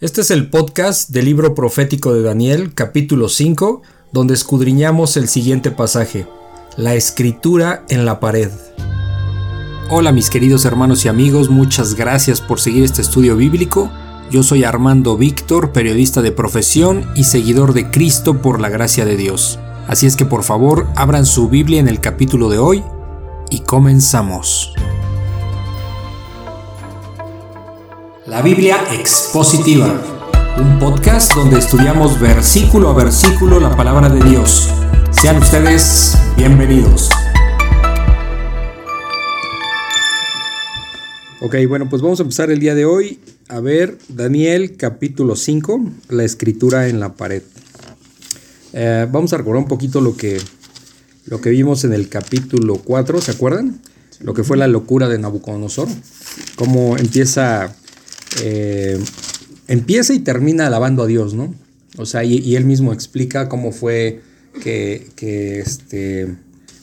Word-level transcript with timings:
Este 0.00 0.20
es 0.20 0.30
el 0.30 0.48
podcast 0.48 1.10
del 1.10 1.24
libro 1.24 1.56
profético 1.56 2.14
de 2.14 2.22
Daniel, 2.22 2.72
capítulo 2.72 3.28
5, 3.28 3.82
donde 4.12 4.32
escudriñamos 4.32 5.16
el 5.16 5.26
siguiente 5.26 5.72
pasaje, 5.72 6.28
la 6.76 6.94
escritura 6.94 7.84
en 7.88 8.04
la 8.04 8.20
pared. 8.20 8.48
Hola 9.90 10.12
mis 10.12 10.30
queridos 10.30 10.64
hermanos 10.66 11.04
y 11.04 11.08
amigos, 11.08 11.50
muchas 11.50 11.94
gracias 11.94 12.40
por 12.40 12.60
seguir 12.60 12.84
este 12.84 13.02
estudio 13.02 13.34
bíblico. 13.36 13.90
Yo 14.30 14.44
soy 14.44 14.62
Armando 14.62 15.16
Víctor, 15.16 15.72
periodista 15.72 16.22
de 16.22 16.30
profesión 16.30 17.04
y 17.16 17.24
seguidor 17.24 17.72
de 17.72 17.90
Cristo 17.90 18.40
por 18.40 18.60
la 18.60 18.68
gracia 18.68 19.04
de 19.04 19.16
Dios. 19.16 19.58
Así 19.88 20.06
es 20.06 20.14
que 20.14 20.26
por 20.26 20.44
favor 20.44 20.86
abran 20.94 21.26
su 21.26 21.48
Biblia 21.48 21.80
en 21.80 21.88
el 21.88 22.00
capítulo 22.00 22.48
de 22.50 22.58
hoy 22.58 22.84
y 23.50 23.62
comenzamos. 23.62 24.74
La 28.28 28.42
Biblia 28.42 28.76
Expositiva, 28.92 30.02
un 30.58 30.78
podcast 30.78 31.34
donde 31.34 31.58
estudiamos 31.58 32.20
versículo 32.20 32.90
a 32.90 32.92
versículo 32.92 33.58
la 33.58 33.74
palabra 33.74 34.10
de 34.10 34.22
Dios. 34.28 34.68
Sean 35.10 35.38
ustedes 35.38 36.14
bienvenidos. 36.36 37.08
Ok, 41.40 41.54
bueno, 41.66 41.88
pues 41.88 42.02
vamos 42.02 42.20
a 42.20 42.24
empezar 42.24 42.50
el 42.50 42.60
día 42.60 42.74
de 42.74 42.84
hoy 42.84 43.18
a 43.48 43.60
ver 43.60 43.96
Daniel 44.08 44.76
capítulo 44.76 45.34
5, 45.34 45.80
la 46.10 46.24
escritura 46.24 46.88
en 46.88 47.00
la 47.00 47.14
pared. 47.14 47.42
Eh, 48.74 49.06
vamos 49.10 49.32
a 49.32 49.38
recordar 49.38 49.62
un 49.62 49.68
poquito 49.68 50.02
lo 50.02 50.18
que, 50.18 50.38
lo 51.24 51.40
que 51.40 51.48
vimos 51.48 51.82
en 51.84 51.94
el 51.94 52.10
capítulo 52.10 52.76
4, 52.76 53.22
¿se 53.22 53.30
acuerdan? 53.30 53.80
Lo 54.20 54.34
que 54.34 54.44
fue 54.44 54.58
la 54.58 54.66
locura 54.66 55.08
de 55.08 55.18
Nabucodonosor, 55.18 55.88
cómo 56.56 56.98
empieza 56.98 57.74
eh, 58.42 58.98
empieza 59.66 60.14
y 60.14 60.20
termina 60.20 60.66
alabando 60.66 61.02
a 61.02 61.06
Dios, 61.06 61.34
¿no? 61.34 61.54
O 61.96 62.06
sea, 62.06 62.24
y, 62.24 62.54
él 62.56 62.64
mismo 62.64 62.92
explica 62.92 63.48
cómo 63.48 63.72
fue 63.72 64.20
que, 64.62 65.60
este, 65.60 66.36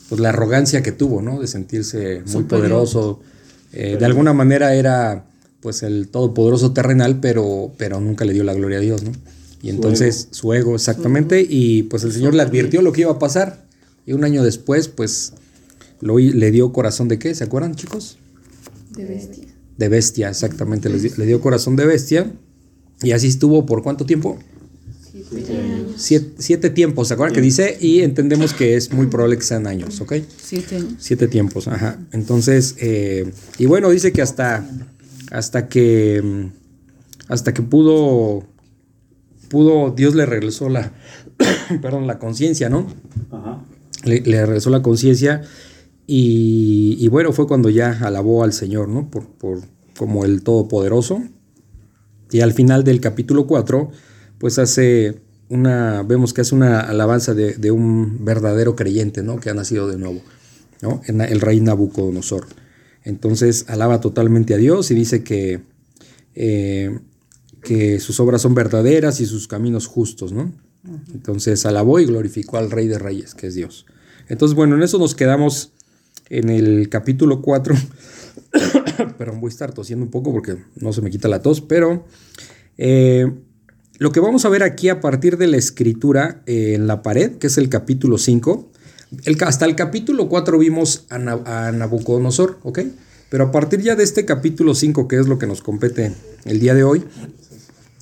pues 0.09 0.19
la 0.21 0.30
arrogancia 0.30 0.83
que 0.83 0.91
tuvo, 0.91 1.21
¿no? 1.21 1.39
De 1.39 1.47
sentirse 1.47 2.21
muy 2.31 2.43
poderoso. 2.43 3.21
Eh, 3.73 3.97
de 3.97 4.05
alguna 4.05 4.33
manera 4.33 4.73
era, 4.75 5.25
pues, 5.61 5.83
el 5.83 6.09
todopoderoso 6.09 6.73
terrenal, 6.73 7.19
pero, 7.19 7.71
pero 7.77 7.99
nunca 7.99 8.25
le 8.25 8.33
dio 8.33 8.43
la 8.43 8.53
gloria 8.53 8.80
a 8.80 8.81
Dios, 8.81 9.03
¿no? 9.03 9.11
Y 9.61 9.69
entonces 9.69 10.27
su 10.31 10.53
ego, 10.53 10.75
exactamente, 10.75 11.45
y 11.47 11.83
pues 11.83 12.03
el 12.03 12.11
Señor 12.11 12.35
le 12.35 12.43
advirtió 12.43 12.83
lo 12.83 12.91
que 12.91 13.02
iba 13.02 13.11
a 13.11 13.19
pasar. 13.19 13.65
Y 14.05 14.13
un 14.13 14.23
año 14.23 14.43
después, 14.43 14.89
pues, 14.89 15.33
lo, 16.02 16.19
le 16.19 16.52
dio 16.52 16.71
corazón 16.71 17.08
de 17.08 17.17
qué, 17.17 17.33
¿se 17.33 17.43
acuerdan, 17.43 17.73
chicos? 17.73 18.17
De 18.95 19.05
bestia 19.05 19.55
de 19.77 19.89
bestia, 19.89 20.29
exactamente. 20.29 20.89
Le, 20.89 21.25
dio 21.25 21.41
corazón 21.41 21.75
de 21.75 21.85
bestia. 21.85 22.31
Y 23.01 23.11
así 23.11 23.27
estuvo 23.27 23.65
por 23.65 23.83
cuánto 23.83 24.05
tiempo? 24.05 24.39
Siete, 25.97 26.33
siete, 26.37 26.69
tiempos, 26.69 27.07
¿se 27.07 27.13
acuerdan 27.13 27.35
que 27.35 27.41
dice? 27.41 27.77
Y 27.79 28.01
entendemos 28.01 28.53
que 28.53 28.75
es 28.75 28.91
muy 28.91 29.07
probable 29.07 29.37
que 29.37 29.43
sean 29.43 29.65
años, 29.65 29.99
¿ok? 30.01 30.13
Siete 30.37 30.77
años. 30.77 30.93
Siete 30.99 31.27
tiempos, 31.27 31.67
ajá. 31.67 31.99
Entonces, 32.11 32.75
eh, 32.79 33.31
y 33.57 33.65
bueno, 33.65 33.89
dice 33.89 34.11
que 34.11 34.21
hasta, 34.21 34.67
hasta 35.31 35.67
que, 35.67 36.49
hasta 37.27 37.53
que 37.53 37.61
pudo, 37.61 38.45
pudo, 39.49 39.91
Dios 39.91 40.15
le 40.15 40.25
regresó 40.25 40.69
la, 40.69 40.93
perdón, 41.81 42.07
la 42.07 42.19
conciencia, 42.19 42.69
¿no? 42.69 42.87
Ajá. 43.31 43.63
Le, 44.03 44.21
le 44.21 44.45
regresó 44.45 44.69
la 44.69 44.81
conciencia 44.81 45.41
y, 46.08 47.08
bueno, 47.08 47.31
fue 47.34 47.48
cuando 47.48 47.70
ya 47.70 48.00
alabó 48.02 48.44
al 48.44 48.53
Señor, 48.53 48.89
¿no? 48.89 49.09
Por, 49.09 49.28
por, 49.28 49.61
como 49.98 50.25
el 50.25 50.44
Todopoderoso. 50.44 51.23
Y 52.31 52.42
al 52.42 52.53
final 52.53 52.84
del 52.84 53.02
capítulo 53.02 53.48
4, 53.48 53.89
pues 54.38 54.59
hace 54.59 55.22
una, 55.50 56.03
vemos 56.03 56.33
que 56.33 56.42
hace 56.42 56.56
una 56.56 56.80
alabanza 56.80 57.33
de, 57.33 57.72
un 57.72 58.23
verdadero 58.23 58.76
creyente, 58.76 59.23
¿no? 59.23 59.39
Que 59.39 59.50
ha 59.50 59.53
nacido 59.53 59.88
de 59.88 59.98
nuevo, 59.98 60.22
¿no? 60.81 61.02
El 61.08 61.42
rey 61.42 61.60
Nabucodonosor. 61.60 62.48
Entonces 63.04 63.65
alaba 63.67 64.02
totalmente 64.02 64.54
a 64.54 64.58
Dios 64.58 64.89
y 64.92 64.95
dice 64.95 65.23
que, 65.23 65.61
eh, 66.33 66.99
que 67.61 67.99
sus 67.99 68.20
obras 68.20 68.42
son 68.42 68.55
verdaderas 68.55 69.21
y 69.21 69.26
sus 69.26 69.48
caminos 69.48 69.88
justos, 69.88 70.32
¿no? 70.32 70.52
Entonces 71.14 71.65
alabó 71.65 71.99
y 71.99 72.05
glorificó 72.05 72.58
al 72.58 72.70
rey 72.70 72.88
de 72.88 72.99
reyes, 72.99 73.33
que 73.33 73.48
es 73.48 73.55
Dios. 73.55 73.86
Entonces, 74.27 74.55
bueno, 74.55 74.76
en 74.76 74.83
eso 74.83 74.98
nos 74.98 75.15
quedamos 75.15 75.74
en 76.30 76.49
el 76.49 76.89
capítulo 76.89 77.41
4, 77.41 77.75
pero 79.17 79.36
voy 79.36 79.49
a 79.49 79.53
estar 79.53 79.73
tosiendo 79.73 80.05
un 80.05 80.11
poco 80.11 80.31
porque 80.31 80.58
no 80.75 80.93
se 80.93 81.02
me 81.02 81.09
quita 81.09 81.27
la 81.27 81.41
tos, 81.41 81.61
pero 81.61 82.05
eh, 82.77 83.31
lo 83.97 84.11
que 84.11 84.19
vamos 84.19 84.45
a 84.45 84.49
ver 84.49 84.64
aquí 84.64 84.89
a 84.89 84.99
partir 84.99 85.37
de 85.37 85.47
la 85.47 85.58
escritura 85.58 86.41
en 86.45 86.87
la 86.87 87.02
pared, 87.02 87.33
que 87.37 87.47
es 87.47 87.58
el 87.58 87.69
capítulo 87.69 88.17
5, 88.17 88.71
el, 89.23 89.37
hasta 89.43 89.65
el 89.65 89.75
capítulo 89.75 90.27
4 90.27 90.58
vimos 90.58 91.05
a, 91.09 91.17
Nabucodonosor, 91.71 92.59
¿ok? 92.64 92.80
Pero 93.30 93.45
a 93.45 93.52
partir 93.52 93.81
ya 93.81 93.95
de 93.95 94.03
este 94.03 94.25
capítulo 94.25 94.75
5, 94.75 95.08
que 95.08 95.19
es 95.19 95.27
lo 95.27 95.39
que 95.39 95.47
nos 95.47 95.61
compete 95.61 96.14
el 96.45 96.59
día 96.59 96.73
de 96.73 96.83
hoy, 96.83 97.03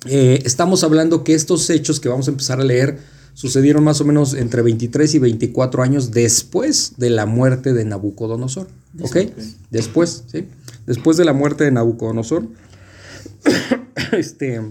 eh, 0.06 0.42
estamos 0.44 0.84
hablando 0.84 1.24
que 1.24 1.34
estos 1.34 1.70
hechos 1.70 2.00
que 2.00 2.08
vamos 2.08 2.28
a 2.28 2.32
empezar 2.32 2.60
a 2.60 2.64
leer 2.64 2.98
sucedieron 3.34 3.84
más 3.84 4.00
o 4.00 4.04
menos 4.04 4.32
entre 4.34 4.62
23 4.62 5.14
y 5.14 5.18
24 5.18 5.82
años 5.82 6.12
después 6.12 6.94
de 6.96 7.10
la 7.10 7.26
muerte 7.26 7.72
de 7.72 7.84
Nabucodonosor. 7.84 8.68
¿Ok? 9.00 9.16
Después, 9.70 10.24
¿sí? 10.28 10.46
Después 10.86 11.16
de 11.16 11.24
la 11.24 11.32
muerte 11.32 11.64
de 11.64 11.72
Nabucodonosor. 11.72 12.46
este. 14.12 14.62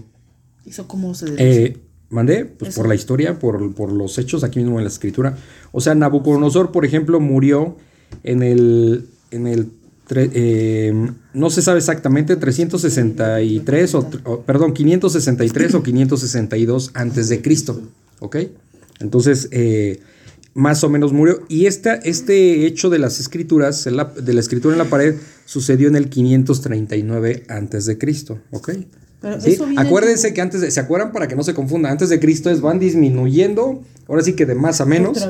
¿Eso 0.66 0.88
cómo 0.88 1.14
se 1.14 1.26
eh, 1.36 1.78
¿Mandé? 2.08 2.46
Pues 2.46 2.74
por 2.74 2.88
la 2.88 2.94
historia, 2.94 3.38
por, 3.38 3.92
los 3.92 4.18
hechos 4.18 4.44
aquí 4.44 4.60
mismo 4.60 4.78
en 4.78 4.84
la 4.84 4.90
escritura. 4.90 5.36
O 5.72 5.80
sea, 5.80 5.94
Nabucodonosor, 5.94 6.72
por 6.72 6.84
ejemplo, 6.84 7.20
murió 7.20 7.76
en 8.22 8.42
el. 8.42 9.06
En 9.30 9.46
el 9.46 9.70
eh, 10.10 10.92
no 11.32 11.48
se 11.48 11.62
sabe 11.62 11.78
exactamente, 11.78 12.36
363 12.36 13.94
o, 13.94 14.42
perdón, 14.46 14.74
563 14.74 15.74
o 15.74 15.82
562 15.82 16.90
antes 16.94 17.28
de 17.28 17.40
Cristo. 17.40 17.80
¿Ok? 18.24 18.36
Entonces, 19.00 19.48
eh, 19.50 20.00
más 20.54 20.82
o 20.82 20.88
menos 20.88 21.12
murió. 21.12 21.44
Y 21.48 21.66
esta, 21.66 21.94
este 21.94 22.66
hecho 22.66 22.88
de 22.88 22.98
las 22.98 23.20
escrituras, 23.20 23.84
de 23.84 24.32
la 24.32 24.40
escritura 24.40 24.74
en 24.74 24.78
la 24.78 24.88
pared, 24.88 25.16
sucedió 25.44 25.88
en 25.88 25.96
el 25.96 26.08
539 26.08 27.44
Cristo, 29.42 29.64
¿ok? 29.64 29.70
Acuérdense 29.76 30.34
que 30.34 30.40
antes 30.40 30.60
de, 30.60 30.70
¿se 30.70 30.80
acuerdan 30.80 31.12
para 31.12 31.28
que 31.28 31.36
no 31.36 31.42
se 31.42 31.54
confunda? 31.54 31.90
Antes 31.90 32.08
de 32.08 32.20
Cristo 32.20 32.50
es 32.50 32.60
van 32.60 32.78
disminuyendo, 32.78 33.82
ahora 34.08 34.22
sí 34.22 34.34
que 34.34 34.46
de 34.46 34.54
más 34.54 34.80
a 34.80 34.86
menos, 34.86 35.28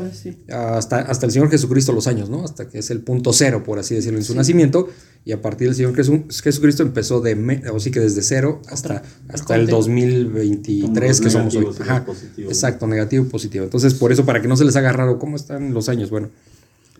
hasta, 0.50 1.00
hasta 1.00 1.26
el 1.26 1.32
Señor 1.32 1.50
Jesucristo 1.50 1.92
los 1.92 2.06
años, 2.06 2.30
¿no? 2.30 2.44
Hasta 2.44 2.68
que 2.68 2.78
es 2.78 2.90
el 2.90 3.00
punto 3.00 3.32
cero, 3.32 3.62
por 3.64 3.78
así 3.78 3.94
decirlo, 3.94 4.18
en 4.18 4.24
su 4.24 4.34
nacimiento, 4.34 4.88
y 5.24 5.32
a 5.32 5.40
partir 5.40 5.68
del 5.68 5.76
Señor 5.76 5.94
Jesucristo 5.94 6.82
empezó 6.82 7.20
de, 7.20 7.62
o 7.72 7.80
sí 7.80 7.90
que 7.90 8.00
desde 8.00 8.22
cero 8.22 8.60
hasta, 8.68 9.02
hasta 9.28 9.56
el 9.56 9.66
2023 9.66 11.20
que 11.20 11.30
somos 11.30 11.54
hoy. 11.54 11.66
Ajá, 11.80 12.04
exacto, 12.38 12.86
negativo 12.86 13.24
y 13.24 13.28
positivo. 13.28 13.64
Entonces, 13.64 13.94
por 13.94 14.12
eso, 14.12 14.26
para 14.26 14.42
que 14.42 14.48
no 14.48 14.56
se 14.56 14.64
les 14.64 14.76
haga 14.76 14.92
raro, 14.92 15.18
¿cómo 15.18 15.36
están 15.36 15.72
los 15.72 15.88
años? 15.88 16.10
Bueno, 16.10 16.30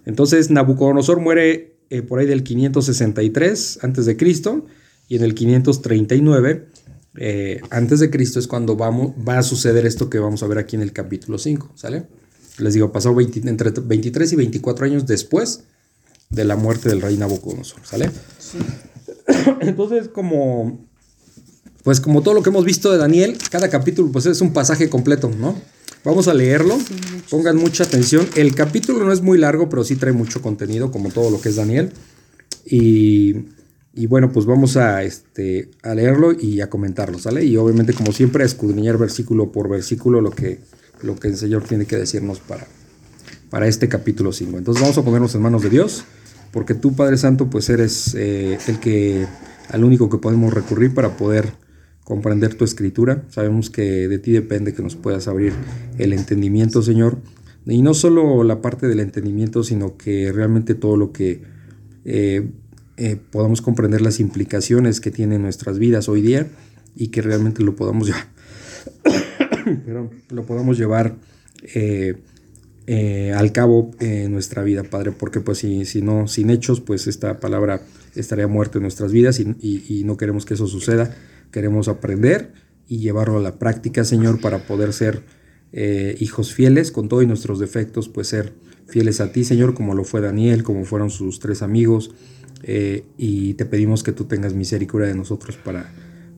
entonces 0.07 0.51
Nabucodonosor 0.51 1.21
muere 1.21 1.75
eh, 1.91 2.03
por 2.03 2.19
ahí 2.19 2.27
del 2.27 2.43
563 2.43 3.81
antes 3.83 4.07
de 4.07 4.17
Cristo, 4.17 4.65
y 5.09 5.17
en 5.17 5.23
el 5.23 5.35
539 5.35 6.67
eh, 7.17 7.61
antes 7.71 8.01
de 8.01 8.11
Cristo 8.11 8.39
es 8.39 8.47
cuando 8.47 8.77
vamos, 8.77 9.13
va 9.27 9.39
a 9.39 9.43
suceder 9.43 9.87
esto 9.87 10.11
que 10.11 10.19
vamos 10.19 10.43
a 10.43 10.47
ver 10.47 10.59
aquí 10.59 10.77
en 10.77 10.83
el 10.83 10.93
capítulo 10.93 11.39
5, 11.39 11.73
¿sale? 11.75 12.07
Les 12.59 12.75
digo, 12.75 12.93
pasó 12.93 13.15
entre 13.19 13.71
23 13.71 14.33
y 14.33 14.37
24 14.37 14.87
años 14.87 15.07
después 15.07 15.65
de 16.31 16.45
la 16.45 16.57
muerte 16.57 16.89
del 16.89 17.01
rey 17.01 17.17
Nabucodonosor, 17.17 17.81
¿sale? 17.85 18.11
Sí. 18.39 18.59
Entonces, 19.61 20.09
como, 20.09 20.87
pues 21.83 22.01
como 22.01 22.23
todo 22.23 22.35
lo 22.35 22.43
que 22.43 22.51
hemos 22.51 22.65
visto 22.65 22.91
de 22.93 22.99
Daniel, 22.99 23.39
cada 23.51 23.69
capítulo 23.69 24.11
pues 24.11 24.27
es 24.27 24.41
un 24.41 24.53
pasaje 24.53 24.89
completo, 24.89 25.31
¿no? 25.31 25.57
Vamos 26.05 26.29
a 26.29 26.35
leerlo, 26.35 26.79
pongan 27.31 27.57
mucha 27.57 27.85
atención. 27.85 28.29
El 28.35 28.55
capítulo 28.55 29.05
no 29.05 29.13
es 29.13 29.23
muy 29.23 29.39
largo, 29.39 29.71
pero 29.71 29.85
sí 29.85 29.97
trae 29.97 30.13
mucho 30.13 30.43
contenido, 30.43 30.91
como 30.91 31.11
todo 31.11 31.31
lo 31.31 31.41
que 31.41 31.49
es 31.49 31.57
Daniel. 31.57 31.93
Y 32.67 33.47
y 33.97 34.07
bueno, 34.07 34.33
pues 34.33 34.45
vamos 34.45 34.77
a, 34.77 35.05
este, 35.05 35.71
a 35.83 35.95
leerlo 35.95 36.33
y 36.33 36.61
a 36.61 36.69
comentarlo, 36.69 37.19
¿sale? 37.19 37.45
Y 37.45 37.57
obviamente, 37.57 37.93
como 37.93 38.13
siempre, 38.13 38.43
a 38.43 38.47
escudriñar 38.47 38.99
versículo 38.99 39.53
por 39.53 39.69
versículo 39.69 40.21
lo 40.21 40.31
que, 40.31 40.59
lo 41.03 41.15
que 41.17 41.29
el 41.29 41.37
Señor 41.37 41.63
tiene 41.63 41.87
que 41.87 41.97
decirnos 41.97 42.41
para, 42.41 42.67
para 43.51 43.69
este 43.69 43.89
capítulo 43.89 44.33
5. 44.33 44.59
Entonces 44.59 44.83
vamos 44.83 44.99
a 44.99 45.05
ponernos 45.05 45.35
en 45.37 45.43
manos 45.43 45.63
de 45.63 45.71
Dios, 45.71 46.05
porque 46.51 46.75
tú, 46.75 46.97
Padre 46.97 47.17
Santo, 47.17 47.49
pues 47.49 47.69
eres 47.69 48.17
eh, 48.17 48.59
el 48.67 48.81
que, 48.81 49.27
al 49.69 49.85
único 49.85 50.11
que 50.11 50.19
podemos 50.19 50.53
recurrir 50.53 50.93
para 50.93 51.17
poder 51.17 51.53
comprender 52.03 52.55
tu 52.55 52.65
escritura. 52.65 53.23
Sabemos 53.31 53.71
que 53.71 54.09
de 54.09 54.19
ti 54.19 54.33
depende 54.33 54.75
que 54.75 54.83
nos 54.83 54.97
puedas 54.97 55.29
abrir 55.29 55.53
el 55.99 56.13
entendimiento, 56.13 56.83
Señor. 56.83 57.19
Y 57.65 57.81
no 57.81 57.95
solo 57.95 58.43
la 58.43 58.61
parte 58.61 58.89
del 58.89 58.99
entendimiento, 58.99 59.63
sino 59.63 59.97
que 59.97 60.33
realmente 60.33 60.75
todo 60.75 60.97
lo 60.97 61.13
que... 61.13 61.43
Eh, 62.05 62.51
eh, 62.97 63.17
podamos 63.31 63.61
comprender 63.61 64.01
las 64.01 64.21
implicaciones 64.21 65.01
que 65.01 65.11
tienen 65.11 65.43
nuestras 65.43 65.79
vidas 65.79 66.09
hoy 66.09 66.23
día 66.23 66.47
y 66.95 67.09
que 67.09 67.23
realmente 67.23 67.63
lo 67.63 67.75
podamos 67.75 68.07
llevar, 68.07 68.27
lo 70.31 70.47
podamos 70.47 70.79
llevar 70.79 71.17
eh, 71.75 72.17
eh, 72.87 73.33
al 73.35 73.53
cabo 73.53 73.91
en 74.01 74.31
nuestra 74.33 74.63
vida, 74.63 74.85
Padre, 74.85 75.13
porque 75.13 75.41
pues 75.41 75.59
si, 75.59 75.85
si 75.87 76.03
no, 76.03 76.29
sin 76.29 76.51
hechos, 76.51 76.81
pues 76.81 77.07
esta 77.07 77.41
palabra 77.41 77.83
estaría 78.15 78.47
muerta 78.47 78.79
en 78.79 78.83
nuestras 78.83 79.11
vidas 79.11 79.41
y, 79.41 79.57
y- 79.61 80.05
no 80.05 80.17
queremos 80.17 80.45
que 80.45 80.55
eso 80.55 80.67
suceda. 80.67 81.15
Queremos 81.51 81.89
aprender 81.89 82.53
y 82.89 82.99
llevarlo 82.99 83.39
a 83.39 83.43
la 83.43 83.59
práctica, 83.59 84.05
Señor, 84.05 84.41
para 84.41 84.67
poder 84.67 84.93
ser 84.93 85.23
hijos 86.21 86.55
fieles 86.55 86.93
con 86.93 87.09
todos 87.09 87.27
nuestros 87.27 87.59
defectos, 87.59 88.09
pues 88.09 88.29
ser 88.29 88.53
fieles 88.87 89.21
a 89.21 89.33
ti, 89.33 89.43
Señor, 89.43 89.75
como 89.75 89.95
lo 89.95 90.05
fue 90.05 90.21
Daniel, 90.21 90.63
como 90.63 90.85
fueron 90.85 91.11
sus 91.11 91.41
tres 91.41 91.63
amigos. 91.63 92.13
Eh, 92.67 93.05
y 93.19 93.55
te 93.55 93.67
pedimos 93.67 94.03
que 94.03 94.13
tú 94.13 94.25
tengas 94.25 94.55
misericordia 94.55 95.09
de 95.09 95.15
nosotros 95.15 95.57
para, 95.57 95.93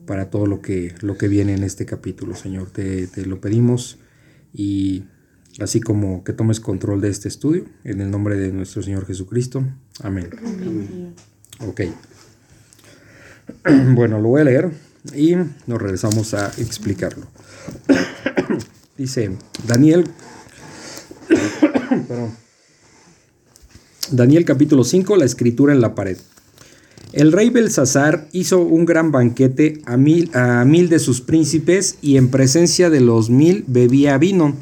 para 0.05 0.29
todo 0.29 0.45
lo 0.45 0.61
que, 0.61 0.93
lo 1.01 1.17
que 1.17 1.27
viene 1.27 1.53
en 1.53 1.63
este 1.63 1.85
capítulo, 1.85 2.35
Señor. 2.35 2.69
Te, 2.69 3.07
te 3.07 3.25
lo 3.25 3.39
pedimos 3.39 3.97
y 4.53 5.05
así 5.59 5.79
como 5.79 6.23
que 6.23 6.33
tomes 6.33 6.59
control 6.59 6.99
de 6.99 7.09
este 7.09 7.27
estudio, 7.27 7.65
en 7.83 8.01
el 8.01 8.11
nombre 8.11 8.35
de 8.35 8.51
nuestro 8.51 8.81
Señor 8.81 9.05
Jesucristo. 9.05 9.63
Amén. 10.01 10.29
Ok. 11.65 11.81
Bueno, 13.95 14.19
lo 14.19 14.27
voy 14.27 14.41
a 14.41 14.43
leer 14.43 14.71
y 15.15 15.35
nos 15.35 15.81
regresamos 15.81 16.33
a 16.33 16.47
explicarlo. 16.57 17.27
Dice 18.97 19.37
Daniel, 19.65 20.03
perdón. 22.07 22.46
Daniel 24.11 24.45
capítulo 24.45 24.85
5, 24.85 25.17
la 25.17 25.25
escritura 25.25 25.73
en 25.73 25.81
la 25.81 25.93
pared. 25.93 26.17
El 27.11 27.31
rey 27.31 27.49
Belsasar 27.49 28.29
hizo 28.31 28.61
un 28.61 28.85
gran 28.85 29.11
banquete 29.11 29.81
a 29.85 29.97
mil, 29.97 30.29
a 30.33 30.63
mil 30.65 30.87
de 30.87 30.99
sus 30.99 31.19
príncipes 31.19 31.97
y 32.01 32.15
en 32.15 32.29
presencia 32.29 32.89
de 32.89 33.01
los 33.01 33.29
mil 33.29 33.65
bebía 33.67 34.17
vino. 34.17 34.55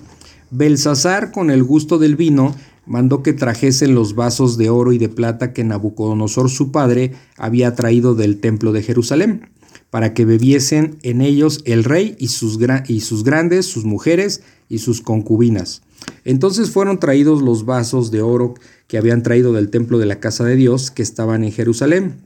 Belsasar, 0.49 1.31
con 1.31 1.51
el 1.51 1.63
gusto 1.63 1.99
del 1.99 2.15
vino, 2.15 2.55
mandó 2.87 3.21
que 3.21 3.33
trajesen 3.33 3.93
los 3.93 4.15
vasos 4.15 4.57
de 4.57 4.69
oro 4.69 4.93
y 4.93 4.97
de 4.97 5.09
plata 5.09 5.53
que 5.53 5.63
Nabucodonosor 5.63 6.49
su 6.49 6.71
padre 6.71 7.13
había 7.37 7.75
traído 7.75 8.15
del 8.15 8.39
templo 8.39 8.71
de 8.71 8.81
Jerusalén, 8.83 9.49
para 9.91 10.13
que 10.13 10.25
bebiesen 10.25 10.97
en 11.03 11.21
ellos 11.21 11.61
el 11.65 11.83
rey 11.83 12.15
y 12.19 12.29
sus, 12.29 12.57
y 12.87 13.01
sus 13.01 13.23
grandes, 13.23 13.65
sus 13.65 13.85
mujeres 13.85 14.41
y 14.69 14.79
sus 14.79 15.01
concubinas. 15.01 15.83
Entonces 16.23 16.71
fueron 16.71 16.99
traídos 16.99 17.41
los 17.41 17.65
vasos 17.65 18.11
de 18.11 18.21
oro 18.21 18.55
que 18.87 18.97
habían 18.97 19.23
traído 19.23 19.53
del 19.53 19.69
templo 19.69 19.97
de 19.97 20.05
la 20.05 20.19
casa 20.19 20.43
de 20.43 20.55
Dios 20.55 20.91
que 20.91 21.01
estaban 21.01 21.43
en 21.43 21.51
Jerusalén, 21.51 22.21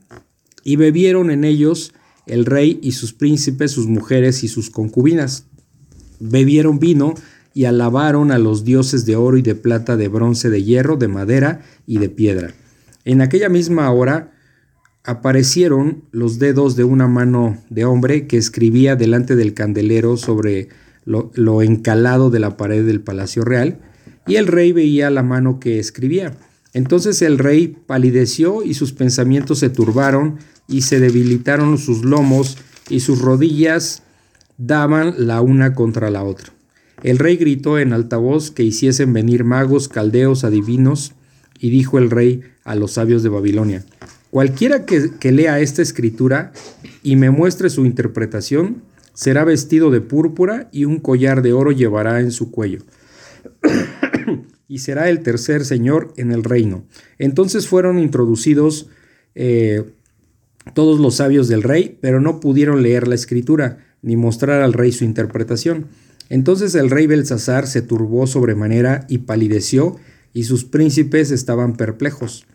y 0.63 0.75
bebieron 0.75 1.31
en 1.31 1.43
ellos 1.43 1.93
el 2.25 2.45
rey 2.45 2.79
y 2.81 2.91
sus 2.91 3.13
príncipes, 3.13 3.71
sus 3.71 3.87
mujeres 3.87 4.43
y 4.43 4.47
sus 4.47 4.69
concubinas. 4.69 5.45
Bebieron 6.19 6.79
vino 6.79 7.15
y 7.53 7.65
alabaron 7.65 8.31
a 8.31 8.37
los 8.37 8.63
dioses 8.63 9.05
de 9.05 9.15
oro 9.15 9.37
y 9.37 9.41
de 9.41 9.55
plata, 9.55 9.97
de 9.97 10.07
bronce, 10.07 10.49
de 10.49 10.63
hierro, 10.63 10.97
de 10.97 11.07
madera 11.07 11.61
y 11.87 11.97
de 11.97 12.09
piedra. 12.09 12.53
En 13.05 13.21
aquella 13.21 13.49
misma 13.49 13.89
hora 13.91 14.33
aparecieron 15.03 16.03
los 16.11 16.37
dedos 16.39 16.75
de 16.75 16.83
una 16.83 17.07
mano 17.07 17.57
de 17.69 17.85
hombre 17.85 18.27
que 18.27 18.37
escribía 18.37 18.95
delante 18.95 19.35
del 19.35 19.53
candelero 19.53 20.17
sobre 20.17 20.69
lo, 21.05 21.31
lo 21.33 21.63
encalado 21.63 22.29
de 22.29 22.39
la 22.39 22.57
pared 22.57 22.85
del 22.85 23.01
palacio 23.01 23.43
real, 23.43 23.79
y 24.27 24.35
el 24.35 24.45
rey 24.45 24.71
veía 24.71 25.09
la 25.09 25.23
mano 25.23 25.59
que 25.59 25.79
escribía. 25.79 26.37
Entonces 26.73 27.21
el 27.21 27.37
rey 27.39 27.75
palideció 27.87 28.63
y 28.63 28.73
sus 28.73 28.93
pensamientos 28.93 29.59
se 29.59 29.69
turbaron 29.69 30.37
y 30.67 30.81
se 30.81 30.99
debilitaron 30.99 31.77
sus 31.77 32.05
lomos 32.05 32.57
y 32.89 32.99
sus 32.99 33.21
rodillas 33.21 34.03
daban 34.57 35.15
la 35.17 35.41
una 35.41 35.73
contra 35.73 36.09
la 36.09 36.23
otra. 36.23 36.53
El 37.01 37.17
rey 37.17 37.37
gritó 37.37 37.79
en 37.79 37.93
alta 37.93 38.17
voz 38.17 38.51
que 38.51 38.63
hiciesen 38.63 39.13
venir 39.13 39.43
magos, 39.43 39.87
caldeos, 39.87 40.43
adivinos, 40.43 41.13
y 41.57 41.69
dijo 41.71 41.97
el 41.97 42.11
rey 42.11 42.41
a 42.63 42.75
los 42.75 42.93
sabios 42.93 43.23
de 43.23 43.29
Babilonia, 43.29 43.83
cualquiera 44.31 44.85
que, 44.85 45.11
que 45.19 45.31
lea 45.31 45.59
esta 45.59 45.81
escritura 45.81 46.53
y 47.03 47.15
me 47.15 47.31
muestre 47.31 47.69
su 47.69 47.85
interpretación, 47.85 48.83
será 49.13 49.43
vestido 49.43 49.91
de 49.91 50.01
púrpura 50.01 50.69
y 50.71 50.85
un 50.85 50.99
collar 50.99 51.41
de 51.41 51.51
oro 51.51 51.71
llevará 51.71 52.19
en 52.21 52.31
su 52.31 52.51
cuello 52.51 52.79
y 54.69 54.79
será 54.79 55.09
el 55.09 55.19
tercer 55.21 55.65
señor 55.65 56.13
en 56.15 56.31
el 56.31 56.45
reino. 56.45 56.85
Entonces 57.17 57.67
fueron 57.67 57.99
introducidos 57.99 58.87
eh, 59.35 59.83
todos 60.73 60.99
los 60.99 61.15
sabios 61.15 61.49
del 61.49 61.63
rey, 61.63 61.97
pero 61.99 62.21
no 62.21 62.39
pudieron 62.39 62.83
leer 62.83 63.07
la 63.07 63.15
escritura 63.15 63.79
ni 64.01 64.15
mostrar 64.15 64.61
al 64.61 64.73
rey 64.73 64.93
su 64.93 65.03
interpretación. 65.03 65.87
Entonces 66.29 66.75
el 66.75 66.91
rey 66.91 67.07
Belsasar 67.07 67.65
se 67.67 67.81
turbó 67.81 68.27
sobremanera 68.27 69.05
y 69.09 69.19
palideció, 69.19 69.97
y 70.31 70.43
sus 70.43 70.63
príncipes 70.63 71.31
estaban 71.31 71.75
perplejos. 71.75 72.45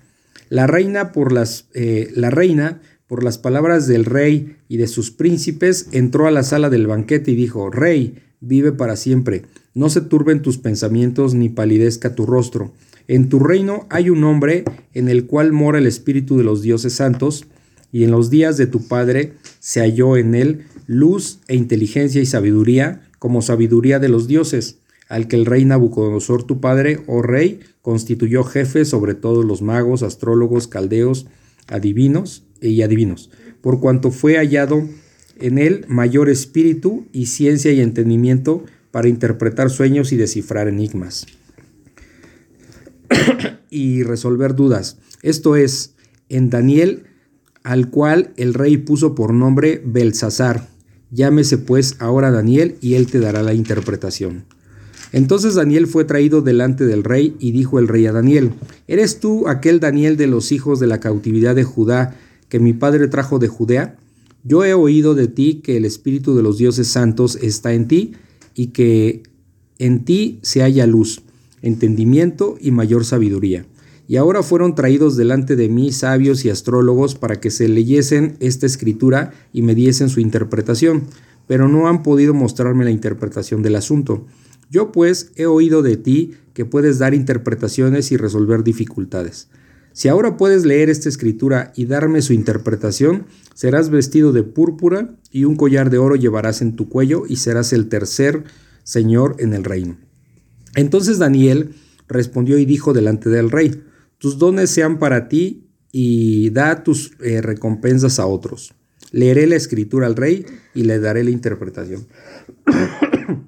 La 0.48 0.68
reina 0.68 1.10
por 1.10 1.32
las 1.32 1.68
eh, 1.74 2.12
la 2.14 2.30
reina 2.30 2.80
por 3.08 3.24
las 3.24 3.38
palabras 3.38 3.88
del 3.88 4.04
rey 4.04 4.56
y 4.68 4.76
de 4.76 4.86
sus 4.86 5.10
príncipes 5.10 5.88
entró 5.90 6.28
a 6.28 6.30
la 6.30 6.44
sala 6.44 6.70
del 6.70 6.86
banquete 6.86 7.32
y 7.32 7.34
dijo: 7.34 7.70
Rey, 7.70 8.22
vive 8.40 8.70
para 8.70 8.94
siempre. 8.94 9.42
No 9.74 9.88
se 9.90 10.00
turben 10.00 10.40
tus 10.40 10.58
pensamientos 10.58 11.34
ni 11.34 11.48
palidezca 11.48 12.14
tu 12.14 12.26
rostro. 12.26 12.72
En 13.08 13.28
tu 13.28 13.40
reino 13.40 13.86
hay 13.90 14.08
un 14.08 14.22
hombre 14.24 14.64
en 14.94 15.08
el 15.08 15.26
cual 15.26 15.52
mora 15.52 15.78
el 15.78 15.86
espíritu 15.86 16.38
de 16.38 16.44
los 16.44 16.62
dioses 16.62 16.92
santos, 16.94 17.46
y 17.92 18.04
en 18.04 18.10
los 18.10 18.30
días 18.30 18.56
de 18.56 18.66
tu 18.66 18.88
padre 18.88 19.34
se 19.60 19.80
halló 19.80 20.16
en 20.16 20.34
él 20.34 20.64
luz 20.86 21.40
e 21.48 21.56
inteligencia 21.56 22.20
y 22.20 22.26
sabiduría, 22.26 23.02
como 23.18 23.42
sabiduría 23.42 23.98
de 23.98 24.08
los 24.08 24.26
dioses, 24.26 24.78
al 25.08 25.28
que 25.28 25.36
el 25.36 25.46
rey 25.46 25.64
Nabucodonosor 25.64 26.44
tu 26.44 26.60
padre, 26.60 27.00
oh 27.06 27.22
rey, 27.22 27.60
constituyó 27.82 28.42
jefe 28.42 28.84
sobre 28.84 29.14
todos 29.14 29.44
los 29.44 29.62
magos, 29.62 30.02
astrólogos, 30.02 30.66
caldeos, 30.66 31.26
adivinos 31.68 32.44
y 32.60 32.82
adivinos, 32.82 33.30
por 33.60 33.80
cuanto 33.80 34.10
fue 34.10 34.36
hallado 34.36 34.88
en 35.40 35.58
él 35.58 35.84
mayor 35.88 36.28
espíritu 36.28 37.06
y 37.12 37.26
ciencia 37.26 37.72
y 37.72 37.80
entendimiento 37.80 38.64
para 38.94 39.08
interpretar 39.08 39.70
sueños 39.70 40.12
y 40.12 40.16
descifrar 40.16 40.68
enigmas 40.68 41.26
y 43.68 44.04
resolver 44.04 44.54
dudas. 44.54 44.98
Esto 45.22 45.56
es, 45.56 45.96
en 46.28 46.48
Daniel, 46.48 47.02
al 47.64 47.90
cual 47.90 48.32
el 48.36 48.54
rey 48.54 48.76
puso 48.76 49.16
por 49.16 49.34
nombre 49.34 49.82
Belsasar. 49.84 50.68
Llámese 51.10 51.58
pues 51.58 51.96
ahora 51.98 52.30
Daniel 52.30 52.76
y 52.80 52.94
él 52.94 53.08
te 53.08 53.18
dará 53.18 53.42
la 53.42 53.52
interpretación. 53.52 54.44
Entonces 55.10 55.56
Daniel 55.56 55.88
fue 55.88 56.04
traído 56.04 56.40
delante 56.40 56.86
del 56.86 57.02
rey 57.02 57.34
y 57.40 57.50
dijo 57.50 57.80
el 57.80 57.88
rey 57.88 58.06
a 58.06 58.12
Daniel, 58.12 58.52
¿eres 58.86 59.18
tú 59.18 59.48
aquel 59.48 59.80
Daniel 59.80 60.16
de 60.16 60.28
los 60.28 60.52
hijos 60.52 60.78
de 60.78 60.86
la 60.86 61.00
cautividad 61.00 61.56
de 61.56 61.64
Judá 61.64 62.16
que 62.48 62.60
mi 62.60 62.74
padre 62.74 63.08
trajo 63.08 63.40
de 63.40 63.48
Judea? 63.48 63.96
Yo 64.44 64.64
he 64.64 64.72
oído 64.72 65.16
de 65.16 65.26
ti 65.26 65.62
que 65.64 65.78
el 65.78 65.84
espíritu 65.84 66.36
de 66.36 66.44
los 66.44 66.58
dioses 66.58 66.86
santos 66.86 67.34
está 67.42 67.72
en 67.72 67.88
ti 67.88 68.12
y 68.54 68.68
que 68.68 69.22
en 69.78 70.04
ti 70.04 70.38
se 70.42 70.60
halla 70.62 70.86
luz, 70.86 71.22
entendimiento 71.62 72.56
y 72.60 72.70
mayor 72.70 73.04
sabiduría. 73.04 73.66
Y 74.06 74.16
ahora 74.16 74.42
fueron 74.42 74.74
traídos 74.74 75.16
delante 75.16 75.56
de 75.56 75.68
mí 75.68 75.90
sabios 75.90 76.44
y 76.44 76.50
astrólogos 76.50 77.14
para 77.14 77.40
que 77.40 77.50
se 77.50 77.68
leyesen 77.68 78.36
esta 78.40 78.66
escritura 78.66 79.32
y 79.52 79.62
me 79.62 79.74
diesen 79.74 80.10
su 80.10 80.20
interpretación, 80.20 81.04
pero 81.46 81.68
no 81.68 81.88
han 81.88 82.02
podido 82.02 82.34
mostrarme 82.34 82.84
la 82.84 82.90
interpretación 82.90 83.62
del 83.62 83.76
asunto. 83.76 84.26
Yo 84.70 84.92
pues 84.92 85.32
he 85.36 85.46
oído 85.46 85.82
de 85.82 85.96
ti 85.96 86.34
que 86.52 86.64
puedes 86.64 86.98
dar 86.98 87.14
interpretaciones 87.14 88.12
y 88.12 88.16
resolver 88.16 88.62
dificultades. 88.62 89.48
Si 89.94 90.08
ahora 90.08 90.36
puedes 90.36 90.64
leer 90.64 90.90
esta 90.90 91.08
escritura 91.08 91.72
y 91.76 91.86
darme 91.86 92.20
su 92.20 92.32
interpretación, 92.32 93.26
serás 93.54 93.90
vestido 93.90 94.32
de 94.32 94.42
púrpura 94.42 95.14
y 95.30 95.44
un 95.44 95.54
collar 95.54 95.88
de 95.88 95.98
oro 95.98 96.16
llevarás 96.16 96.62
en 96.62 96.74
tu 96.74 96.88
cuello 96.88 97.22
y 97.28 97.36
serás 97.36 97.72
el 97.72 97.88
tercer 97.88 98.42
señor 98.82 99.36
en 99.38 99.54
el 99.54 99.62
reino. 99.62 99.96
Entonces 100.74 101.18
Daniel 101.18 101.76
respondió 102.08 102.58
y 102.58 102.64
dijo 102.64 102.92
delante 102.92 103.30
del 103.30 103.52
rey, 103.52 103.84
tus 104.18 104.36
dones 104.36 104.68
sean 104.68 104.98
para 104.98 105.28
ti 105.28 105.70
y 105.92 106.50
da 106.50 106.82
tus 106.82 107.12
eh, 107.20 107.40
recompensas 107.40 108.18
a 108.18 108.26
otros. 108.26 108.74
Leeré 109.12 109.46
la 109.46 109.54
escritura 109.54 110.08
al 110.08 110.16
rey 110.16 110.44
y 110.74 110.82
le 110.82 110.98
daré 110.98 111.22
la 111.22 111.30
interpretación. 111.30 112.08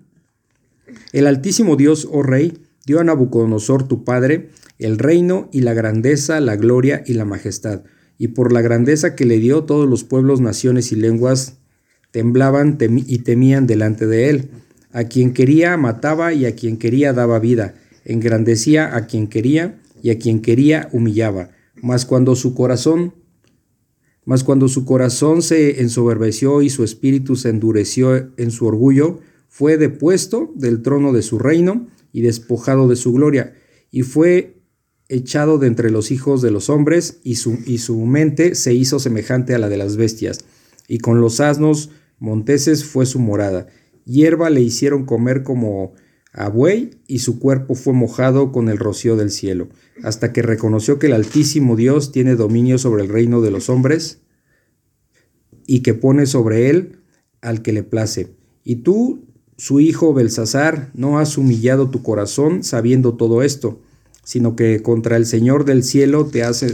El 1.12 1.26
Altísimo 1.26 1.74
Dios, 1.74 2.06
oh 2.08 2.22
Rey, 2.22 2.56
dio 2.84 3.00
a 3.00 3.04
Nabucodonosor 3.04 3.88
tu 3.88 4.04
padre 4.04 4.50
el 4.78 4.98
reino 4.98 5.48
y 5.52 5.60
la 5.60 5.74
grandeza, 5.74 6.40
la 6.40 6.56
gloria 6.56 7.02
y 7.06 7.14
la 7.14 7.24
majestad. 7.24 7.84
Y 8.18 8.28
por 8.28 8.52
la 8.52 8.62
grandeza 8.62 9.14
que 9.14 9.24
le 9.24 9.38
dio, 9.38 9.64
todos 9.64 9.88
los 9.88 10.04
pueblos, 10.04 10.40
naciones 10.40 10.92
y 10.92 10.96
lenguas 10.96 11.58
temblaban 12.10 12.78
y 12.80 13.18
temían 13.18 13.66
delante 13.66 14.06
de 14.06 14.30
él. 14.30 14.48
A 14.92 15.04
quien 15.04 15.32
quería 15.34 15.76
mataba 15.76 16.32
y 16.32 16.46
a 16.46 16.54
quien 16.54 16.78
quería 16.78 17.12
daba 17.12 17.38
vida. 17.38 17.74
Engrandecía 18.04 18.96
a 18.96 19.06
quien 19.06 19.26
quería 19.26 19.80
y 20.02 20.10
a 20.10 20.18
quien 20.18 20.40
quería 20.40 20.88
humillaba. 20.92 21.50
Mas 21.82 22.06
cuando 22.06 22.34
su 22.36 22.54
corazón 22.54 23.12
Mas 24.24 24.42
cuando 24.42 24.66
su 24.66 24.84
corazón 24.84 25.40
se 25.40 25.80
ensoberbeció 25.80 26.60
y 26.60 26.68
su 26.68 26.82
espíritu 26.82 27.36
se 27.36 27.48
endureció 27.48 28.28
en 28.36 28.50
su 28.50 28.66
orgullo, 28.66 29.20
fue 29.48 29.78
depuesto 29.78 30.52
del 30.56 30.82
trono 30.82 31.12
de 31.12 31.22
su 31.22 31.38
reino 31.38 31.86
y 32.12 32.22
despojado 32.22 32.88
de 32.88 32.96
su 32.96 33.12
gloria, 33.12 33.54
y 33.92 34.02
fue 34.02 34.55
echado 35.08 35.58
de 35.58 35.66
entre 35.66 35.90
los 35.90 36.10
hijos 36.10 36.42
de 36.42 36.50
los 36.50 36.68
hombres, 36.68 37.20
y 37.22 37.36
su, 37.36 37.58
y 37.66 37.78
su 37.78 37.98
mente 38.06 38.54
se 38.54 38.74
hizo 38.74 38.98
semejante 38.98 39.54
a 39.54 39.58
la 39.58 39.68
de 39.68 39.76
las 39.76 39.96
bestias, 39.96 40.40
y 40.88 40.98
con 40.98 41.20
los 41.20 41.40
asnos 41.40 41.90
monteses 42.18 42.84
fue 42.84 43.06
su 43.06 43.18
morada. 43.18 43.66
Hierba 44.04 44.50
le 44.50 44.60
hicieron 44.60 45.04
comer 45.04 45.42
como 45.42 45.94
a 46.32 46.48
buey, 46.48 46.90
y 47.06 47.20
su 47.20 47.38
cuerpo 47.38 47.74
fue 47.74 47.92
mojado 47.92 48.52
con 48.52 48.68
el 48.68 48.78
rocío 48.78 49.16
del 49.16 49.30
cielo, 49.30 49.68
hasta 50.02 50.32
que 50.32 50.42
reconoció 50.42 50.98
que 50.98 51.06
el 51.06 51.14
Altísimo 51.14 51.76
Dios 51.76 52.12
tiene 52.12 52.36
dominio 52.36 52.78
sobre 52.78 53.02
el 53.02 53.08
reino 53.08 53.40
de 53.40 53.50
los 53.50 53.68
hombres, 53.70 54.20
y 55.66 55.80
que 55.80 55.94
pone 55.94 56.26
sobre 56.26 56.70
él 56.70 57.00
al 57.40 57.62
que 57.62 57.72
le 57.72 57.82
place. 57.82 58.34
Y 58.64 58.76
tú, 58.76 59.26
su 59.56 59.80
hijo 59.80 60.14
Belsasar, 60.14 60.90
no 60.94 61.18
has 61.18 61.38
humillado 61.38 61.90
tu 61.90 62.02
corazón 62.02 62.62
sabiendo 62.62 63.14
todo 63.14 63.42
esto, 63.42 63.80
sino 64.26 64.56
que 64.56 64.82
contra 64.82 65.16
el 65.16 65.24
Señor 65.24 65.64
del 65.64 65.84
cielo 65.84 66.26
te 66.26 66.42
has 66.42 66.66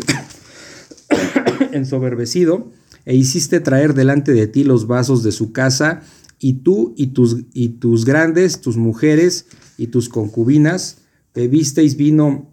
ensoberbecido, 1.72 2.70
e 3.04 3.14
hiciste 3.14 3.60
traer 3.60 3.92
delante 3.92 4.32
de 4.32 4.46
ti 4.46 4.64
los 4.64 4.86
vasos 4.86 5.22
de 5.22 5.32
su 5.32 5.52
casa, 5.52 6.00
y 6.38 6.54
tú 6.54 6.94
y 6.96 7.08
tus, 7.08 7.44
y 7.52 7.68
tus 7.68 8.06
grandes, 8.06 8.62
tus 8.62 8.78
mujeres 8.78 9.46
y 9.76 9.88
tus 9.88 10.08
concubinas, 10.08 10.96
bebisteis 11.34 11.96
vino 11.96 12.50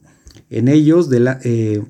en 0.50 0.68
ellos, 0.68 1.10
eh, 1.14 1.82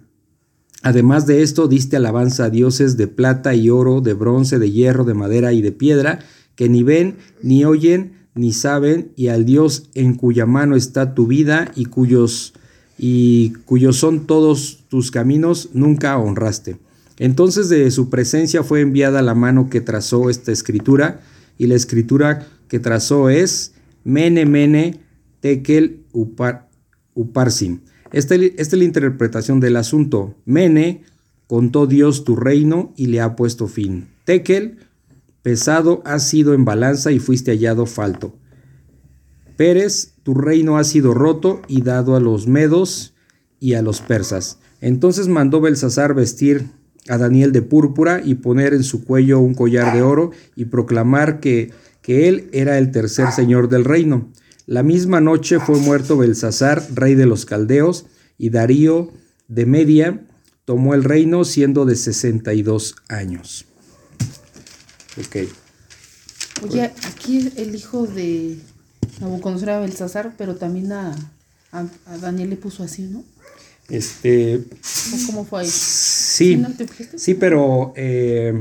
además 0.83 1.25
de 1.25 1.41
esto 1.41 1.67
diste 1.67 1.97
alabanza 1.97 2.45
a 2.45 2.49
dioses 2.51 2.95
de 2.95 3.07
plata 3.07 3.55
y 3.55 3.71
oro, 3.71 4.01
de 4.01 4.13
bronce, 4.13 4.59
de 4.59 4.69
hierro, 4.69 5.03
de 5.03 5.15
madera 5.15 5.51
y 5.51 5.63
de 5.63 5.71
piedra, 5.71 6.19
que 6.55 6.69
ni 6.69 6.83
ven, 6.83 7.17
ni 7.41 7.65
oyen, 7.65 8.27
ni 8.35 8.53
saben, 8.53 9.11
y 9.15 9.29
al 9.29 9.45
Dios 9.45 9.89
en 9.95 10.13
cuya 10.13 10.45
mano 10.45 10.75
está 10.75 11.15
tu 11.15 11.25
vida 11.25 11.71
y 11.75 11.85
cuyos, 11.85 12.53
y 12.99 13.51
cuyos 13.65 13.95
son 13.95 14.27
todos 14.27 14.83
tus 14.89 15.09
caminos, 15.09 15.69
nunca 15.73 16.17
honraste. 16.17 16.77
Entonces 17.17 17.69
de 17.69 17.89
su 17.91 18.09
presencia 18.09 18.61
fue 18.61 18.81
enviada 18.81 19.21
la 19.21 19.35
mano 19.35 19.69
que 19.69 19.79
trazó 19.79 20.29
esta 20.29 20.51
escritura, 20.51 21.21
y 21.57 21.67
la 21.67 21.75
escritura 21.75 22.47
que 22.67 22.79
trazó 22.79 23.29
es 23.29 23.73
Mene 24.03 24.45
Mene 24.45 24.99
Tekel 25.39 26.03
Upar, 26.11 26.69
Uparsim. 27.13 27.79
Esta, 28.11 28.35
esta, 28.35 28.61
es 28.61 28.73
la 28.73 28.83
interpretación 28.83 29.59
del 29.59 29.75
asunto. 29.75 30.35
Mene, 30.45 31.03
contó 31.47 31.87
Dios 31.87 32.23
tu 32.23 32.35
reino 32.35 32.93
y 32.95 33.07
le 33.07 33.21
ha 33.21 33.35
puesto 33.35 33.67
fin. 33.67 34.07
Tekel, 34.25 34.77
pesado 35.41 36.01
has 36.05 36.27
sido 36.27 36.53
en 36.53 36.65
balanza 36.65 37.11
y 37.11 37.19
fuiste 37.19 37.51
hallado 37.51 37.85
falto. 37.85 38.35
Pérez, 39.59 40.13
tu 40.23 40.35
reino 40.35 40.77
ha 40.77 40.85
sido 40.85 41.13
roto 41.13 41.61
y 41.67 41.81
dado 41.81 42.15
a 42.15 42.21
los 42.21 42.47
medos 42.47 43.13
y 43.59 43.73
a 43.73 43.81
los 43.81 43.99
persas. 43.99 44.57
Entonces 44.79 45.27
mandó 45.27 45.59
Belsasar 45.59 46.13
vestir 46.13 46.69
a 47.09 47.17
Daniel 47.17 47.51
de 47.51 47.61
púrpura 47.61 48.21
y 48.23 48.35
poner 48.35 48.73
en 48.73 48.85
su 48.85 49.03
cuello 49.03 49.41
un 49.41 49.53
collar 49.53 49.93
de 49.93 50.01
oro 50.01 50.31
y 50.55 50.63
proclamar 50.63 51.41
que, 51.41 51.73
que 52.01 52.29
él 52.29 52.49
era 52.53 52.77
el 52.77 52.91
tercer 52.91 53.33
señor 53.33 53.67
del 53.67 53.83
reino. 53.83 54.31
La 54.65 54.81
misma 54.81 55.19
noche 55.19 55.59
fue 55.59 55.77
muerto 55.77 56.15
Belsasar, 56.15 56.81
rey 56.93 57.15
de 57.15 57.25
los 57.25 57.45
caldeos, 57.45 58.05
y 58.37 58.51
Darío 58.51 59.11
de 59.49 59.65
Media 59.65 60.25
tomó 60.63 60.93
el 60.93 61.03
reino 61.03 61.43
siendo 61.43 61.83
de 61.83 61.97
62 61.97 62.95
años. 63.09 63.65
Ok. 65.17 65.49
Oye, 66.63 66.93
aquí 67.03 67.51
el 67.57 67.75
hijo 67.75 68.07
de 68.07 68.57
Nabucodonosor 69.21 69.69
era 69.69 69.79
Belsasar, 69.79 70.33
pero 70.37 70.55
también 70.55 70.91
a, 70.91 71.15
a, 71.71 71.85
a 72.07 72.17
Daniel 72.17 72.49
le 72.51 72.55
puso 72.55 72.83
así, 72.83 73.03
¿no? 73.03 73.23
Este. 73.89 74.55
¿O 74.57 75.25
cómo 75.27 75.45
fue 75.45 75.61
ahí? 75.61 75.67
Sí, 75.69 76.55
no 76.57 76.69
te 76.71 76.87
fijaste? 76.87 77.17
sí, 77.17 77.33
pero 77.33 77.91
eh, 77.95 78.53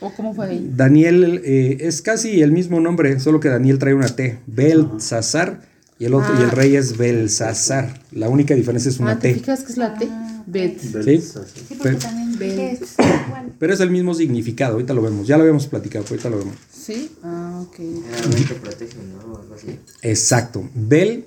¿O 0.00 0.10
cómo 0.12 0.34
fue 0.34 0.46
ahí? 0.48 0.70
Daniel 0.74 1.40
eh, 1.44 1.78
es 1.80 2.02
casi 2.02 2.42
el 2.42 2.50
mismo 2.52 2.80
nombre, 2.80 3.18
solo 3.20 3.38
que 3.40 3.48
Daniel 3.48 3.78
trae 3.78 3.94
una 3.94 4.08
T. 4.08 4.38
Belsasar 4.46 5.62
y 5.98 6.06
el 6.06 6.14
otro 6.14 6.34
y 6.38 6.42
el 6.42 6.50
Ah. 6.50 6.54
rey 6.54 6.74
es 6.76 6.96
Belsasar. 6.98 8.00
La 8.10 8.28
única 8.28 8.54
diferencia 8.54 8.88
es 8.90 8.98
una 8.98 9.12
Ah, 9.12 9.18
¿te 9.18 9.28
T. 9.32 9.34
fijas 9.40 9.62
que 9.62 9.72
es 9.72 9.78
la 9.78 9.94
T? 9.94 10.08
Bet. 10.46 10.78
Sí, 10.80 11.20
Sí, 11.20 11.78
pero, 11.82 11.96
también 11.98 12.23
Ve. 12.38 12.72
es 12.72 12.94
igual. 12.98 13.52
pero 13.58 13.74
es 13.74 13.80
el 13.80 13.90
mismo 13.90 14.14
significado. 14.14 14.74
Ahorita 14.74 14.94
lo 14.94 15.02
vemos. 15.02 15.26
Ya 15.26 15.36
lo 15.36 15.42
habíamos 15.42 15.66
platicado, 15.66 16.04
ahorita 16.08 16.30
lo 16.30 16.38
vemos. 16.38 16.54
¿Sí? 16.72 17.10
Ah, 17.22 17.62
ok. 17.66 17.76
Generalmente 17.76 18.54
protege, 18.54 18.96
¿no? 18.96 19.32
O 19.32 19.40
algo 19.40 19.54
así. 19.54 19.78
Exacto. 20.02 20.68
Bel 20.74 21.24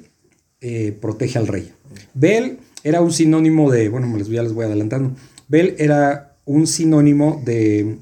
eh, 0.61 0.97
protege 0.99 1.37
al 1.37 1.47
rey. 1.47 1.71
Bel 2.13 2.59
era 2.83 3.01
un 3.01 3.11
sinónimo 3.11 3.71
de, 3.71 3.89
bueno, 3.89 4.15
les, 4.17 4.27
ya 4.27 4.43
les 4.43 4.53
voy 4.53 4.65
adelantando. 4.65 5.15
Bel 5.47 5.75
era 5.77 6.37
un 6.45 6.67
sinónimo 6.67 7.41
de, 7.45 7.97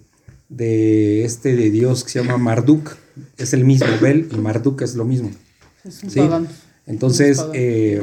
de 0.50 1.26
este 1.26 1.56
de 1.56 1.70
Dios 1.70 2.04
que 2.04 2.12
se 2.12 2.20
llama 2.22 2.38
Marduk. 2.38 2.96
Es 3.38 3.54
el 3.54 3.66
mismo. 3.66 3.88
Bel 4.02 4.28
y 4.32 4.36
Marduk 4.38 4.82
es 4.82 4.96
lo 4.96 5.06
mismo. 5.06 5.32
Es 5.84 6.04
un 6.04 6.10
Sí. 6.10 6.22
Entonces, 6.88 7.44
eh, 7.54 8.02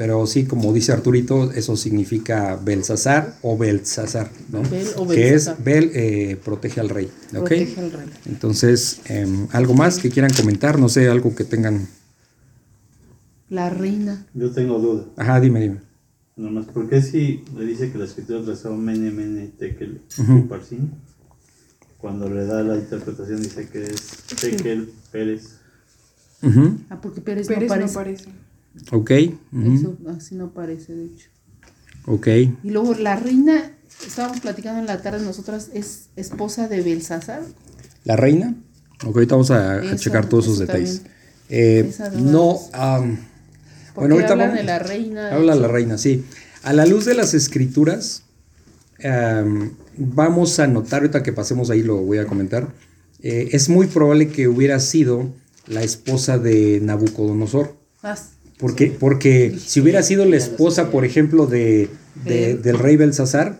pero 0.00 0.26
sí, 0.26 0.46
como 0.46 0.72
dice 0.72 0.92
Arturito, 0.92 1.52
eso 1.52 1.76
significa 1.76 2.56
Belsasar 2.56 3.36
o 3.42 3.58
Belsasar, 3.58 4.30
¿no? 4.50 4.62
Bel 4.62 4.86
o 4.96 5.06
que 5.06 5.34
es. 5.34 5.62
Bel 5.62 5.90
eh, 5.92 6.38
protege 6.42 6.80
al 6.80 6.88
rey, 6.88 7.10
¿ok? 7.36 7.48
Protege 7.48 7.80
al 7.80 7.92
rey. 7.92 8.06
Entonces, 8.24 9.02
em, 9.04 9.46
algo 9.52 9.74
más 9.74 9.98
que 9.98 10.08
quieran 10.08 10.32
comentar, 10.32 10.78
no 10.78 10.88
sé, 10.88 11.10
algo 11.10 11.34
que 11.34 11.44
tengan. 11.44 11.86
La 13.50 13.68
reina. 13.68 14.26
Yo 14.32 14.50
tengo 14.52 14.78
duda. 14.78 15.04
Ajá, 15.18 15.38
dime, 15.38 15.60
dime. 15.60 15.80
Nomás, 16.34 16.64
¿por 16.64 16.88
qué 16.88 17.02
si 17.02 17.44
le 17.54 17.66
dice 17.66 17.92
que 17.92 17.98
la 17.98 18.06
escritura 18.06 18.42
trazó 18.42 18.74
Mene 18.74 19.10
Mene 19.10 19.48
Tekel. 19.48 20.00
Uparsin? 20.18 20.92
Cuando 21.98 22.26
le 22.30 22.46
da 22.46 22.62
la 22.62 22.76
interpretación 22.76 23.42
dice 23.42 23.68
que 23.68 23.82
es 23.82 24.00
Tekel 24.40 24.94
Pérez. 25.12 25.58
Ah, 26.88 26.98
porque 27.02 27.20
Pérez, 27.20 27.48
Pérez 27.48 27.68
no 27.68 27.76
no 27.76 27.84
aparece. 27.84 28.30
Ok, 28.92 29.10
Eso, 29.10 29.96
así 30.16 30.34
no 30.34 30.46
aparece, 30.46 30.94
de 30.94 31.06
hecho. 31.06 31.28
ok. 32.06 32.26
Y 32.62 32.70
luego 32.70 32.94
la 32.94 33.16
reina, 33.16 33.72
estábamos 34.06 34.40
platicando 34.40 34.80
en 34.80 34.86
la 34.86 35.02
tarde 35.02 35.24
nosotras, 35.24 35.70
es 35.74 36.08
esposa 36.16 36.68
de 36.68 36.80
Belsasar. 36.82 37.42
¿La 38.04 38.16
reina? 38.16 38.54
Ok, 39.06 39.16
ahorita 39.16 39.34
vamos 39.34 39.50
a, 39.50 39.96
checar 39.96 40.28
todos 40.28 40.46
esos 40.46 40.58
detalles. 40.60 41.02
Eh, 41.48 41.90
no, 42.16 42.58
Porque 42.72 43.18
bueno, 43.94 44.14
ahorita 44.14 44.32
hablan 44.32 44.48
vamos- 44.48 44.60
de 44.60 44.64
la 44.64 44.78
reina. 44.78 45.34
Habla 45.34 45.54
la 45.54 45.68
reina, 45.68 45.98
sí. 45.98 46.24
A 46.62 46.72
la 46.72 46.86
luz 46.86 47.06
de 47.06 47.14
las 47.14 47.34
escrituras, 47.34 48.24
am, 49.02 49.72
vamos 49.96 50.58
a 50.60 50.66
notar, 50.66 51.00
ahorita 51.00 51.22
que 51.22 51.32
pasemos 51.32 51.70
ahí 51.70 51.82
lo 51.82 51.96
voy 51.96 52.18
a 52.18 52.26
comentar, 52.26 52.68
eh, 53.22 53.48
es 53.52 53.68
muy 53.68 53.86
probable 53.86 54.28
que 54.28 54.48
hubiera 54.48 54.78
sido 54.80 55.32
la 55.66 55.82
esposa 55.82 56.38
de 56.38 56.80
Nabucodonosor. 56.82 57.76
Porque, 58.60 58.94
porque 58.98 59.56
si 59.58 59.80
hubiera 59.80 60.02
sido 60.02 60.24
la 60.26 60.36
esposa, 60.36 60.90
por 60.90 61.04
ejemplo, 61.04 61.46
de, 61.46 61.88
del 62.24 62.78
rey 62.78 62.96
Belsasar, 62.96 63.58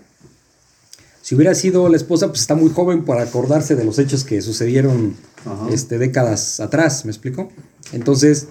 si 1.23 1.35
hubiera 1.35 1.55
sido 1.55 1.89
la 1.89 1.97
esposa, 1.97 2.29
pues 2.29 2.41
está 2.41 2.55
muy 2.55 2.71
joven 2.71 3.05
para 3.05 3.23
acordarse 3.23 3.77
de 3.77 3.85
los 3.85 3.99
hechos 3.99 4.25
que 4.25 4.43
sucedieron 4.43 5.15
Ajá. 5.47 5.69
este, 5.73 5.97
décadas 5.99 6.61
atrás, 6.61 7.05
¿me 7.05 7.11
explico? 7.13 7.51
Entonces, 7.93 8.49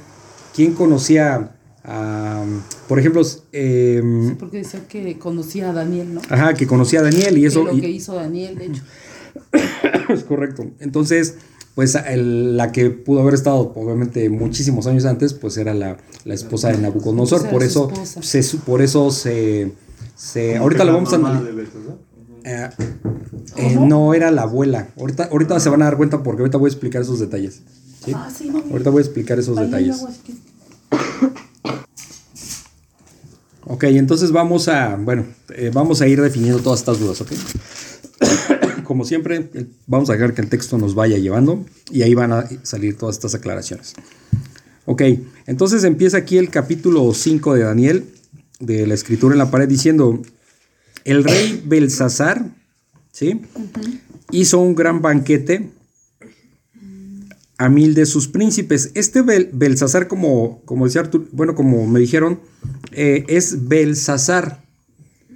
¿quién 0.55 0.73
conocía 0.73 1.51
a, 1.83 2.43
por 2.87 2.99
ejemplo, 2.99 3.21
em, 3.51 4.35
porque 4.37 4.57
decía 4.57 4.81
que 4.87 5.17
conocía 5.19 5.69
a 5.69 5.73
Daniel, 5.73 6.15
¿no? 6.15 6.21
ajá, 6.29 6.53
que 6.53 6.67
conocía 6.67 6.99
a 7.01 7.03
Daniel 7.03 7.37
y 7.37 7.45
eso... 7.45 7.65
Que 7.65 7.71
lo 7.71 7.77
y- 7.77 7.81
que 7.81 7.89
hizo 7.89 8.15
Daniel, 8.15 8.57
de 8.57 8.65
hecho. 8.67 8.83
es 10.09 10.23
correcto. 10.23 10.65
Entonces, 10.79 11.35
pues 11.79 11.95
el- 11.95 12.57
la 12.57 12.73
que 12.73 12.89
pudo 12.89 13.21
haber 13.21 13.33
estado 13.35 13.71
obviamente 13.73 14.29
muchísimos 14.29 14.85
años 14.85 15.05
antes, 15.05 15.33
pues 15.33 15.55
era 15.55 15.73
la, 15.73 15.95
la 16.25 16.33
esposa 16.33 16.67
de 16.73 16.77
Nabucodonosor. 16.77 17.47
Por 17.47 17.63
eso 17.63 17.89
se, 18.21 18.43
por 18.65 18.81
eso 18.81 19.11
se, 19.11 19.71
se- 20.13 20.57
ahorita 20.57 20.83
lo 20.83 20.91
vamos 20.91 21.13
a. 21.13 21.41
Eh, 22.43 22.69
eh, 23.55 23.77
no 23.79 24.13
era 24.13 24.29
la 24.29 24.41
abuela. 24.41 24.89
Ahorita, 24.99 25.29
ahorita 25.31 25.57
se 25.61 25.69
van 25.69 25.81
a 25.81 25.85
dar 25.85 25.95
cuenta 25.95 26.21
porque 26.21 26.41
ahorita 26.41 26.57
voy 26.57 26.67
a 26.67 26.73
explicar 26.73 27.01
esos 27.01 27.17
detalles. 27.21 27.61
¿sí? 28.03 28.11
Ah, 28.13 28.29
sí, 28.37 28.49
no. 28.49 28.57
Ahorita 28.71 28.89
voy 28.89 28.99
a 28.99 29.05
explicar 29.05 29.39
esos 29.39 29.55
detalles. 29.57 29.95
agua, 29.95 30.09
así 30.09 30.19
que- 30.25 30.33
Ok, 33.67 33.83
entonces 33.85 34.33
vamos 34.33 34.67
a, 34.67 34.97
bueno, 34.97 35.25
eh, 35.55 35.71
vamos 35.73 36.01
a 36.01 36.07
ir 36.07 36.21
definiendo 36.21 36.59
todas 36.59 36.79
estas 36.79 36.99
dudas, 36.99 37.21
¿ok? 37.21 37.31
Como 38.89 39.05
siempre, 39.05 39.47
vamos 39.85 40.09
a 40.09 40.13
dejar 40.13 40.33
que 40.33 40.41
el 40.41 40.49
texto 40.49 40.79
nos 40.79 40.95
vaya 40.95 41.19
llevando 41.19 41.63
y 41.91 42.01
ahí 42.01 42.15
van 42.15 42.31
a 42.31 42.47
salir 42.63 42.97
todas 42.97 43.17
estas 43.17 43.35
aclaraciones. 43.35 43.93
Ok, 44.85 45.03
entonces 45.45 45.83
empieza 45.83 46.17
aquí 46.17 46.39
el 46.39 46.49
capítulo 46.49 47.13
5 47.13 47.53
de 47.53 47.61
Daniel, 47.65 48.05
de 48.59 48.87
la 48.87 48.95
escritura 48.95 49.35
en 49.35 49.37
la 49.37 49.51
pared, 49.51 49.67
diciendo, 49.67 50.19
el 51.05 51.23
rey 51.23 51.61
Belsasar 51.67 52.49
¿sí? 53.11 53.41
Hizo 54.31 54.57
un 54.57 54.73
gran 54.73 55.03
banquete 55.03 55.69
a 57.59 57.69
mil 57.69 57.93
de 57.93 58.07
sus 58.07 58.27
príncipes. 58.27 58.89
Este 58.95 59.21
Bel- 59.21 59.49
Belsasar, 59.53 60.07
como, 60.07 60.63
como 60.65 60.85
decía 60.85 61.03
Artur- 61.03 61.27
bueno, 61.31 61.53
como 61.53 61.85
me 61.85 61.99
dijeron, 61.99 62.39
eh, 62.91 63.23
es 63.27 63.67
Belsasar, 63.67 64.63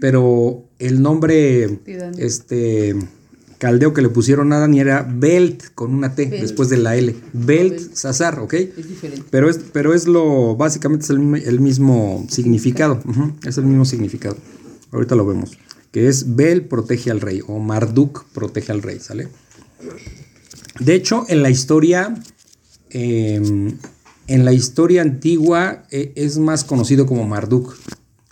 pero 0.02 0.64
el 0.80 1.04
nombre 1.04 1.80
este, 2.18 2.96
caldeo 3.64 3.94
que 3.94 4.02
le 4.02 4.10
pusieron 4.10 4.52
a 4.52 4.60
Dani 4.60 4.82
era 4.82 5.08
Belt 5.10 5.74
con 5.74 5.94
una 5.94 6.16
T 6.16 6.26
Belt. 6.26 6.42
después 6.42 6.68
de 6.68 6.76
la 6.76 6.98
L. 6.98 7.16
Belt. 7.32 7.72
Belsasar, 7.80 8.40
¿ok? 8.42 8.54
Es 8.56 8.90
diferente. 8.90 9.24
Pero 9.30 9.50
es, 9.50 9.58
pero 9.72 9.94
es 9.94 10.06
lo, 10.06 10.58
básicamente 10.58 11.06
es 11.06 11.10
el, 11.12 11.20
mi- 11.20 11.40
el 11.40 11.62
mismo 11.62 12.26
significado. 12.30 13.02
es 13.48 13.58
el 13.58 13.64
mismo 13.64 13.86
significado. 13.86 14.36
Ahorita 14.92 15.16
lo 15.16 15.26
vemos. 15.26 15.58
Que 15.94 16.10
es 16.10 16.36
Bel 16.36 16.66
protege 16.66 17.10
al 17.10 17.22
rey 17.22 17.40
o 17.48 17.60
Marduk 17.60 18.26
protege 18.34 18.74
al 18.74 18.82
rey, 18.82 19.00
¿sale? 19.00 19.30
De 20.82 20.94
hecho, 20.96 21.24
en 21.30 21.42
la 21.42 21.50
historia, 21.50 22.16
eh, 22.90 23.42
en 24.28 24.46
la 24.46 24.52
historia 24.52 25.02
antigua 25.04 25.86
eh, 25.90 26.12
es 26.16 26.38
más 26.38 26.66
conocido 26.66 27.06
como 27.06 27.26
Marduk, 27.26 27.76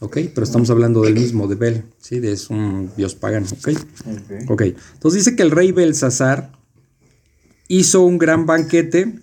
¿ok? 0.01 0.17
Pero 0.35 0.43
estamos 0.43 0.69
hablando 0.69 1.01
del 1.01 1.13
mismo, 1.13 1.47
de 1.47 1.55
Bel, 1.55 1.83
¿sí? 1.99 2.19
De, 2.19 2.33
es 2.33 2.49
un 2.49 2.91
dios 2.97 3.15
pagano, 3.15 3.47
¿ok? 3.49 3.69
Ok. 3.69 4.49
Ok, 4.49 4.61
entonces 4.93 5.23
dice 5.23 5.35
que 5.37 5.43
el 5.43 5.51
rey 5.51 5.71
Belsasar 5.71 6.51
hizo 7.69 8.01
un 8.01 8.17
gran 8.17 8.45
banquete. 8.45 9.19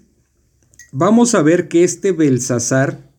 Vamos 0.92 1.34
a 1.34 1.42
ver 1.42 1.68
que 1.68 1.84
este 1.84 2.12
Belsasar 2.12 3.10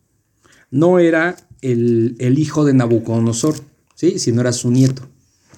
no 0.71 0.97
era 0.99 1.35
el, 1.61 2.15
el 2.19 2.39
hijo 2.39 2.65
de 2.65 2.73
Nabucodonosor, 2.73 3.55
¿sí? 3.95 4.17
Sino 4.19 4.41
era 4.41 4.51
su 4.53 4.71
nieto. 4.71 5.03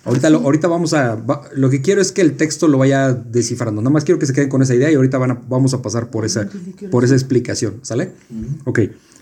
Ahorita, 0.03 0.29
lo, 0.31 0.39
ahorita 0.39 0.67
vamos 0.67 0.93
a... 0.93 1.15
va- 1.15 1.43
lo 1.53 1.69
que 1.69 1.81
quiero 1.83 2.01
es 2.01 2.11
que 2.11 2.21
el 2.21 2.35
texto 2.35 2.67
lo 2.67 2.79
vaya 2.79 3.13
descifrando. 3.13 3.81
Nada 3.81 3.91
más 3.91 4.03
quiero 4.03 4.17
que 4.17 4.25
se 4.25 4.33
queden 4.33 4.49
con 4.49 4.61
esa 4.63 4.73
idea 4.73 4.89
y 4.91 4.95
ahorita 4.95 5.19
van 5.19 5.31
a- 5.31 5.41
vamos 5.47 5.73
a 5.75 5.81
pasar 5.83 6.09
por 6.09 6.25
esa, 6.25 6.49
por 6.89 7.03
esa 7.05 7.13
explicación, 7.13 7.75
¿sale? 7.83 8.11
Ok. 8.65 8.79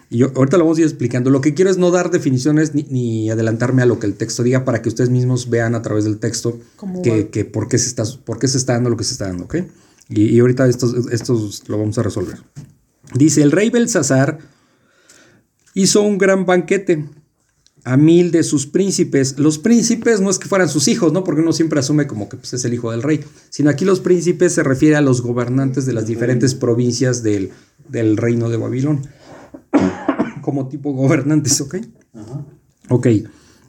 Y 0.09 0.17
yo, 0.17 0.31
ahorita 0.35 0.57
lo 0.57 0.63
vamos 0.63 0.77
a 0.77 0.81
ir 0.81 0.87
explicando. 0.87 1.29
Lo 1.29 1.41
que 1.41 1.53
quiero 1.53 1.69
es 1.69 1.77
no 1.77 1.91
dar 1.91 2.09
definiciones 2.09 2.73
ni, 2.73 2.83
ni 2.89 3.29
adelantarme 3.29 3.83
a 3.83 3.85
lo 3.85 3.99
que 3.99 4.07
el 4.07 4.15
texto 4.15 4.43
diga 4.43 4.65
para 4.65 4.81
que 4.81 4.89
ustedes 4.89 5.09
mismos 5.09 5.49
vean 5.49 5.75
a 5.75 5.81
través 5.81 6.03
del 6.03 6.17
texto 6.17 6.59
que, 7.03 7.29
que 7.29 7.45
por, 7.45 7.67
qué 7.67 7.77
se 7.77 7.87
está, 7.87 8.03
por 8.25 8.39
qué 8.39 8.47
se 8.47 8.57
está 8.57 8.73
dando 8.73 8.89
lo 8.89 8.97
que 8.97 9.03
se 9.03 9.13
está 9.13 9.27
dando, 9.27 9.45
¿ok? 9.45 9.55
Y, 10.09 10.23
y 10.35 10.39
ahorita 10.39 10.67
estos, 10.67 11.11
estos 11.11 11.63
lo 11.67 11.77
vamos 11.77 11.97
a 11.99 12.03
resolver. 12.03 12.39
Dice, 13.13 13.41
el 13.43 13.51
rey 13.51 13.69
Belsasar 13.69 14.39
hizo 15.73 16.01
un 16.01 16.17
gran 16.17 16.45
banquete 16.45 17.05
a 17.83 17.97
mil 17.97 18.31
de 18.31 18.43
sus 18.43 18.67
príncipes. 18.67 19.37
Los 19.39 19.57
príncipes 19.57 20.21
no 20.21 20.29
es 20.29 20.37
que 20.37 20.47
fueran 20.47 20.69
sus 20.69 20.87
hijos, 20.87 21.13
¿no? 21.13 21.23
Porque 21.23 21.41
uno 21.41 21.53
siempre 21.53 21.79
asume 21.79 22.07
como 22.07 22.29
que 22.29 22.37
pues, 22.37 22.53
es 22.53 22.65
el 22.65 22.73
hijo 22.73 22.91
del 22.91 23.03
rey. 23.03 23.23
Sino 23.49 23.69
aquí 23.69 23.85
los 23.85 23.99
príncipes 23.99 24.53
se 24.53 24.63
refiere 24.63 24.95
a 24.95 25.01
los 25.01 25.21
gobernantes 25.21 25.85
de 25.85 25.93
las 25.93 26.05
diferentes 26.05 26.55
provincias 26.55 27.23
del, 27.23 27.51
del 27.87 28.17
reino 28.17 28.49
de 28.49 28.57
Babilón. 28.57 29.07
como 30.41 30.67
tipo 30.67 30.93
gobernantes, 30.93 31.59
¿ok? 31.61 31.75
Ajá. 32.13 32.45
Ok. 32.89 33.07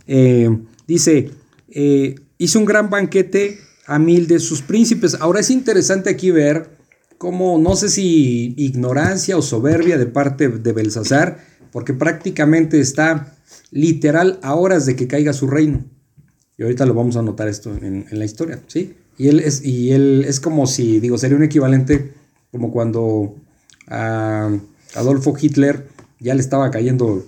Eh, 0.07 0.59
dice, 0.87 1.31
eh, 1.69 2.15
hizo 2.39 2.59
un 2.59 2.65
gran 2.65 2.91
banquete 2.91 3.59
a 3.87 3.99
mil 3.99 4.27
de 4.27 4.41
sus 4.41 4.63
príncipes. 4.63 5.17
Ahora 5.21 5.41
es 5.41 5.51
interesante 5.51 6.11
aquí 6.11 6.31
ver 6.31 6.71
cómo, 7.19 7.59
no 7.59 7.77
sé 7.77 7.89
si 7.89 8.55
ignorancia 8.57 9.37
o 9.37 9.43
soberbia 9.43 9.99
de 9.99 10.07
parte 10.07 10.49
de 10.49 10.73
Belsasar, 10.73 11.45
porque 11.71 11.93
prácticamente 11.93 12.81
está 12.81 13.37
literal 13.71 14.39
a 14.43 14.55
horas 14.55 14.87
de 14.87 14.97
que 14.97 15.07
caiga 15.07 15.33
su 15.33 15.47
reino. 15.47 15.85
Y 16.57 16.63
ahorita 16.63 16.87
lo 16.87 16.95
vamos 16.95 17.17
a 17.17 17.23
notar 17.23 17.49
esto 17.49 17.75
en, 17.77 18.07
en 18.11 18.19
la 18.19 18.25
historia, 18.25 18.61
¿sí? 18.67 18.95
Y 19.17 19.29
él, 19.29 19.41
es, 19.41 19.65
y 19.65 19.93
él 19.93 20.25
es 20.27 20.41
como 20.41 20.67
si, 20.67 20.99
digo, 20.99 21.19
sería 21.19 21.37
un 21.37 21.43
equivalente 21.43 22.15
como 22.51 22.73
cuando 22.73 23.37
a 23.87 24.51
Adolfo 24.95 25.35
Hitler 25.41 25.89
ya 26.19 26.35
le 26.35 26.41
estaba 26.41 26.71
cayendo 26.71 27.25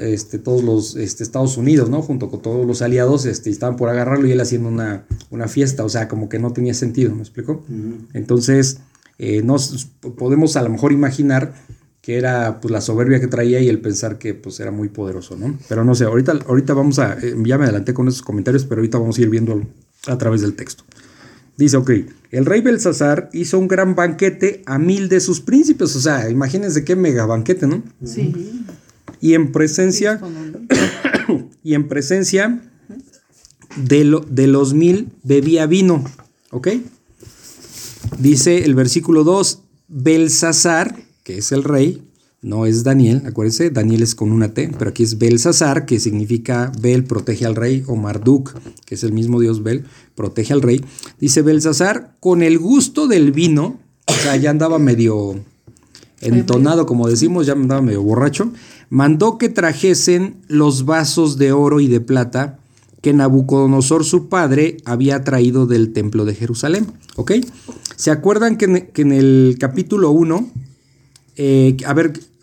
este, 0.00 0.38
todos 0.38 0.62
los 0.62 0.96
este, 0.96 1.22
Estados 1.22 1.56
Unidos, 1.56 1.90
¿no? 1.90 2.02
Junto 2.02 2.30
con 2.30 2.42
todos 2.42 2.66
los 2.66 2.82
aliados, 2.82 3.26
este, 3.26 3.50
estaban 3.50 3.76
por 3.76 3.88
agarrarlo 3.88 4.26
y 4.26 4.32
él 4.32 4.40
haciendo 4.40 4.68
una, 4.68 5.04
una 5.30 5.48
fiesta, 5.48 5.84
o 5.84 5.88
sea, 5.88 6.08
como 6.08 6.28
que 6.28 6.38
no 6.38 6.52
tenía 6.52 6.74
sentido, 6.74 7.14
¿me 7.14 7.22
explico? 7.22 7.64
Ujú. 7.68 8.06
Entonces, 8.12 8.78
eh, 9.18 9.42
nos 9.42 9.88
podemos 10.16 10.56
a 10.56 10.62
lo 10.62 10.70
mejor 10.70 10.92
imaginar 10.92 11.54
que 12.00 12.18
era 12.18 12.60
pues 12.60 12.70
la 12.70 12.82
soberbia 12.82 13.18
que 13.18 13.28
traía 13.28 13.60
y 13.60 13.68
el 13.68 13.80
pensar 13.80 14.18
que 14.18 14.34
pues 14.34 14.60
era 14.60 14.70
muy 14.70 14.90
poderoso, 14.90 15.36
¿no? 15.36 15.58
Pero 15.68 15.84
no 15.84 15.94
sé, 15.94 16.04
ahorita, 16.04 16.38
ahorita 16.46 16.74
vamos 16.74 16.98
a, 16.98 17.14
eh, 17.14 17.34
ya 17.44 17.56
me 17.56 17.64
adelanté 17.64 17.94
con 17.94 18.08
esos 18.08 18.22
comentarios, 18.22 18.64
pero 18.66 18.80
ahorita 18.80 18.98
vamos 18.98 19.16
a 19.16 19.22
ir 19.22 19.30
viendo 19.30 19.62
a 20.06 20.18
través 20.18 20.42
del 20.42 20.54
texto. 20.54 20.84
Dice, 21.56 21.76
ok, 21.76 21.90
el 22.32 22.46
rey 22.46 22.60
Belsasar 22.62 23.30
hizo 23.32 23.58
un 23.58 23.68
gran 23.68 23.94
banquete 23.94 24.62
a 24.66 24.78
mil 24.78 25.08
de 25.08 25.20
sus 25.20 25.40
príncipes, 25.40 25.94
o 25.94 26.00
sea, 26.00 26.28
imagínense 26.28 26.84
qué 26.84 26.96
mega 26.96 27.26
banquete, 27.26 27.66
¿no? 27.68 27.82
Sí. 28.04 28.64
Y 29.20 29.34
en 29.34 29.52
presencia, 29.52 30.20
y 31.62 31.74
en 31.74 31.86
presencia 31.88 32.60
de, 33.76 34.04
lo- 34.04 34.20
de 34.28 34.46
los 34.48 34.74
mil 34.74 35.08
bebía 35.22 35.66
vino, 35.66 36.04
¿ok? 36.50 36.68
Dice 38.18 38.64
el 38.64 38.74
versículo 38.74 39.24
2, 39.24 39.60
Belsasar, 39.88 40.96
que 41.22 41.38
es 41.38 41.52
el 41.52 41.64
rey, 41.64 42.02
no 42.44 42.66
es 42.66 42.84
Daniel, 42.84 43.22
acuérdense, 43.26 43.70
Daniel 43.70 44.02
es 44.02 44.14
con 44.14 44.30
una 44.30 44.52
T, 44.52 44.70
pero 44.78 44.90
aquí 44.90 45.02
es 45.02 45.16
Belsasar, 45.16 45.86
que 45.86 45.98
significa 45.98 46.70
Bel 46.78 47.04
protege 47.04 47.46
al 47.46 47.56
rey, 47.56 47.82
o 47.86 47.96
Marduk, 47.96 48.54
que 48.84 48.96
es 48.96 49.02
el 49.02 49.12
mismo 49.12 49.40
dios 49.40 49.62
Bel, 49.62 49.84
protege 50.14 50.52
al 50.52 50.60
rey. 50.60 50.84
Dice 51.18 51.40
Belsasar, 51.40 52.14
con 52.20 52.42
el 52.42 52.58
gusto 52.58 53.08
del 53.08 53.32
vino, 53.32 53.80
o 54.06 54.12
sea, 54.12 54.36
ya 54.36 54.50
andaba 54.50 54.78
medio 54.78 55.40
entonado, 56.20 56.84
como 56.84 57.08
decimos, 57.08 57.46
ya 57.46 57.54
andaba 57.54 57.80
medio 57.80 58.02
borracho, 58.02 58.52
mandó 58.90 59.38
que 59.38 59.48
trajesen 59.48 60.36
los 60.46 60.84
vasos 60.84 61.38
de 61.38 61.52
oro 61.52 61.80
y 61.80 61.88
de 61.88 62.00
plata 62.00 62.58
que 63.00 63.14
Nabucodonosor 63.14 64.04
su 64.04 64.28
padre 64.28 64.76
había 64.84 65.24
traído 65.24 65.66
del 65.66 65.94
templo 65.94 66.26
de 66.26 66.34
Jerusalén. 66.34 66.86
¿Ok? 67.16 67.32
¿Se 67.96 68.10
acuerdan 68.10 68.58
que 68.58 68.64
en, 68.66 68.86
que 68.88 69.02
en 69.02 69.12
el 69.12 69.56
capítulo 69.58 70.10
1, 70.10 70.50
eh, 71.36 71.76
a 71.86 71.92
ver, 71.94 72.12
a 72.12 72.12
ver, 72.12 72.33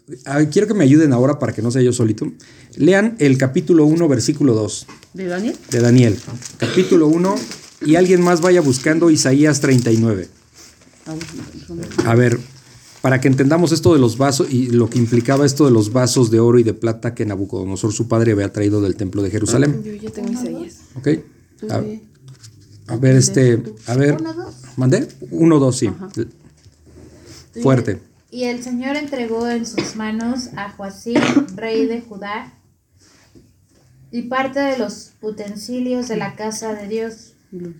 quiero 0.51 0.67
que 0.67 0.73
me 0.73 0.83
ayuden 0.83 1.13
ahora 1.13 1.39
para 1.39 1.53
que 1.53 1.61
no 1.61 1.71
sea 1.71 1.81
yo 1.81 1.93
solito. 1.93 2.31
Lean 2.75 3.15
el 3.19 3.37
capítulo 3.37 3.85
1, 3.85 4.07
versículo 4.07 4.53
2 4.53 4.87
¿De 5.13 5.25
Daniel? 5.25 5.55
de 5.69 5.79
Daniel. 5.79 6.17
Capítulo 6.57 7.07
1 7.07 7.35
y 7.85 7.95
alguien 7.95 8.21
más 8.21 8.41
vaya 8.41 8.61
buscando 8.61 9.09
Isaías 9.09 9.59
39. 9.61 10.27
Ah, 11.07 11.13
bueno, 11.67 11.83
A 12.05 12.15
ver, 12.15 12.39
para 13.01 13.19
que 13.19 13.27
entendamos 13.27 13.71
esto 13.71 13.93
de 13.93 13.99
los 13.99 14.17
vasos 14.17 14.47
y 14.51 14.67
lo 14.69 14.89
que 14.89 14.99
implicaba 14.99 15.45
esto 15.45 15.65
de 15.65 15.71
los 15.71 15.91
vasos 15.91 16.29
de 16.31 16.39
oro 16.39 16.59
y 16.59 16.63
de 16.63 16.73
plata 16.73 17.15
que 17.15 17.25
Nabucodonosor 17.25 17.91
su 17.91 18.07
padre 18.07 18.33
había 18.33 18.53
traído 18.53 18.81
del 18.81 18.95
templo 18.95 19.23
de 19.23 19.31
Jerusalén. 19.31 19.81
Yo 19.83 19.93
ya 19.95 20.11
tengo 20.11 20.31
Isaías. 20.31 20.75
¿Ok? 20.95 21.07
A, 21.69 22.93
a 22.93 22.97
ver, 22.97 23.15
este, 23.15 23.61
a 23.87 23.95
ver, 23.95 24.17
Uno, 24.19 24.33
dos. 24.33 24.55
¿mandé? 24.77 25.07
Uno, 25.31 25.59
dos, 25.59 25.77
sí. 25.77 25.89
Fuerte. 27.61 27.99
Y 28.31 28.45
el 28.45 28.63
Señor 28.63 28.95
entregó 28.95 29.47
en 29.49 29.65
sus 29.65 29.97
manos 29.97 30.51
a 30.55 30.71
Joacim, 30.71 31.19
rey 31.55 31.85
de 31.85 32.01
Judá, 32.01 32.53
y 34.09 34.23
parte 34.23 34.59
de 34.61 34.77
los 34.77 35.11
utensilios 35.21 36.07
de 36.07 36.15
la 36.15 36.35
casa 36.35 36.73
de 36.73 36.87
Dios, 36.87 37.33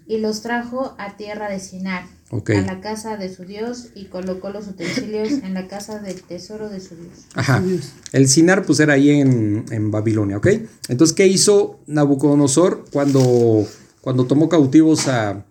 y 0.06 0.18
los 0.18 0.42
trajo 0.42 0.94
a 0.98 1.16
tierra 1.16 1.50
de 1.50 1.62
Sinar, 1.62 2.04
a 2.30 2.62
la 2.62 2.82
casa 2.82 3.16
de 3.16 3.34
su 3.34 3.46
Dios, 3.46 3.92
y 3.96 4.06
colocó 4.06 4.50
los 4.50 4.68
utensilios 4.68 5.32
en 5.32 5.54
la 5.54 5.70
casa 5.70 6.00
del 6.00 6.22
tesoro 6.22 6.68
de 6.68 6.82
su 6.82 6.96
Dios. 6.96 7.26
Ajá. 7.34 7.64
El 8.12 8.28
Sinar, 8.28 8.66
pues 8.66 8.82
era 8.82 8.96
ahí 8.96 9.10
en, 9.10 9.64
en 9.72 9.90
Babilonia, 9.90 10.36
¿ok? 10.36 10.48
Entonces, 10.90 11.16
¿qué 11.16 11.28
hizo 11.28 11.80
Nabucodonosor 11.88 12.84
cuando, 12.92 13.66
cuando 14.02 14.26
tomó 14.26 14.50
cautivos 14.50 15.08
a. 15.08 15.46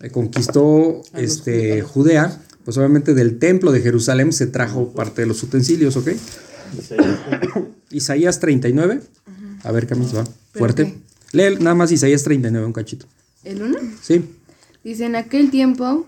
eh, 0.00 0.10
conquistó 0.10 1.02
este, 1.14 1.82
Judea? 1.82 2.40
Pues 2.66 2.76
obviamente 2.76 3.14
del 3.14 3.38
templo 3.38 3.72
de 3.72 3.80
Jerusalén 3.80 4.32
se 4.32 4.46
trajo 4.48 4.92
parte 4.92 5.22
de 5.22 5.28
los 5.28 5.42
utensilios, 5.42 5.96
¿ok? 5.96 6.08
Isaías, 6.76 7.20
Isaías 7.90 8.40
39. 8.40 9.00
A 9.62 9.72
ver, 9.72 9.86
Camis, 9.86 10.14
va. 10.14 10.24
¿Pero 10.24 10.34
Fuerte. 10.52 10.98
Lee 11.32 11.56
nada 11.60 11.74
más 11.74 11.92
Isaías 11.92 12.22
39, 12.24 12.66
un 12.66 12.72
cachito. 12.72 13.06
¿El 13.44 13.62
uno? 13.62 13.78
Sí. 14.02 14.24
Dice, 14.82 15.06
en 15.06 15.14
aquel 15.16 15.50
tiempo, 15.50 16.06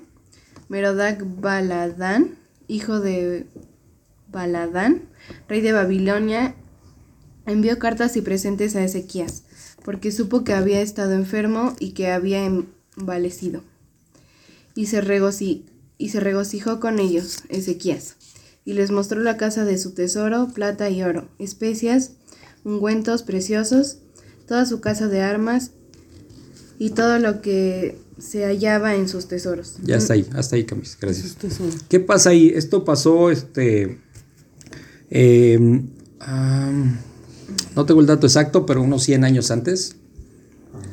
Merodac 0.69 1.25
Baladán, 1.41 2.35
hijo 2.67 2.99
de 3.01 3.47
Baladán, 4.33 5.03
rey 5.49 5.61
de 5.61 5.73
Babilonia, 5.73 6.55
envió 7.47 7.79
cartas 7.79 8.17
y 8.17 8.21
presentes 8.21 8.75
a 8.77 8.83
Ezequías, 8.85 9.45
porque 9.85 10.11
supo 10.13 10.43
que 10.45 10.55
había 10.55 10.81
estado 10.81 11.13
enfermo 11.13 11.77
y 11.79 11.93
que 11.93 12.09
había 12.11 12.45
envalecido. 12.97 13.63
Y 14.75 14.87
se, 14.87 15.03
regoci- 15.03 15.63
y 15.99 16.11
se 16.11 16.21
regocijó 16.21 16.81
con 16.81 16.99
ellos, 17.01 17.41
Ezequías, 17.49 18.15
y 18.65 18.73
les 18.75 18.91
mostró 18.91 19.21
la 19.21 19.37
casa 19.37 19.65
de 19.65 19.77
su 19.79 19.93
tesoro, 19.93 20.49
plata 20.55 20.89
y 20.89 21.03
oro, 21.03 21.29
especias, 21.39 22.13
ungüentos 22.65 23.23
preciosos, 23.23 23.99
toda 24.47 24.65
su 24.65 24.81
casa 24.81 25.09
de 25.09 25.21
armas 25.21 25.73
y 26.79 26.91
todo 26.91 27.19
lo 27.19 27.43
que 27.43 27.99
se 28.19 28.45
hallaba 28.45 28.95
en 28.95 29.09
sus 29.09 29.29
tesoros. 29.29 29.77
Ya 29.83 29.97
está 29.97 30.15
ahí, 30.15 30.27
hasta 30.33 30.57
ahí, 30.57 30.65
Camis. 30.65 30.97
Gracias. 31.01 31.37
¿Qué 31.89 32.01
pasa 32.01 32.31
ahí? 32.31 32.53
Esto 32.55 32.85
pasó, 32.85 33.31
este. 33.31 33.99
eh, 35.11 35.83
am, 36.21 36.99
no 37.75 37.87
tengo 37.87 38.01
el 38.01 38.07
dato 38.07 38.27
exacto, 38.27 38.67
pero 38.67 38.83
unos 38.83 39.03
100 39.05 39.25
años 39.25 39.51
antes. 39.51 39.97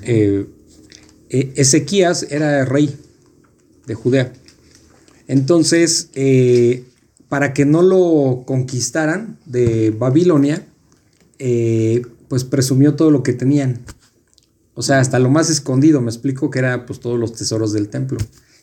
Eh, 0.04 0.48
eh, 1.30 1.54
Ezequías 1.56 2.24
era 2.30 2.64
rey 2.66 2.96
de 3.88 3.96
Judea. 3.96 4.32
Entonces, 5.28 6.10
eh, 6.16 6.84
para 7.30 7.54
que 7.54 7.66
no 7.66 7.82
lo 7.82 8.44
conquistaran 8.46 9.38
de 9.46 9.92
Babilonia, 9.92 10.66
eh, 11.40 12.02
pues 12.28 12.44
presumió 12.44 12.96
todo 12.96 13.12
lo 13.12 13.24
que 13.24 13.34
tenían. 13.34 13.82
O 14.74 14.82
sea, 14.82 15.00
hasta 15.00 15.20
lo 15.20 15.30
más 15.30 15.50
escondido, 15.50 16.02
me 16.02 16.10
explico 16.12 16.50
que 16.50 16.60
era 16.60 16.86
pues 16.86 17.00
todos 17.00 17.20
los 17.20 17.34
tesoros 17.34 17.72
del 17.74 17.90
templo. 17.90 18.18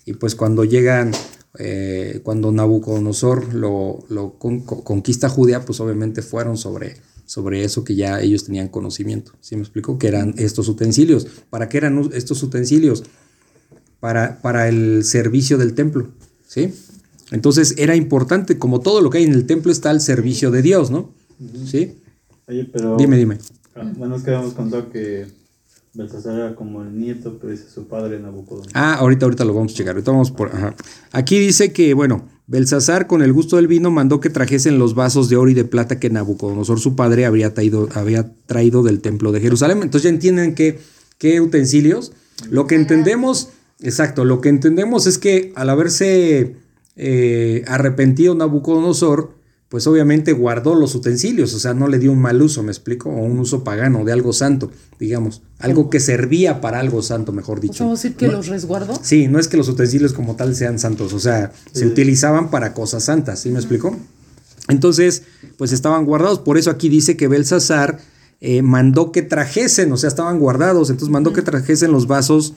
Y 0.05 0.15
pues 0.15 0.35
cuando 0.35 0.65
llegan, 0.65 1.13
eh, 1.59 2.21
cuando 2.23 2.53
Nabucodonosor 2.53 3.55
lo, 3.55 4.05
lo 4.09 4.35
con- 4.39 4.61
co- 4.61 4.85
conquista 4.85 5.29
Judea, 5.29 5.65
pues 5.65 5.81
obviamente 5.81 6.21
fueron 6.23 6.57
sobre, 6.57 6.97
sobre 7.25 7.65
eso 7.65 7.83
que 7.85 7.95
ya 7.95 8.21
ellos 8.21 8.45
tenían 8.45 8.69
conocimiento. 8.69 9.33
¿Sí 9.41 9.57
me 9.57 9.63
explico? 9.63 9.99
Que 9.99 10.09
eran 10.09 10.35
estos 10.39 10.69
utensilios. 10.69 11.27
¿Para 11.51 11.69
qué 11.69 11.79
eran 11.79 12.11
estos 12.13 12.43
utensilios? 12.43 13.05
Para, 14.01 14.41
para 14.43 14.69
el 14.69 15.05
servicio 15.05 15.57
del 15.59 15.75
templo. 15.75 16.11
¿Sí? 16.53 16.71
Entonces 17.31 17.77
era 17.79 17.97
importante, 17.97 18.59
como 18.59 18.81
todo 18.81 19.01
lo 19.01 19.09
que 19.09 19.17
hay 19.17 19.25
en 19.25 19.33
el 19.33 19.47
templo 19.47 19.73
está 19.73 19.89
al 19.89 20.03
servicio 20.03 20.51
de 20.51 20.61
Dios, 20.61 20.91
¿no? 20.91 21.15
¿Sí? 21.65 21.97
Oye, 22.47 22.69
pero. 22.71 22.99
Dime, 22.99 23.17
dime. 23.17 23.39
Ah, 23.75 23.91
Bueno, 23.97 24.17
es 24.17 24.23
que 24.23 24.35
habíamos 24.35 24.53
contado 24.53 24.91
que 24.91 25.29
Belsasar 25.95 26.35
era 26.35 26.55
como 26.55 26.83
el 26.83 26.95
nieto, 26.95 27.39
pero 27.41 27.53
dice 27.53 27.71
su 27.75 27.89
padre 27.89 28.21
Nabucodonosor. 28.21 28.73
Ah, 28.75 28.97
ahorita, 28.97 29.25
ahorita 29.25 29.47
lo 29.47 29.55
vamos 29.55 29.73
a 29.73 29.77
checar. 29.77 29.95
Ahorita 29.95 30.11
vamos 30.11 30.31
por. 30.31 30.55
ajá. 30.55 30.77
Aquí 31.13 31.39
dice 31.39 31.73
que, 31.73 31.95
bueno, 31.95 32.29
Belsasar, 32.47 33.07
con 33.07 33.23
el 33.23 33.33
gusto 33.33 33.57
del 33.57 33.67
vino, 33.67 33.91
mandó 33.91 34.21
que 34.21 34.29
trajesen 34.29 34.79
los 34.79 34.95
vasos 34.95 35.31
de 35.31 35.37
oro 35.37 35.51
y 35.51 35.55
de 35.55 35.65
plata 35.65 35.99
que 35.99 36.11
Nabucodonosor, 36.11 36.81
su 36.81 36.97
padre, 36.97 37.25
habría 37.25 37.55
traído, 37.55 37.89
había 37.95 38.31
traído 38.45 38.83
del 38.83 39.01
templo 39.01 39.33
de 39.33 39.41
Jerusalén. 39.41 39.79
Entonces 39.83 40.03
ya 40.03 40.11
entienden 40.11 40.55
que, 40.55 40.81
qué 41.17 41.41
utensilios. 41.41 42.13
Lo 42.51 42.67
que 42.67 42.75
entendemos, 42.75 43.49
exacto, 43.83 44.25
lo 44.25 44.41
que 44.41 44.49
entendemos 44.49 45.07
es 45.07 45.19
que 45.19 45.53
al 45.57 45.71
haberse 45.71 46.57
eh, 46.97 47.65
arrepentido 47.67 48.35
Nabucodonosor, 48.35 49.41
pues 49.69 49.87
obviamente 49.87 50.33
guardó 50.35 50.75
los 50.75 50.95
utensilios, 50.95 51.55
o 51.55 51.59
sea, 51.59 51.73
no 51.73 51.89
le 51.89 51.99
dio 51.99 52.13
un 52.13 52.19
mal 52.21 52.43
uso, 52.43 52.63
me 52.63 52.71
explico, 52.71 53.09
o 53.09 53.23
un 53.25 53.39
uso 53.39 53.65
pagano 53.65 54.05
de 54.05 54.13
algo 54.13 54.35
santo, 54.35 54.71
digamos, 54.99 55.41
algo 55.59 55.89
que 55.89 55.99
servía 55.99 56.61
para 56.61 56.79
algo 56.79 57.01
santo, 57.01 57.33
mejor 57.33 57.59
dicho. 57.61 57.85
vamos 57.85 58.01
a 58.01 58.03
decir 58.03 58.17
que 58.19 58.27
No- 58.27 58.33
los 58.35 58.49
resguardó. 58.49 58.99
Sí, 59.03 59.29
no 59.29 59.39
es 59.39 59.49
que 59.49 59.57
los 59.57 59.69
utensilios 59.71 60.13
como 60.13 60.37
tal 60.37 60.55
sean 60.55 60.79
santos, 60.79 61.15
o 61.15 61.21
sea, 61.21 61.53
se 61.73 61.87
utilizaban 61.87 62.51
para 62.51 62.75
cosas 62.75 63.05
santas, 63.05 63.41
¿sí 63.41 63.49
me 63.51 63.59
explico? 63.61 63.97
Entonces, 64.69 65.23
pues 65.57 65.73
estaban 65.73 66.05
guardados, 66.05 66.39
por 66.39 66.59
eso 66.59 66.71
aquí 66.71 66.89
dice 66.91 67.17
que 67.17 67.27
Belsasar 67.29 67.99
eh, 68.43 68.61
mandó 68.63 69.11
que 69.11 69.23
trajesen, 69.23 69.91
o 69.93 69.97
sea, 69.97 70.09
estaban 70.09 70.39
guardados, 70.39 70.91
entonces 70.91 71.11
mandó 71.11 71.33
que 71.33 71.43
trajesen 71.43 71.93
los 71.93 72.07
vasos 72.07 72.55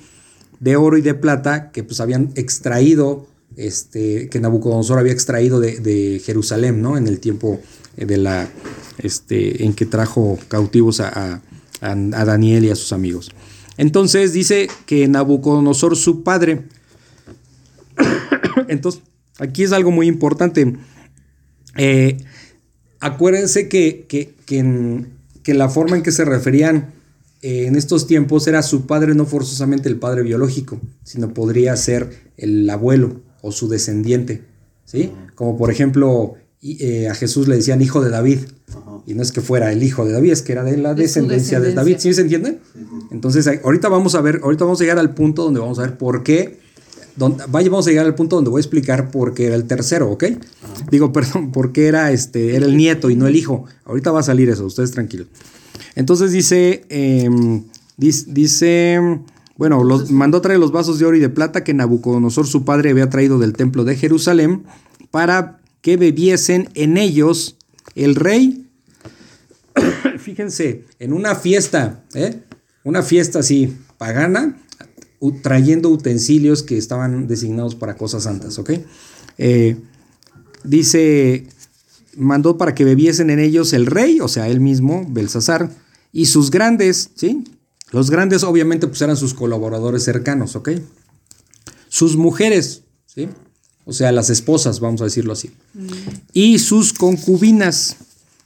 de 0.65 0.75
oro 0.75 0.97
y 0.97 1.01
de 1.01 1.13
plata 1.13 1.71
que 1.71 1.83
pues 1.83 1.99
habían 1.99 2.31
extraído, 2.35 3.27
este, 3.55 4.29
que 4.29 4.39
Nabucodonosor 4.39 4.97
había 4.97 5.13
extraído 5.13 5.59
de, 5.59 6.21
Jerusalén, 6.25 6.81
¿no? 6.81 6.97
En 6.97 7.07
el 7.07 7.19
tiempo 7.19 7.61
eh, 7.97 8.05
de 8.07 8.17
la, 8.17 8.49
este, 8.97 9.63
en 9.63 9.73
que 9.73 9.85
trajo 9.85 10.39
cautivos 10.47 10.99
a, 10.99 11.07
a- 11.09 11.41
a- 11.81 12.25
Daniel 12.25 12.65
y 12.65 12.71
a 12.71 12.75
sus 12.75 12.91
amigos. 12.93 13.31
Entonces 13.77 14.33
dice 14.33 14.67
que 14.87 15.07
Nabucodonosor, 15.07 15.95
su 15.95 16.23
padre, 16.23 16.63
entonces 18.67 19.01
aquí 19.37 19.63
es 19.63 19.71
algo 19.71 19.91
muy 19.91 20.07
importante. 20.07 20.75
Eh, 21.77 22.17
acuérdense 22.99 23.69
que, 23.69 24.05
que, 24.07 24.33
que 24.45 25.05
que 25.43 25.53
la 25.53 25.69
forma 25.69 25.95
en 25.95 26.01
que 26.01 26.11
se 26.11 26.25
referían 26.25 26.89
eh, 27.45 27.67
en 27.67 27.75
estos 27.75 28.07
tiempos 28.07 28.47
era 28.47 28.63
su 28.63 28.87
padre, 28.87 29.13
no 29.13 29.27
forzosamente 29.27 29.87
el 29.87 29.97
padre 29.97 30.23
biológico, 30.23 30.81
sino 31.03 31.31
podría 31.31 31.77
ser 31.77 32.31
el 32.37 32.67
abuelo 32.67 33.21
o 33.43 33.51
su 33.51 33.69
descendiente. 33.69 34.41
¿sí? 34.83 35.11
Como 35.35 35.55
por 35.55 35.69
ejemplo, 35.69 36.33
y, 36.59 36.83
eh, 36.83 37.07
a 37.07 37.13
Jesús 37.13 37.47
le 37.47 37.57
decían 37.57 37.83
hijo 37.83 38.01
de 38.01 38.09
David. 38.09 38.39
Y 39.05 39.13
no 39.13 39.21
es 39.21 39.31
que 39.31 39.41
fuera 39.41 39.71
el 39.71 39.83
hijo 39.83 40.07
de 40.07 40.13
David, 40.13 40.31
es 40.31 40.41
que 40.41 40.53
era 40.53 40.63
de 40.63 40.75
la 40.77 40.95
De 40.95 41.03
descendencia 41.03 41.59
de 41.59 41.75
David. 41.75 41.97
¿Sí 41.99 42.15
se 42.15 42.21
entiende? 42.21 42.57
Entonces, 43.11 43.47
ahorita 43.63 43.89
vamos 43.89 44.15
a 44.15 44.21
ver, 44.21 44.39
ahorita 44.41 44.63
vamos 44.63 44.81
a 44.81 44.83
llegar 44.83 44.97
al 44.97 45.13
punto 45.13 45.43
donde 45.43 45.59
vamos 45.59 45.77
a 45.77 45.83
ver 45.83 45.99
por 45.99 46.23
qué. 46.23 46.57
Donde, 47.15 47.43
vaya, 47.47 47.69
vamos 47.69 47.85
a 47.85 47.91
llegar 47.91 48.07
al 48.07 48.15
punto 48.15 48.37
donde 48.37 48.49
voy 48.49 48.57
a 48.57 48.61
explicar 48.61 49.11
por 49.11 49.35
qué 49.35 49.45
era 49.45 49.55
el 49.55 49.65
tercero, 49.65 50.09
¿ok? 50.09 50.23
Digo, 50.89 51.13
perdón, 51.13 51.51
por 51.51 51.73
qué 51.73 51.85
era 51.85 52.11
este, 52.11 52.55
era 52.55 52.65
el 52.65 52.75
nieto 52.75 53.11
y 53.11 53.15
no 53.15 53.27
el 53.27 53.35
hijo. 53.35 53.65
Ahorita 53.83 54.09
va 54.09 54.21
a 54.21 54.23
salir 54.23 54.49
eso, 54.49 54.65
ustedes 54.65 54.89
tranquilos. 54.89 55.27
Entonces 55.95 56.31
dice, 56.31 56.85
em, 56.89 57.63
dice, 57.97 59.19
bueno, 59.57 59.83
los, 59.83 60.11
mandó 60.11 60.41
traer 60.41 60.59
los 60.59 60.71
vasos 60.71 60.99
de 60.99 61.05
oro 61.05 61.17
y 61.17 61.21
de 61.21 61.29
plata 61.29 61.63
que 61.63 61.73
Nabucodonosor, 61.73 62.47
su 62.47 62.65
padre, 62.65 62.91
había 62.91 63.09
traído 63.09 63.39
del 63.39 63.53
templo 63.53 63.83
de 63.83 63.95
Jerusalén 63.95 64.63
para 65.11 65.59
que 65.81 65.97
bebiesen 65.97 66.69
en 66.73 66.97
ellos 66.97 67.57
el 67.95 68.15
rey 68.15 68.65
fíjense, 70.19 70.85
en 70.99 71.13
una 71.13 71.35
fiesta, 71.35 72.03
¿eh? 72.13 72.41
una 72.83 73.03
fiesta 73.03 73.39
así 73.39 73.75
pagana, 73.97 74.57
trayendo 75.41 75.89
utensilios 75.89 76.61
que 76.61 76.77
estaban 76.77 77.27
designados 77.27 77.75
para 77.75 77.95
cosas 77.95 78.23
santas, 78.23 78.59
¿ok? 78.59 78.71
Eh, 79.37 79.77
dice, 80.63 81.47
mandó 82.15 82.57
para 82.57 82.75
que 82.75 82.85
bebiesen 82.85 83.29
en 83.29 83.39
ellos 83.39 83.73
el 83.73 83.87
rey, 83.87 84.19
o 84.19 84.27
sea, 84.27 84.47
él 84.47 84.59
mismo, 84.59 85.05
Belsasar, 85.09 85.71
y 86.15 86.25
sus 86.27 86.49
grandes, 86.49 87.09
¿sí? 87.15 87.43
Los 87.91 88.09
grandes 88.09 88.43
obviamente 88.43 88.87
pues 88.87 89.01
eran 89.01 89.17
sus 89.17 89.33
colaboradores 89.33 90.03
cercanos, 90.03 90.55
¿ok? 90.55 90.69
Sus 91.89 92.15
mujeres, 92.15 92.83
¿sí? 93.05 93.27
O 93.85 93.91
sea, 93.93 94.11
las 94.11 94.29
esposas, 94.29 94.79
vamos 94.79 95.01
a 95.01 95.03
decirlo 95.03 95.33
así. 95.33 95.51
Y 96.33 96.59
sus 96.59 96.93
concubinas, 96.93 97.97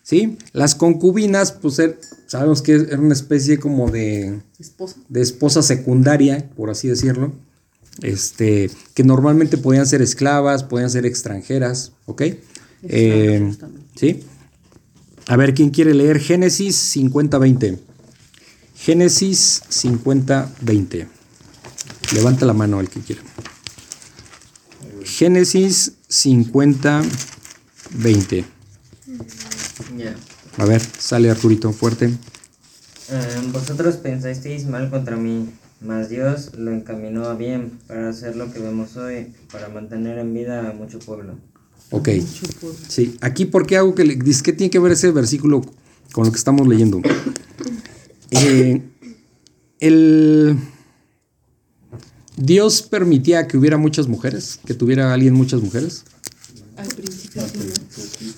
¿sí? 0.03 0.37
Las 0.51 0.73
concubinas, 0.75 1.51
pues 1.53 1.79
er- 1.79 1.97
sabemos 2.27 2.61
que 2.63 2.73
era 2.73 2.99
una 2.99 3.13
especie 3.13 3.59
como 3.59 3.89
de, 3.91 4.41
Esposa. 4.59 4.95
de 5.07 5.21
esposa 5.21 5.61
secundaria, 5.61 6.49
por 6.55 6.69
así 6.71 6.87
decirlo, 6.87 7.33
este, 8.01 8.69
que 8.95 9.03
normalmente 9.03 9.57
podían 9.57 9.85
ser 9.85 10.01
esclavas, 10.01 10.63
podían 10.63 10.89
ser 10.89 11.05
extranjeras, 11.05 11.91
¿ok? 12.07 12.21
Eh. 12.83 13.53
¿Sí? 13.95 14.23
A 15.29 15.37
ver, 15.37 15.53
¿quién 15.53 15.69
quiere 15.69 15.93
leer 15.93 16.19
Génesis 16.19 16.97
50-20? 16.97 17.77
Génesis 18.75 19.61
50-20. 19.69 21.07
Levanta 22.15 22.47
la 22.47 22.53
mano 22.53 22.79
el 22.79 22.89
que 22.89 22.99
quiera. 23.01 23.21
Génesis 25.03 25.93
50-20. 26.09 28.43
Ya. 29.95 30.15
A 30.57 30.65
ver, 30.65 30.81
sale 30.81 31.29
Arturito, 31.29 31.71
fuerte. 31.73 32.07
Eh, 32.07 33.41
vosotros 33.51 33.97
pensasteis 33.97 34.65
mal 34.65 34.89
contra 34.89 35.15
mí, 35.15 35.47
mas 35.79 36.09
Dios 36.09 36.55
lo 36.57 36.71
encaminó 36.71 37.25
a 37.25 37.35
bien 37.35 37.77
para 37.85 38.09
hacer 38.09 38.35
lo 38.35 38.51
que 38.51 38.57
vemos 38.57 38.97
hoy, 38.97 39.31
para 39.51 39.69
mantener 39.69 40.17
en 40.17 40.33
vida 40.33 40.67
a 40.67 40.73
mucho 40.73 40.97
pueblo. 40.97 41.37
Ok. 41.91 42.09
Sí, 42.87 43.17
aquí, 43.21 43.45
¿por 43.45 43.65
qué 43.65 43.77
hago 43.77 43.95
que 43.95 44.03
le, 44.03 44.15
dice, 44.15 44.43
¿qué 44.43 44.53
tiene 44.53 44.69
que 44.69 44.79
ver 44.79 44.91
ese 44.91 45.11
versículo 45.11 45.61
con 46.11 46.25
lo 46.25 46.31
que 46.31 46.37
estamos 46.37 46.67
leyendo? 46.67 47.01
Eh, 48.31 48.83
el 49.79 50.55
Dios 52.37 52.83
permitía 52.83 53.47
que 53.47 53.57
hubiera 53.57 53.77
muchas 53.77 54.07
mujeres, 54.07 54.59
que 54.67 54.75
tuviera 54.75 55.11
alguien 55.11 55.33
muchas 55.33 55.61
mujeres. 55.63 56.03
Al 56.77 56.87
principio 56.89 57.41
sí, 57.47 58.33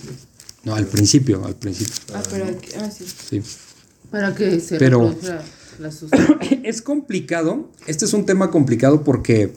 ¿no? 0.64 0.72
No, 0.72 0.76
al 0.76 0.88
principio, 0.88 1.46
al 1.46 1.56
principio. 1.56 1.94
Ah, 2.14 2.24
pero 2.32 2.46
aquí, 2.46 2.70
ah, 2.80 2.90
sí. 2.90 3.06
Sí. 3.30 3.42
Para 4.10 4.34
que 4.34 4.62
se 4.62 4.78
Pero- 4.78 5.14
la. 5.24 5.44
Es 6.64 6.82
complicado, 6.82 7.70
este 7.88 8.06
es 8.06 8.14
un 8.14 8.26
tema 8.26 8.50
complicado 8.52 9.04
porque 9.04 9.54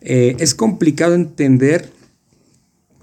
eh, 0.00 0.36
es 0.38 0.54
complicado 0.54 1.14
entender 1.14 1.92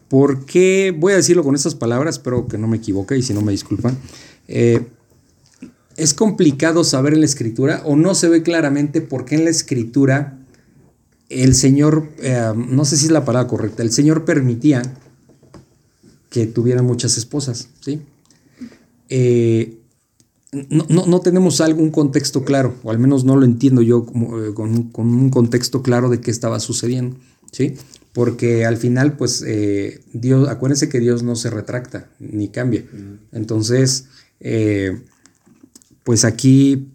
por 0.10 0.46
qué, 0.46 0.96
voy 0.98 1.14
a 1.14 1.18
decirlo 1.18 1.44
con 1.44 1.56
estas 1.56 1.76
palabras, 1.76 2.16
espero 2.16 2.48
que 2.48 2.58
no 2.58 2.68
me 2.68 2.78
equivoque 2.78 3.18
y 3.18 3.22
si 3.22 3.34
no 3.34 3.42
me 3.42 3.52
disculpan, 3.52 3.98
eh, 4.48 4.86
es 5.98 6.14
complicado 6.14 6.84
saber 6.84 7.14
en 7.14 7.22
la 7.22 7.26
escritura 7.26 7.82
o 7.84 7.96
no 7.96 8.16
se 8.16 8.30
ve 8.30 8.44
claramente 8.44 9.02
por 9.02 9.26
qué 9.26 9.36
en 9.36 9.44
la 9.44 9.50
escritura 9.50 10.38
el 11.30 11.56
Señor, 11.56 12.10
eh, 12.20 12.54
no 12.56 12.86
sé 12.86 12.96
si 12.96 13.06
es 13.06 13.12
la 13.12 13.26
palabra 13.26 13.50
correcta, 13.50 13.84
el 13.84 13.92
Señor 13.92 14.24
permitía 14.24 14.82
que 16.30 16.46
tuvieran 16.46 16.86
muchas 16.86 17.18
esposas, 17.18 17.70
¿sí? 17.82 18.02
Eh, 19.10 19.78
no, 20.70 21.06
no, 21.06 21.20
tenemos 21.20 21.60
algún 21.60 21.92
contexto 21.92 22.46
claro, 22.46 22.76
o 22.84 22.92
al 22.92 23.00
menos 23.00 23.26
no 23.26 23.36
lo 23.36 23.46
entiendo 23.46 23.82
yo 23.82 24.06
con, 24.06 24.84
con 24.92 25.08
un 25.08 25.30
contexto 25.30 25.82
claro 25.82 26.10
de 26.10 26.22
qué 26.22 26.32
estaba 26.32 26.60
sucediendo, 26.60 27.18
¿sí? 27.52 27.76
Porque 28.18 28.66
al 28.66 28.78
final, 28.78 29.16
pues, 29.16 29.44
eh, 29.46 30.02
Dios, 30.12 30.50
acuérdense 30.50 30.90
que 30.90 31.00
Dios 31.00 31.22
no 31.22 31.36
se 31.36 31.52
retracta 31.52 32.10
ni 32.18 32.48
cambia. 32.50 32.84
Entonces, 33.32 34.06
eh, 34.40 35.04
pues 36.04 36.26
aquí 36.26 36.88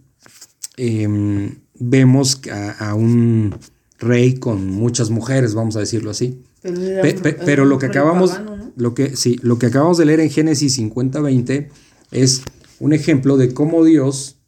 em, 0.77 1.59
vemos 1.79 2.41
a, 2.51 2.89
a 2.91 2.95
un 2.97 3.55
rey 4.01 4.35
con 4.35 4.67
muchas 4.67 5.11
mujeres, 5.11 5.55
vamos 5.55 5.77
a 5.77 5.79
decirlo 5.79 6.11
así. 6.11 6.43
Pero, 6.61 7.03
Pe- 7.03 7.15
pe- 7.15 7.33
lo 7.67 7.79
que 7.79 7.87
acabamos, 7.87 8.31
pagano, 8.33 8.57
¿no? 8.57 8.73
lo 8.75 8.95
que 8.95 9.15
sí, 9.17 9.39
lo 9.43 9.61
que 9.61 9.67
acabamos 9.67 9.99
de 9.99 10.07
leer 10.07 10.19
en 10.19 10.31
Génesis 10.31 10.77
50:20 10.77 11.69
es 12.11 12.43
un 12.81 12.93
ejemplo 12.93 13.37
de 13.37 13.55
cómo 13.55 13.85
Dios 13.85 14.39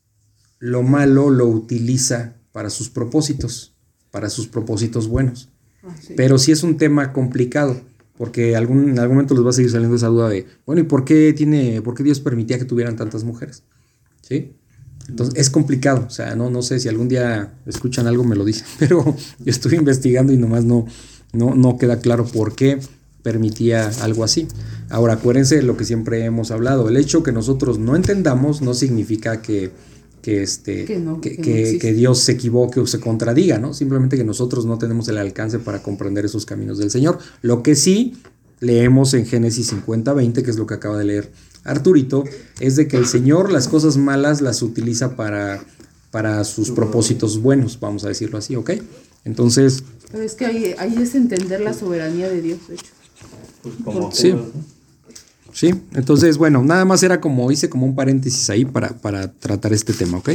lo 0.58 0.82
malo 0.82 1.30
lo 1.30 1.46
utiliza 1.46 2.34
para 2.50 2.68
sus 2.70 2.90
propósitos, 2.90 3.74
para 4.10 4.28
sus 4.28 4.48
propósitos 4.48 5.06
buenos. 5.06 5.50
Pero 6.16 6.38
sí 6.38 6.52
es 6.52 6.62
un 6.62 6.76
tema 6.76 7.12
complicado, 7.12 7.80
porque 8.16 8.56
algún, 8.56 8.90
en 8.90 8.98
algún 8.98 9.16
momento 9.16 9.34
les 9.34 9.44
va 9.44 9.50
a 9.50 9.52
seguir 9.52 9.70
saliendo 9.70 9.96
esa 9.96 10.08
duda 10.08 10.28
de, 10.28 10.46
bueno, 10.66 10.82
¿y 10.82 10.84
por 10.84 11.04
qué 11.04 11.32
tiene, 11.32 11.82
por 11.82 11.94
qué 11.94 12.02
Dios 12.02 12.20
permitía 12.20 12.58
que 12.58 12.64
tuvieran 12.64 12.96
tantas 12.96 13.24
mujeres? 13.24 13.64
¿Sí? 14.22 14.52
Entonces 15.08 15.34
es 15.36 15.50
complicado, 15.50 16.06
o 16.06 16.10
sea, 16.10 16.34
no, 16.34 16.48
no 16.48 16.62
sé 16.62 16.80
si 16.80 16.88
algún 16.88 17.08
día 17.08 17.54
escuchan 17.66 18.06
algo 18.06 18.24
me 18.24 18.36
lo 18.36 18.44
dicen, 18.44 18.66
pero 18.78 19.04
yo 19.04 19.16
estuve 19.44 19.76
investigando 19.76 20.32
y 20.32 20.36
nomás 20.36 20.64
no, 20.64 20.86
no, 21.32 21.54
no 21.54 21.76
queda 21.76 22.00
claro 22.00 22.24
por 22.24 22.54
qué 22.54 22.78
permitía 23.22 23.90
algo 24.02 24.22
así. 24.24 24.48
Ahora, 24.90 25.14
acuérdense 25.14 25.56
de 25.56 25.62
lo 25.62 25.76
que 25.76 25.84
siempre 25.84 26.24
hemos 26.24 26.50
hablado, 26.50 26.88
el 26.88 26.96
hecho 26.96 27.22
que 27.22 27.32
nosotros 27.32 27.78
no 27.78 27.96
entendamos 27.96 28.62
no 28.62 28.74
significa 28.74 29.42
que, 29.42 29.72
que, 30.24 30.42
este, 30.42 30.86
Que 30.86 30.98
no, 30.98 31.20
que, 31.20 31.32
que 31.32 31.36
no 31.36 31.42
que- 31.44 31.60
existe. 31.60 31.78
que 31.86 31.92
Dios 31.92 32.18
se 32.20 32.32
equivoque 32.32 32.80
o 32.80 32.86
se 32.86 32.98
contradiga, 32.98 33.58
¿no? 33.58 33.74
Simplemente 33.74 34.16
que 34.16 34.24
nosotros 34.24 34.64
no 34.64 34.78
tenemos 34.78 35.06
el 35.08 35.18
alcance 35.18 35.58
para 35.58 35.82
comprender 35.82 36.24
esos 36.24 36.46
caminos 36.46 36.78
del 36.78 36.90
Señor. 36.90 37.18
Lo 37.42 37.62
que 37.62 37.76
sí 37.76 38.14
leemos 38.60 39.12
en 39.12 39.26
Génesis 39.26 39.66
50, 39.66 40.14
20, 40.14 40.42
que 40.42 40.50
es 40.50 40.56
lo 40.56 40.66
que 40.66 40.72
acaba 40.74 40.96
de 40.96 41.04
leer 41.04 41.30
Arturito, 41.64 42.24
es 42.58 42.76
de 42.76 42.88
que 42.88 42.96
el 42.96 43.04
Señor 43.06 43.52
las 43.52 43.68
cosas 43.68 43.98
malas 43.98 44.40
las 44.40 44.62
utiliza 44.62 45.14
para, 45.14 45.62
para 46.10 46.42
sus 46.44 46.70
propósitos 46.70 47.42
buenos, 47.42 47.78
vamos 47.78 48.04
a 48.04 48.08
decirlo 48.08 48.38
así, 48.38 48.56
¿ok? 48.56 48.70
Entonces, 49.26 49.82
Pero 50.10 50.22
es 50.24 50.32
que 50.34 50.46
ahí, 50.46 50.74
ahí 50.78 50.94
es 51.02 51.14
entender 51.14 51.60
la 51.60 51.74
soberanía 51.74 52.30
de 52.30 52.40
Dios, 52.40 52.60
de 52.68 52.76
hecho. 52.76 52.92
Pues 53.62 53.74
como 53.84 54.10
Sí. 54.12 54.34
Sí, 55.54 55.72
entonces, 55.92 56.36
bueno, 56.36 56.64
nada 56.64 56.84
más 56.84 57.04
era 57.04 57.20
como, 57.20 57.52
hice 57.52 57.70
como 57.70 57.86
un 57.86 57.94
paréntesis 57.94 58.50
ahí 58.50 58.64
para, 58.64 58.98
para 58.98 59.32
tratar 59.32 59.72
este 59.72 59.92
tema, 59.92 60.18
¿ok? 60.18 60.30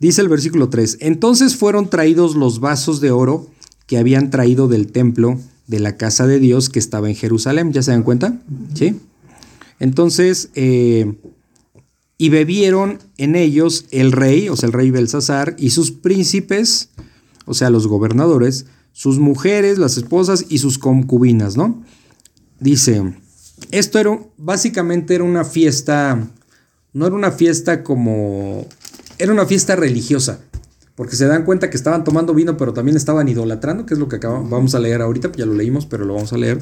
Dice 0.00 0.22
el 0.22 0.28
versículo 0.30 0.70
3, 0.70 0.98
entonces 1.00 1.54
fueron 1.54 1.90
traídos 1.90 2.34
los 2.34 2.58
vasos 2.58 3.02
de 3.02 3.10
oro 3.10 3.46
que 3.86 3.98
habían 3.98 4.30
traído 4.30 4.66
del 4.66 4.90
templo 4.90 5.38
de 5.66 5.80
la 5.80 5.98
casa 5.98 6.26
de 6.26 6.38
Dios 6.38 6.70
que 6.70 6.78
estaba 6.78 7.10
en 7.10 7.14
Jerusalén, 7.14 7.74
¿ya 7.74 7.82
se 7.82 7.90
dan 7.90 8.02
cuenta? 8.02 8.40
Sí. 8.72 8.98
Entonces, 9.80 10.48
eh, 10.54 11.14
y 12.16 12.30
bebieron 12.30 13.00
en 13.18 13.36
ellos 13.36 13.84
el 13.90 14.12
rey, 14.12 14.48
o 14.48 14.56
sea, 14.56 14.68
el 14.68 14.72
rey 14.72 14.90
Belsasar, 14.90 15.56
y 15.58 15.70
sus 15.70 15.90
príncipes, 15.90 16.88
o 17.44 17.52
sea, 17.52 17.68
los 17.68 17.86
gobernadores, 17.86 18.64
sus 18.92 19.18
mujeres, 19.18 19.76
las 19.76 19.98
esposas 19.98 20.46
y 20.48 20.56
sus 20.56 20.78
concubinas, 20.78 21.58
¿no? 21.58 21.84
Dice, 22.60 23.14
esto 23.70 23.98
era, 23.98 24.18
básicamente 24.36 25.14
era 25.14 25.24
una 25.24 25.44
fiesta, 25.44 26.26
no 26.92 27.06
era 27.06 27.14
una 27.14 27.32
fiesta 27.32 27.82
como, 27.82 28.66
era 29.18 29.32
una 29.32 29.46
fiesta 29.46 29.76
religiosa, 29.76 30.40
porque 30.94 31.16
se 31.16 31.26
dan 31.26 31.44
cuenta 31.44 31.70
que 31.70 31.76
estaban 31.76 32.04
tomando 32.04 32.34
vino, 32.34 32.56
pero 32.56 32.72
también 32.72 32.96
estaban 32.96 33.28
idolatrando, 33.28 33.86
que 33.86 33.94
es 33.94 34.00
lo 34.00 34.08
que 34.08 34.16
acabamos, 34.16 34.50
vamos 34.50 34.74
a 34.74 34.80
leer 34.80 35.02
ahorita, 35.02 35.32
ya 35.36 35.46
lo 35.46 35.54
leímos, 35.54 35.86
pero 35.86 36.04
lo 36.04 36.14
vamos 36.14 36.32
a 36.32 36.38
leer. 36.38 36.60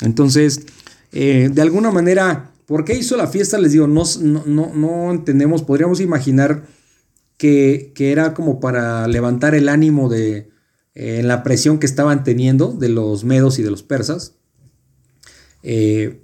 Entonces, 0.00 0.66
eh, 1.12 1.50
de 1.52 1.62
alguna 1.62 1.90
manera, 1.90 2.50
¿por 2.66 2.84
qué 2.84 2.94
hizo 2.94 3.16
la 3.16 3.26
fiesta? 3.26 3.58
Les 3.58 3.72
digo, 3.72 3.86
no, 3.86 4.04
no, 4.20 4.72
no, 4.74 5.10
entendemos, 5.10 5.62
podríamos 5.62 6.00
imaginar 6.00 6.64
que, 7.36 7.92
que 7.94 8.12
era 8.12 8.34
como 8.34 8.60
para 8.60 9.06
levantar 9.08 9.54
el 9.54 9.68
ánimo 9.68 10.08
de 10.08 10.50
eh, 10.96 11.18
en 11.20 11.28
la 11.28 11.42
presión 11.42 11.78
que 11.78 11.86
estaban 11.86 12.24
teniendo 12.24 12.72
de 12.72 12.88
los 12.88 13.22
medos 13.24 13.58
y 13.58 13.62
de 13.62 13.70
los 13.70 13.82
persas. 13.82 14.32
Eh, 15.62 16.22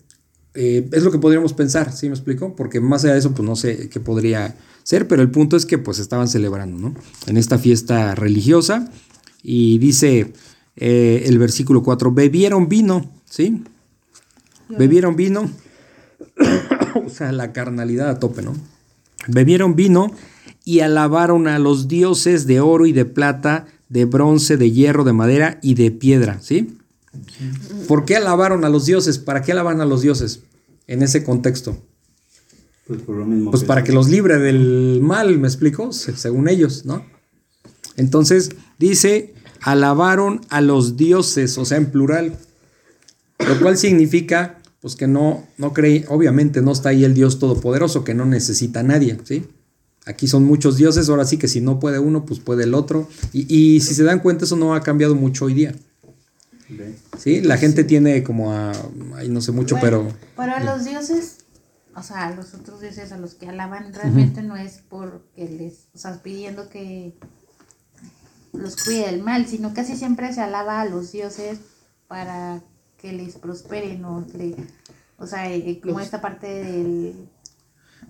eh, 0.54 0.88
es 0.92 1.02
lo 1.02 1.10
que 1.10 1.18
podríamos 1.18 1.54
pensar, 1.54 1.92
¿sí 1.92 2.08
me 2.08 2.14
explico? 2.14 2.54
Porque 2.54 2.80
más 2.80 3.04
allá 3.04 3.14
de 3.14 3.20
eso, 3.20 3.32
pues 3.32 3.48
no 3.48 3.56
sé 3.56 3.88
qué 3.88 4.00
podría 4.00 4.54
ser, 4.82 5.08
pero 5.08 5.22
el 5.22 5.30
punto 5.30 5.56
es 5.56 5.64
que 5.64 5.78
pues 5.78 5.98
estaban 5.98 6.28
celebrando, 6.28 6.78
¿no? 6.78 6.94
En 7.26 7.36
esta 7.36 7.58
fiesta 7.58 8.14
religiosa. 8.14 8.90
Y 9.42 9.78
dice 9.78 10.32
eh, 10.76 11.24
el 11.26 11.38
versículo 11.38 11.82
4, 11.82 12.12
bebieron 12.12 12.68
vino, 12.68 13.10
¿sí? 13.24 13.64
Bebieron 14.68 15.16
vino, 15.16 15.50
o 17.06 17.10
sea, 17.10 17.32
la 17.32 17.52
carnalidad 17.52 18.08
a 18.08 18.18
tope, 18.18 18.42
¿no? 18.42 18.54
Bebieron 19.28 19.74
vino 19.76 20.12
y 20.64 20.80
alabaron 20.80 21.48
a 21.48 21.58
los 21.58 21.88
dioses 21.88 22.46
de 22.46 22.60
oro 22.60 22.86
y 22.86 22.92
de 22.92 23.04
plata, 23.04 23.66
de 23.88 24.04
bronce, 24.04 24.56
de 24.56 24.70
hierro, 24.70 25.04
de 25.04 25.12
madera 25.12 25.58
y 25.62 25.74
de 25.74 25.90
piedra, 25.90 26.40
¿sí? 26.40 26.78
¿Por 27.88 28.05
qué 28.05 28.16
alabaron 28.16 28.64
a 28.64 28.68
los 28.68 28.87
dioses? 28.87 29.18
¿Para 29.18 29.42
qué 29.42 29.53
alaban 29.53 29.81
a 29.81 29.85
los 29.85 30.03
dioses 30.03 30.40
en 30.87 31.03
ese 31.03 31.22
contexto? 31.25 31.77
Pues 32.87 33.03
por 33.03 33.16
lo 33.16 33.27
mismo. 33.27 33.51
Pues 33.51 33.64
para 33.64 33.85
que 33.85 33.92
los 33.92 34.09
libre 34.09 34.38
del 34.38 35.01
mal, 35.03 35.38
¿me 35.38 35.46
explico? 35.48 35.92
Se- 35.92 36.16
Según 36.16 36.48
ellos, 36.48 36.85
¿no? 36.85 37.05
Entonces 37.96 38.51
dice, 38.79 39.35
alabaron 39.61 40.40
a 40.48 40.61
los 40.61 40.96
dioses, 40.96 41.59
o 41.59 41.64
sea, 41.64 41.77
en 41.77 41.87
plural, 41.90 42.37
lo 43.46 43.61
cual 43.61 43.77
significa, 43.77 44.59
pues 44.81 44.96
que 44.96 45.07
no, 45.07 45.46
no 45.59 45.72
cree, 45.72 46.07
obviamente 46.09 46.62
no 46.62 46.72
está 46.72 46.88
ahí 46.90 47.05
el 47.05 47.14
Dios 47.14 47.38
Todopoderoso, 47.38 48.03
que 48.05 48.14
no 48.14 48.25
necesita 48.25 48.81
a 48.81 48.85
nadie, 48.85 49.18
¿sí? 49.25 49.44
Aquí 50.05 50.27
son 50.27 50.44
muchos 50.44 50.77
dioses, 50.79 51.09
ahora 51.09 51.25
sí 51.25 51.37
que 51.37 51.46
si 51.46 51.61
no 51.61 51.79
puede 51.79 52.01
uno, 52.01 52.25
pues 52.25 52.40
puede 52.40 52.64
el 52.64 52.75
otro. 52.75 53.09
Y, 53.33 53.46
y 53.55 53.81
si 53.81 53.94
se 53.94 54.03
dan 54.03 54.18
cuenta, 54.18 54.46
eso 54.46 54.57
no 54.57 54.75
ha 54.75 54.81
cambiado 54.83 55.14
mucho 55.14 55.44
hoy 55.44 55.55
día. 55.55 55.77
¿Sí? 57.18 57.40
La 57.40 57.56
gente 57.56 57.85
tiene 57.85 58.22
como 58.22 58.52
a, 58.52 58.72
ay, 59.16 59.28
no 59.28 59.40
sé 59.40 59.52
mucho, 59.52 59.76
Bueno, 59.76 60.08
pero... 60.08 60.18
Pero 60.37 60.52
a 60.56 60.61
los 60.61 60.85
dioses, 60.85 61.38
o 61.94 62.02
sea, 62.02 62.28
a 62.28 62.35
los 62.35 62.54
otros 62.54 62.80
dioses 62.80 63.12
a 63.12 63.18
los 63.18 63.35
que 63.35 63.48
alaban, 63.48 63.92
realmente 63.92 64.42
no 64.42 64.56
es 64.56 64.82
porque 64.88 65.48
les, 65.48 65.88
o 65.94 65.98
sea, 65.98 66.22
pidiendo 66.22 66.68
que 66.68 67.14
los 68.52 68.76
cuide 68.76 69.06
del 69.06 69.22
mal, 69.22 69.46
sino 69.46 69.74
casi 69.74 69.96
siempre 69.96 70.32
se 70.32 70.40
alaba 70.40 70.80
a 70.80 70.85
los 70.85 71.12
dioses 71.12 71.58
para 72.08 72.62
que 72.98 73.12
les 73.12 73.37
prosperen 73.37 74.04
o 74.04 74.24
le, 74.37 74.54
o 75.18 75.26
sea, 75.26 75.50
eh, 75.50 75.80
como 75.82 76.00
esta 76.00 76.20
parte 76.20 76.46
del 76.46 77.28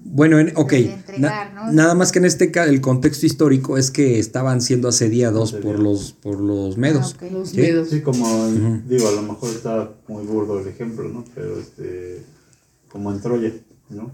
Bueno, 0.05 0.39
en- 0.39 0.53
ok. 0.57 0.73
na- 1.19 1.51
¿no? 1.55 1.73
Nada 1.73 1.95
más 1.95 2.13
que 2.13 2.19
en 2.19 2.25
este 2.25 2.51
ca- 2.51 2.65
el 2.67 2.81
contexto 2.81 3.25
histórico 3.27 3.79
es 3.79 3.91
que 3.91 4.19
estaban 4.19 4.61
siendo 4.61 4.89
asediados 4.89 5.53
por 5.53 5.79
los, 5.79 6.13
por 6.13 6.41
los 6.41 6.77
medos. 6.77 7.17
Ah, 7.21 7.25
ok. 7.27 7.33
Los 7.33 7.49
Sí. 7.51 7.57
medos. 7.59 7.89
Sí, 7.91 8.01
como 8.03 8.27
digo, 8.89 9.09
a 9.09 9.13
lo 9.13 9.23
mejor 9.23 9.51
está 9.51 9.91
muy 10.09 10.25
burdo 10.25 10.61
el 10.61 10.69
ejemplo, 10.69 11.09
¿no? 11.09 11.25
Pero 11.35 11.59
este, 11.59 12.23
como 12.89 13.13
en 13.13 13.21
Troya, 13.21 13.53
¿no? 13.91 14.11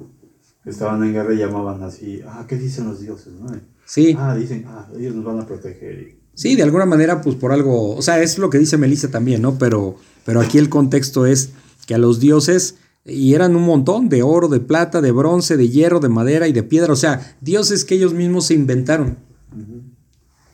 Estaban 0.64 1.03
en 1.05 1.12
guerra 1.14 1.33
y 1.35 1.38
llamaban 1.38 1.83
así, 1.83 2.20
ah, 2.27 2.44
¿qué 2.48 2.57
dicen 2.57 2.87
los 2.87 3.01
dioses, 3.01 3.33
no? 3.40 3.48
Sí, 3.87 4.14
Ah, 4.18 4.35
dicen, 4.37 4.64
ah, 4.68 4.87
ellos 4.98 5.14
nos 5.14 5.24
van 5.24 5.40
a 5.40 5.46
proteger. 5.46 6.16
sí, 6.35 6.55
de 6.57 6.62
alguna 6.62 6.85
manera, 6.85 7.22
pues 7.22 7.37
por 7.37 7.53
algo, 7.53 7.96
o 7.96 8.03
sea, 8.03 8.22
es 8.22 8.38
lo 8.38 8.51
que 8.51 8.59
dice 8.59 8.77
Melissa 8.77 9.11
también, 9.11 9.40
¿no? 9.40 9.57
Pero, 9.59 9.96
pero 10.27 10.40
aquí 10.40 10.59
el 10.59 10.68
contexto 10.68 11.24
es 11.27 11.51
que 11.87 11.94
a 11.94 11.98
los 11.98 12.20
dioses, 12.20 12.74
y 13.09 13.35
eran 13.35 13.57
un 13.57 13.62
montón, 13.62 14.09
de 14.09 14.23
oro, 14.23 14.49
de 14.49 14.61
plata, 14.61 15.01
de 15.01 15.11
bronce, 15.12 15.57
de 15.57 15.68
hierro, 15.68 15.99
de 16.01 16.09
madera 16.09 16.47
y 16.49 16.53
de 16.53 16.62
piedra, 16.62 16.92
o 16.92 16.97
sea, 16.97 17.37
dioses 17.40 17.85
que 17.85 17.94
ellos 17.94 18.12
mismos 18.14 18.47
se 18.47 18.55
inventaron. 18.55 19.16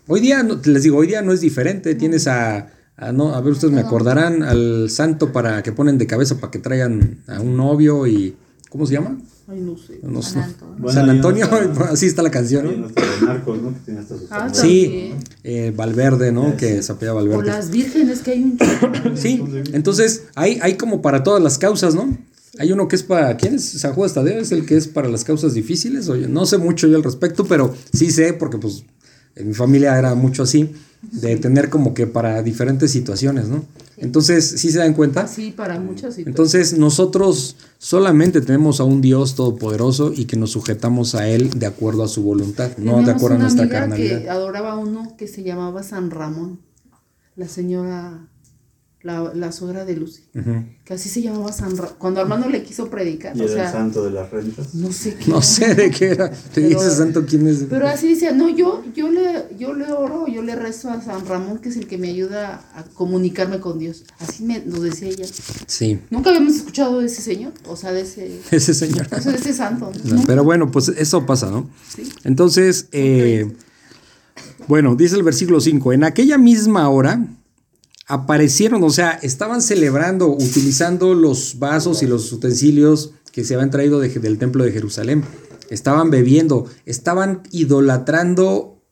Hoy 0.06 0.20
día, 0.20 0.42
no- 0.42 0.60
les 0.64 0.82
digo, 0.82 0.98
hoy 0.98 1.06
día 1.06 1.22
no 1.22 1.32
es 1.32 1.40
diferente, 1.40 1.94
tienes 1.94 2.26
a, 2.26 2.68
a, 2.96 3.12
no, 3.12 3.34
a 3.34 3.40
ver, 3.40 3.52
ustedes 3.54 3.72
me 3.72 3.80
acordarán, 3.80 4.42
al 4.42 4.90
santo 4.90 5.32
para 5.32 5.62
que 5.62 5.72
ponen 5.72 5.96
de 5.98 6.06
cabeza 6.06 6.38
para 6.38 6.50
que 6.50 6.58
traigan 6.58 7.18
a 7.26 7.40
un 7.40 7.56
novio 7.56 8.06
y, 8.06 8.36
¿cómo 8.68 8.86
se 8.86 8.94
llama? 8.94 9.18
Ay, 9.46 9.60
no 9.60 9.76
sé. 9.76 9.98
No 10.02 10.22
sé. 10.22 10.32
San 10.32 10.42
Antonio. 10.44 10.76
Bueno, 10.78 10.92
San 10.92 11.10
Antonio, 11.10 11.46
no 11.74 11.84
así 11.90 12.06
está 12.06 12.22
la 12.22 12.30
canción, 12.30 12.64
¿no? 12.64 12.72
no. 12.72 12.88
Que 12.88 13.02
tiene 13.84 14.00
hasta 14.00 14.16
sus 14.18 14.26
Ah. 14.30 14.48
Sí, 14.52 15.12
eh, 15.42 15.72
Valverde, 15.76 16.32
¿no? 16.32 16.56
Que 16.56 16.82
se 16.82 16.92
apellida 16.92 17.12
O 17.12 17.16
Valverde. 17.16 17.46
las 17.46 17.70
vírgenes 17.70 18.20
que 18.20 18.30
hay 18.32 18.42
un. 18.42 19.16
Sí, 19.16 19.42
entonces 19.72 20.24
hay, 20.34 20.58
hay 20.62 20.74
como 20.76 21.02
para 21.02 21.22
todas 21.22 21.42
las 21.42 21.58
causas, 21.58 21.94
¿no? 21.94 22.16
Hay 22.58 22.72
uno 22.72 22.88
que 22.88 22.96
es 22.96 23.02
para. 23.02 23.36
¿Quién 23.36 23.54
es? 23.54 23.64
San 23.64 23.94
Judas 23.94 24.14
Tadeo 24.14 24.40
es 24.40 24.52
el 24.52 24.66
que 24.66 24.76
es 24.76 24.88
para 24.88 25.08
las 25.08 25.24
causas 25.24 25.54
difíciles. 25.54 26.08
Oye, 26.08 26.28
no 26.28 26.46
sé 26.46 26.58
mucho 26.58 26.86
yo 26.86 26.96
al 26.96 27.02
respecto, 27.02 27.44
pero 27.46 27.74
sí 27.92 28.10
sé, 28.10 28.32
porque 28.32 28.58
pues 28.58 28.84
en 29.36 29.48
mi 29.48 29.54
familia 29.54 29.98
era 29.98 30.14
mucho 30.14 30.44
así. 30.44 30.70
de 31.12 31.36
tener 31.36 31.68
como 31.68 31.92
que 31.92 32.06
para 32.06 32.42
diferentes 32.42 32.90
situaciones, 32.90 33.48
¿no? 33.48 33.64
Entonces, 33.96 34.46
¿sí 34.58 34.70
se 34.70 34.78
dan 34.78 34.94
cuenta? 34.94 35.22
Así 35.22 35.50
para 35.50 35.78
muchas 35.78 36.14
situaciones. 36.14 36.26
Entonces, 36.26 36.78
nosotros 36.78 37.56
solamente 37.78 38.40
tenemos 38.40 38.80
a 38.80 38.84
un 38.84 39.00
Dios 39.00 39.34
todopoderoso 39.34 40.12
y 40.14 40.24
que 40.24 40.36
nos 40.36 40.50
sujetamos 40.52 41.14
a 41.14 41.28
Él 41.28 41.50
de 41.50 41.66
acuerdo 41.66 42.02
a 42.02 42.08
su 42.08 42.22
voluntad, 42.22 42.76
no 42.78 43.02
de 43.02 43.12
acuerdo 43.12 43.36
a 43.36 43.40
nuestra 43.40 43.64
amiga 43.64 43.80
carnalidad. 43.80 44.22
que 44.22 44.30
adoraba 44.30 44.72
a 44.72 44.76
uno 44.78 45.14
que 45.16 45.28
se 45.28 45.42
llamaba 45.42 45.82
San 45.82 46.10
Ramón, 46.10 46.60
la 47.36 47.48
señora, 47.48 48.28
la, 49.04 49.30
la 49.34 49.52
suegra 49.52 49.84
de 49.84 49.94
Lucy, 49.96 50.22
que 50.84 50.94
así 50.94 51.08
se 51.10 51.20
llamaba 51.20 51.52
San 51.52 51.76
Ramón. 51.76 51.94
Cuando 51.98 52.20
Armando 52.22 52.48
le 52.48 52.62
quiso 52.62 52.88
predicar, 52.88 53.36
Y 53.36 53.42
o 53.42 53.48
era 53.48 53.66
el 53.66 53.70
santo 53.72 54.02
de 54.02 54.10
las 54.10 54.30
rentas. 54.30 54.74
no 54.74 54.90
sé 54.92 55.14
qué. 55.14 55.30
No 55.30 55.42
sé 55.42 55.74
de 55.74 55.90
qué 55.90 56.06
era. 56.06 56.30
Te 56.54 56.62
Pero- 56.62 56.68
dice 56.70 56.90
santo 56.90 57.26
quién 57.26 57.46
es. 57.46 57.64
Pero 57.68 57.86
así 57.86 58.08
decía, 58.08 58.32
no, 58.32 58.48
yo, 58.48 58.82
yo 58.96 59.10
le, 59.10 59.44
yo 59.58 59.74
le 59.74 59.92
oro, 59.92 60.26
yo 60.26 60.40
le 60.40 60.56
rezo 60.56 60.88
a 60.90 61.02
San 61.02 61.26
Ramón, 61.26 61.58
que 61.58 61.68
es 61.68 61.76
el 61.76 61.86
que 61.86 61.98
me 61.98 62.08
ayuda 62.08 62.64
a 62.74 62.82
comunicarme 62.94 63.60
con 63.60 63.78
Dios. 63.78 64.04
Así 64.20 64.42
me 64.42 64.60
lo 64.64 64.80
decía 64.80 65.08
ella. 65.08 65.26
Sí, 65.66 65.98
Nunca 66.10 66.30
habíamos 66.30 66.56
escuchado 66.56 67.00
de 67.00 67.06
ese 67.06 67.20
señor, 67.20 67.52
o 67.68 67.76
sea, 67.76 67.92
de 67.92 68.00
ese, 68.00 68.40
ese 68.50 68.72
señor. 68.72 69.06
o 69.14 69.20
sea, 69.20 69.32
de 69.32 69.38
ese 69.38 69.52
santo. 69.52 69.92
¿no? 69.94 70.00
No, 70.04 70.14
Nunca. 70.14 70.26
pero 70.26 70.44
bueno, 70.44 70.70
pues 70.70 70.88
eso 70.88 71.26
pasa, 71.26 71.50
¿no? 71.50 71.68
Sí. 71.94 72.10
Entonces, 72.24 72.88
eh, 72.92 73.52
bueno, 74.66 74.96
dice 74.96 75.16
el 75.16 75.22
versículo 75.22 75.60
5, 75.60 75.92
en 75.92 76.04
aquella 76.04 76.38
misma 76.38 76.88
hora 76.88 77.20
aparecieron, 78.06 78.82
o 78.84 78.90
sea, 78.90 79.12
estaban 79.22 79.62
celebrando, 79.62 80.28
utilizando 80.28 81.14
los 81.14 81.58
vasos 81.58 82.02
y 82.02 82.06
los 82.06 82.30
utensilios 82.32 83.12
que 83.32 83.44
se 83.44 83.54
habían 83.54 83.70
traído 83.70 84.00
de- 84.00 84.08
del 84.10 84.38
templo 84.38 84.64
de 84.64 84.72
Jerusalén. 84.72 85.24
Estaban 85.70 86.10
bebiendo, 86.10 86.66
estaban 86.86 87.42
idolatrando 87.50 88.82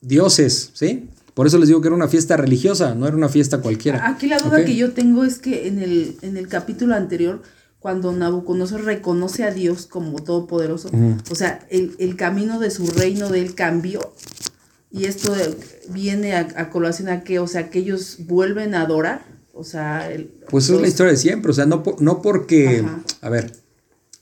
dioses, 0.00 0.70
¿sí? 0.74 1.08
Por 1.34 1.46
eso 1.46 1.58
les 1.58 1.68
digo 1.68 1.80
que 1.80 1.88
era 1.88 1.96
una 1.96 2.08
fiesta 2.08 2.36
religiosa, 2.36 2.94
no 2.94 3.06
era 3.06 3.16
una 3.16 3.28
fiesta 3.28 3.58
cualquiera. 3.60 4.08
Aquí 4.08 4.28
la 4.28 4.38
duda 4.38 4.64
que 4.64 4.76
yo 4.76 4.92
tengo 4.92 5.24
es 5.24 5.38
que 5.38 5.66
en 5.66 5.80
el, 5.80 6.16
en 6.22 6.36
el 6.36 6.46
capítulo 6.48 6.94
anterior, 6.94 7.42
cuando 7.80 8.12
Nabucodonosor 8.12 8.84
reconoce 8.84 9.44
a 9.44 9.50
Dios 9.50 9.86
como 9.86 10.22
todopoderoso, 10.22 10.90
o 11.30 11.34
sea, 11.34 11.66
el, 11.70 11.94
el 11.98 12.16
camino 12.16 12.58
de 12.60 12.70
su 12.70 12.86
reino 12.86 13.28
de 13.30 13.40
él 13.42 13.54
cambió. 13.54 14.00
Y 14.96 15.06
esto 15.06 15.34
viene 15.90 16.34
a, 16.34 16.48
a 16.56 16.70
colación 16.70 17.08
a 17.08 17.24
que, 17.24 17.40
o 17.40 17.46
sea, 17.48 17.68
que 17.68 17.80
ellos 17.80 18.18
vuelven 18.20 18.74
a 18.74 18.82
adorar. 18.82 19.26
O 19.52 19.64
sea, 19.64 20.10
el- 20.10 20.30
Pues 20.48 20.70
es 20.70 20.80
la 20.80 20.86
historia 20.88 21.12
de 21.12 21.18
siempre, 21.18 21.50
o 21.50 21.54
sea, 21.54 21.66
no, 21.66 21.82
por- 21.82 22.00
no 22.00 22.22
porque, 22.22 22.80
Ajá. 22.84 23.02
a 23.20 23.28
ver, 23.28 23.52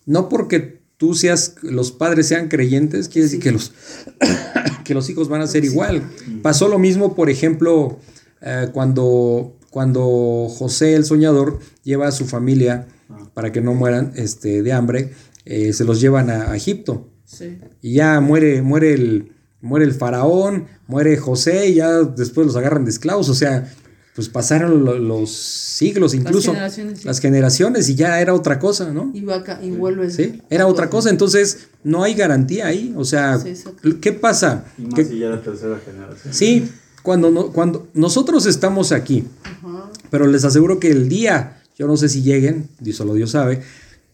no 0.07 0.29
porque 0.29 0.81
tú 0.97 1.15
seas, 1.15 1.55
los 1.63 1.93
padres 1.93 2.27
sean 2.29 2.49
creyentes, 2.49 3.09
quiere 3.09 3.25
decir 3.25 3.39
Sí. 3.39 3.43
que 3.45 3.53
los, 3.53 3.73
que 4.85 4.95
los 4.95 5.09
hijos 5.11 5.29
van 5.29 5.41
a 5.43 5.47
ser 5.47 5.65
igual. 5.65 6.03
Pasó 6.43 6.69
lo 6.69 6.79
mismo, 6.79 7.15
por 7.15 7.29
ejemplo, 7.31 7.99
eh, 8.41 8.69
cuando, 8.73 9.57
cuando 9.71 10.49
José 10.49 10.95
el 10.95 11.05
soñador 11.05 11.59
lleva 11.83 12.09
a 12.09 12.13
su 12.13 12.27
familia 12.27 12.87
para 13.35 13.53
que 13.53 13.61
no 13.61 13.75
mueran 13.75 14.13
este, 14.17 14.63
de 14.63 14.73
hambre, 14.73 15.13
eh, 15.45 15.73
se 15.73 15.85
los 15.85 16.01
llevan 16.01 16.31
a, 16.31 16.51
a 16.53 16.57
Egipto. 16.57 17.09
Sí. 17.25 17.59
Y 17.81 17.95
ya 17.95 18.21
muere, 18.21 18.61
muere 18.63 18.93
el, 18.95 19.33
muere 19.63 19.87
el 19.87 19.95
faraón, 19.95 20.67
muere 20.87 21.17
José, 21.17 21.69
y 21.71 21.75
ya 21.77 22.03
después 22.03 22.47
los 22.47 22.57
agarran 22.57 22.85
de 22.85 22.91
esclavos. 22.91 23.29
O 23.31 23.35
sea, 23.35 23.73
pues 24.15 24.29
pasaron 24.29 24.85
lo- 24.85 24.99
los 24.99 25.31
siglos 25.31 26.13
incluso. 26.13 26.51
generaciones, 26.53 26.99
sí. 26.99 27.05
Las 27.07 27.19
generaciones 27.21 27.89
y 27.89 27.95
ya 27.95 28.21
era 28.21 28.35
otra 28.35 28.59
cosa, 28.59 28.93
¿no? 28.93 29.11
Y, 29.15 29.23
va 29.23 29.37
acá- 29.37 29.59
y 29.63 29.71
vuelve. 29.71 30.11
Sí, 30.11 30.43
era 30.51 30.67
otra 30.67 30.91
cosa. 30.91 31.09
Entonces, 31.09 31.69
no 31.83 32.03
hay 32.03 32.13
garantía 32.15 32.67
ahí. 32.67 32.93
O 32.97 33.05
sea, 33.07 33.39
Sí. 33.39 33.55
¿qué 34.03 34.13
pasa? 34.13 34.67
Y 34.77 34.83
más 34.83 34.95
Que- 34.95 35.05
si 35.07 35.19
ya 35.19 35.31
la 35.31 35.41
tercera 35.41 35.79
generación. 35.83 36.35
sí, 36.35 36.69
cuando, 37.03 37.31
no, 37.31 37.53
cuando 37.53 37.89
nosotros 37.95 38.45
estamos 38.47 38.93
aquí, 38.93 39.25
Ajá. 39.45 39.91
pero 40.11 40.27
les 40.27 40.45
aseguro 40.45 40.79
que 40.79 40.91
el 40.91 41.09
día, 41.09 41.63
yo 41.79 41.87
no 41.87 41.97
sé 41.97 42.09
si 42.11 42.23
lleguen, 42.23 42.69
Dios 42.81 42.97
solo 42.97 43.15
Dios 43.15 43.31
sabe, 43.31 43.63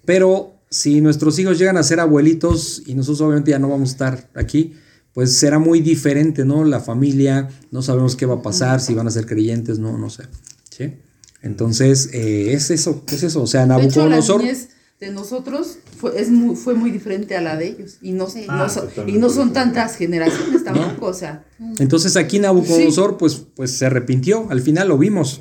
pero 0.04 0.54
si 0.70 1.00
nuestros 1.00 1.38
hijos 1.38 1.58
llegan 1.58 1.76
a 1.76 1.82
ser 1.82 1.98
abuelitos 2.00 2.82
y 2.87 2.94
nosotros 2.94 3.20
obviamente 3.22 3.50
ya 3.50 3.58
no 3.58 3.68
vamos 3.68 3.88
a 3.90 3.92
estar 3.92 4.28
aquí, 4.34 4.74
pues 5.18 5.37
será 5.37 5.59
muy 5.59 5.81
diferente, 5.81 6.44
¿no? 6.44 6.62
La 6.62 6.78
familia, 6.78 7.48
no 7.72 7.83
sabemos 7.83 8.14
qué 8.14 8.24
va 8.24 8.37
a 8.37 8.40
pasar, 8.42 8.81
si 8.81 8.94
van 8.94 9.09
a 9.09 9.11
ser 9.11 9.26
creyentes, 9.26 9.81
no, 9.81 9.98
no 9.98 10.11
sé. 10.11 10.22
¿Sí? 10.70 10.94
Entonces, 11.42 12.11
eh, 12.12 12.52
es 12.52 12.70
eso, 12.70 13.02
es 13.09 13.24
eso. 13.24 13.42
O 13.42 13.48
sea, 13.48 13.66
De 13.66 13.83
hecho, 13.83 14.02
la 14.02 14.11
Nabucodonosor. 14.11 14.42
niñez 14.42 14.68
de 15.00 15.11
nosotros 15.11 15.78
fue, 15.98 16.20
es 16.20 16.31
muy, 16.31 16.54
fue 16.54 16.74
muy 16.74 16.92
diferente 16.92 17.37
a 17.37 17.40
la 17.40 17.57
de 17.57 17.66
ellos. 17.66 17.98
Y 18.00 18.12
no, 18.12 18.28
Ah, 18.46 18.59
no 18.59 18.68
son, 18.68 19.09
y 19.09 19.18
no 19.18 19.28
son 19.28 19.52
tantas 19.52 19.96
generaciones 19.96 20.62
tampoco. 20.62 21.07
O 21.07 21.14
sea, 21.14 21.44
Entonces 21.81 22.16
aquí 22.16 22.38
Nabucodonosor, 22.38 23.18
pues, 23.18 23.42
pues 23.57 23.72
se 23.72 23.87
arrepintió, 23.87 24.48
al 24.50 24.61
final 24.61 24.87
lo 24.87 24.98
vimos. 24.98 25.40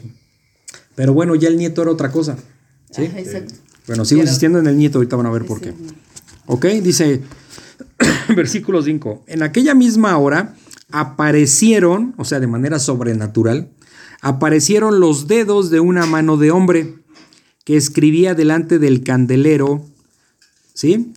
Pero 0.95 1.13
bueno, 1.13 1.35
ya 1.35 1.49
el 1.49 1.57
nieto 1.57 1.83
era 1.83 1.91
otra 1.91 2.11
cosa. 2.11 2.35
¿sí? 2.89 3.05
ajá, 3.05 3.19
exacto. 3.19 3.53
Bueno, 3.85 4.05
sigo 4.05 4.21
insistiendo 4.21 4.57
en 4.57 4.65
el 4.65 4.75
nieto, 4.75 4.97
ahorita 4.97 5.15
van 5.17 5.27
a 5.27 5.31
ver 5.31 5.45
por 5.45 5.61
qué. 5.61 5.75
Ok, 6.47 6.65
dice, 6.81 7.21
versículo 8.35 8.81
5, 8.81 9.23
en 9.27 9.43
aquella 9.43 9.73
misma 9.75 10.17
hora 10.17 10.55
aparecieron, 10.91 12.13
o 12.17 12.25
sea, 12.25 12.39
de 12.39 12.47
manera 12.47 12.79
sobrenatural, 12.79 13.69
aparecieron 14.21 14.99
los 14.99 15.27
dedos 15.27 15.69
de 15.69 15.79
una 15.79 16.05
mano 16.05 16.37
de 16.37 16.51
hombre 16.51 16.95
que 17.65 17.75
escribía 17.77 18.33
delante 18.35 18.79
del 18.79 19.03
candelero, 19.03 19.85
¿sí? 20.73 21.13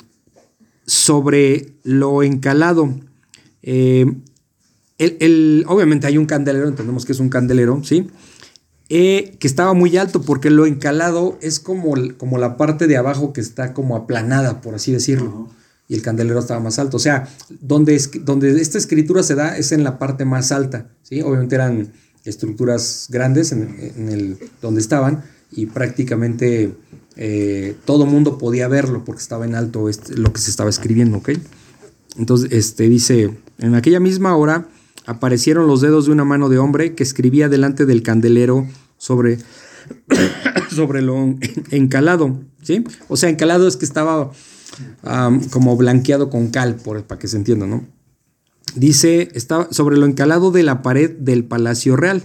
Sobre 0.86 1.74
lo 1.84 2.22
encalado. 2.22 2.92
Eh, 3.62 4.06
el- 4.98 5.16
el- 5.20 5.64
obviamente 5.68 6.06
hay 6.06 6.18
un 6.18 6.26
candelero, 6.26 6.66
entendemos 6.68 7.04
que 7.04 7.12
es 7.12 7.20
un 7.20 7.28
candelero, 7.28 7.82
¿sí? 7.84 8.08
Eh, 8.88 9.36
que 9.38 9.46
estaba 9.46 9.72
muy 9.72 9.96
alto 9.96 10.22
porque 10.22 10.50
lo 10.50 10.66
encalado 10.66 11.38
es 11.40 11.60
como, 11.60 11.94
como 12.18 12.38
la 12.38 12.56
parte 12.56 12.88
de 12.88 12.96
abajo 12.96 13.32
que 13.32 13.40
está 13.40 13.72
como 13.72 13.94
aplanada, 13.94 14.60
por 14.60 14.74
así 14.74 14.90
decirlo. 14.90 15.48
Y 15.90 15.94
el 15.96 16.02
candelero 16.02 16.38
estaba 16.38 16.60
más 16.60 16.78
alto. 16.78 16.96
O 16.98 17.00
sea, 17.00 17.28
donde, 17.60 17.96
es, 17.96 18.10
donde 18.24 18.60
esta 18.60 18.78
escritura 18.78 19.24
se 19.24 19.34
da 19.34 19.56
es 19.58 19.72
en 19.72 19.82
la 19.82 19.98
parte 19.98 20.24
más 20.24 20.52
alta. 20.52 20.86
¿sí? 21.02 21.20
Obviamente 21.20 21.56
eran 21.56 21.92
estructuras 22.24 23.08
grandes 23.10 23.50
en, 23.50 24.08
el, 24.08 24.38
donde 24.62 24.80
estaban 24.80 25.24
y 25.50 25.66
prácticamente 25.66 26.72
eh, 27.16 27.74
todo 27.84 28.06
mundo 28.06 28.38
podía 28.38 28.68
verlo 28.68 29.04
porque 29.04 29.20
estaba 29.20 29.44
en 29.44 29.56
alto 29.56 29.88
este- 29.88 30.16
lo 30.16 30.32
que 30.32 30.40
se 30.40 30.50
estaba 30.50 30.70
escribiendo. 30.70 31.18
¿ok? 31.18 31.30
Entonces, 32.16 32.52
este 32.52 32.88
dice, 32.88 33.36
en 33.58 33.74
aquella 33.74 33.98
misma 33.98 34.36
hora 34.36 34.68
aparecieron 35.06 35.66
los 35.66 35.80
dedos 35.80 36.06
de 36.06 36.12
una 36.12 36.24
mano 36.24 36.48
de 36.48 36.58
hombre 36.58 36.94
que 36.94 37.02
escribía 37.02 37.48
delante 37.48 37.84
del 37.84 38.04
candelero 38.04 38.64
sobre, 38.96 39.38
sobre 40.70 41.02
lo 41.02 41.16
en- 41.16 41.40
encalado, 41.72 42.38
¿sí? 42.62 42.84
O 43.08 43.16
sea, 43.16 43.28
encalado 43.28 43.66
es 43.66 43.76
que 43.76 43.84
estaba 43.84 44.30
como 45.50 45.76
blanqueado 45.76 46.30
con 46.30 46.48
cal, 46.48 46.76
por, 46.76 47.02
para 47.04 47.18
que 47.18 47.28
se 47.28 47.36
entienda, 47.36 47.66
¿no? 47.66 47.86
Dice, 48.74 49.28
estaba 49.34 49.68
sobre 49.72 49.96
lo 49.96 50.06
encalado 50.06 50.50
de 50.50 50.62
la 50.62 50.82
pared 50.82 51.10
del 51.10 51.44
palacio 51.44 51.96
real. 51.96 52.22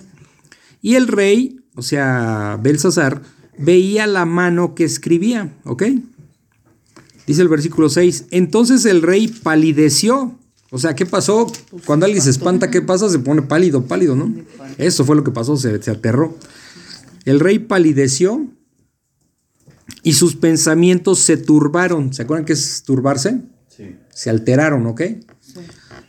Y 0.82 0.96
el 0.96 1.08
rey, 1.08 1.62
o 1.76 1.82
sea, 1.82 2.60
Belsasar, 2.62 3.22
veía 3.58 4.06
la 4.06 4.26
mano 4.26 4.76
que 4.76 4.84
escribía, 4.84 5.54
¿ok? 5.64 5.84
Dice 7.26 7.42
el 7.42 7.48
versículo 7.48 7.90
6, 7.90 8.26
entonces 8.32 8.86
el 8.86 9.02
rey 9.02 9.28
palideció. 9.28 10.38
O 10.70 10.78
sea, 10.78 10.96
¿qué 10.96 11.06
pasó? 11.06 11.52
Cuando 11.86 12.06
alguien 12.06 12.22
se 12.22 12.30
espanta, 12.30 12.70
¿qué 12.70 12.82
pasa? 12.82 13.10
Se 13.10 13.20
pone 13.20 13.42
pálido, 13.42 13.86
pálido, 13.86 14.16
¿no? 14.16 14.34
Eso 14.78 15.06
fue 15.06 15.16
lo 15.16 15.24
que 15.24 15.32
pasó, 15.32 15.58
se, 15.58 15.82
se 15.82 15.92
aterró. 15.92 16.38
El 17.24 17.40
rey 17.40 17.60
palideció 17.60 18.46
y 20.04 20.14
sus 20.14 20.36
pensamientos 20.36 21.20
se 21.20 21.38
turbaron. 21.38 22.14
¿Se 22.14 22.24
acuerdan 22.24 22.46
qué 22.46 22.54
es 22.54 22.84
turbarse? 22.84 23.42
Sí. 23.68 23.96
Se 24.14 24.30
alteraron, 24.30 24.86
¿ok? 24.88 25.02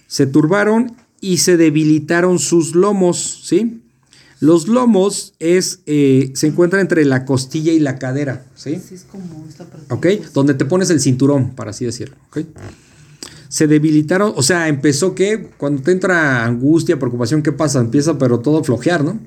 Se 0.07 0.27
turbaron 0.27 0.97
y 1.21 1.39
se 1.39 1.57
debilitaron 1.57 2.39
sus 2.39 2.75
lomos, 2.75 3.43
¿sí? 3.45 3.83
Los 4.39 4.69
lomos 4.69 5.35
es, 5.39 5.81
eh, 5.87 6.31
se 6.35 6.49
encuentran 6.49 6.83
entre 6.83 7.05
la 7.07 7.25
costilla 7.25 7.73
y 7.73 7.81
la 7.81 7.99
cadera, 7.99 8.45
¿sí? 8.55 8.79
Sí, 8.87 8.95
es 8.95 9.05
como 9.05 9.47
esta 9.49 9.65
parte. 9.65 9.93
¿ok? 9.93 10.33
Donde 10.35 10.55
te 10.55 10.67
pones 10.67 10.91
el 10.91 11.01
cinturón, 11.01 11.55
para 11.55 11.71
así 11.71 11.87
decirlo, 11.87 12.17
¿ok? 12.29 12.41
Se 13.49 13.67
debilitaron, 13.67 14.35
o 14.37 14.43
sea, 14.43 14.69
empezó 14.69 15.15
que 15.15 15.51
cuando 15.57 15.83
te 15.83 15.93
entra 15.93 16.45
angustia, 16.45 16.99
preocupación, 16.99 17.43
¿qué 17.43 17.53
pasa? 17.53 17.81
Empieza 17.81 18.19
pero 18.19 18.41
todo 18.41 18.59
a 18.59 18.65
flojear, 18.65 19.05
¿no? 19.05 19.19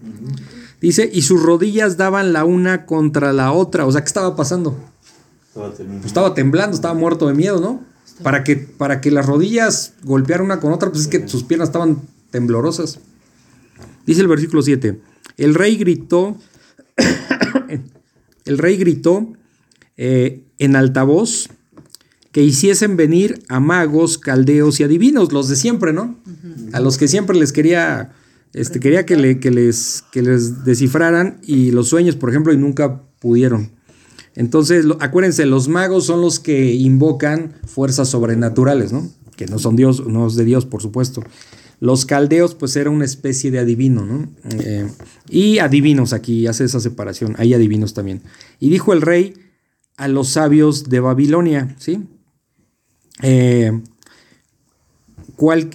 Dice, 0.81 1.09
y 1.11 1.23
sus 1.23 1.41
rodillas 1.41 1.97
daban 1.97 2.31
la 2.31 2.45
una 2.45 2.85
contra 2.85 3.33
la 3.33 3.51
otra, 3.51 3.85
o 3.85 3.91
sea, 3.91 4.01
¿qué 4.01 4.07
estaba 4.07 4.35
pasando? 4.35 4.77
Estaba 5.47 5.73
temiendo. 5.73 6.01
Pues 6.01 6.05
estaba 6.05 6.33
temblando, 6.33 6.75
estaba 6.75 6.93
muerto 6.93 7.27
de 7.27 7.33
miedo, 7.33 7.59
¿no? 7.59 7.83
Para 8.23 8.43
que, 8.43 8.55
para 8.55 9.01
que 9.01 9.11
las 9.11 9.25
rodillas 9.25 9.93
golpearan 10.03 10.45
una 10.45 10.59
con 10.59 10.71
otra, 10.71 10.89
pues 10.89 11.01
es 11.03 11.07
que 11.07 11.27
sus 11.27 11.43
piernas 11.43 11.69
estaban 11.69 12.01
temblorosas. 12.31 12.99
Dice 14.05 14.21
el 14.21 14.27
versículo 14.27 14.61
7, 14.61 14.99
el 15.37 15.55
rey 15.55 15.75
gritó, 15.77 16.37
el 18.45 18.57
rey 18.57 18.77
gritó 18.77 19.33
eh, 19.97 20.43
en 20.59 20.75
altavoz 20.75 21.49
que 22.31 22.43
hiciesen 22.43 22.95
venir 22.95 23.43
a 23.49 23.59
magos, 23.59 24.17
caldeos 24.17 24.79
y 24.79 24.83
adivinos, 24.83 25.33
los 25.33 25.49
de 25.49 25.55
siempre, 25.55 25.93
¿no? 25.93 26.17
A 26.73 26.79
los 26.79 26.97
que 26.97 27.07
siempre 27.07 27.37
les 27.37 27.51
quería 27.51 28.11
Este, 28.53 28.79
quería 28.79 29.05
que, 29.05 29.15
le- 29.15 29.39
que 29.39 29.51
les, 29.51 30.03
que 30.11 30.21
les 30.21 30.63
descifraran 30.65 31.39
y 31.43 31.71
los 31.71 31.87
sueños, 31.89 32.15
por 32.15 32.29
ejemplo, 32.29 32.51
y 32.53 32.57
nunca 32.57 33.03
pudieron. 33.19 33.71
Entonces, 34.35 34.85
lo- 34.85 34.97
acuérdense, 35.01 35.45
los 35.45 35.67
magos 35.67 36.05
son 36.05 36.21
los 36.21 36.39
que 36.39 36.73
invocan 36.73 37.53
fuerzas 37.65 38.09
sobrenaturales, 38.09 38.91
¿no? 38.91 39.09
Que 39.35 39.45
no 39.45 39.59
son 39.59 39.75
Dios, 39.75 40.05
no 40.07 40.27
es 40.27 40.35
de 40.35 40.45
Dios, 40.45 40.65
por 40.65 40.81
supuesto. 40.81 41.23
Los 41.79 42.05
caldeos, 42.05 42.55
pues 42.55 42.75
era 42.75 42.89
una 42.89 43.05
especie 43.05 43.51
de 43.51 43.59
adivino, 43.59 44.03
¿no? 44.05 44.29
Eh, 44.59 44.87
y 45.29 45.59
adivinos 45.59 46.11
aquí, 46.13 46.45
hace 46.47 46.65
esa 46.65 46.79
separación, 46.79 47.35
hay 47.37 47.53
adivinos 47.53 47.93
también. 47.93 48.21
Y 48.59 48.69
dijo 48.69 48.91
el 48.93 49.01
rey 49.01 49.33
a 49.95 50.07
los 50.07 50.29
sabios 50.29 50.89
de 50.89 50.99
Babilonia, 50.99 51.75
¿sí? 51.79 52.05
Eh, 53.21 53.79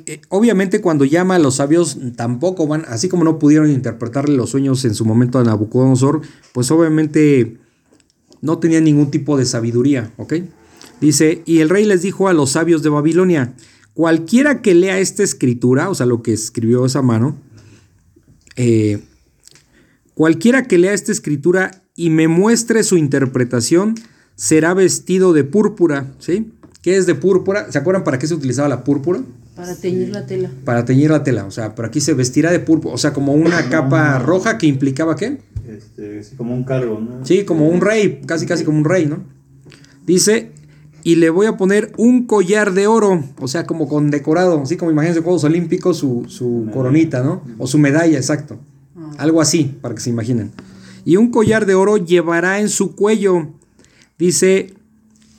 eh, 0.07 0.21
obviamente 0.29 0.81
cuando 0.81 1.05
llama 1.05 1.37
a 1.37 1.39
los 1.39 1.57
sabios 1.57 1.99
tampoco 2.17 2.67
van, 2.67 2.85
así 2.89 3.09
como 3.09 3.25
no 3.25 3.39
pudieron 3.39 3.71
interpretarle 3.71 4.37
los 4.37 4.51
sueños 4.51 4.85
en 4.85 4.95
su 4.95 5.05
momento 5.05 5.39
a 5.39 5.45
Nabucodonosor, 5.45 6.21
pues 6.53 6.71
obviamente 6.71 7.59
no 8.43 8.59
tenían 8.59 8.85
ningún 8.85 9.11
tipo 9.11 9.39
de 9.39 9.47
sabiduría, 9.47 10.13
¿ok? 10.19 10.35
Dice, 11.01 11.43
y 11.47 11.61
el 11.61 11.71
rey 11.71 11.85
les 11.87 12.03
dijo 12.03 12.29
a 12.29 12.35
los 12.35 12.51
sabios 12.51 12.83
de 12.83 12.91
Babilonia, 12.91 13.55
cualquiera 13.95 14.61
que 14.61 14.75
lea 14.75 14.99
esta 14.99 15.23
escritura, 15.23 15.89
o 15.89 15.95
sea, 15.95 16.07
lo 16.07 16.23
que 16.23 16.33
escribió 16.33 16.85
esa 16.85 17.01
mano, 17.01 17.37
eh, 18.57 19.01
cualquiera 20.15 20.65
que 20.65 20.79
lea 20.79 20.93
esta 20.93 21.13
escritura 21.13 21.83
y 21.97 22.11
me 22.11 22.29
muestre 22.29 22.83
su 22.83 22.97
interpretación, 22.97 23.95
será 24.37 24.75
vestido 24.75 25.33
de 25.33 25.45
púrpura, 25.45 26.13
¿sí? 26.19 26.53
¿Qué 26.83 26.97
es 26.97 27.07
de 27.07 27.15
púrpura? 27.15 27.73
¿Se 27.73 27.79
acuerdan 27.79 28.05
para 28.05 28.19
qué 28.19 28.27
se 28.27 28.35
utilizaba 28.35 28.69
la 28.69 28.85
púrpura? 28.85 29.23
Para 29.55 29.77
teñir 29.77 30.09
la 30.09 30.27
tela. 30.27 30.51
Para 30.65 30.85
teñir 30.85 31.11
la 31.11 31.23
tela, 31.23 31.45
o 31.45 31.51
sea, 31.51 31.75
pero 31.75 31.87
aquí 31.89 32.01
se 32.01 32.13
vestirá 32.15 32.51
de 32.51 32.59
púrpura, 32.59 32.95
o 32.95 32.99
sea, 32.99 33.13
como 33.13 33.35
una 33.35 33.69
capa 33.69 34.19
roja 34.19 34.59
que 34.59 34.67
implicaba 34.67 35.15
qué? 35.15 35.39
Este, 35.69 36.25
sí, 36.25 36.37
como 36.37 36.55
un 36.55 36.65
cargo, 36.65 37.01
¿no? 37.01 37.25
Sí, 37.25 37.45
como 37.45 37.69
un 37.69 37.81
rey, 37.81 38.23
casi 38.27 38.47
casi 38.47 38.65
como 38.65 38.79
un 38.79 38.85
rey, 38.85 39.07
¿no? 39.07 39.23
Dice, 40.07 40.51
y 41.05 41.17
le 41.17 41.31
voy 41.31 41.47
a 41.47 41.57
poner 41.57 41.93
un 41.97 42.27
collar 42.27 42.73
de 42.73 42.87
oro, 42.87 43.23
o 43.39 43.47
sea, 43.47 43.65
como 43.65 43.89
con 43.89 44.11
decorado, 44.11 44.61
así 44.63 44.77
como 44.77 44.91
imagínense 44.91 45.21
Juegos 45.21 45.45
Olímpicos, 45.45 45.99
su, 45.99 46.25
su 46.29 46.69
coronita, 46.73 47.23
¿no? 47.23 47.43
O 47.59 47.67
su 47.67 47.79
medalla, 47.79 48.17
exacto. 48.17 48.59
Algo 49.19 49.41
así, 49.41 49.77
para 49.81 49.95
que 49.95 50.01
se 50.01 50.11
imaginen. 50.11 50.51
Y 51.05 51.17
un 51.17 51.31
collar 51.31 51.67
de 51.67 51.75
oro 51.75 51.99
llevará 51.99 52.61
en 52.61 52.69
su 52.69 52.97
cuello, 52.97 53.49
dice, 54.19 54.75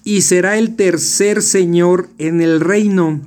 y 0.03 0.21
será 0.21 0.57
el 0.57 0.75
tercer 0.75 1.41
señor 1.41 2.09
en 2.17 2.41
el 2.41 2.61
reino. 2.61 3.21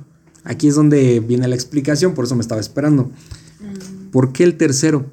Aquí 0.49 0.67
es 0.67 0.75
donde 0.75 1.19
viene 1.19 1.47
la 1.47 1.55
explicación, 1.55 2.13
por 2.15 2.25
eso 2.25 2.35
me 2.35 2.41
estaba 2.41 2.59
esperando. 2.59 3.11
¿Por 4.11 4.33
qué 4.33 4.43
el 4.43 4.57
tercero? 4.57 5.05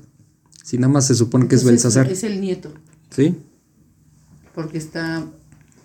Si 0.65 0.79
nada 0.79 0.93
más 0.93 1.07
se 1.07 1.15
supone 1.15 1.47
que 1.47 1.55
es 1.55 1.63
Belsasar. 1.65 2.11
Es 2.11 2.25
el 2.25 2.41
nieto, 2.41 2.73
¿Sí? 3.11 3.37
porque 4.55 4.79
está 4.79 5.25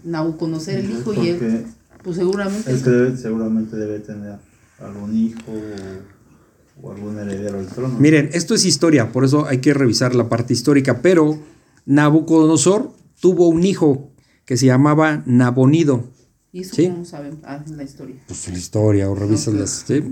Nabucodonosor 0.06 0.74
el 0.76 0.90
hijo 0.92 1.14
y 1.14 1.28
él, 1.28 1.66
pues 2.04 2.16
seguramente. 2.16 2.72
es 2.74 2.82
que 2.82 2.90
debe- 2.90 3.18
seguramente 3.18 3.76
debe 3.76 4.00
tener 4.00 4.38
algún 4.80 5.16
hijo 5.16 5.40
o, 5.48 6.88
o 6.88 6.92
algún 6.94 7.20
heredero 7.20 7.60
al 7.60 7.68
trono. 7.68 8.00
Miren, 8.00 8.30
esto 8.32 8.56
es 8.56 8.64
historia, 8.66 9.12
por 9.12 9.26
eso 9.26 9.46
hay 9.46 9.58
que 9.60 9.74
revisar 9.74 10.16
la 10.16 10.30
parte 10.30 10.54
histórica, 10.54 11.02
pero 11.02 11.38
Nabucodonosor 11.86 12.92
tuvo 13.20 13.50
un 13.50 13.64
hijo 13.66 14.10
que 14.46 14.56
se 14.58 14.66
llamaba 14.68 15.22
Nabonido. 15.26 16.06
¿Y 16.54 16.62
eso 16.62 16.76
Sí. 16.76 16.88
cómo 16.88 17.06
saben? 17.06 17.40
Ah, 17.44 17.64
la 17.76 17.84
historia. 17.84 18.16
Pues 18.28 18.48
la 18.50 18.58
historia, 18.58 19.10
o 19.10 19.16
revisas 19.16 19.50
Ok. 19.50 19.60
las. 19.60 19.86
¿sí? 19.88 20.04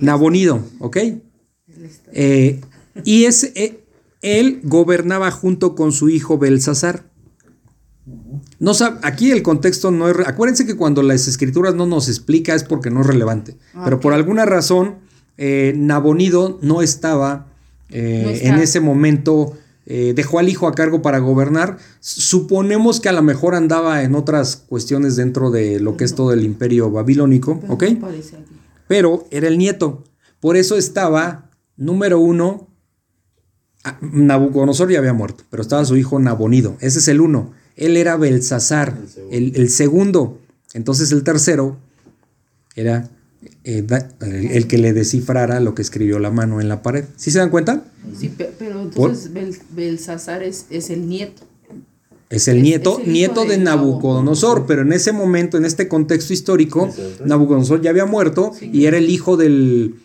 Nabonido, 0.00 0.62
¿ok? 0.78 0.96
Eh, 2.12 2.60
y 3.04 3.24
es, 3.24 3.44
eh, 3.54 3.84
él 4.22 4.60
gobernaba 4.64 5.30
junto 5.30 5.74
con 5.74 5.92
su 5.92 6.08
hijo 6.08 6.38
Belsasar. 6.38 7.04
No 8.58 8.72
sab- 8.72 8.98
aquí 9.02 9.30
el 9.30 9.42
contexto 9.42 9.90
no 9.90 10.08
es. 10.08 10.16
Acuérdense 10.26 10.66
que 10.66 10.76
cuando 10.76 11.02
las 11.02 11.26
escrituras 11.28 11.74
no 11.74 11.86
nos 11.86 12.08
explica 12.08 12.54
es 12.54 12.64
porque 12.64 12.90
no 12.90 13.00
es 13.00 13.06
relevante. 13.06 13.56
Ah, 13.74 13.82
Pero 13.84 14.00
por 14.00 14.12
alguna 14.12 14.44
razón, 14.44 14.96
eh, 15.38 15.72
Nabonido 15.76 16.58
no 16.62 16.82
estaba 16.82 17.46
eh, 17.92 18.40
No 18.44 18.48
en 18.54 18.60
ese 18.60 18.78
momento. 18.80 19.56
Eh, 19.92 20.12
dejó 20.14 20.38
al 20.38 20.48
hijo 20.48 20.68
a 20.68 20.72
cargo 20.72 21.02
para 21.02 21.18
gobernar. 21.18 21.78
Suponemos 21.98 23.00
que 23.00 23.08
a 23.08 23.12
lo 23.12 23.22
mejor 23.22 23.56
andaba 23.56 24.04
en 24.04 24.14
otras 24.14 24.54
cuestiones 24.54 25.16
dentro 25.16 25.50
de 25.50 25.80
lo 25.80 25.96
que 25.96 26.04
es 26.04 26.14
todo 26.14 26.32
el 26.32 26.44
imperio 26.44 26.92
babilónico, 26.92 27.58
Pero 27.58 27.72
¿ok? 27.74 27.84
pero 28.86 29.24
era 29.32 29.48
el 29.48 29.58
nieto. 29.58 30.04
Por 30.38 30.56
eso 30.56 30.76
estaba, 30.76 31.50
número 31.76 32.20
uno, 32.20 32.68
ah, 33.82 33.98
Nabucodonosor 34.00 34.92
ya 34.92 35.00
había 35.00 35.12
muerto, 35.12 35.42
pero 35.50 35.60
estaba 35.62 35.84
su 35.84 35.96
hijo 35.96 36.20
Nabonido. 36.20 36.76
Ese 36.78 37.00
es 37.00 37.08
el 37.08 37.20
uno. 37.20 37.50
Él 37.74 37.96
era 37.96 38.16
Belsasar, 38.16 38.96
El 38.96 39.08
segundo. 39.08 39.36
el, 39.36 39.56
el 39.56 39.70
segundo. 39.70 40.38
Entonces 40.72 41.10
el 41.10 41.24
tercero 41.24 41.78
era 42.76 43.10
eh, 43.64 43.84
el, 44.20 44.50
el 44.52 44.66
que 44.66 44.78
le 44.78 44.92
descifrara 44.92 45.60
lo 45.60 45.74
que 45.74 45.82
escribió 45.82 46.18
la 46.18 46.30
mano 46.30 46.60
en 46.60 46.68
la 46.68 46.82
pared. 46.82 47.04
¿Sí 47.16 47.30
se 47.30 47.38
dan 47.38 47.50
cuenta? 47.50 47.84
Sí, 48.18 48.28
pe- 48.28 48.52
pero 48.58 48.80
entonces 48.82 49.32
Bel- 49.32 49.58
Belsasar 49.74 50.42
es, 50.42 50.66
es 50.70 50.90
el 50.90 51.08
nieto. 51.08 51.42
Es 52.30 52.46
el 52.48 52.58
Es- 52.58 52.62
nieto, 52.62 52.92
es 52.92 52.96
el 52.98 53.02
hijo 53.04 53.12
nieto 53.12 53.42
de 53.42 53.48
de 53.50 53.58
Nabucodonosor, 53.58 54.64
pero 54.66 54.82
en 54.82 54.92
ese 54.92 55.12
momento, 55.12 55.56
en 55.58 55.64
este 55.64 55.88
contexto 55.88 56.32
histórico. 56.32 56.88
Nabucodonosor 57.24 57.80
ya 57.82 57.90
había 57.90 58.06
muerto 58.06 58.52
y 58.60 58.84
era 58.86 58.96
el 58.98 59.10
hijo 59.10 59.36
del, 59.36 59.96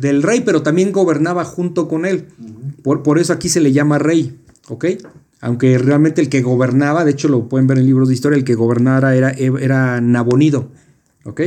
del 0.00 0.22
rey, 0.22 0.40
pero 0.40 0.62
también 0.62 0.90
gobernaba 0.92 1.44
junto 1.44 1.86
con 1.88 2.06
él. 2.06 2.24
por, 2.82 3.02
por 3.02 3.18
eso 3.18 3.32
aquí 3.32 3.48
se 3.48 3.60
le 3.60 3.72
llama 3.72 3.98
rey, 3.98 4.38
¿ok? 4.68 4.86
Aunque 5.42 5.76
realmente 5.76 6.22
el 6.22 6.30
que 6.30 6.40
gobernaba, 6.40 7.04
de 7.04 7.10
hecho 7.10 7.28
lo 7.28 7.46
pueden 7.48 7.66
ver 7.66 7.78
en 7.78 7.84
libros 7.86 8.08
de 8.08 8.14
historia, 8.14 8.38
el 8.38 8.44
que 8.44 8.54
gobernara 8.54 9.14
era, 9.14 9.30
era 9.32 10.00
Nabonido, 10.00 10.70
¿ok? 11.24 11.42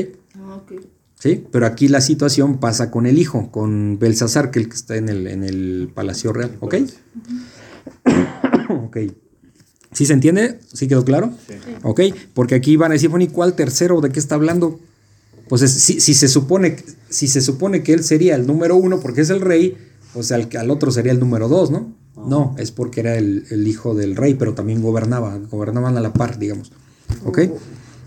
Ah. 1.20 1.22
¿Sí? 1.22 1.44
Pero 1.52 1.66
aquí 1.66 1.88
la 1.90 2.00
situación 2.02 2.60
pasa 2.60 2.92
con 2.92 3.06
el 3.06 3.18
hijo, 3.20 3.52
con 3.52 4.00
Belsasar, 4.00 4.52
que 4.52 4.60
es 4.60 4.64
el 4.66 4.70
que 4.70 4.76
está 4.76 4.96
en 4.96 5.10
el, 5.10 5.28
en 5.28 5.44
el 5.44 5.92
Palacio 5.94 6.32
Real, 6.32 6.56
¿ok? 6.62 6.76
ok. 8.86 8.98
¿Sí 9.92 10.06
se 10.06 10.14
entiende? 10.14 10.60
¿Sí 10.72 10.88
quedó 10.88 11.04
claro? 11.04 11.34
Sí. 11.48 11.56
Ok, 11.84 12.02
porque 12.34 12.56
aquí 12.56 12.76
van 12.78 12.92
a 12.92 12.94
decir, 12.94 13.10
bueno, 13.10 13.26
¿y 13.26 13.28
cuál 13.28 13.54
tercero? 13.56 14.02
¿De 14.02 14.12
qué 14.12 14.20
está 14.20 14.36
hablando? 14.36 14.80
Pues 15.50 15.62
es- 15.64 15.72
si, 15.74 16.00
si 16.00 16.14
se 16.14 16.28
supone, 16.28 16.78
si 17.10 17.28
se 17.28 17.42
supone 17.42 17.82
que 17.82 17.94
él 17.94 18.04
sería 18.04 18.36
el 18.36 18.46
número 18.46 18.76
uno 18.76 19.00
porque 19.00 19.22
es 19.22 19.30
el 19.32 19.42
rey, 19.42 19.78
pues 20.14 20.32
al, 20.32 20.48
al 20.58 20.70
otro 20.70 20.92
sería 20.92 21.12
el 21.12 21.20
número 21.20 21.48
dos, 21.50 21.72
¿no? 21.72 21.94
No, 22.16 22.54
es 22.60 22.72
porque 22.72 23.00
era 23.00 23.18
el, 23.18 23.46
el 23.50 23.68
hijo 23.68 23.96
del 23.96 24.16
rey, 24.16 24.36
pero 24.36 24.54
también 24.54 24.82
gobernaba, 24.82 25.38
gobernaban 25.38 25.98
a 25.98 26.02
la 26.02 26.14
par, 26.14 26.38
digamos. 26.38 26.72
¿Ok? 27.26 27.40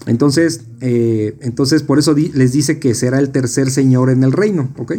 Entonces, 0.07 0.63
eh, 0.81 1.37
entonces 1.41 1.83
por 1.83 1.99
eso 1.99 2.15
les 2.15 2.53
dice 2.53 2.79
que 2.79 2.95
será 2.95 3.19
el 3.19 3.31
tercer 3.31 3.71
señor 3.71 4.11
en 4.11 4.25
el 4.25 4.33
reino, 4.33 4.73
¿ok? 4.77 4.95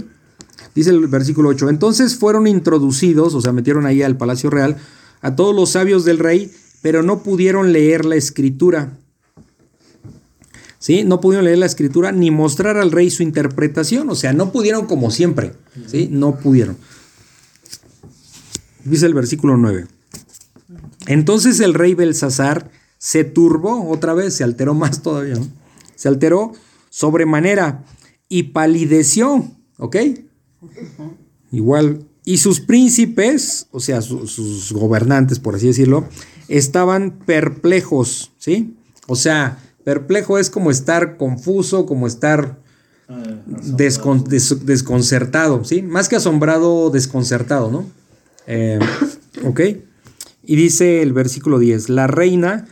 Dice 0.75 0.89
el 0.89 1.07
versículo 1.07 1.49
8, 1.49 1.69
entonces 1.69 2.15
fueron 2.15 2.47
introducidos, 2.47 3.35
o 3.35 3.41
sea, 3.41 3.51
metieron 3.51 3.85
ahí 3.85 4.01
al 4.01 4.17
palacio 4.17 4.49
real, 4.49 4.77
a 5.21 5.35
todos 5.35 5.55
los 5.55 5.71
sabios 5.71 6.05
del 6.05 6.19
rey, 6.19 6.51
pero 6.81 7.03
no 7.03 7.21
pudieron 7.21 7.71
leer 7.71 8.05
la 8.05 8.15
escritura. 8.15 8.97
¿Sí? 10.79 11.05
No 11.05 11.21
pudieron 11.21 11.45
leer 11.45 11.59
la 11.59 11.65
escritura 11.65 12.11
ni 12.11 12.29
mostrar 12.29 12.77
al 12.77 12.91
rey 12.91 13.09
su 13.09 13.23
interpretación, 13.23 14.09
o 14.09 14.15
sea, 14.15 14.33
no 14.33 14.51
pudieron 14.51 14.85
como 14.85 15.11
siempre, 15.11 15.53
¿sí? 15.87 16.09
No 16.11 16.35
pudieron. 16.35 16.75
Dice 18.83 19.05
el 19.05 19.13
versículo 19.13 19.55
9. 19.55 19.85
Entonces 21.07 21.61
el 21.61 21.73
rey 21.73 21.93
Belsasar 21.93 22.69
se 23.05 23.25
turbó 23.25 23.89
otra 23.89 24.13
vez, 24.13 24.33
se 24.33 24.45
alteró 24.45 24.73
más 24.83 25.01
todavía, 25.01 25.35
¿no? 25.35 25.45
Se 25.95 26.07
alteró 26.07 26.53
sobremanera 26.89 27.83
y 28.29 28.43
palideció, 28.43 29.51
¿ok? 29.77 29.97
Igual. 31.51 32.05
Y 32.25 32.37
sus 32.37 32.61
príncipes, 32.61 33.67
o 33.71 33.79
sea, 33.81 34.01
su- 34.01 34.27
sus 34.27 34.71
gobernantes, 34.71 35.39
por 35.39 35.55
así 35.55 35.67
decirlo, 35.67 36.05
estaban 36.47 37.19
perplejos, 37.25 38.31
¿sí? 38.37 38.75
O 39.07 39.15
sea, 39.17 39.57
perplejo 39.83 40.37
es 40.39 40.49
como 40.49 40.71
estar 40.71 41.17
confuso, 41.17 41.85
como 41.85 42.07
estar 42.07 42.61
Ah, 43.09 43.21
descon- 43.45 44.23
des- 44.23 44.65
desconcertado, 44.65 45.65
¿sí? 45.65 45.81
Más 45.81 46.07
que 46.07 46.15
asombrado, 46.15 46.89
desconcertado, 46.89 47.69
¿no? 47.69 47.85
Eh, 48.47 48.79
ok. 49.45 49.59
Y 50.45 50.55
dice 50.55 51.01
el 51.01 51.11
versículo 51.11 51.59
10, 51.59 51.89
la 51.89 52.07
reina, 52.07 52.65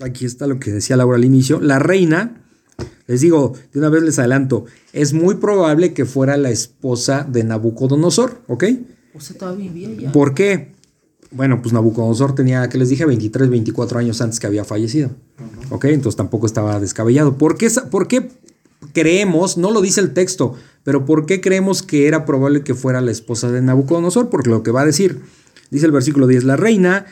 aquí 0.00 0.24
está 0.24 0.46
lo 0.46 0.58
que 0.58 0.72
decía 0.72 0.96
Laura 0.96 1.16
al 1.16 1.24
inicio, 1.24 1.60
la 1.60 1.78
reina, 1.78 2.42
les 3.06 3.20
digo, 3.20 3.54
de 3.72 3.78
una 3.78 3.88
vez 3.88 4.02
les 4.02 4.18
adelanto, 4.18 4.64
es 4.92 5.12
muy 5.12 5.36
probable 5.36 5.92
que 5.92 6.04
fuera 6.04 6.36
la 6.36 6.50
esposa 6.50 7.26
de 7.28 7.44
Nabucodonosor, 7.44 8.40
¿ok? 8.46 8.64
O 9.14 9.20
sea, 9.20 9.36
todavía 9.36 9.70
vivía 9.70 9.94
ya. 9.94 10.12
¿Por 10.12 10.34
qué? 10.34 10.72
Bueno, 11.32 11.62
pues 11.62 11.72
Nabucodonosor 11.72 12.34
tenía, 12.34 12.68
que 12.68 12.78
les 12.78 12.88
dije, 12.88 13.04
23, 13.04 13.50
24 13.50 13.98
años 13.98 14.20
antes 14.20 14.40
que 14.40 14.46
había 14.46 14.64
fallecido. 14.64 15.10
¿Ok? 15.70 15.84
Entonces 15.86 16.16
tampoco 16.16 16.46
estaba 16.46 16.80
descabellado. 16.80 17.38
¿Por 17.38 17.56
qué, 17.56 17.70
por 17.90 18.08
qué 18.08 18.30
creemos, 18.92 19.56
no 19.56 19.70
lo 19.70 19.80
dice 19.80 20.00
el 20.00 20.12
texto, 20.12 20.54
Pero 20.82 21.04
¿por 21.04 21.26
qué 21.26 21.40
creemos 21.40 21.82
que 21.82 22.08
era 22.08 22.24
probable 22.24 22.64
que 22.64 22.74
fuera 22.74 23.00
la 23.00 23.10
esposa 23.10 23.50
de 23.52 23.60
Nabucodonosor? 23.60 24.30
Porque 24.30 24.50
lo 24.50 24.62
que 24.62 24.70
va 24.70 24.80
a 24.80 24.86
decir, 24.86 25.20
dice 25.70 25.86
el 25.86 25.92
versículo 25.92 26.26
10, 26.26 26.44
la 26.44 26.56
reina, 26.56 27.06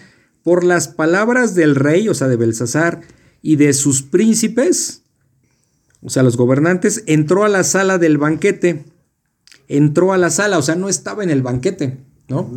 por 0.48 0.64
las 0.64 0.88
palabras 0.88 1.54
del 1.54 1.74
rey, 1.74 2.08
o 2.08 2.14
sea, 2.14 2.26
de 2.26 2.36
Belsasar, 2.36 3.02
y 3.42 3.56
de 3.56 3.74
sus 3.74 4.00
príncipes, 4.00 5.02
o 6.00 6.08
sea, 6.08 6.22
los 6.22 6.38
gobernantes, 6.38 7.04
entró 7.04 7.44
a 7.44 7.50
la 7.50 7.64
sala 7.64 7.98
del 7.98 8.16
banquete. 8.16 8.86
Entró 9.68 10.14
a 10.14 10.16
la 10.16 10.30
sala, 10.30 10.56
o 10.56 10.62
sea, 10.62 10.74
no 10.74 10.88
estaba 10.88 11.22
en 11.22 11.28
el 11.28 11.42
banquete, 11.42 11.98
¿no? 12.30 12.50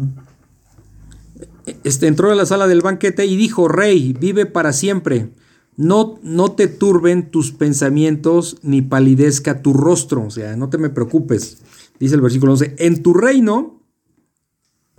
Este, 1.84 2.08
entró 2.08 2.32
a 2.32 2.36
la 2.36 2.46
sala 2.46 2.66
del 2.70 2.80
banquete 2.80 3.26
y 3.26 3.36
dijo, 3.36 3.68
rey, 3.68 4.16
vive 4.18 4.46
para 4.46 4.72
siempre. 4.72 5.28
No, 5.76 6.18
no 6.24 6.54
te 6.54 6.68
turben 6.68 7.30
tus 7.30 7.52
pensamientos 7.52 8.56
ni 8.62 8.82
palidezca 8.82 9.62
tu 9.62 9.74
rostro, 9.74 10.24
o 10.24 10.30
sea, 10.30 10.56
no 10.56 10.70
te 10.70 10.78
me 10.78 10.92
preocupes. 10.92 11.58
Dice 12.00 12.16
el 12.16 12.22
versículo 12.22 12.54
11, 12.54 12.76
en 12.80 13.04
tu 13.04 13.14
reino, 13.14 13.81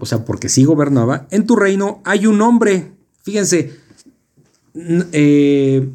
o 0.03 0.05
sea, 0.05 0.24
porque 0.24 0.48
sí 0.48 0.64
gobernaba, 0.64 1.28
en 1.30 1.46
tu 1.46 1.55
reino 1.55 2.00
hay 2.05 2.26
un 2.26 2.42
hombre. 2.42 2.90
Fíjense, 3.22 3.70
eh, 4.74 5.88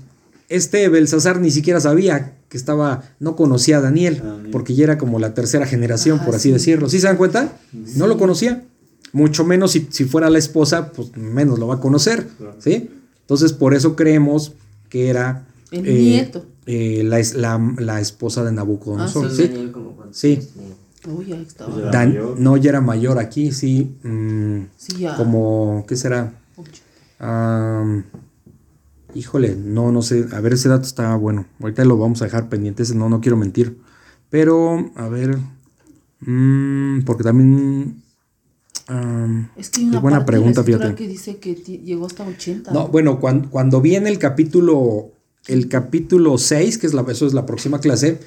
este 0.48 0.88
Belsasar 0.88 1.42
ni 1.42 1.52
siquiera 1.52 1.82
sabía 1.82 2.38
que 2.48 2.56
estaba, 2.56 3.04
no 3.20 3.36
conocía 3.36 3.80
a 3.80 3.82
Daniel, 3.82 4.24
porque 4.50 4.76
ya 4.76 4.86
era 4.86 4.98
como 4.98 5.20
la 5.20 5.34
tercera 5.34 5.66
generación, 5.66 6.24
por 6.24 6.36
así 6.36 6.52
decirlo. 6.52 6.88
¿Sí 6.88 7.02
se 7.02 7.08
dan 7.08 7.18
cuenta? 7.18 7.58
No 7.98 8.08
lo 8.08 8.18
conocía. 8.18 8.64
Mucho 9.12 9.44
menos 9.44 9.72
si, 9.72 9.88
si, 9.90 10.06
fuera 10.06 10.30
la 10.30 10.40
esposa, 10.40 10.94
pues 10.94 11.18
menos 11.18 11.60
lo 11.60 11.68
va 11.68 11.76
a 11.76 11.80
conocer. 11.82 12.30
¿sí? 12.60 12.90
Entonces, 13.20 13.52
por 13.52 13.74
eso 13.74 13.98
creemos 13.98 14.54
que 14.88 15.10
era 15.10 15.48
el 15.70 15.84
nieto. 15.84 16.46
Eh, 16.66 17.04
la, 17.04 17.20
la, 17.36 17.76
la, 17.78 18.00
esposa 18.00 18.46
de 18.46 18.54
Nabucodonosor. 18.54 19.26
Ah, 19.26 19.36
sí. 19.36 19.48
Daniel 19.50 19.72
como 19.74 19.98
cuando- 19.98 20.14
Sí. 20.14 20.40
Uy, 21.08 21.32
ahí 21.34 21.44
estaba. 21.48 21.76
Ya. 21.78 21.90
Dan- 21.92 22.18
no, 22.38 22.58
ya 22.58 22.70
era 22.70 22.82
mayor 22.82 23.18
aquí, 23.20 23.52
sí. 23.52 23.96
mm, 24.04 24.62
Sí, 24.76 24.98
ya. 25.00 25.16
como, 25.16 25.86
¿qué 25.88 25.96
será? 25.96 26.34
Híjole, 29.16 29.56
no, 29.56 29.92
no 29.92 30.02
sé. 30.02 30.26
A 30.34 30.42
ver, 30.42 30.54
ese 30.54 30.70
dato 30.70 30.86
está 30.86 31.16
bueno. 31.16 31.46
Ahorita 31.62 31.84
lo 31.86 31.98
vamos 31.98 32.22
a 32.22 32.26
dejar 32.26 32.50
pendiente. 32.50 32.84
ese 32.84 32.94
No, 32.96 33.10
no 33.10 33.22
quiero 33.22 33.38
mentir. 33.38 33.78
Pero, 34.30 34.92
a 34.96 35.08
ver. 35.08 35.38
mm, 36.20 37.02
porque 37.06 37.24
también. 37.24 38.02
am, 38.88 39.50
Es 39.56 39.70
que 39.70 39.80
hay 39.82 39.86
una 39.88 39.98
Qué 39.98 40.02
buena 40.02 40.18
parte 40.20 40.32
de 40.34 40.38
la 40.38 40.42
pregunta, 40.44 40.60
escritura 40.62 40.86
fíjate. 40.90 41.04
que 41.04 41.10
dice 41.10 41.38
que 41.38 41.56
llegó 41.56 42.06
hasta 42.06 42.26
80. 42.28 42.72
no, 42.74 42.88
bueno, 42.90 43.20
cuando, 43.20 43.50
cuando 43.50 43.82
viene 43.82 44.10
el 44.10 44.20
capítulo. 44.20 45.12
El 45.48 45.70
capítulo 45.70 46.38
6, 46.38 46.78
que 46.78 46.88
es 46.88 46.94
la, 46.94 47.06
eso 47.08 47.26
es 47.26 47.34
la 47.34 47.46
próxima 47.46 47.80
clase. 47.80 48.20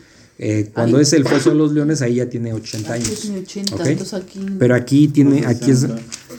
Eh, 0.43 0.70
cuando 0.72 0.97
Ahí. 0.97 1.03
es 1.03 1.12
el 1.12 1.26
foso 1.26 1.51
de 1.51 1.57
los 1.62 1.72
leones, 1.72 2.01
ahí 2.01 2.14
ya 2.14 2.30
tiene 2.30 2.55
80 2.55 2.95
Aquí 2.95 3.05
años. 3.05 3.20
tiene 3.20 3.38
80, 3.41 3.74
¿ok? 3.74 3.86
entonces 3.86 4.14
aquí... 4.14 4.47
Pero 4.59 4.74
aquí 4.74 5.09
tiene, 5.09 5.45
aquí 5.47 5.70
es, 5.70 5.86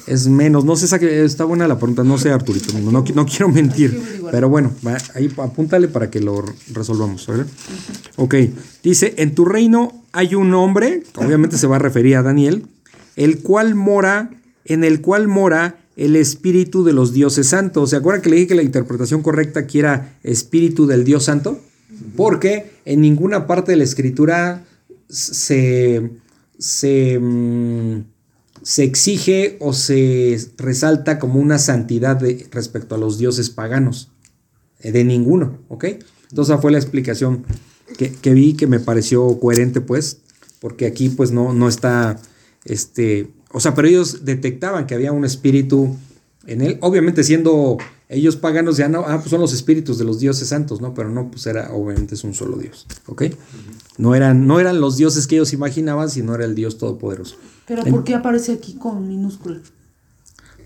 es 0.08 0.28
menos. 0.28 0.66
No 0.66 0.76
sé, 0.76 1.24
está 1.24 1.46
buena 1.46 1.68
la 1.68 1.78
pregunta, 1.78 2.04
no 2.04 2.18
sé, 2.18 2.32
Arturito. 2.32 2.74
No, 2.80 2.92
no, 2.92 3.04
no 3.14 3.26
quiero 3.28 3.50
mentir. 3.50 4.02
Pero 4.32 4.50
bueno, 4.50 4.72
va, 4.86 4.98
ahí 5.14 5.32
apúntale 5.38 5.88
para 5.88 6.10
que 6.10 6.20
lo 6.20 6.44
resolvamos. 6.74 7.28
¿vale? 7.28 7.44
Ok, 8.16 8.36
dice: 8.82 9.14
En 9.18 9.36
tu 9.36 9.46
reino 9.46 10.04
hay 10.14 10.34
un 10.34 10.52
hombre, 10.56 11.04
obviamente 11.16 11.60
se 11.60 11.68
va 11.68 11.76
a 11.76 11.80
referir 11.80 12.16
a 12.16 12.24
Daniel, 12.24 12.66
el 13.16 13.40
cual 13.44 13.76
mora, 13.76 14.32
en 14.66 14.84
el 14.84 15.02
cual 15.02 15.28
mora 15.28 15.78
el 15.96 16.16
espíritu 16.16 16.84
de 16.84 16.94
los 16.94 17.14
dioses 17.14 17.48
santos. 17.50 17.92
¿Se 17.92 17.98
acuerdan 17.98 18.24
que 18.24 18.32
le 18.32 18.38
dije 18.38 18.48
que 18.48 18.56
la 18.56 18.64
interpretación 18.64 19.22
correcta 19.22 19.60
aquí 19.60 19.78
era 19.78 20.18
espíritu 20.24 20.88
del 20.88 21.04
Dios 21.04 21.26
santo? 21.26 21.60
Porque 22.16 22.72
en 22.86 23.02
ninguna 23.02 23.48
parte 23.48 23.72
de 23.72 23.78
la 23.78 23.84
escritura 23.84 24.64
se, 25.10 26.10
se, 26.58 27.20
mm, 27.20 28.04
se 28.62 28.84
exige 28.84 29.58
o 29.60 29.74
se 29.74 30.40
resalta 30.58 31.20
como 31.20 31.40
una 31.40 31.58
santidad 31.60 32.16
de- 32.18 32.48
respecto 32.52 32.96
a 32.96 32.98
los 32.98 33.18
dioses 33.18 33.50
paganos. 33.50 34.12
Eh, 34.80 34.92
De 34.92 35.04
ninguno, 35.04 35.60
¿ok? 35.70 35.84
Entonces 36.30 36.54
esa 36.54 36.62
fue 36.62 36.72
la 36.72 36.78
explicación 36.80 37.44
que, 37.98 38.12
que 38.12 38.34
vi 38.34 38.54
que 38.54 38.68
me 38.68 38.80
pareció 38.80 39.40
coherente, 39.40 39.82
pues, 39.82 40.20
porque 40.60 40.86
aquí 40.86 41.10
pues 41.10 41.32
no, 41.32 41.54
no 41.54 41.68
está, 41.68 42.18
este, 42.66 43.32
o 43.52 43.60
sea, 43.60 43.74
pero 43.76 43.88
ellos 43.90 44.24
detectaban 44.24 44.86
que 44.88 44.96
había 44.96 45.12
un 45.12 45.26
espíritu 45.26 45.98
en 46.48 46.62
él, 46.62 46.78
obviamente 46.82 47.24
siendo 47.24 47.78
ellos 48.12 48.36
paganos 48.36 48.78
ya 48.78 48.88
no, 48.90 49.06
ah, 49.08 49.18
pues 49.20 49.30
son 49.30 49.42
los 49.42 49.54
espíritus 49.54 49.98
de 49.98 50.04
los 50.04 50.20
dioses 50.20 50.48
santos, 50.50 50.82
¿no? 50.82 50.94
Pero 50.94 51.10
no, 51.10 51.32
pues 51.32 51.46
era, 51.48 51.72
obviamente 51.74 52.16
es 52.16 52.24
un 52.24 52.34
solo 52.34 52.58
Dios, 52.58 52.86
¿ok? 53.08 53.24
No 53.98 54.16
eran, 54.16 54.46
no 54.48 54.60
eran 54.60 54.80
los 54.82 54.98
dioses 54.98 55.28
que 55.28 55.36
ellos 55.36 55.54
imaginaban, 55.54 56.10
sino 56.10 56.36
era 56.36 56.46
el 56.46 56.54
Dios 56.56 56.78
Todopoderoso. 56.78 57.38
Pero 57.68 57.86
En- 57.86 57.92
¿por 57.94 58.04
qué 58.04 58.14
aparece 58.16 58.52
aquí 58.54 58.74
con 58.76 59.08
minúscula? 59.08 59.60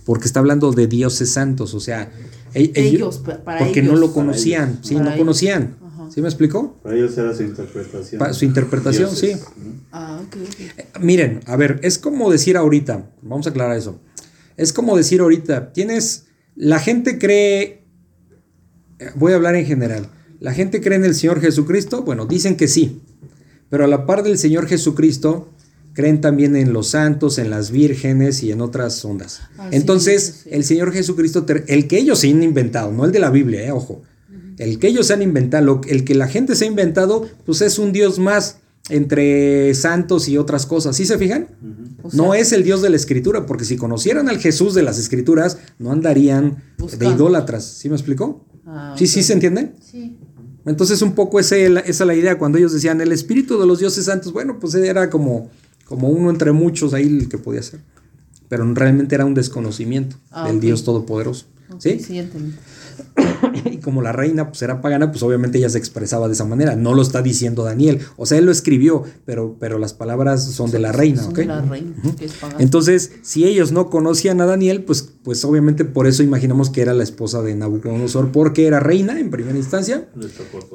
porque 0.06 0.26
está 0.26 0.40
hablando 0.40 0.72
de 0.72 0.86
dioses 0.86 1.32
santos, 1.32 1.74
o 1.74 1.80
sea, 1.80 2.12
e- 2.54 2.72
Ellos, 2.76 3.18
pa- 3.18 3.44
para 3.44 3.60
porque 3.66 3.80
ellos. 3.80 3.94
no 3.94 4.00
lo 4.00 4.14
conocían, 4.14 4.74
ellos. 4.74 4.88
sí, 4.88 4.96
no 4.96 5.02
ellos. 5.06 5.18
conocían, 5.18 5.78
Ajá. 5.84 6.12
¿sí 6.14 6.22
me 6.22 6.28
explicó? 6.28 6.76
Para 6.84 6.96
ellos 6.96 7.18
era 7.18 7.34
su 7.36 7.42
interpretación. 7.42 8.20
Pa- 8.20 8.32
su 8.34 8.46
interpretación, 8.46 9.10
Dioses. 9.10 9.40
sí. 9.40 9.46
Ah, 9.92 10.22
ok, 10.24 10.36
ok. 10.44 10.60
Eh, 10.60 10.86
Miren, 11.02 11.40
a 11.48 11.56
ver, 11.56 11.80
es 11.82 11.98
como 11.98 12.30
decir 12.32 12.56
ahorita, 12.56 13.10
vamos 13.24 13.48
a 13.48 13.50
aclarar 13.50 13.76
eso, 13.78 14.00
es 14.58 14.72
como 14.74 14.96
decir 14.96 15.22
ahorita, 15.22 15.74
tienes, 15.74 16.26
la 16.56 16.80
gente 16.80 17.18
cree, 17.20 17.84
eh, 19.00 19.12
voy 19.16 19.34
a 19.34 19.36
hablar 19.36 19.56
en 19.56 19.66
general, 19.66 20.10
la 20.40 20.54
gente 20.54 20.82
cree 20.82 20.98
en 20.98 21.06
el 21.06 21.16
Señor 21.16 21.42
Jesucristo, 21.42 22.04
bueno, 22.04 22.26
dicen 22.26 22.56
que 22.56 22.68
sí, 22.68 23.02
pero 23.70 23.86
a 23.86 23.88
la 23.88 24.06
par 24.06 24.24
del 24.24 24.38
Señor 24.38 24.68
Jesucristo, 24.68 25.50
creen 25.94 26.20
también 26.20 26.56
en 26.56 26.74
los 26.74 26.90
santos, 26.90 27.38
en 27.38 27.50
las 27.50 27.72
vírgenes 27.72 28.44
y 28.44 28.52
en 28.52 28.62
otras 28.62 29.04
ondas. 29.06 29.42
Ah, 29.58 29.70
Entonces, 29.72 30.44
el 30.52 30.66
Señor 30.66 30.92
Jesucristo, 30.92 31.46
el 31.68 31.88
que 31.88 31.98
ellos 31.98 32.20
se 32.20 32.30
han 32.30 32.44
inventado, 32.44 32.92
no 32.92 33.06
el 33.06 33.14
de 33.14 33.20
la 33.20 33.32
Biblia, 33.32 33.66
eh, 33.66 33.72
ojo, 33.72 34.04
el 34.58 34.78
que 34.78 34.88
ellos 34.88 35.08
se 35.08 35.14
han 35.14 35.22
inventado, 35.22 35.82
el 35.88 36.04
que 36.04 36.16
la 36.16 36.28
gente 36.28 36.56
se 36.56 36.66
ha 36.66 36.68
inventado, 36.68 37.28
pues 37.46 37.62
es 37.62 37.80
un 37.80 37.92
Dios 37.92 38.20
más 38.20 38.58
entre 38.90 39.74
santos 39.74 40.28
y 40.28 40.38
otras 40.38 40.66
cosas. 40.66 40.96
¿Sí 40.96 41.06
se 41.06 41.18
fijan? 41.18 41.48
O 42.14 42.16
no 42.16 42.34
es 42.34 42.52
el 42.52 42.64
Dios 42.64 42.82
de 42.82 42.90
la 42.90 42.96
Escritura, 42.96 43.46
porque 43.46 43.66
si 43.66 43.78
conocieran 43.78 44.30
al 44.30 44.40
Jesús 44.40 44.74
de 44.74 44.84
las 44.84 44.98
Escrituras, 45.00 45.58
no 45.80 45.92
andarían 45.92 46.64
de 47.00 47.06
idólatras. 47.08 47.64
¿Sí 47.66 47.90
me 47.90 47.96
explicó? 47.96 48.46
Ah, 48.66 48.96
Sí, 48.98 49.08
sí, 49.08 49.24
se 49.24 49.34
entiende? 49.34 49.74
Sí. 49.82 50.18
Entonces 50.66 51.02
un 51.02 51.14
poco 51.14 51.40
ese- 51.40 51.66
esa 51.68 51.80
es 51.82 52.00
la 52.02 52.16
idea 52.16 52.38
cuando 52.38 52.58
ellos 52.58 52.74
decían 52.74 53.00
el 53.02 53.12
espíritu 53.12 53.60
de 53.60 53.68
los 53.68 53.80
dioses 53.80 54.06
santos, 54.06 54.34
bueno, 54.34 54.60
pues 54.60 54.74
era 54.76 55.10
como, 55.10 55.50
como 55.86 56.10
uno 56.10 56.30
entre 56.30 56.52
muchos 56.52 56.94
ahí 56.94 57.06
el 57.08 57.30
que 57.30 57.38
podía 57.38 57.62
ser. 57.62 57.82
Pero 58.50 58.72
realmente 58.74 59.16
era 59.16 59.26
un 59.26 59.34
desconocimiento 59.34 60.18
Ah, 60.32 60.48
del. 60.48 60.60
Dios 60.60 60.84
Todopoderoso. 60.84 61.46
Ok, 61.72 61.82
¿Sí? 61.82 62.00
sí. 62.00 62.24
Y 63.66 63.78
como 63.78 64.02
la 64.02 64.12
reina 64.12 64.48
pues 64.50 64.62
era 64.62 64.82
pagana, 64.82 65.12
pues 65.12 65.24
obviamente 65.24 65.58
ella 65.58 65.70
se 65.70 65.78
expresaba 65.78 66.28
de 66.28 66.34
esa 66.34 66.46
manera. 66.46 66.76
No 66.76 66.94
lo 66.94 67.02
está 67.02 67.22
diciendo 67.22 67.64
Daniel. 67.64 68.00
O 68.18 68.26
sea, 68.26 68.38
él 68.38 68.46
lo 68.46 68.52
escribió, 68.52 69.04
pero, 69.26 69.58
pero 69.60 69.80
las 69.80 69.94
palabras 69.94 70.44
son 70.44 70.72
de 70.72 70.80
la 70.80 70.92
reina, 70.92 71.22
Son 71.22 71.32
¿ok? 71.32 71.38
de 71.38 71.46
la 71.46 71.62
reina, 71.62 71.94
que 72.18 72.26
es 72.26 72.34
pagana. 72.34 72.60
Entonces, 72.62 73.12
si 73.22 73.46
ellos 73.46 73.72
no 73.72 73.90
conocían 73.90 74.42
a 74.42 74.46
Daniel, 74.46 74.84
pues, 74.84 75.10
pues 75.24 75.44
obviamente 75.46 75.86
por 75.86 76.08
eso 76.08 76.24
imaginamos 76.24 76.70
que 76.70 76.82
era 76.82 76.94
la 76.94 77.04
esposa 77.04 77.42
de 77.42 77.56
Nabucodonosor, 77.56 78.32
porque 78.32 78.68
era 78.68 78.80
reina 78.80 79.20
en 79.20 79.30
primera 79.30 79.58
instancia. 79.58 80.08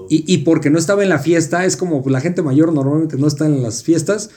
Y, 0.08 0.24
y 0.32 0.38
porque 0.38 0.70
no 0.70 0.78
estaba 0.78 1.02
en 1.02 1.08
la 1.08 1.18
fiesta, 1.18 1.64
es 1.64 1.76
como 1.76 2.02
la 2.08 2.20
gente 2.20 2.42
mayor 2.42 2.72
normalmente 2.72 3.16
no 3.16 3.26
está 3.26 3.46
en 3.46 3.62
las 3.62 3.82
fiestas, 3.82 4.30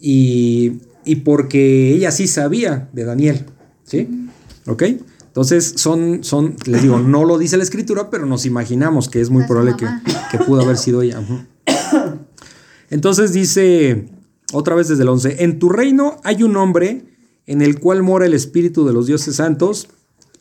y, 0.00 0.80
y 1.04 1.16
porque 1.16 1.92
ella 1.94 2.10
sí 2.10 2.26
sabía 2.26 2.88
de 2.92 3.04
Daniel, 3.04 3.44
¿sí? 3.84 4.08
¿Ok? 4.66 4.82
Entonces 5.40 5.72
son, 5.76 6.22
son, 6.22 6.54
les 6.66 6.82
digo, 6.82 6.98
no 6.98 7.24
lo 7.24 7.38
dice 7.38 7.56
la 7.56 7.62
escritura, 7.62 8.10
pero 8.10 8.26
nos 8.26 8.44
imaginamos 8.44 9.08
que 9.08 9.22
es 9.22 9.30
muy 9.30 9.44
probable 9.44 9.74
que, 9.74 10.38
pudo 10.44 10.60
haber 10.60 10.76
sido 10.76 11.00
ella. 11.00 11.18
Entonces 12.90 13.32
dice, 13.32 14.10
otra 14.52 14.74
vez 14.74 14.88
desde 14.88 15.02
el 15.02 15.08
11, 15.08 15.42
en 15.42 15.58
tu 15.58 15.70
reino 15.70 16.20
hay 16.24 16.42
un 16.42 16.58
hombre 16.58 17.06
en 17.46 17.62
el 17.62 17.80
cual 17.80 18.02
mora 18.02 18.26
el 18.26 18.34
espíritu 18.34 18.86
de 18.86 18.92
los 18.92 19.06
dioses 19.06 19.36
santos, 19.36 19.88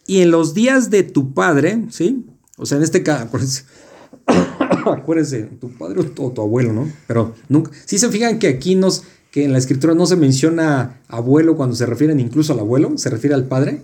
y 0.05 0.19
en 0.19 0.31
los 0.31 0.53
días 0.53 0.89
de 0.89 1.03
tu 1.03 1.33
padre, 1.33 1.85
¿sí? 1.91 2.25
O 2.57 2.65
sea, 2.65 2.77
en 2.77 2.83
este 2.83 3.01
caso, 3.01 3.23
acuérdense, 3.23 3.63
acuérdense, 4.85 5.43
tu 5.61 5.69
padre 5.69 6.01
o 6.01 6.03
tu, 6.07 6.25
o 6.25 6.31
tu 6.33 6.41
abuelo, 6.41 6.73
¿no? 6.73 6.91
Pero 7.07 7.35
nunca, 7.47 7.71
si 7.85 7.97
se 7.99 8.09
fijan 8.09 8.37
que 8.37 8.49
aquí 8.49 8.75
nos, 8.75 9.03
que 9.31 9.45
en 9.45 9.53
la 9.53 9.59
escritura 9.59 9.93
no 9.93 10.05
se 10.05 10.17
menciona 10.17 10.99
abuelo 11.07 11.55
cuando 11.55 11.77
se 11.77 11.85
refieren 11.85 12.19
incluso 12.19 12.51
al 12.51 12.59
abuelo, 12.59 12.97
se 12.97 13.09
refiere 13.09 13.33
al 13.33 13.45
padre, 13.45 13.83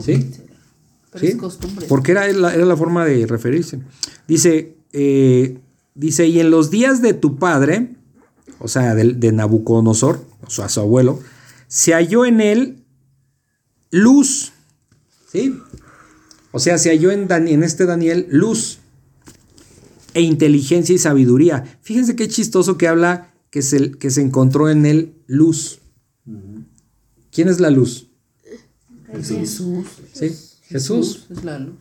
¿sí? 0.00 0.30
Pero 1.16 1.26
¿Sí? 1.26 1.32
es 1.32 1.36
costumbre. 1.40 1.86
Porque 1.88 2.12
era 2.12 2.26
la, 2.32 2.54
era 2.54 2.64
la 2.64 2.76
forma 2.76 3.04
de 3.04 3.26
referirse. 3.26 3.80
Dice, 4.28 4.76
eh, 4.92 5.58
dice, 5.94 6.26
y 6.28 6.40
en 6.40 6.50
los 6.50 6.70
días 6.70 7.02
de 7.02 7.14
tu 7.14 7.36
padre, 7.38 7.96
o 8.58 8.68
sea, 8.68 8.94
de, 8.94 9.14
de 9.14 9.32
Nabucodonosor, 9.32 10.24
o 10.46 10.50
sea, 10.50 10.68
su 10.68 10.80
abuelo, 10.80 11.20
se 11.68 11.92
halló 11.94 12.24
en 12.24 12.40
él 12.40 12.84
luz, 13.90 14.52
¿sí? 15.32 15.58
O 16.52 16.58
sea, 16.58 16.78
se 16.78 16.90
halló 16.90 17.10
en, 17.10 17.28
Dan- 17.28 17.48
en 17.48 17.62
este 17.62 17.86
Daniel 17.86 18.26
luz 18.30 18.78
e 20.14 20.20
inteligencia 20.22 20.94
y 20.94 20.98
sabiduría. 20.98 21.78
Fíjense 21.82 22.16
qué 22.16 22.28
chistoso 22.28 22.78
que 22.78 22.88
habla 22.88 23.32
que 23.50 23.62
se, 23.62 23.92
que 23.92 24.10
se 24.10 24.20
encontró 24.22 24.68
en 24.70 24.86
él 24.86 25.14
luz. 25.26 25.80
¿Quién 27.30 27.48
es 27.48 27.60
la 27.60 27.70
luz? 27.70 28.08
Jesús. 29.12 29.86
¿Sí? 30.12 30.30
Jesús. 30.68 31.26
es 31.30 31.44
la 31.44 31.58
luz. 31.58 31.74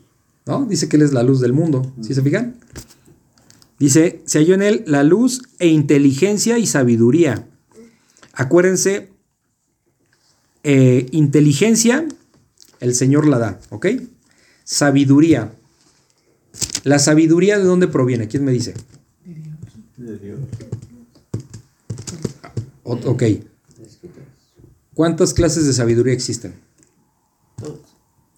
¿no? 0.46 0.66
Dice 0.66 0.88
que 0.90 0.98
Él 0.98 1.02
es 1.04 1.14
la 1.14 1.24
luz 1.24 1.40
del 1.40 1.54
mundo. 1.54 1.94
¿Sí 2.02 2.14
se 2.14 2.22
fijan? 2.22 2.56
Dice, 3.80 4.22
se 4.26 4.40
halló 4.40 4.54
en 4.56 4.62
Él 4.62 4.84
la 4.88 5.04
luz 5.04 5.42
e 5.60 5.68
inteligencia 5.68 6.58
y 6.60 6.66
sabiduría. 6.68 7.48
Acuérdense, 8.34 9.10
eh, 10.64 11.08
inteligencia, 11.12 12.08
el 12.80 12.96
Señor 12.96 13.28
la 13.28 13.40
da, 13.40 13.60
¿ok? 13.70 13.88
Sabiduría. 14.64 15.54
¿La 16.84 17.00
sabiduría 17.00 17.58
de 17.58 17.64
dónde 17.66 17.88
proviene? 17.88 18.28
¿Quién 18.28 18.46
me 18.46 18.52
dice? 18.52 18.74
De 19.98 20.18
Dios. 20.20 20.40
O- 22.84 22.94
ok. 22.94 23.24
¿Cuántas 24.94 25.34
clases 25.34 25.66
de 25.66 25.74
sabiduría 25.74 26.14
existen? 26.14 26.54
Todos. 27.58 27.80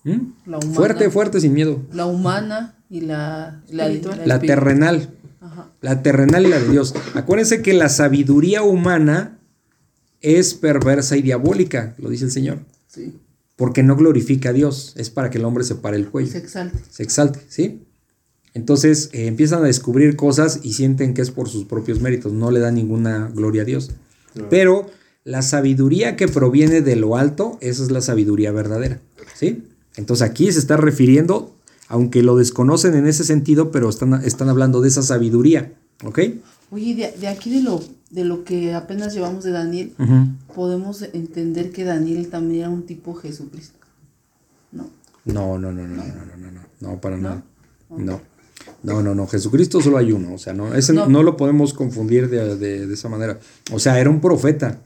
¿Mm? 0.04 0.34
La 0.46 0.58
humana. 0.58 0.74
Fuerte, 0.74 1.10
fuerte, 1.10 1.42
sin 1.42 1.54
miedo. 1.54 1.82
La 1.92 2.06
humana 2.06 2.76
y 2.90 3.02
la, 3.02 3.62
la, 3.70 4.40
terrenal. 4.40 5.10
Ajá. 5.42 5.72
La 5.82 6.02
terrenal 6.02 6.46
y 6.46 6.50
la 6.50 6.60
de 6.60 6.70
Dios. 6.70 6.94
Acuérdense 7.14 7.62
que 7.62 7.74
la 7.74 7.90
sabiduría 7.90 8.64
humana 8.64 9.40
es 10.22 10.54
perversa 10.54 11.18
y 11.18 11.22
diabólica, 11.22 11.96
lo 11.98 12.10
dice 12.10 12.26
el 12.26 12.32
Señor. 12.32 12.60
Sí. 12.88 13.14
Porque 13.56 13.84
no 13.84 13.96
glorifica 13.96 14.50
a 14.50 14.54
Dios. 14.54 14.94
Es 14.98 15.10
para 15.10 15.30
que 15.30 15.38
el 15.38 15.46
hombre 15.46 15.64
se 15.64 15.76
pare 15.76 15.98
el 15.98 16.10
cuello. 16.10 16.32
Se 16.32 16.38
exalta. 16.38 16.80
Se 16.90 17.04
exalte, 17.04 17.42
¿sí? 17.50 17.84
Entonces 18.54 19.10
eh, 19.14 19.28
empiezan 19.28 19.64
a 19.64 19.68
descubrir 19.68 20.16
cosas 20.16 20.62
y 20.64 20.74
sienten 20.74 21.14
que 21.14 21.22
es 21.22 21.32
por 21.32 21.50
sus 21.50 21.66
propios 21.66 22.02
méritos. 22.02 22.34
No 22.34 22.52
le 22.52 22.60
dan 22.60 22.76
ninguna 22.76 23.30
gloria 23.34 23.64
a 23.64 23.66
Dios. 23.66 23.92
Pero 24.50 24.90
la 25.24 25.42
sabiduría 25.42 26.16
que 26.16 26.28
proviene 26.28 26.82
de 26.82 26.96
lo 26.96 27.18
alto, 27.18 27.58
esa 27.62 27.84
es 27.84 27.92
la 27.92 28.02
sabiduría 28.02 28.52
verdadera, 28.52 29.02
¿sí? 29.36 29.64
Entonces 29.98 30.28
aquí 30.30 30.52
se 30.52 30.60
está 30.60 30.78
refiriendo, 30.78 31.54
aunque 31.90 32.24
lo 32.24 32.38
desconocen 32.38 32.96
en 32.96 33.08
ese 33.08 33.24
sentido, 33.26 33.72
pero 33.72 33.90
están, 33.90 34.14
están 34.24 34.48
hablando 34.50 34.80
de 34.82 34.88
esa 34.88 35.02
sabiduría, 35.04 35.74
¿ok? 36.06 36.20
Oye, 36.72 36.96
de, 36.96 37.12
de 37.20 37.28
aquí 37.28 37.50
de 37.50 37.62
lo, 37.62 37.82
de 38.12 38.24
lo 38.26 38.44
que 38.44 38.74
apenas 38.74 39.14
llevamos 39.14 39.44
de 39.44 39.52
Daniel, 39.52 39.94
podemos 40.54 41.02
entender 41.02 41.72
que 41.72 41.84
Daniel 41.84 42.30
también 42.30 42.62
era 42.62 42.70
un 42.70 42.84
tipo 42.86 43.14
Jesucristo. 43.16 43.78
¿No? 44.72 44.90
No, 45.26 45.58
no, 45.58 45.72
no, 45.72 45.88
no, 45.88 45.96
no, 45.96 46.04
no, 46.04 46.38
no, 46.38 46.52
no, 46.52 46.62
no, 46.82 47.02
para 47.02 47.18
¿No? 47.18 47.24
nada. 47.24 47.44
No. 47.90 48.22
No, 48.84 49.02
no, 49.02 49.16
no, 49.16 49.28
Jesucristo 49.28 49.82
solo 49.82 49.98
hay 49.98 50.12
uno, 50.12 50.34
o 50.34 50.38
sea, 50.38 50.54
no, 50.54 50.74
ese 50.76 50.92
no. 50.94 51.08
No. 51.08 51.24
lo 51.24 51.38
podemos 51.38 51.74
confundir 51.74 52.30
de, 52.30 52.58
de- 52.58 52.86
de 52.86 52.94
esa 52.94 53.08
manera. 53.08 53.40
O 53.72 53.80
sea, 53.80 54.00
era 54.00 54.10
un 54.10 54.20
profeta. 54.20 54.82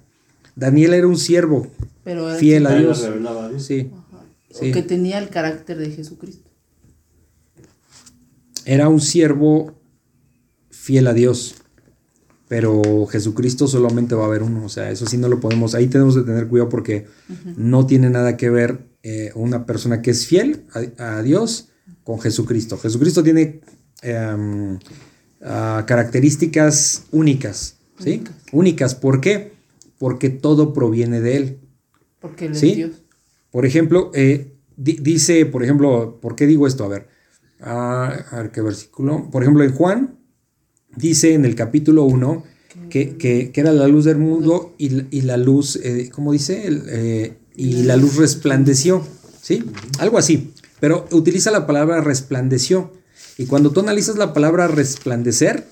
Daniel 0.56 0.94
era 0.94 1.08
un 1.08 1.18
siervo 1.18 1.68
Pero 2.04 2.30
era 2.30 2.38
fiel 2.38 2.68
a 2.68 2.76
Dios. 2.76 3.02
revelaba 3.02 3.46
a 3.46 3.50
Dios. 3.50 3.64
Sí. 3.64 3.90
Sí. 4.54 4.72
que 4.72 4.84
tenía 4.84 5.18
el 5.18 5.30
carácter 5.30 5.78
de 5.78 5.92
Jesucristo. 5.92 6.50
era 8.66 8.90
un 8.90 9.02
siervo 9.02 9.74
fiel 10.70 11.08
a 11.08 11.14
Dios. 11.14 11.56
Pero 12.48 13.06
Jesucristo 13.06 13.66
solamente 13.66 14.14
va 14.14 14.24
a 14.24 14.28
haber 14.28 14.44
uno, 14.44 14.66
o 14.66 14.70
sea, 14.70 14.92
eso 14.92 15.06
sí 15.06 15.18
no 15.18 15.30
lo 15.30 15.40
podemos, 15.40 15.74
ahí 15.74 15.88
tenemos 15.88 16.18
que 16.18 16.24
tener 16.24 16.50
cuidado 16.50 16.68
porque 16.68 17.08
no 17.56 17.86
tiene 17.86 18.10
nada 18.10 18.36
que 18.36 18.50
ver 18.50 18.90
eh, 19.04 19.32
una 19.36 19.66
persona 19.66 20.02
que 20.02 20.12
es 20.12 20.28
fiel 20.28 20.66
a, 20.98 21.18
a 21.20 21.24
Dios 21.24 21.70
con 22.04 22.20
Jesucristo. 22.20 22.78
Jesucristo 22.78 23.24
tiene 23.24 23.62
em, 24.02 24.78
ah, 25.42 25.86
características 25.88 27.06
únicas, 27.12 27.78
¿sí? 28.00 28.16
Únicas. 28.16 28.36
Únicas, 28.52 28.96
¿por 28.96 29.22
qué? 29.22 29.54
Porque 29.98 30.30
todo 30.30 30.74
proviene 30.74 31.22
de 31.22 31.38
Él. 31.38 31.60
Porque 32.20 32.48
él 32.48 32.56
¿Sí? 32.56 32.72
es 32.72 32.76
Dios. 32.76 32.92
Por 33.52 33.66
ejemplo, 33.66 34.12
eh, 34.14 34.54
di- 34.78 34.98
dice, 35.02 35.46
por 35.46 35.64
ejemplo, 35.64 36.20
¿por 36.22 36.36
qué 36.36 36.48
digo 36.48 36.68
esto? 36.68 36.84
A 36.86 36.88
ver, 36.88 37.08
ah, 37.62 38.14
a 38.32 38.38
ver 38.38 38.52
qué 38.52 38.62
versículo. 38.62 39.30
Por 39.32 39.44
ejemplo, 39.44 39.64
en 39.64 39.74
Juan 39.74 40.16
dice 40.96 41.34
en 41.34 41.46
el 41.46 41.56
capítulo 41.56 42.04
1 42.04 42.44
que, 42.90 43.18
que- 43.18 43.52
que 43.52 43.62
era 43.62 43.74
la 43.74 43.88
luz 43.88 44.06
del 44.06 44.18
mundo 44.18 44.74
y, 44.78 44.90
la- 44.90 45.06
y 45.12 45.22
la 45.22 45.38
luz, 45.38 45.76
eh, 45.84 46.10
¿cómo 46.14 46.32
dice? 46.32 46.68
El, 46.68 46.84
eh, 46.88 47.38
y 47.56 47.84
la 47.84 47.98
luz 47.98 48.16
resplandeció, 48.16 49.06
¿sí? 49.42 49.64
Algo 50.00 50.18
así, 50.18 50.54
pero 50.80 51.06
utiliza 51.12 51.52
la 51.52 51.68
palabra 51.68 52.02
resplandeció. 52.02 52.92
Y 53.38 53.46
cuando 53.46 53.72
tú 53.72 53.80
analizas 53.82 54.18
la 54.18 54.34
palabra 54.34 54.68
resplandecer, 54.68 55.68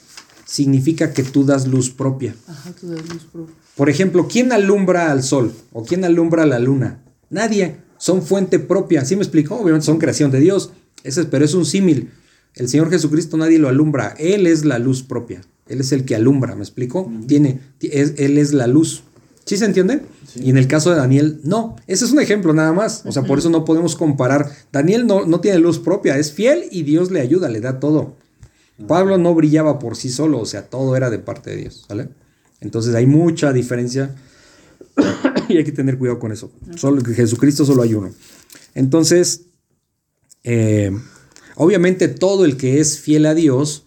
significa 0.45 1.13
que 1.13 1.23
tú 1.23 1.45
das 1.45 1.67
luz 1.67 1.89
propia. 1.91 2.36
Ajá, 2.47 2.71
tú 2.80 2.89
das 2.89 3.07
luz 3.07 3.23
propia. 3.32 3.55
Por 3.75 3.89
ejemplo, 3.89 4.27
¿quién 4.27 4.51
alumbra 4.51 5.11
al 5.11 5.23
sol 5.23 5.53
o 5.71 5.84
quién 5.86 6.03
alumbra 6.03 6.43
a 6.43 6.45
la 6.47 6.59
luna? 6.59 7.03
Nadie. 7.30 7.77
Son 7.97 8.21
fuente 8.21 8.59
propia. 8.59 9.03
¿Sí 9.05 9.15
me 9.15 9.23
explicó? 9.23 9.55
Obviamente 9.55 9.86
son 9.86 9.97
creación 9.99 10.32
de 10.32 10.39
Dios. 10.39 10.71
Ese, 11.03 11.21
es- 11.21 11.27
pero 11.27 11.45
es 11.45 11.53
un 11.53 11.65
símil. 11.65 12.11
El 12.55 12.67
Señor 12.69 12.89
Jesucristo 12.89 13.38
nadie 13.38 13.59
lo 13.59 13.67
alumbra. 13.69 14.15
Él 14.17 14.47
es 14.47 14.65
la 14.65 14.80
luz 14.80 15.03
propia. 15.03 15.41
Él 15.67 15.82
es 15.82 15.91
el 15.91 16.05
que 16.05 16.15
alumbra. 16.15 16.55
¿Me 16.55 16.61
explico? 16.61 17.11
Tiene, 17.27 17.59
es- 17.82 18.13
él 18.17 18.38
es 18.38 18.53
la 18.53 18.67
luz. 18.67 19.03
¿Sí 19.45 19.57
se 19.57 19.65
entiende? 19.65 20.01
Y 20.36 20.49
en 20.51 20.57
el 20.57 20.67
caso 20.67 20.91
de 20.91 20.95
Daniel, 20.97 21.39
no. 21.43 21.75
Ese 21.88 22.05
es 22.05 22.11
un 22.11 22.19
ejemplo 22.21 22.53
nada 22.53 22.71
más. 22.71 23.03
O 23.05 23.11
sea, 23.11 23.23
por 23.23 23.39
eso 23.39 23.49
no 23.49 23.65
podemos 23.65 23.95
comparar. 23.95 24.51
Daniel 24.71 25.07
no, 25.07 25.25
no 25.25 25.39
tiene 25.41 25.57
luz 25.59 25.80
propia. 25.80 26.17
Es 26.17 26.32
fiel 26.32 26.65
y 26.71 26.84
Dios 26.84 27.09
le 27.11 27.19
ayuda, 27.19 27.49
le 27.49 27.59
da 27.59 27.80
todo. 27.80 28.15
Pablo 28.88 29.17
no 29.17 29.34
brillaba 29.36 29.77
por 29.80 29.95
sí 29.97 30.09
solo, 30.09 30.39
o 30.39 30.45
sea, 30.45 30.69
todo 30.69 30.95
era 30.95 31.09
de 31.09 31.19
parte 31.19 31.49
de 31.49 31.57
Dios, 31.57 31.84
¿sale? 31.88 32.09
Entonces 32.61 32.95
hay 32.95 33.05
mucha 33.07 33.51
diferencia 33.51 34.15
y 35.50 35.58
hay 35.58 35.64
que 35.64 35.72
tener 35.72 35.97
cuidado 35.97 36.20
con 36.20 36.32
eso. 36.32 36.52
Solo, 36.76 37.02
Jesucristo 37.04 37.66
solo 37.66 37.82
hay 37.82 37.93
uno. 37.93 38.12
Entonces, 38.76 39.41
eh, 40.43 40.91
obviamente 41.56 42.08
todo 42.08 42.45
el 42.45 42.58
que 42.58 42.80
es 42.80 43.00
fiel 43.00 43.26
a 43.26 43.34
Dios 43.34 43.84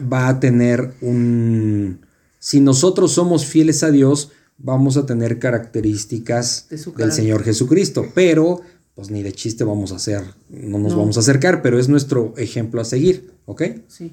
va 0.00 0.28
a 0.28 0.40
tener 0.40 0.94
un... 1.00 2.00
Si 2.38 2.60
nosotros 2.60 3.12
somos 3.12 3.44
fieles 3.44 3.82
a 3.82 3.90
Dios, 3.90 4.30
vamos 4.56 4.96
a 4.96 5.06
tener 5.06 5.38
características 5.38 6.66
De 6.70 6.76
del. 6.96 7.12
Señor 7.12 7.42
Jesucristo, 7.44 8.06
pero 8.14 8.62
pues 8.94 9.10
ni 9.10 9.22
de 9.22 9.32
chiste 9.32 9.64
vamos 9.64 9.92
a 9.92 9.96
hacer, 9.96 10.22
no 10.48 10.78
nos 10.78 10.92
No. 10.92 10.98
vamos 10.98 11.16
a 11.16 11.20
acercar, 11.20 11.62
pero 11.62 11.78
es 11.78 11.88
nuestro 11.88 12.34
ejemplo 12.36 12.80
a 12.80 12.84
seguir, 12.84 13.32
¿ok? 13.46 13.62
Sí. 13.88 14.12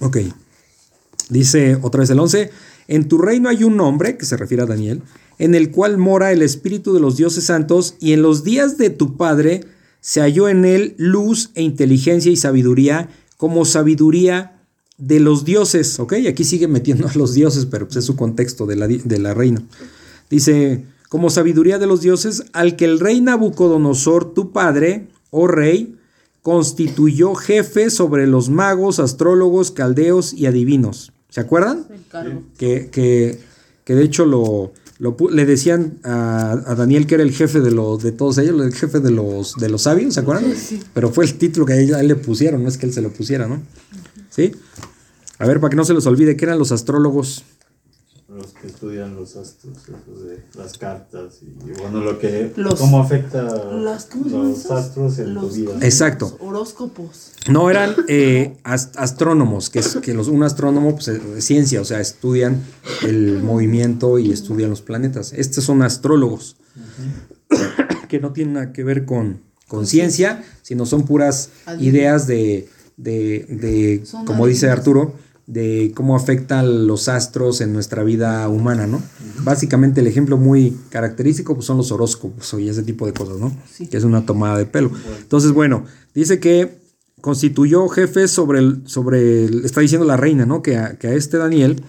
Ok. 0.00 0.18
Dice 1.28 1.78
otra 1.82 2.00
vez 2.00 2.10
el 2.10 2.18
11, 2.18 2.50
en 2.88 3.08
tu 3.08 3.18
reino 3.18 3.48
hay 3.48 3.64
un 3.64 3.80
hombre, 3.80 4.16
que 4.16 4.24
se 4.24 4.36
refiere 4.36 4.62
a 4.62 4.66
Daniel, 4.66 5.02
en 5.38 5.54
el 5.54 5.70
cual 5.70 5.98
mora 5.98 6.32
el 6.32 6.42
espíritu 6.42 6.92
de 6.94 7.00
los 7.00 7.16
dioses 7.16 7.44
santos, 7.44 7.96
y 8.00 8.12
en 8.12 8.22
los 8.22 8.44
días 8.44 8.78
de 8.78 8.90
tu 8.90 9.16
padre 9.16 9.62
se 10.00 10.20
halló 10.20 10.48
en 10.48 10.64
él 10.64 10.94
luz 10.98 11.50
e 11.54 11.62
inteligencia 11.62 12.30
y 12.30 12.36
sabiduría, 12.36 13.08
como 13.36 13.64
sabiduría 13.64 14.60
de 14.98 15.20
los 15.20 15.44
dioses, 15.44 15.98
¿ok? 16.00 16.14
Aquí 16.28 16.44
sigue 16.44 16.68
metiendo 16.68 17.06
a 17.08 17.14
los 17.14 17.34
dioses, 17.34 17.66
pero 17.66 17.86
pues 17.86 17.96
es 17.96 18.04
su 18.04 18.16
contexto 18.16 18.66
de 18.66 18.76
la, 18.76 18.86
de 18.86 19.18
la 19.18 19.34
reina. 19.34 19.62
Dice, 20.30 20.84
como 21.08 21.30
sabiduría 21.30 21.78
de 21.78 21.86
los 21.86 22.00
dioses, 22.00 22.44
al 22.52 22.76
que 22.76 22.86
el 22.86 23.00
rey 23.00 23.20
Nabucodonosor, 23.20 24.32
tu 24.32 24.52
padre, 24.52 25.08
oh 25.30 25.46
rey, 25.46 25.96
constituyó 26.42 27.34
jefe 27.34 27.90
sobre 27.90 28.26
los 28.26 28.48
magos, 28.48 29.00
astrólogos, 29.00 29.70
caldeos 29.72 30.32
y 30.32 30.46
adivinos. 30.46 31.12
¿Se 31.30 31.40
acuerdan? 31.40 31.86
El 31.90 32.06
cargo. 32.08 32.42
Que, 32.56 32.88
que, 32.90 33.38
que 33.84 33.94
de 33.94 34.02
hecho 34.02 34.24
lo, 34.24 34.72
lo 34.98 35.16
le 35.30 35.44
decían 35.44 35.98
a, 36.02 36.52
a 36.52 36.74
Daniel 36.74 37.06
que 37.06 37.16
era 37.16 37.24
el 37.24 37.32
jefe 37.32 37.60
de, 37.60 37.70
los, 37.70 38.02
de 38.02 38.12
todos 38.12 38.38
ellos, 38.38 38.60
el 38.60 38.74
jefe 38.74 39.00
de 39.00 39.10
los, 39.10 39.54
de 39.56 39.68
los 39.68 39.82
sabios, 39.82 40.14
¿se 40.14 40.20
acuerdan? 40.20 40.52
Pero 40.94 41.10
fue 41.10 41.24
el 41.24 41.34
título 41.34 41.66
que 41.66 41.74
a 41.74 41.76
él, 41.76 41.94
a 41.94 42.00
él 42.00 42.08
le 42.08 42.16
pusieron, 42.16 42.62
no 42.62 42.68
es 42.68 42.78
que 42.78 42.86
él 42.86 42.92
se 42.92 43.02
lo 43.02 43.10
pusiera, 43.10 43.46
¿no? 43.46 43.62
¿Sí? 44.30 44.52
A 45.38 45.46
ver, 45.46 45.60
para 45.60 45.70
que 45.70 45.76
no 45.76 45.84
se 45.84 45.92
los 45.92 46.06
olvide, 46.06 46.36
¿qué 46.36 46.46
eran 46.46 46.58
los 46.58 46.72
astrólogos? 46.72 47.44
Los 48.36 48.48
que 48.52 48.66
estudian 48.66 49.16
los 49.16 49.34
astros, 49.36 49.78
eso 49.84 50.24
de 50.24 50.42
las 50.58 50.76
cartas 50.76 51.38
y, 51.42 51.46
y 51.70 51.72
bueno, 51.80 52.00
lo 52.00 52.18
que. 52.18 52.52
Los- 52.56 52.74
cómo 52.78 53.00
afecta 53.00 53.42
Las, 53.72 54.04
¿cómo 54.06 54.24
se 54.24 54.30
llaman 54.30 54.48
los 54.50 54.58
esos? 54.60 54.70
astros 54.72 55.18
en 55.20 55.34
Los- 55.34 55.48
tu 55.48 55.54
vida. 55.54 55.72
Exacto. 55.80 56.36
los 56.38 56.48
horóscopos. 56.48 57.32
No 57.48 57.70
eran 57.70 57.94
eh, 58.08 58.58
ast- 58.64 58.94
astrónomos, 58.96 59.70
que, 59.70 59.78
es, 59.78 59.96
que 60.02 60.12
los, 60.12 60.28
un 60.28 60.42
astrónomo 60.42 60.92
pues, 60.94 61.08
es 61.08 61.24
de 61.34 61.40
ciencia, 61.40 61.80
o 61.80 61.84
sea, 61.84 62.00
estudian 62.00 62.60
el 63.02 63.42
movimiento 63.42 64.18
y 64.18 64.32
estudian 64.32 64.68
los 64.70 64.82
planetas. 64.82 65.32
Estos 65.32 65.64
son 65.64 65.82
astrólogos, 65.82 66.56
que 68.08 68.20
no 68.20 68.32
tienen 68.32 68.54
nada 68.54 68.72
que 68.72 68.84
ver 68.84 69.04
con, 69.04 69.40
con 69.68 69.86
ciencia, 69.86 70.44
sino 70.62 70.86
son 70.86 71.04
puras 71.06 71.50
ideas 71.80 72.26
de, 72.26 72.68
de, 72.96 73.46
de, 73.48 74.04
como 74.26 74.46
dice. 74.46 74.68
Arturo, 74.68 75.14
de 75.46 75.92
cómo 75.94 76.16
afectan 76.16 76.86
los 76.88 77.08
astros 77.08 77.60
en 77.60 77.72
nuestra 77.72 78.02
vida 78.02 78.48
humana, 78.48 78.86
¿no? 78.88 79.00
Básicamente 79.44 80.00
el 80.00 80.08
ejemplo 80.08 80.36
muy 80.36 80.76
característico 80.90 81.54
pues, 81.54 81.66
son 81.66 81.76
los 81.76 81.92
horóscopos 81.92 82.54
y 82.58 82.68
ese 82.68 82.82
tipo 82.82 83.06
de 83.06 83.12
cosas, 83.12 83.38
¿no? 83.38 83.52
Sí. 83.70 83.86
Que 83.86 83.96
es 83.96 84.02
una 84.04 84.26
tomada 84.26 84.58
de 84.58 84.66
pelo. 84.66 84.90
Entonces, 85.20 85.52
bueno, 85.52 85.84
dice 86.14 86.40
que 86.40 86.78
constituyó 87.20 87.88
jefes 87.88 88.30
sobre 88.32 88.58
el, 88.58 88.82
sobre 88.86 89.44
el- 89.44 89.64
está 89.64 89.80
diciendo 89.80 90.06
la 90.06 90.16
reina, 90.16 90.46
¿no? 90.46 90.62
Que 90.62 90.76
a, 90.78 90.98
que 90.98 91.06
a 91.08 91.14
este 91.14 91.38
Daniel 91.38 91.80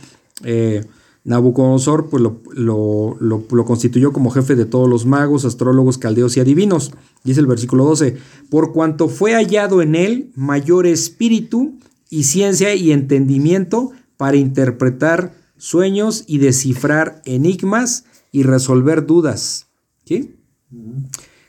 eh, 0.43 0.86
Nabucodonosor 1.24 2.10
pues 2.10 2.22
lo, 2.24 2.41
lo- 2.53 3.18
lo- 3.20 3.43
lo 3.51 3.66
constituyó 3.66 4.14
como 4.14 4.30
jefe 4.30 4.55
de 4.55 4.66
todos 4.66 4.88
los 4.88 5.05
magos, 5.05 5.45
astrólogos, 5.45 5.97
caldeos 5.97 6.38
y 6.38 6.39
adivinos. 6.39 6.91
Dice 7.24 7.39
el 7.39 7.47
versículo 7.47 7.84
12, 7.86 8.18
por 8.49 8.72
cuanto 8.72 9.10
fue 9.10 9.34
hallado 9.34 9.82
en 9.82 9.95
él 9.95 10.32
mayor 10.36 10.86
espíritu 10.88 11.74
y 12.10 12.24
ciencia 12.24 12.76
y 12.76 12.91
entendimiento 12.91 13.91
para 14.18 14.38
interpretar 14.38 15.34
sueños 15.58 16.24
y 16.28 16.38
descifrar 16.39 17.22
enigmas 17.26 18.05
y 18.32 18.43
resolver 18.43 19.05
dudas. 19.05 19.68
¿Sí? 20.05 20.36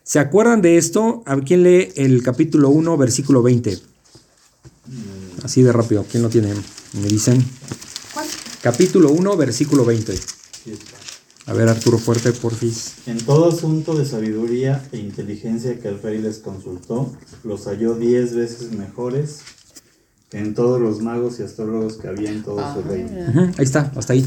¿Se 0.03 0.19
acuerdan 0.19 0.63
de 0.63 0.79
esto? 0.79 1.23
¿A 1.27 1.37
quién 1.41 1.63
lee 1.63 1.89
el 1.97 2.23
capítulo 2.23 2.71
1, 2.71 2.97
versículo 2.97 3.43
20? 3.43 3.79
Así 5.43 5.63
de 5.63 5.73
rápido, 5.73 6.05
¿quién 6.11 6.23
lo 6.23 6.29
tiene? 6.29 6.55
Me 7.01 7.09
dicen. 7.09 7.45
Capítulo 8.63 9.11
1, 9.11 9.37
versículo 9.37 9.85
20. 9.85 10.17
Sí 10.17 10.23
está. 10.73 10.97
A 11.47 11.55
ver, 11.55 11.69
Arturo 11.69 11.99
Fuerte, 11.99 12.33
porfis. 12.33 12.95
En 13.07 13.19
todo 13.19 13.49
asunto 13.49 13.95
de 13.95 14.05
sabiduría 14.05 14.87
e 14.93 14.99
inteligencia 14.99 15.79
que 15.81 15.89
el 15.89 16.03
rey 16.03 16.19
les 16.19 16.39
consultó, 16.39 17.11
los 17.43 17.65
halló 17.65 17.95
diez 17.95 18.35
veces 18.35 18.73
mejores 18.73 19.41
en 20.33 20.55
todos 20.55 20.81
los 20.81 21.01
magos 21.01 21.41
y 21.41 21.43
astrólogos 21.43 21.97
que 21.97 22.09
había 22.09 22.31
en 22.31 22.43
todo 22.43 22.61
su 22.74 22.83
reino. 22.89 23.09
Ujú, 23.31 23.41
ahí 23.57 23.64
está, 23.64 23.93
hasta 23.97 24.12
ahí. 24.12 24.26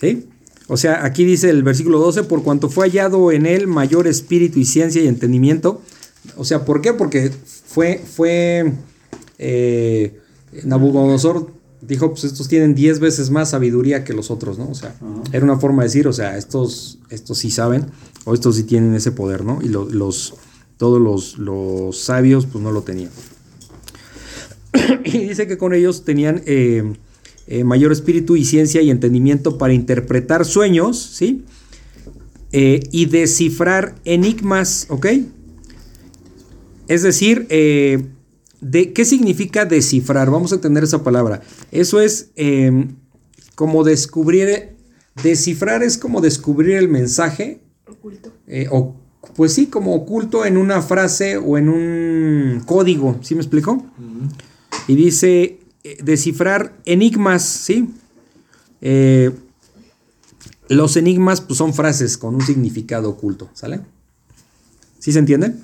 ¿Sí? 0.00 0.28
O 0.68 0.76
sea, 0.76 1.04
aquí 1.04 1.24
dice 1.24 1.50
el 1.50 1.62
versículo 1.62 1.98
12, 1.98 2.24
por 2.24 2.42
cuanto 2.42 2.68
fue 2.68 2.86
hallado 2.88 3.32
en 3.32 3.46
él 3.46 3.66
mayor 3.66 4.06
espíritu 4.06 4.58
y 4.60 4.64
ciencia 4.64 5.02
y 5.02 5.08
entendimiento. 5.08 5.80
O 6.36 6.44
sea, 6.44 6.64
¿por 6.64 6.80
qué? 6.80 6.92
Porque 6.92 7.32
fue, 7.66 7.98
fue 8.04 8.72
eh, 9.38 10.18
Nabucodonosor 10.64 11.50
dijo, 11.80 12.10
pues 12.10 12.24
estos 12.24 12.46
tienen 12.46 12.74
10 12.74 13.00
veces 13.00 13.30
más 13.30 13.50
sabiduría 13.50 14.04
que 14.04 14.12
los 14.12 14.30
otros, 14.30 14.58
¿no? 14.58 14.68
O 14.68 14.74
sea, 14.74 14.90
Ajá. 14.90 15.22
era 15.32 15.44
una 15.44 15.58
forma 15.58 15.82
de 15.82 15.88
decir, 15.88 16.06
o 16.06 16.12
sea, 16.12 16.36
estos, 16.36 16.98
estos 17.08 17.38
sí 17.38 17.50
saben, 17.50 17.86
o 18.26 18.34
estos 18.34 18.56
sí 18.56 18.64
tienen 18.64 18.94
ese 18.94 19.12
poder, 19.12 19.44
¿no? 19.44 19.60
Y 19.62 19.68
lo- 19.68 19.86
los, 19.88 20.34
todos 20.76 21.00
los, 21.00 21.38
los 21.38 21.98
sabios, 21.98 22.46
pues 22.46 22.62
no 22.62 22.70
lo 22.70 22.82
tenían. 22.82 23.10
y 25.04 25.18
dice 25.28 25.46
que 25.46 25.58
con 25.58 25.74
ellos 25.74 26.04
tenían 26.04 26.42
eh, 26.46 26.92
eh, 27.46 27.64
mayor 27.64 27.92
espíritu 27.92 28.36
y 28.36 28.44
ciencia 28.44 28.82
y 28.82 28.90
entendimiento 28.90 29.58
para 29.58 29.72
interpretar 29.72 30.44
sueños, 30.44 30.98
¿sí? 30.98 31.44
Eh, 32.52 32.80
y 32.90 33.06
descifrar 33.06 33.94
enigmas, 34.04 34.86
¿ok? 34.88 35.06
Es 36.88 37.02
decir, 37.02 37.46
eh, 37.50 38.04
de, 38.60 38.92
¿qué 38.92 39.04
significa 39.04 39.64
descifrar? 39.64 40.30
Vamos 40.30 40.50
a 40.50 40.56
entender 40.56 40.82
esa 40.82 41.04
palabra. 41.04 41.40
Eso 41.70 42.00
es 42.00 42.30
eh, 42.34 42.88
como 43.54 43.84
descubrir, 43.84 44.70
descifrar 45.22 45.84
es 45.84 45.96
como 45.96 46.20
descubrir 46.20 46.76
el 46.76 46.88
mensaje. 46.88 47.60
Oculto. 47.86 48.32
eh, 48.48 48.66
o, 48.70 48.96
pues 49.36 49.52
sí, 49.52 49.66
como 49.66 49.94
oculto 49.94 50.44
en 50.44 50.56
una 50.56 50.82
frase 50.82 51.36
o 51.36 51.56
en 51.58 51.68
un 51.68 52.62
código, 52.66 53.18
¿sí 53.22 53.34
me 53.36 53.40
explico? 53.40 53.84
Y 54.90 54.96
dice 54.96 55.60
eh, 55.84 55.98
descifrar 56.02 56.76
enigmas, 56.84 57.44
¿sí? 57.44 57.90
Eh, 58.80 59.30
los 60.68 60.96
enigmas 60.96 61.40
pues, 61.40 61.58
son 61.58 61.74
frases 61.74 62.18
con 62.18 62.34
un 62.34 62.40
significado 62.40 63.10
oculto, 63.10 63.48
¿sale? 63.54 63.82
¿Sí 64.98 65.12
se 65.12 65.20
entiende? 65.20 65.54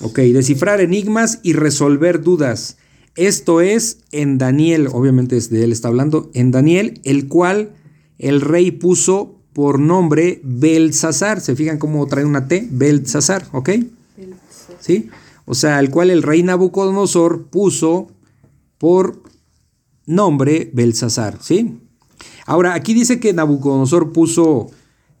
Ok, 0.00 0.18
descifrar 0.18 0.80
enigmas 0.80 1.38
y 1.44 1.52
resolver 1.52 2.20
dudas. 2.20 2.78
Esto 3.14 3.60
es 3.60 3.98
en 4.10 4.38
Daniel, 4.38 4.88
obviamente 4.90 5.36
es 5.36 5.50
de 5.50 5.62
él 5.62 5.70
está 5.70 5.86
hablando, 5.86 6.32
en 6.34 6.50
Daniel, 6.50 7.00
el 7.04 7.28
cual 7.28 7.76
el 8.18 8.40
rey 8.40 8.72
puso 8.72 9.36
por 9.52 9.78
nombre 9.78 10.40
Belsasar. 10.42 11.40
¿Se 11.40 11.54
fijan 11.54 11.78
cómo 11.78 12.04
trae 12.08 12.24
una 12.24 12.48
T? 12.48 12.66
Belsasar, 12.72 13.46
¿ok? 13.52 13.70
¿Sí? 14.80 15.10
O 15.44 15.54
sea, 15.54 15.78
el 15.78 15.90
cual 15.90 16.10
el 16.10 16.24
rey 16.24 16.42
Nabucodonosor 16.42 17.44
puso 17.44 18.08
por 18.78 19.22
nombre 20.06 20.70
Belsasar, 20.74 21.38
¿sí? 21.42 21.78
Ahora, 22.46 22.74
aquí 22.74 22.94
dice 22.94 23.20
que 23.20 23.32
Nabucodonosor 23.32 24.12
puso 24.12 24.70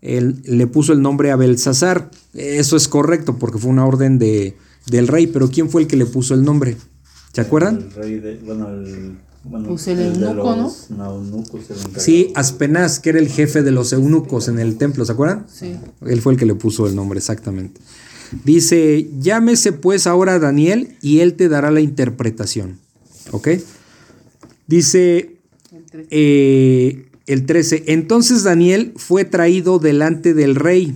el- 0.02 0.42
le 0.44 0.66
puso 0.66 0.92
el 0.92 1.00
nombre 1.00 1.30
a 1.30 1.36
Belsasar. 1.36 2.10
Eso 2.34 2.76
es 2.76 2.88
correcto 2.88 3.38
porque 3.38 3.58
fue 3.58 3.70
una 3.70 3.86
orden 3.86 4.18
de, 4.18 4.56
del 4.90 5.08
rey, 5.08 5.26
pero 5.26 5.48
¿quién 5.48 5.70
fue 5.70 5.82
el 5.82 5.88
que 5.88 5.96
le 5.96 6.04
puso 6.06 6.34
el 6.34 6.44
nombre? 6.44 6.76
¿Se 7.32 7.40
acuerdan? 7.40 7.76
El 7.78 7.90
rey 7.92 8.18
de, 8.20 8.36
bueno, 8.44 8.68
el, 8.68 9.16
bueno, 9.44 9.68
Pues 9.68 9.88
el 9.88 10.00
eunuco, 10.00 10.56
los 10.56 10.90
eunucos, 10.90 11.70
el 11.70 11.76
encargado. 11.78 12.00
Sí, 12.00 12.32
Aspenaz, 12.34 13.00
que 13.00 13.10
era 13.10 13.18
el 13.18 13.28
jefe 13.28 13.62
de 13.62 13.70
los 13.70 13.92
eunucos 13.94 14.48
en 14.48 14.58
el 14.58 14.76
templo, 14.76 15.04
¿se 15.06 15.12
acuerdan? 15.12 15.46
Sí. 15.52 15.74
Él 16.06 16.20
fue 16.20 16.34
el 16.34 16.38
que 16.38 16.46
le 16.46 16.54
puso 16.54 16.86
el 16.86 16.94
nombre, 16.94 17.18
exactamente. 17.18 17.80
Dice, 18.44 19.08
llámese 19.20 19.72
pues 19.72 20.06
ahora 20.06 20.34
a 20.34 20.38
Daniel 20.38 20.96
y 21.00 21.20
él 21.20 21.34
te 21.34 21.48
dará 21.48 21.70
la 21.70 21.80
interpretación. 21.80 22.78
¿Ok? 23.32 23.48
Dice 24.66 25.40
eh, 26.10 27.06
el 27.26 27.46
13, 27.46 27.84
entonces 27.88 28.42
Daniel 28.42 28.92
fue 28.96 29.24
traído 29.24 29.78
delante 29.78 30.34
del 30.34 30.54
rey. 30.54 30.94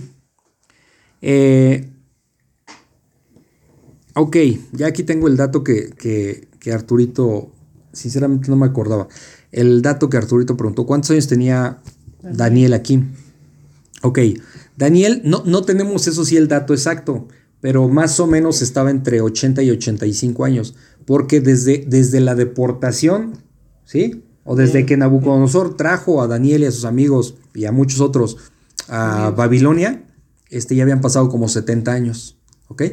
Eh, 1.21 1.89
ok, 4.13 4.37
ya 4.73 4.87
aquí 4.87 5.03
tengo 5.03 5.27
el 5.27 5.37
dato 5.37 5.63
que, 5.63 5.89
que, 5.89 6.47
que 6.59 6.71
Arturito, 6.71 7.51
sinceramente 7.93 8.49
no 8.49 8.55
me 8.55 8.65
acordaba. 8.65 9.07
El 9.51 9.81
dato 9.81 10.09
que 10.09 10.17
Arturito 10.17 10.55
preguntó, 10.57 10.85
¿cuántos 10.85 11.11
años 11.11 11.27
tenía 11.27 11.79
Daniel 12.21 12.73
aquí? 12.73 13.03
Ok, 14.01 14.19
Daniel, 14.77 15.21
no, 15.25 15.43
no 15.45 15.63
tenemos 15.63 16.07
eso 16.07 16.23
sí 16.23 16.37
el 16.37 16.47
dato 16.47 16.73
exacto, 16.73 17.27
pero 17.59 17.89
más 17.89 18.19
o 18.19 18.27
menos 18.27 18.61
estaba 18.61 18.91
entre 18.91 19.21
80 19.21 19.61
y 19.63 19.71
85 19.71 20.45
años, 20.45 20.75
porque 21.09 21.41
desde, 21.41 21.85
desde 21.87 22.19
la 22.19 22.35
deportación, 22.35 23.39
¿sí? 23.83 24.23
O 24.43 24.55
desde 24.55 24.85
que 24.85 24.95
Nabucodonosor 24.95 25.75
trajo 25.75 26.21
a 26.21 26.27
Daniel 26.27 26.61
y 26.61 26.65
a 26.67 26.71
sus 26.71 26.85
amigos 26.85 27.33
y 27.55 27.65
a 27.65 27.71
muchos 27.71 27.99
otros 27.99 28.37
a 28.89 29.31
Babilonia, 29.31 30.03
este, 30.51 30.75
ya 30.75 30.83
habían 30.83 31.01
pasado 31.01 31.29
como 31.29 31.47
70 31.47 31.91
años, 31.91 32.37
¿ok? 32.67 32.83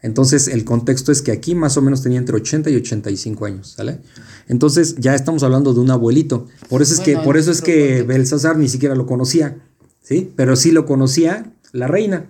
Entonces 0.00 0.48
el 0.48 0.64
contexto 0.64 1.12
es 1.12 1.20
que 1.20 1.32
aquí 1.32 1.54
más 1.54 1.76
o 1.76 1.82
menos 1.82 2.00
tenía 2.00 2.18
entre 2.18 2.36
80 2.36 2.70
y 2.70 2.76
85 2.76 3.44
años, 3.44 3.74
¿sale? 3.76 4.00
Entonces 4.48 4.96
ya 4.96 5.14
estamos 5.14 5.42
hablando 5.42 5.74
de 5.74 5.80
un 5.80 5.90
abuelito. 5.90 6.46
Por 6.70 6.80
eso 6.80 6.94
es 6.94 7.00
que, 7.00 7.18
por 7.18 7.36
eso 7.36 7.50
es 7.50 7.60
que. 7.60 8.04
Belsasar 8.04 8.56
ni 8.56 8.70
siquiera 8.70 8.94
lo 8.94 9.04
conocía, 9.04 9.58
¿sí? 10.02 10.32
Pero 10.34 10.56
sí 10.56 10.72
lo 10.72 10.86
conocía 10.86 11.52
la 11.72 11.88
reina, 11.88 12.24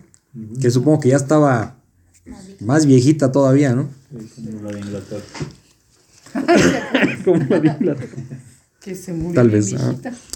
que 0.61 0.73
supongo 0.73 0.99
que 0.99 1.11
ya 1.11 1.17
estaba 1.17 1.79
más 2.59 2.85
viejita 2.85 3.31
todavía, 3.31 3.77
¿no? 3.77 3.89
Como 4.45 4.63
la 4.63 4.73
de 4.73 4.81
Inglaterra. 4.81 5.23
Que 8.81 8.95
se 8.95 9.13
murió 9.13 9.35
Tal 9.35 9.51
vez. 9.51 9.75
ah. 9.75 9.95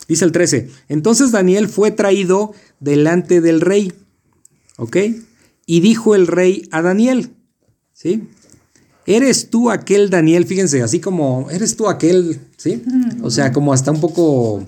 Dice 0.08 0.24
el 0.24 0.32
13. 0.32 0.68
Entonces 0.88 1.30
Daniel 1.30 1.68
fue 1.68 1.90
traído 1.90 2.52
delante 2.80 3.40
del 3.40 3.60
rey. 3.60 3.92
¿Ok? 4.76 4.96
Y 5.66 5.80
dijo 5.80 6.14
el 6.14 6.26
rey 6.26 6.68
a 6.72 6.82
Daniel. 6.82 7.30
¿Sí? 7.92 8.28
¿Eres 9.06 9.50
tú 9.50 9.70
aquel 9.70 10.10
Daniel? 10.10 10.46
Fíjense, 10.46 10.82
así 10.82 11.00
como, 11.00 11.48
¿eres 11.50 11.76
tú 11.76 11.88
aquel? 11.88 12.40
¿Sí? 12.56 12.82
O 13.22 13.30
sea, 13.30 13.52
como 13.52 13.72
hasta 13.72 13.90
un 13.90 14.00
poco 14.00 14.64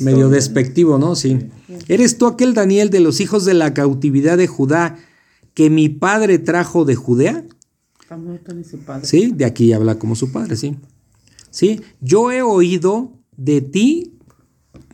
medio 0.00 0.28
despectivo, 0.28 0.98
¿no? 0.98 1.14
Sí. 1.16 1.38
¿Eres 1.88 2.18
tú 2.18 2.26
aquel 2.26 2.54
Daniel 2.54 2.90
de 2.90 3.00
los 3.00 3.20
hijos 3.20 3.44
de 3.44 3.54
la 3.54 3.74
cautividad 3.74 4.36
de 4.36 4.46
Judá 4.46 4.96
que 5.54 5.70
mi 5.70 5.88
padre 5.88 6.38
trajo 6.38 6.84
de 6.84 6.94
Judea? 6.94 7.44
¿Sí? 9.06 9.32
De 9.34 9.44
aquí 9.44 9.72
habla 9.72 9.98
como 9.98 10.16
su 10.16 10.32
padre, 10.32 10.56
sí. 10.56 10.76
¿Sí? 11.50 11.80
Yo 12.00 12.30
he 12.32 12.42
oído 12.42 13.12
de 13.36 13.60
ti, 13.60 14.18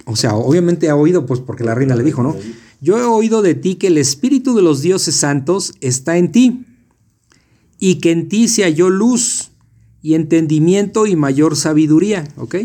o 0.04 0.16
sea, 0.16 0.34
obviamente 0.34 0.88
ha 0.88 0.96
oído, 0.96 1.26
pues 1.26 1.40
porque 1.40 1.64
la 1.64 1.74
reina 1.74 1.94
le 1.96 2.04
dijo, 2.04 2.22
¿no? 2.22 2.36
Yo 2.80 2.98
he 2.98 3.04
oído 3.04 3.40
de 3.40 3.54
ti 3.54 3.76
que 3.76 3.86
el 3.86 3.98
espíritu 3.98 4.54
de 4.54 4.62
los 4.62 4.82
dioses 4.82 5.14
santos 5.14 5.74
está 5.80 6.18
en 6.18 6.32
ti 6.32 6.66
y 7.78 7.96
que 7.96 8.10
en 8.10 8.28
ti 8.28 8.48
se 8.48 8.62
halló 8.62 8.90
luz 8.90 9.52
y 10.02 10.14
entendimiento 10.14 11.06
y 11.06 11.16
mayor 11.16 11.56
sabiduría, 11.56 12.28
¿ok? 12.36 12.56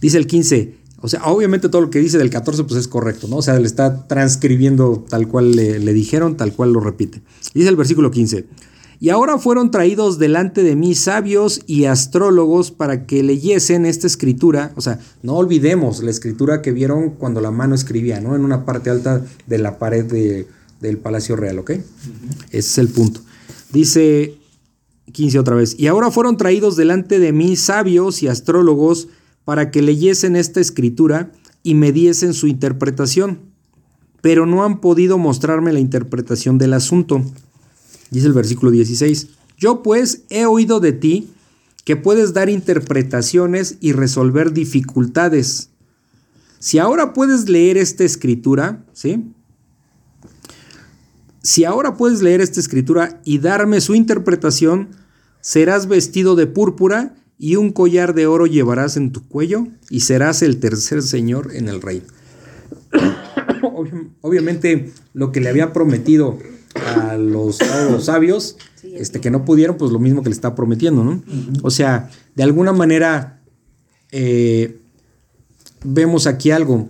Dice 0.00 0.18
el 0.18 0.26
15, 0.26 0.76
o 1.00 1.08
sea, 1.08 1.24
obviamente 1.24 1.68
todo 1.68 1.82
lo 1.82 1.90
que 1.90 1.98
dice 1.98 2.16
del 2.16 2.30
14 2.30 2.64
pues 2.64 2.78
es 2.78 2.88
correcto, 2.88 3.26
¿no? 3.28 3.36
O 3.36 3.42
sea, 3.42 3.58
le 3.58 3.66
está 3.66 4.06
transcribiendo 4.06 5.04
tal 5.08 5.28
cual 5.28 5.52
le, 5.52 5.78
le 5.78 5.92
dijeron, 5.92 6.36
tal 6.36 6.52
cual 6.52 6.72
lo 6.72 6.80
repite. 6.80 7.22
Dice 7.54 7.68
el 7.68 7.76
versículo 7.76 8.10
15, 8.10 8.46
y 9.04 9.10
ahora 9.10 9.36
fueron 9.36 9.70
traídos 9.70 10.18
delante 10.18 10.62
de 10.62 10.76
mí 10.76 10.94
sabios 10.94 11.60
y 11.66 11.84
astrólogos 11.84 12.70
para 12.70 13.04
que 13.04 13.22
leyesen 13.22 13.84
esta 13.84 14.06
escritura, 14.06 14.72
o 14.76 14.80
sea, 14.80 14.98
no 15.22 15.34
olvidemos 15.34 16.02
la 16.02 16.10
escritura 16.10 16.62
que 16.62 16.72
vieron 16.72 17.10
cuando 17.10 17.42
la 17.42 17.50
mano 17.50 17.74
escribía, 17.74 18.22
¿no? 18.22 18.34
En 18.34 18.46
una 18.46 18.64
parte 18.64 18.88
alta 18.88 19.22
de 19.46 19.58
la 19.58 19.78
pared 19.78 20.06
de- 20.06 20.48
del 20.80 20.96
Palacio 20.96 21.36
Real, 21.36 21.58
¿ok? 21.58 21.70
Ese 21.72 21.84
es 22.58 22.78
el 22.78 22.88
punto. 22.88 23.20
Dice 23.74 24.38
15 25.12 25.38
otra 25.38 25.54
vez. 25.54 25.76
Y 25.78 25.86
ahora 25.88 26.10
fueron 26.10 26.38
traídos 26.38 26.74
delante 26.74 27.18
de 27.18 27.32
mí 27.34 27.56
sabios 27.56 28.22
y 28.22 28.28
astrólogos 28.28 29.08
para 29.44 29.70
que 29.70 29.82
leyesen 29.82 30.34
esta 30.34 30.60
escritura 30.60 31.30
y 31.62 31.74
me 31.74 31.92
diesen 31.92 32.32
su 32.32 32.46
interpretación, 32.46 33.40
pero 34.22 34.46
no 34.46 34.64
han 34.64 34.80
podido 34.80 35.18
mostrarme 35.18 35.74
la 35.74 35.80
interpretación 35.80 36.56
del 36.56 36.72
asunto. 36.72 37.22
Dice 38.10 38.26
el 38.26 38.32
versículo 38.32 38.70
16. 38.70 39.28
Yo 39.58 39.82
pues 39.82 40.22
he 40.30 40.46
oído 40.46 40.80
de 40.80 40.92
ti 40.92 41.30
que 41.84 41.96
puedes 41.96 42.32
dar 42.32 42.48
interpretaciones 42.48 43.76
y 43.80 43.92
resolver 43.92 44.52
dificultades. 44.52 45.70
Si 46.58 46.78
ahora 46.78 47.12
puedes 47.12 47.48
leer 47.48 47.76
esta 47.76 48.04
escritura, 48.04 48.84
¿sí? 48.92 49.22
Si 51.42 51.64
ahora 51.64 51.98
puedes 51.98 52.22
leer 52.22 52.40
esta 52.40 52.58
escritura 52.58 53.20
y 53.22 53.38
darme 53.38 53.82
su 53.82 53.94
interpretación, 53.94 54.88
serás 55.42 55.86
vestido 55.86 56.36
de 56.36 56.46
púrpura 56.46 57.14
y 57.38 57.56
un 57.56 57.70
collar 57.70 58.14
de 58.14 58.26
oro 58.26 58.46
llevarás 58.46 58.96
en 58.96 59.12
tu 59.12 59.28
cuello 59.28 59.66
y 59.90 60.00
serás 60.00 60.40
el 60.40 60.58
tercer 60.58 61.02
señor 61.02 61.54
en 61.54 61.68
el 61.68 61.82
reino. 61.82 62.06
Obviamente 64.22 64.92
lo 65.12 65.32
que 65.32 65.40
le 65.40 65.50
había 65.50 65.74
prometido 65.74 66.38
a 66.74 67.16
los, 67.16 67.60
a 67.60 67.90
los 67.90 68.06
sabios, 68.06 68.56
este, 68.82 69.20
que 69.20 69.30
no 69.30 69.44
pudieron, 69.44 69.76
pues 69.76 69.92
lo 69.92 69.98
mismo 69.98 70.22
que 70.22 70.28
le 70.28 70.34
está 70.34 70.54
prometiendo, 70.54 71.04
¿no? 71.04 71.22
O 71.62 71.70
sea, 71.70 72.10
de 72.34 72.42
alguna 72.42 72.72
manera 72.72 73.42
eh, 74.12 74.80
vemos 75.84 76.26
aquí 76.26 76.50
algo. 76.50 76.88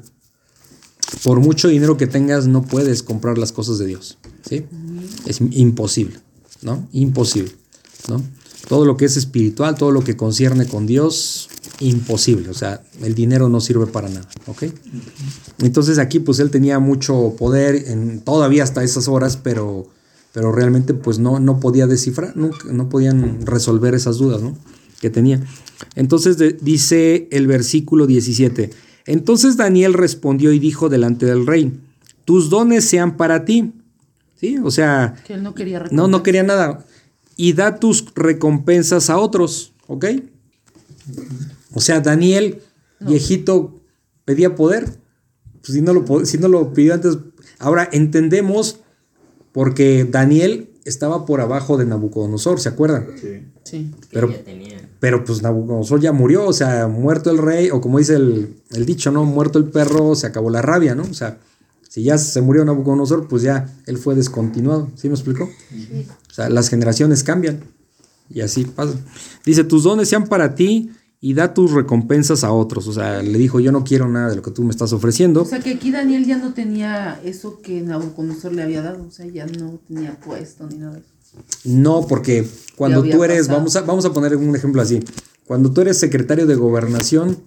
Por 1.23 1.41
mucho 1.41 1.69
dinero 1.69 1.97
que 1.97 2.07
tengas, 2.07 2.47
no 2.47 2.63
puedes 2.63 3.03
comprar 3.03 3.39
las 3.39 3.53
cosas 3.53 3.79
de 3.79 3.87
Dios. 3.87 4.19
¿sí? 4.49 4.65
Es 5.27 5.41
imposible, 5.41 6.19
¿no? 6.63 6.89
Imposible, 6.93 7.53
¿no? 8.09 8.23
Todo 8.69 8.85
lo 8.85 8.97
que 8.97 9.05
es 9.05 9.17
espiritual, 9.17 9.77
todo 9.77 9.91
lo 9.91 10.03
que 10.03 10.17
concierne 10.17 10.67
con 10.67 10.87
Dios, 10.87 11.49
imposible. 11.81 12.49
O 12.51 12.55
sea, 12.55 12.83
el 13.03 13.15
dinero 13.15 13.49
no 13.49 13.61
sirve 13.61 13.87
para 13.87 14.09
nada, 14.09 14.29
¿ok? 14.47 14.65
Entonces 15.61 15.99
aquí 15.99 16.21
pues 16.21 16.39
él 16.39 16.51
tenía 16.51 16.79
mucho 16.79 17.35
poder, 17.39 17.89
en, 17.89 18.21
todavía 18.21 18.63
hasta 18.63 18.83
esas 18.83 19.09
horas, 19.09 19.37
pero, 19.37 19.87
pero 20.33 20.53
realmente 20.53 20.95
pues 20.95 21.19
no, 21.19 21.41
no 21.41 21.61
podía 21.61 21.87
descifrar, 21.87 22.37
no, 22.37 22.51
no 22.71 22.89
podían 22.89 23.47
resolver 23.47 23.95
esas 23.95 24.19
dudas, 24.19 24.43
¿no? 24.43 24.57
Que 25.01 25.11
tenía. 25.11 25.43
Entonces 25.95 26.39
de, 26.39 26.53
dice 26.53 27.29
el 27.31 27.47
versículo 27.47 28.07
17, 28.07 28.71
entonces 29.07 29.57
Daniel 29.57 29.95
respondió 29.95 30.53
y 30.53 30.59
dijo 30.59 30.89
delante 30.89 31.27
del 31.27 31.47
rey, 31.47 31.73
tus 32.25 32.51
dones 32.51 32.85
sean 32.85 33.17
para 33.17 33.45
ti. 33.45 33.73
¿Sí? 34.37 34.59
O 34.63 34.71
sea, 34.71 35.15
Que 35.27 35.35
él 35.35 35.43
no 35.43 35.55
quería 35.55 35.85
no, 35.91 36.09
no 36.09 36.23
quería 36.23 36.43
nada. 36.43 36.85
Y 37.37 37.53
da 37.53 37.79
tus 37.79 38.05
recompensas 38.15 39.11
a 39.11 39.19
otros, 39.19 39.73
¿ok? 39.87 40.07
O 41.75 41.81
sea, 41.81 42.01
Daniel, 42.01 42.61
viejito, 43.01 43.81
pedía 44.25 44.55
poder. 44.55 44.85
Pues 45.61 45.73
si, 45.73 45.81
no 45.83 45.93
lo, 45.93 46.25
si 46.27 46.39
no 46.39 46.49
lo 46.49 46.73
pidió 46.73 46.95
antes. 46.95 47.19
Ahora 47.59 47.89
entendemos 47.93 48.81
porque 49.53 50.05
Daniel 50.05 50.71
estaba 50.85 51.25
por 51.27 51.41
abajo 51.41 51.77
de 51.77 51.87
Nabucodonosor, 51.87 52.61
¿se 52.61 52.69
acuerdan? 52.69 53.07
Sí. 53.21 53.43
Sí. 53.65 53.91
Que 54.03 54.09
Pero- 54.13 54.31
ya 54.31 54.43
tenía. 54.45 54.89
Pero 55.01 55.23
pues 55.25 55.43
Nabucodonosor 55.43 56.01
ya 56.01 56.13
murió, 56.13 56.47
o 56.47 56.53
sea, 56.55 56.89
muerto 56.89 57.31
el 57.31 57.37
rey, 57.39 57.69
o 57.71 57.81
como 57.81 57.99
dice 57.99 58.15
el, 58.17 58.57
el 58.71 58.87
dicho, 58.87 59.11
¿no? 59.11 59.25
Muerto 59.25 59.59
el 59.59 59.67
perro, 59.67 60.15
se 60.15 60.27
acabó 60.27 60.49
la 60.49 60.63
rabia, 60.63 60.95
¿no? 60.95 61.03
O 61.03 61.13
sea, 61.15 61.39
si 61.89 62.03
ya 62.05 62.17
se 62.17 62.41
murió 62.41 62.65
Nabucodonosor, 62.65 63.29
pues 63.29 63.43
ya 63.43 63.71
él 63.87 63.99
fue 63.99 64.15
descontinuado, 64.15 64.91
¿sí 64.97 65.09
me 65.09 65.15
explicó? 65.15 65.45
O 65.45 66.33
sea, 66.35 66.49
las 66.49 66.69
generaciones 66.71 67.23
cambian 67.23 67.61
y 68.31 68.41
así 68.41 68.65
pasa. 68.65 68.95
Dice, 69.45 69.65
tus 69.65 69.83
dones 69.83 70.09
sean 70.09 70.27
para 70.27 70.55
ti 70.55 70.91
y 71.25 71.33
da 71.33 71.55
tus 71.55 71.73
recompensas 71.73 72.45
a 72.45 72.53
otros. 72.53 72.87
O 72.87 72.93
sea, 72.93 73.23
le 73.23 73.39
dijo, 73.39 73.59
yo 73.59 73.73
no 73.73 73.83
quiero 73.83 74.07
nada 74.11 74.29
de 74.29 74.37
lo 74.37 74.43
que 74.43 74.51
tú 74.51 74.63
me 74.63 74.69
estás 74.69 74.93
ofreciendo. 74.93 75.41
O 75.41 75.47
sea 75.47 75.59
que 75.59 75.71
aquí 75.71 75.91
Daniel 75.91 76.27
ya 76.27 76.37
no 76.37 76.53
tenía 76.53 77.19
eso 77.25 77.63
que 77.63 77.81
Nabucodonosor 77.81 78.53
le 78.53 78.63
había 78.63 78.83
dado. 78.83 79.07
O 79.09 79.11
sea, 79.11 79.25
ya 79.25 79.47
no 79.47 79.81
tenía 79.89 80.21
puesto 80.21 80.67
ni 80.67 80.77
nada 80.77 80.93
de 80.93 80.99
eso. 80.99 81.09
No, 81.65 82.07
porque 82.07 82.47
cuando 82.77 83.03
tú 83.03 83.25
eres, 83.25 83.47
pasado. 83.47 83.57
vamos 83.57 83.77
a, 83.77 83.81
vamos 83.81 84.05
a 84.05 84.13
poner 84.13 84.37
un 84.37 84.55
ejemplo 84.55 84.83
así, 84.83 85.01
cuando 85.47 85.73
tú 85.73 85.81
eres 85.81 85.99
secretario 85.99 86.47
de 86.47 86.57
gobernación, 86.57 87.39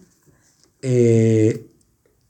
eh, 0.81 1.67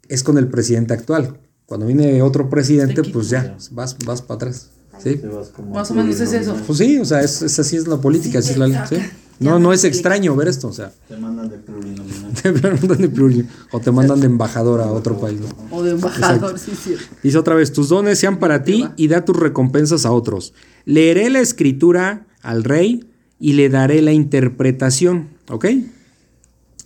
es 0.10 0.24
con 0.24 0.38
el 0.38 0.50
presidente 0.50 0.96
actual. 0.96 1.38
Cuando 1.66 1.86
viene 1.86 2.22
otro 2.24 2.50
presidente, 2.50 3.04
Te 3.04 3.10
pues 3.10 3.30
ya, 3.30 3.56
vas, 3.72 3.96
vas 4.06 4.22
para 4.22 4.36
atrás. 4.36 4.72
¿sí? 5.02 5.16
Te 5.16 5.28
vas 5.28 5.48
como 5.48 5.74
Más 5.74 5.90
o 5.92 5.94
menos 5.94 6.20
es 6.20 6.34
eso. 6.34 6.58
Pues 6.68 6.78
sí, 6.78 7.00
o 7.00 7.06
sea, 7.06 7.22
es, 7.22 7.42
es 7.42 7.58
así 7.58 7.78
es 7.78 7.88
la 7.88 8.02
política, 8.02 8.40
así 8.40 8.52
es 8.52 8.58
la 8.58 8.68
ley. 8.68 8.80
¿sí? 8.90 8.98
No, 9.40 9.60
no 9.60 9.72
es 9.74 9.84
extraño 9.84 10.36
ver 10.36 10.48
esto, 10.48 10.68
o 10.70 10.74
sea, 10.74 10.92
Te 11.08 11.16
mandan 11.18 11.50
de 11.50 11.58
plurinominal. 11.58 12.34
te 12.42 12.52
mandan 12.52 12.98
de 12.98 13.12
pluri- 13.12 13.48
o 13.72 13.80
te 13.80 13.92
mandan 13.92 14.20
de 14.20 14.26
embajador 14.26 14.82
a 14.82 14.88
otro 14.92 15.20
país. 15.20 15.40
¿no? 15.40 15.48
O 15.78 15.84
de 15.84 15.92
embajador, 15.92 16.58
sí, 16.58 16.72
sí. 16.82 16.96
Dice 17.22 17.38
otra 17.38 17.54
vez, 17.56 17.72
tus 17.72 17.90
dones 17.90 18.18
sean 18.18 18.40
para 18.40 18.64
ti 18.64 18.88
y 18.98 19.08
da 19.10 19.26
tus 19.26 19.36
recompensas 19.38 20.06
a 20.06 20.12
otros. 20.12 20.54
Leeré 20.86 21.30
la 21.30 21.40
escritura 21.40 22.26
al 22.42 22.64
rey 22.64 23.06
y 23.40 23.54
le 23.54 23.70
daré 23.70 24.02
la 24.02 24.12
interpretación. 24.14 25.30
¿Ok? 25.50 25.66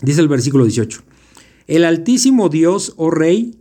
Dice 0.02 0.20
el 0.22 0.28
versículo 0.28 0.66
18. 0.66 1.04
El 1.68 1.86
altísimo 1.86 2.50
Dios, 2.50 2.94
oh 2.98 3.12
rey, 3.12 3.56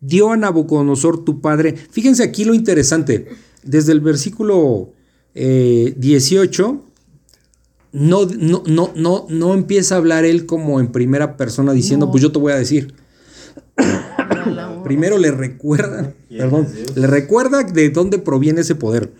dio 0.00 0.30
a 0.32 0.36
Nabucodonosor 0.36 1.24
tu 1.24 1.40
padre. 1.40 1.74
Fíjense 1.90 2.22
aquí 2.22 2.44
lo 2.44 2.54
interesante. 2.54 3.28
Desde 3.64 3.92
el 3.92 4.00
versículo 4.00 4.92
eh, 5.34 5.94
18, 5.98 6.84
no, 7.92 8.26
no, 8.26 8.62
no, 8.66 8.92
no, 8.94 9.26
no 9.28 9.54
empieza 9.54 9.94
a 9.94 9.98
hablar 9.98 10.24
él 10.24 10.46
como 10.46 10.80
en 10.80 10.88
primera 10.92 11.36
persona 11.36 11.72
diciendo, 11.72 12.06
No. 12.06 12.12
pues 12.12 12.22
yo 12.22 12.32
te 12.32 12.38
voy 12.38 12.52
a 12.52 12.56
decir. 12.56 12.94
Primero 14.84 15.18
le 15.18 15.30
recuerda, 15.30 16.14
¿Quién 16.28 16.40
perdón, 16.40 16.68
le 16.94 17.06
recuerda 17.06 17.62
de 17.62 17.90
dónde 17.90 18.18
proviene 18.18 18.62
ese 18.62 18.74
poder. 18.74 19.12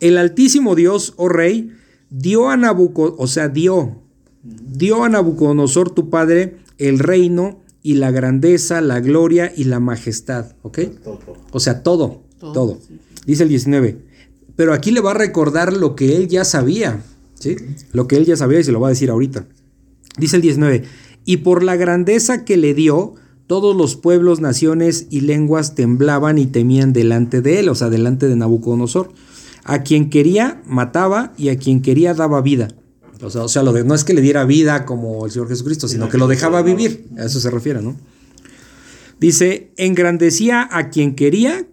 El 0.00 0.18
altísimo 0.18 0.74
Dios, 0.74 1.14
oh 1.16 1.28
rey, 1.28 1.72
dio 2.10 2.48
a 2.48 2.56
Nabucodonosor, 2.56 3.22
o 3.22 3.26
sea, 3.26 3.48
dio, 3.48 4.02
dio 4.42 5.04
a 5.04 5.08
Nabucodonosor 5.08 5.90
tu 5.90 6.10
padre 6.10 6.56
el 6.78 6.98
reino 6.98 7.60
y 7.82 7.94
la 7.94 8.10
grandeza, 8.10 8.80
la 8.80 9.00
gloria 9.00 9.52
y 9.54 9.64
la 9.64 9.78
majestad, 9.80 10.52
¿ok? 10.62 10.78
Todo. 11.02 11.18
O 11.52 11.60
sea, 11.60 11.82
todo, 11.82 12.22
Todo. 12.38 12.78
Dice 13.26 13.42
el 13.44 13.48
19. 13.48 13.98
Pero 14.56 14.72
aquí 14.72 14.90
le 14.90 15.00
va 15.00 15.12
a 15.12 15.14
recordar 15.14 15.72
lo 15.72 15.94
que 15.96 16.16
él 16.16 16.28
ya 16.28 16.44
sabía, 16.44 17.02
Lo 17.92 18.06
que 18.06 18.16
él 18.16 18.24
ya 18.24 18.36
sabía 18.36 18.60
y 18.60 18.64
se 18.64 18.72
lo 18.72 18.80
va 18.80 18.88
a 18.88 18.90
decir 18.90 19.10
ahorita. 19.10 19.46
Dice 20.18 20.36
el 20.36 20.42
19. 20.42 20.84
Y 21.24 21.38
por 21.38 21.62
la 21.62 21.76
grandeza 21.76 22.44
que 22.44 22.56
le 22.56 22.74
dio, 22.74 23.14
todos 23.46 23.76
los 23.76 23.96
pueblos, 23.96 24.40
naciones 24.40 25.06
y 25.10 25.20
lenguas 25.20 25.74
temblaban 25.74 26.38
y 26.38 26.46
temían 26.46 26.92
delante 26.92 27.40
de 27.40 27.60
él, 27.60 27.68
o 27.68 27.74
sea, 27.74 27.90
delante 27.90 28.28
de 28.28 28.36
Nabucodonosor. 28.36 29.12
A 29.64 29.82
quien 29.82 30.10
quería 30.10 30.62
mataba 30.66 31.32
y 31.38 31.48
a 31.48 31.58
quien 31.58 31.80
quería 31.80 32.14
daba 32.14 32.42
vida. 32.42 32.68
O 33.22 33.30
sea, 33.30 33.42
o 33.42 33.48
sea, 33.48 33.62
lo 33.62 33.72
de, 33.72 33.84
no 33.84 33.94
es 33.94 34.04
que 34.04 34.12
le 34.12 34.20
diera 34.20 34.44
vida 34.44 34.84
como 34.84 35.24
el 35.24 35.32
Señor 35.32 35.48
Jesucristo, 35.48 35.88
sino 35.88 36.08
que 36.08 36.18
lo 36.18 36.26
dejaba 36.26 36.62
vivir. 36.62 37.06
A 37.16 37.24
eso 37.24 37.40
se 37.40 37.50
refiere, 37.50 37.80
¿no? 37.80 37.96
Dice, 39.18 39.72
engrandecía 39.76 40.68
a 40.70 40.90
quien 40.90 41.14
quería 41.14 41.66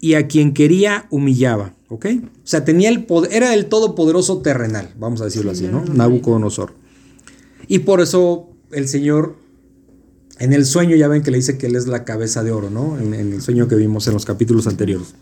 y 0.00 0.14
a 0.14 0.26
quien 0.26 0.52
quería 0.52 1.06
humillaba, 1.10 1.74
¿ok? 1.92 2.06
O 2.24 2.46
sea, 2.46 2.64
tenía 2.64 2.88
el 2.88 3.04
poder, 3.04 3.32
era 3.32 3.54
el 3.54 3.66
todopoderoso 3.66 4.38
terrenal, 4.38 4.92
vamos 4.98 5.20
a 5.20 5.24
decirlo 5.24 5.50
así, 5.50 5.68
¿no? 5.68 5.84
Nabucodonosor. 5.84 6.74
Y 7.68 7.80
por 7.80 8.00
eso 8.00 8.48
el 8.70 8.88
Señor, 8.88 9.36
en 10.38 10.52
el 10.52 10.64
sueño 10.64 10.96
ya 10.96 11.08
ven 11.08 11.22
que 11.22 11.30
le 11.30 11.36
dice 11.36 11.58
que 11.58 11.66
Él 11.66 11.76
es 11.76 11.86
la 11.86 12.04
cabeza 12.04 12.42
de 12.42 12.50
oro, 12.50 12.70
¿no? 12.70 12.98
En, 12.98 13.14
en 13.14 13.32
el 13.34 13.42
sueño 13.42 13.68
que 13.68 13.76
vimos 13.76 14.06
en 14.06 14.14
los 14.14 14.24
capítulos 14.24 14.66
anteriores. 14.66 15.14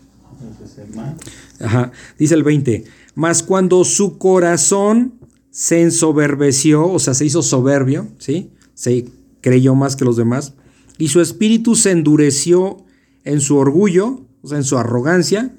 Ajá. 1.59 1.91
Dice 2.17 2.35
el 2.35 2.43
20. 2.43 2.85
Mas 3.15 3.43
cuando 3.43 3.83
su 3.83 4.17
corazón 4.17 5.13
se 5.51 5.81
ensoberbeció, 5.81 6.87
o 6.87 6.99
sea, 6.99 7.13
se 7.13 7.25
hizo 7.25 7.43
soberbio, 7.43 8.07
¿sí? 8.17 8.51
Se 8.73 9.05
creyó 9.41 9.75
más 9.75 9.95
que 9.95 10.05
los 10.05 10.15
demás. 10.17 10.53
Y 10.97 11.09
su 11.09 11.19
espíritu 11.21 11.75
se 11.75 11.91
endureció 11.91 12.77
en 13.23 13.41
su 13.41 13.57
orgullo, 13.57 14.21
o 14.41 14.47
sea, 14.47 14.57
en 14.57 14.63
su 14.63 14.77
arrogancia. 14.77 15.55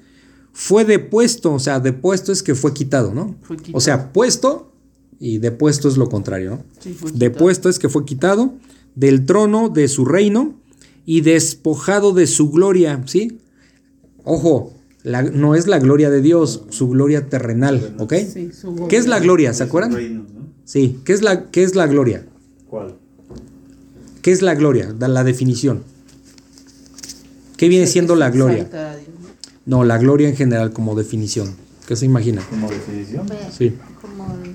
Fue 0.53 0.85
depuesto, 0.85 1.53
o 1.53 1.59
sea, 1.59 1.79
depuesto 1.79 2.31
es 2.31 2.43
que 2.43 2.53
fue 2.55 2.73
quitado, 2.73 3.13
¿no? 3.13 3.35
Fue 3.41 3.57
quitado. 3.57 3.77
O 3.77 3.81
sea, 3.81 4.13
puesto 4.13 4.71
y 5.19 5.39
depuesto 5.39 5.87
es 5.89 5.97
lo 5.97 6.07
contrario, 6.09 6.51
¿no? 6.51 6.63
Sí, 6.79 6.93
fue. 6.93 7.11
Depuesto 7.11 7.69
es 7.69 7.79
que 7.79 7.89
fue 7.89 8.05
quitado 8.05 8.53
del 8.95 9.25
trono 9.25 9.69
de 9.69 9.87
su 9.87 10.05
reino 10.05 10.53
y 11.05 11.21
despojado 11.21 12.13
de 12.13 12.27
su 12.27 12.51
gloria, 12.51 13.01
¿sí? 13.07 13.39
Ojo, 14.23 14.73
la- 15.01 15.23
no 15.23 15.55
es 15.55 15.65
la 15.67 15.79
gloria 15.79 16.09
de 16.11 16.21
Dios, 16.21 16.63
su 16.69 16.87
gloria 16.89 17.27
terrenal, 17.29 17.95
¿ok? 17.97 18.13
Sí, 18.31 18.51
su 18.53 18.87
¿Qué 18.87 18.97
es 18.97 19.07
la 19.07 19.19
gloria? 19.19 19.53
¿Se 19.53 19.63
acuerdan? 19.63 19.91
Sí, 20.65 20.99
¿qué 21.03 21.13
es 21.13 21.21
la, 21.23 21.49
qué 21.49 21.63
es 21.63 21.75
la 21.75 21.87
gloria? 21.87 22.25
¿Cuál? 22.69 22.95
¿Qué 24.21 24.31
es 24.31 24.41
la 24.41 24.53
gloria? 24.55 24.93
Da 24.93 25.07
la 25.07 25.23
definición. 25.23 25.83
¿Qué 27.57 27.67
viene 27.69 27.87
siendo 27.87 28.15
la 28.15 28.29
gloria? 28.29 28.69
¿No? 29.65 29.83
La 29.83 29.97
gloria 29.97 30.29
en 30.29 30.35
general 30.35 30.71
como 30.73 30.95
definición. 30.95 31.55
¿Qué 31.87 31.95
se 31.95 32.05
imagina? 32.05 32.41
Como 32.49 32.69
definición. 32.69 33.27
Sí. 33.57 33.73
Como 34.01 34.25
el- 34.43 34.53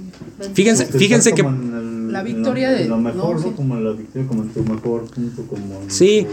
Fíjense, 0.54 0.86
fíjense 0.86 1.32
que... 1.32 1.42
como 1.42 1.56
en 1.56 1.74
el 1.74 2.12
La 2.12 2.20
en 2.20 2.26
victoria 2.26 2.70
lo, 2.70 2.76
de- 2.76 2.82
en 2.84 2.88
lo 2.88 2.98
mejor, 2.98 3.34
no, 3.36 3.40
¿no? 3.42 3.48
sí. 3.48 3.54
Como 3.56 3.76
la 3.76 3.92
victoria, 3.92 4.28
como 4.28 4.42
en 4.44 4.48
tu 4.50 4.62
mejor 4.62 5.04
punto, 5.10 5.42
como 5.46 5.82
en 5.82 5.90
Sí. 5.90 6.26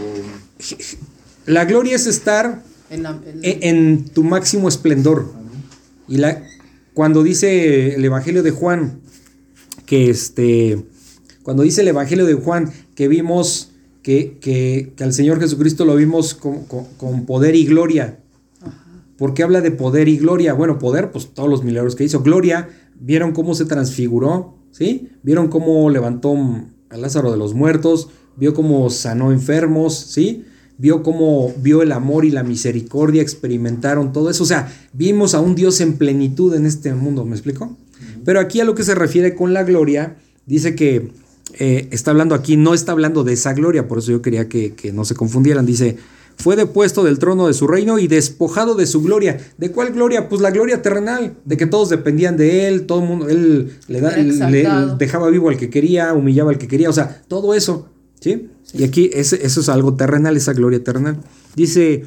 tu- 0.58 1.50
La 1.52 1.64
gloria 1.64 1.96
es 1.96 2.06
estar 2.06 2.62
En 2.90 3.02
la- 3.02 3.18
en- 3.26 3.40
en, 3.42 3.76
en 3.76 4.04
tu 4.06 4.24
máximo 4.24 4.68
esplendor. 4.68 5.32
Y 6.08 6.16
la, 6.18 6.42
cuando 6.94 7.22
dice 7.22 7.94
el 7.94 8.04
Evangelio 8.04 8.42
de 8.42 8.52
Juan, 8.52 9.00
que 9.84 10.08
este, 10.10 10.84
cuando 11.42 11.62
dice 11.62 11.82
el 11.82 11.88
Evangelio 11.88 12.24
de 12.26 12.34
Juan, 12.34 12.72
que 12.94 13.08
vimos 13.08 13.70
que, 14.02 14.38
que- 14.40 14.92
que 14.96 15.04
al 15.04 15.12
Señor 15.12 15.40
Jesucristo 15.40 15.84
lo 15.84 15.96
vimos 15.96 16.34
con, 16.34 16.64
con- 16.64 16.86
con 16.96 17.26
poder 17.26 17.54
y 17.54 17.66
gloria. 17.66 18.18
¿Por 19.16 19.34
qué 19.34 19.42
habla 19.42 19.60
de 19.60 19.70
poder 19.70 20.08
y 20.08 20.18
gloria? 20.18 20.52
Bueno, 20.52 20.78
poder, 20.78 21.10
pues 21.10 21.32
todos 21.32 21.48
los 21.48 21.64
milagros 21.64 21.96
que 21.96 22.04
hizo. 22.04 22.22
Gloria, 22.22 22.68
vieron 23.00 23.32
cómo 23.32 23.54
se 23.54 23.64
transfiguró, 23.64 24.58
¿sí? 24.70 25.10
Vieron 25.22 25.48
cómo 25.48 25.88
levantó 25.90 26.34
a 26.90 26.96
Lázaro 26.96 27.30
de 27.30 27.38
los 27.38 27.54
muertos, 27.54 28.10
vio 28.36 28.52
cómo 28.52 28.90
sanó 28.90 29.32
enfermos, 29.32 29.94
¿sí? 29.96 30.44
Vio 30.78 31.02
cómo 31.02 31.54
vio 31.62 31.80
el 31.80 31.92
amor 31.92 32.26
y 32.26 32.30
la 32.30 32.42
misericordia, 32.42 33.22
experimentaron 33.22 34.12
todo 34.12 34.28
eso. 34.28 34.42
O 34.42 34.46
sea, 34.46 34.70
vimos 34.92 35.34
a 35.34 35.40
un 35.40 35.54
Dios 35.54 35.80
en 35.80 35.96
plenitud 35.96 36.54
en 36.54 36.66
este 36.66 36.92
mundo, 36.92 37.24
¿me 37.24 37.34
explico? 37.34 37.76
Pero 38.24 38.40
aquí 38.40 38.60
a 38.60 38.64
lo 38.64 38.74
que 38.74 38.84
se 38.84 38.94
refiere 38.94 39.34
con 39.34 39.54
la 39.54 39.62
gloria, 39.62 40.16
dice 40.44 40.74
que 40.74 41.12
eh, 41.54 41.88
está 41.92 42.10
hablando 42.10 42.34
aquí, 42.34 42.58
no 42.58 42.74
está 42.74 42.92
hablando 42.92 43.24
de 43.24 43.32
esa 43.32 43.54
gloria, 43.54 43.88
por 43.88 43.98
eso 43.98 44.12
yo 44.12 44.20
quería 44.20 44.48
que, 44.48 44.74
que 44.74 44.92
no 44.92 45.06
se 45.06 45.14
confundieran. 45.14 45.64
Dice, 45.64 45.96
fue 46.36 46.54
depuesto 46.56 47.02
del 47.02 47.18
trono 47.18 47.46
de 47.46 47.54
su 47.54 47.66
reino 47.66 47.98
y 47.98 48.06
despojado 48.08 48.74
de 48.74 48.86
su 48.86 49.02
gloria. 49.02 49.38
¿De 49.58 49.70
cuál 49.72 49.92
gloria? 49.92 50.28
Pues 50.28 50.40
la 50.42 50.50
gloria 50.50 50.82
terrenal, 50.82 51.34
de 51.44 51.56
que 51.56 51.66
todos 51.66 51.88
dependían 51.88 52.36
de 52.36 52.68
él, 52.68 52.86
todo 52.86 53.00
el 53.02 53.08
mundo, 53.08 53.28
él 53.28 53.72
le, 53.88 54.00
da- 54.00 54.16
dejaba 54.96 55.28
vivo 55.30 55.48
al 55.48 55.56
que 55.56 55.70
quería, 55.70 56.12
humillaba 56.14 56.50
al 56.50 56.58
que 56.58 56.68
quería, 56.68 56.90
o 56.90 56.92
sea, 56.92 57.22
todo 57.28 57.54
eso, 57.54 57.88
¿sí? 58.20 58.48
Y 58.74 58.84
aquí 58.84 59.10
ese- 59.14 59.44
eso 59.46 59.60
es 59.60 59.68
algo 59.68 59.94
terrenal, 59.94 60.36
esa 60.36 60.52
gloria 60.52 60.82
terrenal. 60.84 61.18
Dice 61.54 62.04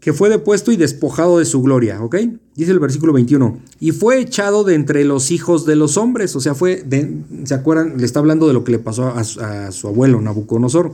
que 0.00 0.12
fue 0.12 0.28
depuesto 0.30 0.70
y 0.72 0.76
despojado 0.76 1.38
de 1.38 1.44
su 1.44 1.60
gloria, 1.60 2.02
¿ok? 2.02 2.16
Dice 2.54 2.70
el 2.72 2.78
versículo 2.78 3.12
21, 3.12 3.58
y 3.80 3.90
fue 3.92 4.20
echado 4.20 4.62
de 4.64 4.74
entre 4.74 5.04
los 5.04 5.30
hijos 5.30 5.66
de 5.66 5.76
los 5.76 5.96
hombres, 5.96 6.34
o 6.36 6.40
sea, 6.40 6.54
fue, 6.54 6.82
de- 6.84 7.18
¿se 7.44 7.54
acuerdan? 7.54 7.94
Le 7.98 8.04
está 8.06 8.20
hablando 8.20 8.46
de 8.46 8.52
lo 8.54 8.64
que 8.64 8.72
le 8.72 8.78
pasó 8.78 9.06
a, 9.08 9.20
a 9.20 9.72
su 9.72 9.86
abuelo, 9.88 10.20
Nabucodonosor. 10.20 10.92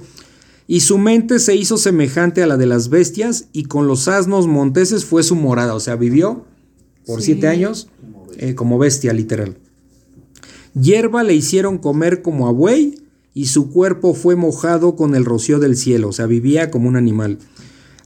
Y 0.66 0.80
su 0.80 0.96
mente 0.98 1.38
se 1.38 1.54
hizo 1.56 1.76
semejante 1.76 2.42
a 2.42 2.46
la 2.46 2.56
de 2.56 2.66
las 2.66 2.88
bestias, 2.88 3.48
y 3.52 3.64
con 3.64 3.86
los 3.86 4.08
asnos 4.08 4.46
monteses 4.46 5.04
fue 5.04 5.22
su 5.22 5.36
morada, 5.36 5.74
o 5.74 5.80
sea, 5.80 5.96
vivió 5.96 6.44
por 7.06 7.20
Sí. 7.20 7.26
siete 7.26 7.48
años 7.48 7.88
eh, 8.38 8.54
como 8.54 8.78
bestia, 8.78 9.12
literal. 9.12 9.58
Hierba 10.74 11.22
le 11.22 11.34
hicieron 11.34 11.78
comer 11.78 12.22
como 12.22 12.48
a 12.48 12.52
buey, 12.52 13.00
y 13.32 13.46
su 13.46 13.70
cuerpo 13.70 14.14
fue 14.14 14.36
mojado 14.36 14.96
con 14.96 15.14
el 15.14 15.24
rocío 15.24 15.58
del 15.58 15.76
cielo, 15.76 16.08
o 16.08 16.12
sea, 16.12 16.26
vivía 16.26 16.70
como 16.70 16.88
un 16.88 16.96
animal. 16.96 17.38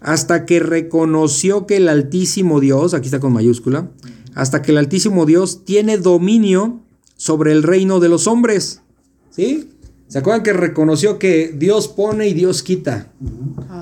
Hasta 0.01 0.47
que 0.47 0.59
reconoció 0.61 1.67
que 1.67 1.77
el 1.77 1.89
Altísimo 1.89 2.61
Dios, 2.61 2.95
aquí 2.95 3.07
está 3.07 3.21
con 3.21 3.33
mayúscula, 3.33 3.91
hasta 4.35 4.63
que 4.63 4.71
el 4.73 4.79
Altísimo 4.79 5.27
Dios 5.27 5.65
tiene 5.65 5.99
dominio 5.99 6.81
sobre 7.17 7.53
el 7.53 7.63
reino 7.63 8.01
de 8.01 8.09
los 8.09 8.27
hombres. 8.27 8.81
¿Sí? 9.31 9.69
¿Se 10.09 10.19
acuerdan 10.19 10.43
que 10.43 10.55
reconoció 10.55 11.19
que 11.19 11.55
Dios 11.55 11.89
pone 11.89 12.29
y 12.29 12.35
Dios 12.35 12.63
quita? 12.63 13.13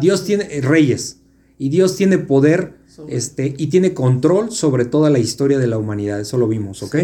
Dios 0.00 0.24
tiene 0.24 0.48
eh, 0.50 0.60
reyes 0.60 1.20
y 1.56 1.68
Dios 1.68 1.96
tiene 1.96 2.18
poder 2.18 2.74
este, 3.08 3.54
y 3.56 3.68
tiene 3.68 3.94
control 3.94 4.50
sobre 4.50 4.84
toda 4.84 5.08
la 5.08 5.20
historia 5.20 5.58
de 5.58 5.68
la 5.68 5.78
humanidad. 5.78 6.20
Eso 6.20 6.36
lo 6.36 6.48
vimos, 6.48 6.82
¿ok? 6.82 6.96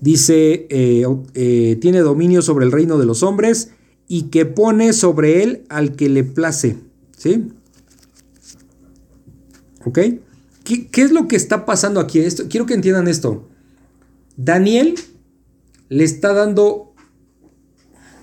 Dice, 0.00 0.66
eh, 0.68 1.06
eh, 1.34 1.78
tiene 1.80 2.00
dominio 2.00 2.42
sobre 2.42 2.66
el 2.66 2.72
reino 2.72 2.98
de 2.98 3.06
los 3.06 3.22
hombres 3.22 3.70
y 4.06 4.24
que 4.24 4.44
pone 4.44 4.92
sobre 4.92 5.42
él 5.42 5.64
al 5.68 5.96
que 5.96 6.08
le 6.08 6.24
place. 6.24 6.76
¿Sí? 7.16 7.48
¿Ok? 9.84 9.98
¿Qué, 10.64 10.88
qué 10.88 11.02
es 11.02 11.12
lo 11.12 11.26
que 11.26 11.36
está 11.36 11.64
pasando 11.64 12.00
aquí? 12.00 12.18
Esto, 12.18 12.44
quiero 12.50 12.66
que 12.66 12.74
entiendan 12.74 13.08
esto. 13.08 13.48
Daniel 14.36 14.94
le 15.88 16.04
está 16.04 16.32
dando, 16.32 16.91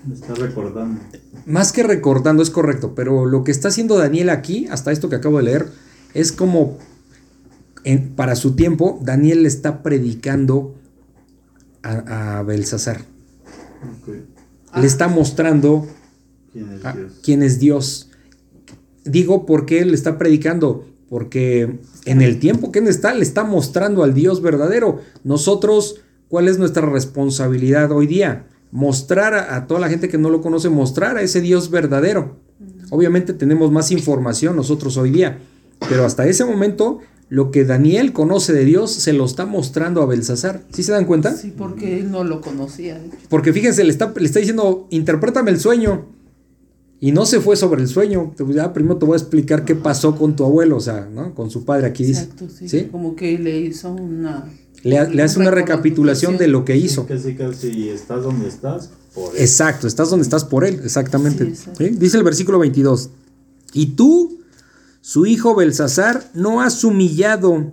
Me 0.06 0.14
está 0.14 0.34
recordando. 0.34 1.00
más 1.46 1.72
que 1.72 1.82
recordando, 1.82 2.42
es 2.42 2.50
correcto, 2.50 2.94
pero 2.94 3.26
lo 3.26 3.44
que 3.44 3.50
está 3.52 3.68
haciendo 3.68 3.98
Daniel 3.98 4.30
aquí, 4.30 4.66
hasta 4.70 4.92
esto 4.92 5.08
que 5.08 5.16
acabo 5.16 5.36
de 5.38 5.42
leer, 5.44 5.66
es 6.14 6.32
como, 6.32 6.78
en- 7.84 8.10
para 8.14 8.34
su 8.36 8.52
tiempo, 8.56 8.98
Daniel 9.02 9.42
le 9.42 9.48
está 9.48 9.82
predicando 9.82 10.74
a, 11.82 12.38
a 12.38 12.42
Belsasar. 12.42 13.02
Le 14.76 14.86
está 14.86 15.08
mostrando 15.08 15.86
¿Quién 16.52 16.72
es 16.72 16.84
a 16.84 16.92
Dios? 16.92 17.12
quién 17.22 17.42
es 17.42 17.58
Dios. 17.58 18.10
Digo 19.04 19.46
porque 19.46 19.80
él 19.80 19.94
está 19.94 20.18
predicando, 20.18 20.86
porque 21.08 21.78
en 22.04 22.22
el 22.22 22.38
tiempo 22.38 22.70
que 22.72 22.78
él 22.80 22.88
está, 22.88 23.12
le 23.14 23.22
está 23.22 23.44
mostrando 23.44 24.02
al 24.04 24.14
Dios 24.14 24.42
verdadero. 24.42 25.00
Nosotros, 25.24 26.00
¿cuál 26.28 26.48
es 26.48 26.58
nuestra 26.58 26.86
responsabilidad 26.86 27.90
hoy 27.92 28.06
día? 28.06 28.46
Mostrar 28.72 29.34
a, 29.34 29.56
a 29.56 29.66
toda 29.66 29.80
la 29.80 29.88
gente 29.88 30.08
que 30.08 30.18
no 30.18 30.30
lo 30.30 30.40
conoce, 30.40 30.68
mostrar 30.68 31.16
a 31.16 31.22
ese 31.22 31.40
Dios 31.40 31.70
verdadero. 31.70 32.36
Obviamente 32.90 33.32
tenemos 33.32 33.70
más 33.70 33.90
información 33.90 34.56
nosotros 34.56 34.96
hoy 34.96 35.10
día, 35.10 35.38
pero 35.88 36.04
hasta 36.04 36.26
ese 36.26 36.44
momento 36.44 37.00
lo 37.30 37.52
que 37.52 37.64
Daniel 37.64 38.12
conoce 38.12 38.52
de 38.52 38.64
Dios 38.64 38.90
se 38.90 39.12
lo 39.12 39.24
está 39.24 39.46
mostrando 39.46 40.02
a 40.02 40.06
Belsasar. 40.06 40.64
¿Sí 40.72 40.82
se 40.82 40.90
dan 40.90 41.04
cuenta? 41.04 41.32
Sí, 41.32 41.54
porque 41.56 42.00
él 42.00 42.10
no 42.10 42.24
lo 42.24 42.40
conocía. 42.40 43.00
Porque 43.28 43.52
fíjense, 43.52 43.84
le 43.84 43.90
está, 43.90 44.12
le 44.16 44.26
está 44.26 44.40
diciendo, 44.40 44.88
interprétame 44.90 45.52
el 45.52 45.60
sueño. 45.60 46.06
Y 46.98 47.12
no 47.12 47.24
se 47.24 47.40
fue 47.40 47.56
sobre 47.56 47.82
el 47.82 47.88
sueño. 47.88 48.34
Ya 48.48 48.72
primero 48.72 48.96
te 48.98 49.06
voy 49.06 49.14
a 49.14 49.18
explicar 49.18 49.64
qué 49.64 49.76
pasó 49.76 50.16
con 50.16 50.34
tu 50.34 50.44
abuelo, 50.44 50.76
o 50.76 50.80
sea, 50.80 51.08
¿no? 51.10 51.34
Con 51.34 51.50
su 51.50 51.64
padre, 51.64 51.86
aquí 51.86 52.04
dice. 52.04 52.22
Exacto, 52.22 52.48
sí. 52.50 52.68
¿Sí? 52.68 52.88
Como 52.90 53.14
que 53.14 53.38
le 53.38 53.58
hizo 53.60 53.92
una. 53.92 54.44
Le, 54.82 54.98
ha- 54.98 55.08
le 55.08 55.22
hace 55.22 55.38
una 55.38 55.50
recapitulación 55.50 56.38
de 56.38 56.48
lo 56.48 56.64
que 56.64 56.76
hizo. 56.76 57.06
Casi 57.06 57.34
casi 57.34 57.88
estás 57.90 58.22
donde 58.22 58.48
estás 58.48 58.90
por 59.14 59.34
eso. 59.34 59.42
Exacto, 59.42 59.86
estás 59.86 60.08
donde 60.10 60.22
estás 60.24 60.44
por 60.44 60.64
él, 60.64 60.80
exactamente. 60.84 61.44
Sí, 61.44 61.50
exacto. 61.50 61.84
¿Sí? 61.84 61.90
Dice 61.90 62.16
el 62.16 62.22
versículo 62.24 62.58
22. 62.58 63.10
Y 63.74 63.86
tú, 63.94 64.40
su 65.00 65.26
hijo 65.26 65.54
Belsasar, 65.54 66.30
no 66.34 66.60
has 66.62 66.82
humillado, 66.84 67.72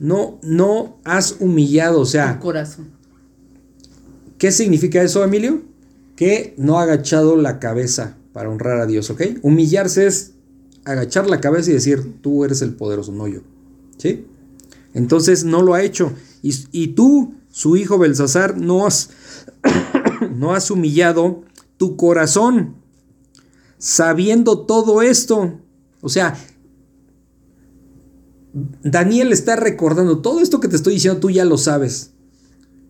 no, 0.00 0.38
no 0.42 0.98
has 1.04 1.36
humillado, 1.40 2.00
o 2.00 2.06
sea, 2.06 2.32
el 2.32 2.38
corazón. 2.40 2.88
¿Qué 4.38 4.52
significa 4.52 5.02
eso, 5.02 5.24
Emilio? 5.24 5.62
Que 6.14 6.54
no 6.58 6.78
ha 6.78 6.82
agachado 6.82 7.36
la 7.36 7.58
cabeza 7.58 8.16
para 8.32 8.50
honrar 8.50 8.80
a 8.80 8.86
Dios, 8.86 9.10
¿ok? 9.10 9.22
Humillarse 9.42 10.06
es 10.06 10.32
agachar 10.84 11.28
la 11.28 11.40
cabeza 11.40 11.70
y 11.70 11.74
decir, 11.74 12.14
tú 12.20 12.44
eres 12.44 12.62
el 12.62 12.74
poderoso, 12.74 13.12
no 13.12 13.26
yo. 13.26 13.40
¿Sí? 13.96 14.26
Entonces 14.94 15.44
no 15.44 15.62
lo 15.62 15.74
ha 15.74 15.82
hecho. 15.82 16.12
Y, 16.42 16.54
y 16.72 16.88
tú, 16.88 17.34
su 17.50 17.76
hijo 17.76 17.98
Belsasar, 17.98 18.56
no 18.58 18.86
has, 18.86 19.10
no 20.36 20.54
has 20.54 20.70
humillado 20.70 21.42
tu 21.76 21.96
corazón 21.96 22.74
sabiendo 23.78 24.60
todo 24.66 25.02
esto. 25.02 25.60
O 26.00 26.08
sea, 26.08 26.36
Daniel 28.82 29.32
está 29.32 29.56
recordando 29.56 30.18
todo 30.20 30.40
esto 30.40 30.60
que 30.60 30.68
te 30.68 30.76
estoy 30.76 30.94
diciendo, 30.94 31.20
tú 31.20 31.30
ya 31.30 31.44
lo 31.44 31.58
sabes. 31.58 32.12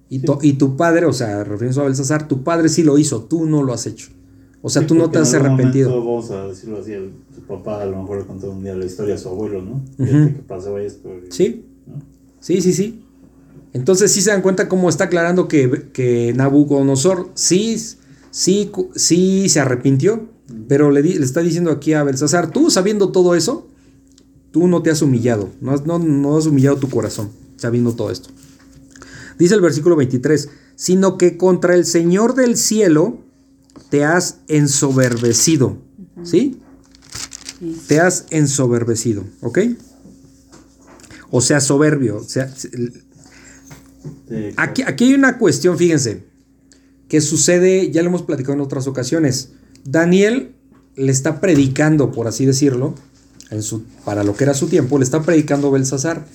Y, 0.09 0.21
tu, 0.21 0.39
y 0.41 0.55
tu 0.55 0.77
padre, 0.77 1.05
o 1.05 1.13
sea, 1.13 1.45
refiriéndose 1.45 1.81
a 1.81 1.85
Belsasar, 1.85 2.29
tu 2.29 2.43
padre 2.43 2.69
sí 2.71 2.83
lo 2.83 2.97
hizo, 2.97 3.25
tú 3.25 3.45
no 3.45 3.63
lo 3.63 3.75
has 3.75 3.87
hecho. 3.87 4.09
O 4.63 4.71
sea, 4.71 4.83
Sí, 4.83 4.89
tú 4.89 4.95
no 4.95 5.11
te 5.11 5.19
has 5.19 5.35
arrepentido. 5.35 5.91
vamos 6.05 6.31
a 6.31 6.47
decirlo 6.49 6.79
así, 6.79 6.93
el- 6.93 7.13
su 7.35 7.43
papá 7.43 7.83
a 7.83 7.87
lo 7.87 8.01
mejor 8.01 8.19
le 8.21 8.27
contó 8.27 8.51
un 8.51 8.63
día 8.65 8.75
la 8.75 8.87
historia 8.87 9.15
a 9.17 9.19
su 9.19 9.29
abuelo, 9.29 9.61
¿no? 9.63 9.73
Ujú. 9.99 10.07
Fíjate 10.07 10.35
que 10.35 10.43
pasaba 10.43 10.81
esto. 10.83 11.11
y- 11.11 11.31
Sí. 11.31 11.65
Sí, 12.41 12.61
sí, 12.61 12.73
sí. 12.73 13.05
Entonces 13.73 14.11
sí 14.13 14.23
se 14.23 14.31
dan 14.31 14.43
cuenta 14.43 14.69
cómo 14.69 14.89
está 14.89 15.05
aclarando 15.05 15.47
que, 15.49 15.91
que 15.93 16.33
Nabucodonosor 16.35 17.31
sí, 17.35 17.77
sí, 18.31 18.71
sí 18.97 19.49
se 19.49 19.61
arrepintió, 19.61 20.29
pero 20.69 20.91
le, 20.91 21.03
di- 21.03 21.15
le 21.19 21.25
está 21.25 21.41
diciendo 21.43 21.71
aquí 21.71 21.93
a 21.93 22.03
Belsasar, 22.03 22.51
tú 22.51 22.71
sabiendo 22.71 23.11
todo 23.13 23.35
eso, 23.35 23.69
tú 24.51 24.67
no 24.69 24.83
te 24.83 24.91
has 24.91 25.03
humillado, 25.03 25.51
no 25.61 25.73
has, 25.73 25.85
no, 25.85 25.99
no 25.99 26.39
has 26.39 26.47
humillado 26.47 26.79
tu 26.79 26.89
corazón 26.89 27.31
sabiendo 27.57 27.93
todo 27.95 28.11
esto. 28.11 28.31
Dice 29.39 29.55
el 29.55 29.61
versículo 29.61 29.95
23, 29.97 30.49
sino 30.75 31.19
que 31.19 31.37
contra 31.37 31.75
el 31.75 31.85
Señor 31.85 32.35
del 32.35 32.57
cielo 32.57 33.19
te 33.91 34.05
has 34.05 34.39
ensoberbecido, 34.49 35.77
¿sí? 36.25 36.59
Sí. 37.61 37.77
Te 37.87 38.01
has 38.01 38.27
ensoberbecido, 38.31 39.25
¿ok? 39.43 39.59
O 41.31 41.41
sea, 41.41 41.61
soberbio. 41.61 42.17
O 42.17 42.25
sea, 42.25 42.53
aquí, 44.57 44.83
aquí 44.83 45.05
hay 45.05 45.15
una 45.15 45.39
cuestión, 45.39 45.77
fíjense, 45.77 46.25
que 47.09 47.21
sucede, 47.21 47.91
ya 47.91 48.03
lo 48.03 48.09
hemos 48.09 48.23
platicado 48.23 48.55
en 48.55 48.61
otras 48.61 48.87
ocasiones. 48.87 49.51
Daniel 49.85 50.55
le 50.97 51.13
está 51.13 51.41
predicando, 51.41 52.13
por 52.13 52.27
así 52.27 52.45
decirlo, 52.45 52.95
en 53.51 53.63
su, 53.63 53.85
para 54.05 54.25
lo 54.25 54.37
que 54.37 54.45
era 54.45 54.55
su 54.55 54.69
tiempo, 54.69 54.99
le 54.99 55.05
está 55.05 55.23
predicando 55.23 55.71
Belsasar. 55.71 56.27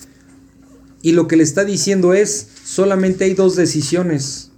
Y 1.02 1.12
lo 1.12 1.28
que 1.28 1.36
le 1.36 1.44
está 1.44 1.64
diciendo 1.64 2.14
es, 2.14 2.48
solamente 2.64 3.24
hay 3.24 3.34
dos 3.34 3.56
decisiones. 3.56 4.50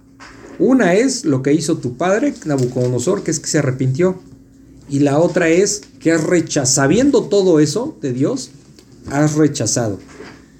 Una 0.59 0.93
es 0.95 1.25
lo 1.25 1.43
que 1.43 1.53
hizo 1.53 1.77
tu 1.77 1.97
padre, 1.97 2.33
Nabucodonosor, 2.45 3.23
que 3.23 3.31
es 3.31 3.39
que 3.39 3.47
se 3.47 3.59
arrepintió. 3.59 4.19
Y 4.89 4.99
la 4.99 5.19
otra 5.19 5.49
es 5.49 5.81
que 5.99 6.13
has 6.13 6.23
rechazado, 6.23 6.73
sabiendo 6.73 7.23
todo 7.23 7.59
eso 7.59 7.97
de 8.01 8.13
Dios, 8.13 8.51
has 9.11 9.35
rechazado. 9.35 9.99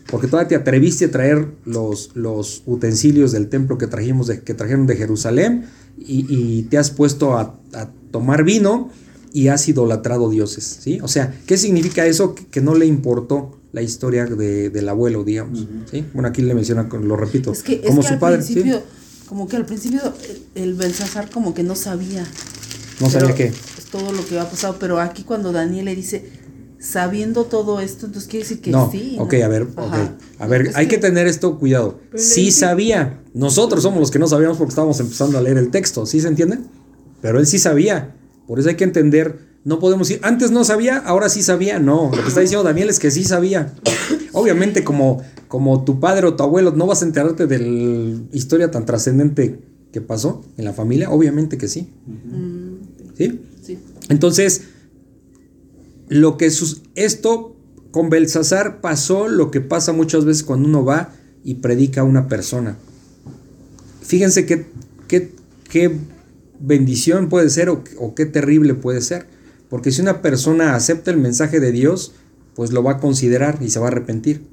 Porque 0.09 0.27
todavía 0.27 0.47
te 0.47 0.55
atreviste 0.55 1.05
a 1.05 1.11
traer 1.11 1.47
los, 1.65 2.11
los 2.15 2.63
utensilios 2.65 3.31
del 3.31 3.49
templo 3.49 3.77
que, 3.77 3.87
trajimos 3.87 4.27
de, 4.27 4.41
que 4.41 4.53
trajeron 4.53 4.87
de 4.87 4.95
Jerusalén 4.95 5.65
y, 5.97 6.25
y 6.29 6.63
te 6.63 6.77
has 6.77 6.91
puesto 6.91 7.37
a, 7.37 7.59
a, 7.73 7.89
tomar 8.11 8.43
vino 8.43 8.89
y 9.33 9.49
has 9.49 9.67
idolatrado 9.67 10.29
dioses. 10.29 10.77
¿sí? 10.81 10.99
O 11.01 11.07
sea, 11.07 11.37
¿qué 11.45 11.57
significa 11.57 12.05
eso? 12.05 12.35
Que, 12.35 12.45
que 12.45 12.61
no 12.61 12.73
le 12.75 12.85
importó 12.85 13.57
la 13.73 13.81
historia 13.81 14.25
de, 14.25 14.69
del 14.69 14.89
abuelo, 14.89 15.23
digamos. 15.23 15.59
Uh 15.59 15.63
-huh. 15.63 15.91
¿sí? 15.91 16.05
Bueno, 16.13 16.29
aquí 16.29 16.41
le 16.41 16.55
menciona, 16.55 16.83
lo 16.83 17.15
repito, 17.17 17.51
es 17.51 17.63
que, 17.63 17.81
como 17.81 17.99
es 17.99 18.05
que 18.05 18.07
su 18.07 18.13
al 18.13 18.19
padre. 18.19 18.37
Principio, 18.37 18.77
¿sí? 18.77 18.83
Como 19.27 19.47
que 19.47 19.57
al 19.57 19.65
principio 19.65 20.01
el, 20.55 20.63
el 20.63 20.73
Belsasar 20.75 21.29
como 21.29 21.53
que 21.53 21.63
no 21.63 21.75
sabía. 21.75 22.25
No 23.01 23.09
sabía 23.09 23.35
qué. 23.35 23.51
Todo 23.91 24.11
lo 24.13 24.25
que 24.25 24.37
había 24.39 24.49
pasado, 24.49 24.77
pero 24.79 24.99
aquí 24.99 25.23
cuando 25.23 25.51
Daniel 25.51 25.85
le 25.85 25.95
dice, 25.95 26.25
sabiendo 26.79 27.45
todo 27.45 27.79
esto, 27.79 28.05
entonces 28.05 28.29
quiere 28.29 28.43
decir 28.43 28.61
que 28.61 28.71
no, 28.71 28.89
sí. 28.91 29.15
Ok, 29.19 29.33
a 29.35 29.47
ver, 29.47 29.63
okay. 29.63 30.15
a 30.39 30.47
ver, 30.47 30.71
hay 30.75 30.87
que, 30.87 30.97
tener 30.97 31.27
esto 31.27 31.57
cuidado. 31.57 31.99
Sí 32.15 32.51
sabía. 32.51 33.21
Nosotros 33.33 33.83
somos 33.83 33.99
los 33.99 34.11
que 34.11 34.19
no 34.19 34.27
sabíamos 34.27 34.57
porque 34.57 34.69
estábamos 34.69 34.99
empezando 34.99 35.37
a 35.37 35.41
leer 35.41 35.57
el 35.57 35.71
texto, 35.71 36.05
¿sí 36.05 36.21
se 36.21 36.27
entiende? 36.27 36.59
Pero 37.21 37.39
él 37.39 37.47
sí 37.47 37.59
sabía. 37.59 38.15
Por 38.47 38.59
eso 38.59 38.69
hay 38.69 38.75
que 38.75 38.83
entender. 38.83 39.47
No 39.63 39.79
podemos 39.79 40.07
decir, 40.07 40.23
antes 40.23 40.51
no 40.51 40.63
sabía, 40.63 40.97
ahora 40.97 41.29
sí 41.29 41.43
sabía. 41.43 41.79
No, 41.79 42.11
lo 42.15 42.21
que 42.21 42.29
está 42.29 42.39
diciendo 42.39 42.63
Daniel 42.63 42.89
es 42.89 42.99
que 42.99 43.11
sí 43.11 43.23
sabía. 43.23 43.73
Obviamente, 44.31 44.83
como, 44.83 45.21
como 45.47 45.83
tu 45.83 45.99
padre 45.99 46.27
o 46.27 46.35
tu 46.35 46.43
abuelo, 46.43 46.71
no 46.71 46.85
vas 46.85 47.01
a 47.01 47.05
enterarte 47.05 47.47
de 47.47 47.59
la 47.59 48.19
historia 48.31 48.71
tan 48.71 48.85
trascendente 48.85 49.59
que 49.91 49.99
pasó 49.99 50.45
en 50.57 50.65
la 50.65 50.73
familia. 50.73 51.09
Obviamente 51.09 51.57
que 51.57 51.67
sí. 51.67 51.89
Uh 52.07 52.11
-huh. 52.11 53.17
¿Sí? 53.17 53.41
Sí. 53.61 53.79
Entonces, 54.09 54.61
lo 56.07 56.37
que 56.37 56.49
sus, 56.49 56.83
esto 56.95 57.55
con 57.91 58.09
Belsasar 58.09 58.81
pasó 58.81 59.27
lo 59.27 59.51
que 59.51 59.61
pasa 59.61 59.93
muchas 59.93 60.25
veces 60.25 60.43
cuando 60.43 60.67
uno 60.67 60.85
va 60.85 61.13
y 61.43 61.55
predica 61.55 62.01
a 62.01 62.03
una 62.03 62.27
persona. 62.27 62.77
Fíjense 64.01 64.45
qué, 64.45 64.65
qué, 65.07 65.33
qué 65.69 65.97
bendición 66.59 67.29
puede 67.29 67.49
ser 67.49 67.69
o, 67.69 67.83
o, 67.99 68.15
qué 68.15 68.25
terrible 68.25 68.73
puede 68.73 69.01
ser. 69.01 69.27
Porque 69.69 69.91
si 69.91 70.01
una 70.01 70.21
persona 70.21 70.75
acepta 70.75 71.11
el 71.11 71.17
mensaje 71.17 71.59
de 71.59 71.71
Dios, 71.71 72.13
pues 72.55 72.71
lo 72.71 72.83
va 72.83 72.93
a 72.93 72.97
considerar 72.99 73.59
y 73.61 73.69
se 73.69 73.79
va 73.79 73.87
a 73.87 73.89
arrepentir. 73.89 74.43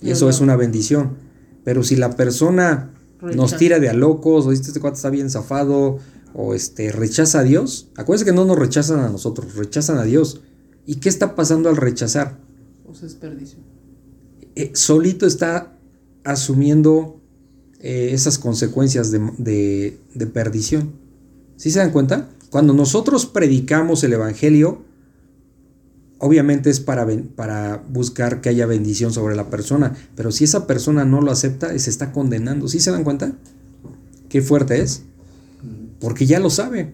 Y 0.00 0.10
eso 0.10 0.28
es 0.28 0.40
una 0.40 0.56
bendición. 0.56 1.16
Pero 1.64 1.82
si 1.84 1.96
la 1.96 2.16
persona 2.16 2.90
nos 3.20 3.56
tira 3.56 3.78
de 3.78 3.88
a 3.88 3.92
locos, 3.92 4.46
o 4.46 4.50
dice 4.50 4.64
este 4.64 4.80
cuate 4.80 4.96
está 4.96 5.10
bien 5.10 5.30
zafado, 5.30 5.98
o 6.34 6.54
este 6.54 6.90
rechaza 6.90 7.40
a 7.40 7.42
Dios, 7.42 7.88
acuérdense 7.96 8.24
que 8.24 8.34
no 8.34 8.44
nos 8.44 8.58
rechazan 8.58 9.00
a 9.00 9.08
nosotros, 9.08 9.54
rechazan 9.54 9.98
a 9.98 10.04
Dios. 10.04 10.40
¿Y 10.86 10.96
qué 10.96 11.08
está 11.08 11.34
pasando 11.34 11.68
al 11.68 11.76
rechazar? 11.76 12.38
Pues 12.84 13.00
desperdicio. 13.00 13.58
Eh, 14.54 14.72
solito 14.74 15.26
está 15.26 15.72
asumiendo 16.24 17.20
eh, 17.80 18.10
esas 18.12 18.38
consecuencias 18.38 19.10
de, 19.10 19.18
de, 19.38 19.98
de, 20.14 20.26
perdición. 20.26 20.92
¿Sí 21.56 21.70
se 21.70 21.78
dan 21.78 21.90
cuenta? 21.90 22.28
Cuando 22.50 22.74
nosotros 22.74 23.26
predicamos 23.26 24.04
el 24.04 24.12
Evangelio, 24.12 24.82
obviamente 26.18 26.70
es 26.70 26.80
para, 26.80 27.06
para 27.34 27.82
buscar 27.88 28.40
que 28.40 28.48
haya 28.48 28.66
bendición 28.66 29.12
sobre 29.12 29.34
la 29.34 29.50
persona, 29.50 29.94
pero 30.14 30.30
si 30.30 30.44
esa 30.44 30.66
persona 30.66 31.04
no 31.04 31.20
lo 31.20 31.32
acepta, 31.32 31.76
se 31.78 31.90
está 31.90 32.12
condenando. 32.12 32.68
¿Sí 32.68 32.78
se 32.78 32.90
dan 32.90 33.04
cuenta? 33.04 33.32
Qué 34.28 34.42
fuerte 34.42 34.80
es. 34.80 35.02
Porque 36.00 36.26
ya 36.26 36.38
lo 36.40 36.50
sabe. 36.50 36.92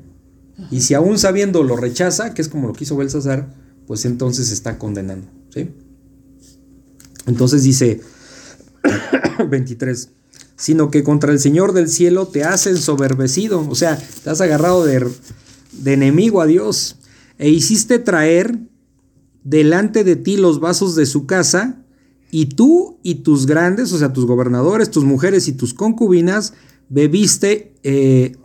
Y 0.70 0.80
si 0.80 0.94
aún 0.94 1.18
sabiendo 1.18 1.62
lo 1.62 1.76
rechaza, 1.76 2.34
que 2.34 2.42
es 2.42 2.48
como 2.48 2.68
lo 2.68 2.72
quiso 2.72 2.96
Belsasar, 2.96 3.48
pues 3.88 4.04
entonces 4.04 4.52
está 4.52 4.78
condenando. 4.78 5.26
¿sí? 5.48 5.70
Entonces 7.26 7.64
dice 7.64 8.00
23, 9.50 10.10
sino 10.56 10.90
que 10.90 11.02
contra 11.02 11.32
el 11.32 11.40
Señor 11.40 11.72
del 11.72 11.88
cielo 11.88 12.28
te 12.28 12.44
has 12.44 12.66
ensoberbecido, 12.66 13.66
o 13.68 13.74
sea, 13.74 13.96
te 13.96 14.30
has 14.30 14.40
agarrado 14.42 14.84
de, 14.84 15.08
de 15.72 15.92
enemigo 15.94 16.42
a 16.42 16.46
Dios, 16.46 16.96
e 17.38 17.48
hiciste 17.48 17.98
traer 17.98 18.58
delante 19.42 20.04
de 20.04 20.16
ti 20.16 20.36
los 20.36 20.60
vasos 20.60 20.94
de 20.94 21.06
su 21.06 21.26
casa, 21.26 21.82
y 22.30 22.46
tú 22.46 22.98
y 23.02 23.16
tus 23.16 23.46
grandes, 23.46 23.90
o 23.92 23.98
sea, 23.98 24.12
tus 24.12 24.26
gobernadores, 24.26 24.90
tus 24.90 25.04
mujeres 25.04 25.48
y 25.48 25.52
tus 25.52 25.72
concubinas, 25.72 26.52
bebiste, 26.90 27.72
eh, 27.84 28.36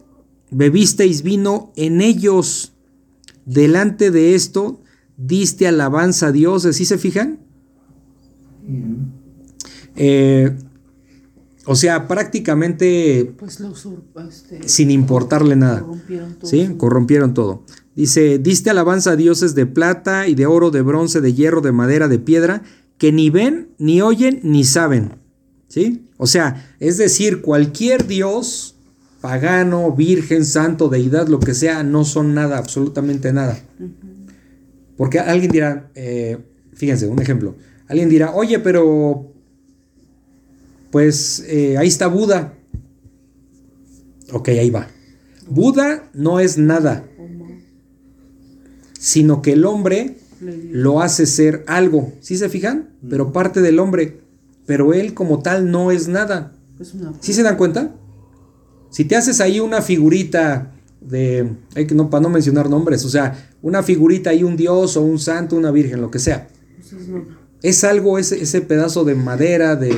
bebisteis 0.52 1.22
vino 1.22 1.74
en 1.76 2.00
ellos. 2.00 2.72
Delante 3.46 4.10
de 4.10 4.36
esto 4.36 4.83
diste 5.18 5.68
alabanza 5.68 6.28
a 6.28 6.32
Dios, 6.32 6.66
¿así 6.66 6.86
se 6.86 6.98
fijan? 6.98 7.40
Eh, 9.96 10.56
o 11.66 11.76
sea, 11.76 12.08
prácticamente 12.08 13.34
pues 13.38 13.60
lo 13.60 13.70
usurpa, 13.70 14.26
este, 14.28 14.68
sin 14.68 14.92
importarle 14.92 15.56
nada. 15.56 15.82
Corrompieron 15.82 16.34
todo. 16.36 16.50
Sí, 16.50 16.76
corrompieron 16.78 17.34
todo. 17.34 17.64
Dice, 17.96 18.40
diste 18.40 18.70
alabanza 18.70 19.12
a 19.12 19.16
dioses 19.16 19.56
de 19.56 19.66
plata 19.66 20.28
y 20.28 20.36
de 20.36 20.46
oro, 20.46 20.72
de 20.72 20.82
bronce, 20.82 21.22
de 21.22 21.34
hierro, 21.34 21.62
de 21.62 21.72
madera, 21.72 22.08
de 22.08 22.20
piedra, 22.20 22.64
que 22.98 23.12
ni 23.12 23.30
ven, 23.30 23.70
ni 23.78 24.02
oyen, 24.02 24.40
ni 24.44 24.64
saben. 24.64 25.20
¿Sí? 25.68 26.06
O 26.18 26.28
sea, 26.28 26.76
es 26.80 26.98
decir, 26.98 27.42
cualquier 27.42 28.08
dios, 28.08 28.76
pagano, 29.22 29.92
virgen, 29.92 30.46
santo, 30.46 30.90
deidad, 30.90 31.28
lo 31.28 31.40
que 31.40 31.54
sea, 31.54 31.84
no 31.84 32.04
son 32.04 32.34
nada, 32.34 32.58
absolutamente 32.58 33.32
nada. 33.32 33.58
Uh 33.80 33.84
-huh. 33.84 34.13
Porque 34.98 35.20
alguien 35.20 35.52
dirá, 35.52 35.90
eh, 35.96 36.38
fíjense, 36.74 37.08
un 37.08 37.22
ejemplo, 37.22 37.56
alguien 37.88 38.10
dirá, 38.10 38.34
oye, 38.34 38.60
pero 38.60 39.34
pues 40.92 41.44
eh, 41.48 41.78
ahí 41.78 41.88
está 41.88 42.08
Buda. 42.08 42.54
Ok, 44.32 44.50
ahí 44.50 44.70
va. 44.70 44.88
Buda 45.48 46.10
no 46.14 46.40
es 46.40 46.58
nada, 46.58 47.06
sino 49.00 49.42
que 49.42 49.54
el 49.54 49.66
hombre 49.66 50.18
lo 50.40 51.02
hace 51.02 51.26
ser 51.26 51.64
algo. 51.68 52.14
¿Sí 52.22 52.38
se 52.38 52.50
fijan? 52.50 52.90
Pero 53.10 53.32
parte 53.34 53.62
del 53.62 53.80
hombre. 53.80 54.22
Pero 54.66 54.94
él 54.94 55.14
como 55.14 55.42
tal 55.42 55.72
no 55.72 55.92
es 55.92 56.08
nada. 56.08 56.54
¿Sí 57.20 57.34
se 57.34 57.44
dan 57.44 57.58
cuenta? 57.58 57.96
Si 58.90 59.06
te 59.06 59.16
haces 59.16 59.42
ahí 59.42 59.60
una 59.60 59.82
figurita 59.82 60.73
de, 61.08 61.50
hay 61.76 61.86
que 61.88 61.96
no, 61.96 62.10
para 62.10 62.22
no 62.22 62.30
mencionar 62.30 62.70
nombres, 62.70 63.04
o 63.06 63.10
sea, 63.10 63.50
una 63.62 63.84
figurita 63.84 64.34
y 64.34 64.44
un 64.44 64.56
dios 64.56 64.98
o 64.98 65.02
un 65.02 65.20
santo, 65.20 65.56
una 65.56 65.72
virgen, 65.72 66.02
lo 66.02 66.12
que 66.12 66.20
sea. 66.20 66.48
Es 67.62 67.84
algo, 67.84 68.18
ese, 68.20 68.42
ese 68.42 68.62
pedazo 68.62 69.04
de 69.04 69.16
madera, 69.16 69.76
de, 69.76 69.96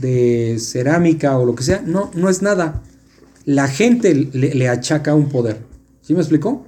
de 0.00 0.56
cerámica 0.58 1.38
o 1.38 1.44
lo 1.44 1.54
que 1.54 1.64
sea, 1.64 1.82
no, 1.84 2.10
no 2.14 2.28
es 2.28 2.42
nada. 2.42 2.82
La 3.44 3.68
gente 3.68 4.14
le, 4.14 4.54
le 4.54 4.68
achaca 4.68 5.14
un 5.14 5.28
poder. 5.28 5.58
¿Sí 6.00 6.14
me 6.14 6.20
explicó? 6.20 6.66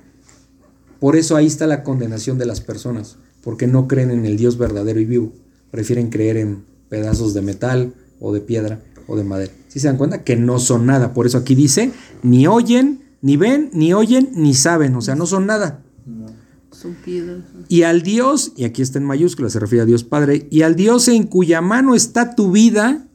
Por 1.00 1.16
eso 1.16 1.36
ahí 1.36 1.46
está 1.46 1.66
la 1.66 1.82
condenación 1.82 2.38
de 2.38 2.46
las 2.46 2.60
personas, 2.60 3.18
porque 3.42 3.66
no 3.66 3.86
creen 3.88 4.10
en 4.10 4.26
el 4.26 4.36
Dios 4.36 4.58
verdadero 4.58 5.00
y 5.00 5.04
vivo. 5.04 5.32
Prefieren 5.70 6.08
creer 6.08 6.36
en 6.36 6.64
pedazos 6.88 7.34
de 7.34 7.42
metal 7.42 7.94
o 8.20 8.32
de 8.32 8.40
piedra 8.40 8.80
o 9.06 9.16
de 9.16 9.24
madera. 9.24 9.52
¿Sí 9.68 9.80
se 9.80 9.88
dan 9.88 9.96
cuenta? 9.96 10.24
Que 10.24 10.36
no 10.36 10.58
son 10.58 10.86
nada. 10.86 11.12
Por 11.12 11.26
eso 11.26 11.38
aquí 11.38 11.54
dice, 11.54 11.90
ni 12.22 12.46
oyen, 12.46 13.03
ni 13.24 13.38
ven, 13.38 13.70
ni 13.72 13.94
oyen, 13.94 14.32
ni 14.34 14.52
saben. 14.52 14.94
O 14.96 15.00
sea, 15.00 15.14
no 15.14 15.24
son 15.24 15.46
nada. 15.46 15.82
Y 17.68 17.84
al 17.84 18.02
Dios, 18.02 18.52
y 18.54 18.64
aquí 18.64 18.82
está 18.82 18.98
en 18.98 19.06
mayúsculas, 19.06 19.54
se 19.54 19.60
refiere 19.60 19.84
a 19.84 19.86
Dios 19.86 20.04
Padre, 20.04 20.46
y 20.50 20.60
al 20.60 20.76
Dios 20.76 21.08
en 21.08 21.22
cuya 21.22 21.62
mano 21.62 21.94
está 21.94 22.34
tu 22.34 22.52
vida 22.52 23.06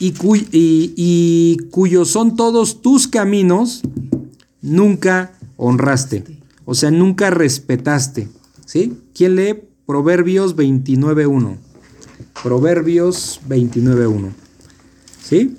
y, 0.00 0.10
cuy, 0.10 0.48
y, 0.50 0.92
y 0.96 1.68
cuyos 1.70 2.08
son 2.08 2.34
todos 2.34 2.82
tus 2.82 3.06
caminos, 3.06 3.82
nunca 4.60 5.38
honraste. 5.56 6.24
O 6.64 6.74
sea, 6.74 6.90
nunca 6.90 7.30
respetaste. 7.30 8.28
¿Sí? 8.66 8.98
¿Quién 9.14 9.36
lee? 9.36 9.54
Proverbios 9.86 10.56
29.1. 10.56 11.58
Proverbios 12.42 13.40
29.1. 13.48 14.32
¿Sí? 15.22 15.56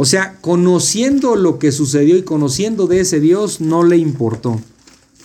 O 0.00 0.04
sea, 0.04 0.38
conociendo 0.40 1.34
lo 1.34 1.58
que 1.58 1.72
sucedió 1.72 2.16
y 2.16 2.22
conociendo 2.22 2.86
de 2.86 3.00
ese 3.00 3.18
Dios, 3.18 3.60
no 3.60 3.82
le 3.82 3.96
importó. 3.96 4.60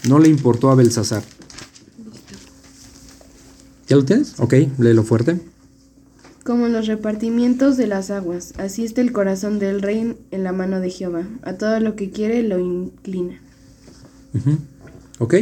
No 0.09 0.17
le 0.17 0.29
importó 0.29 0.71
a 0.71 0.75
Belsasar. 0.75 1.23
¿Ya 3.87 3.95
lo 3.95 4.03
tienes? 4.03 4.33
Ok, 4.39 4.55
léelo 4.79 5.03
fuerte. 5.03 5.39
Como 6.43 6.69
los 6.69 6.87
repartimientos 6.87 7.77
de 7.77 7.85
las 7.85 8.09
aguas, 8.09 8.55
así 8.57 8.83
está 8.83 9.01
el 9.01 9.11
corazón 9.11 9.59
del 9.59 9.79
rey 9.79 10.17
en 10.31 10.43
la 10.43 10.53
mano 10.53 10.79
de 10.79 10.89
Jehová. 10.89 11.27
A 11.43 11.53
todo 11.53 11.79
lo 11.79 11.95
que 11.95 12.09
quiere 12.09 12.41
lo 12.41 12.57
inclina. 12.57 13.39
Uh 14.33 14.39
-huh. 14.39 14.57
¿Ok? 15.19 15.35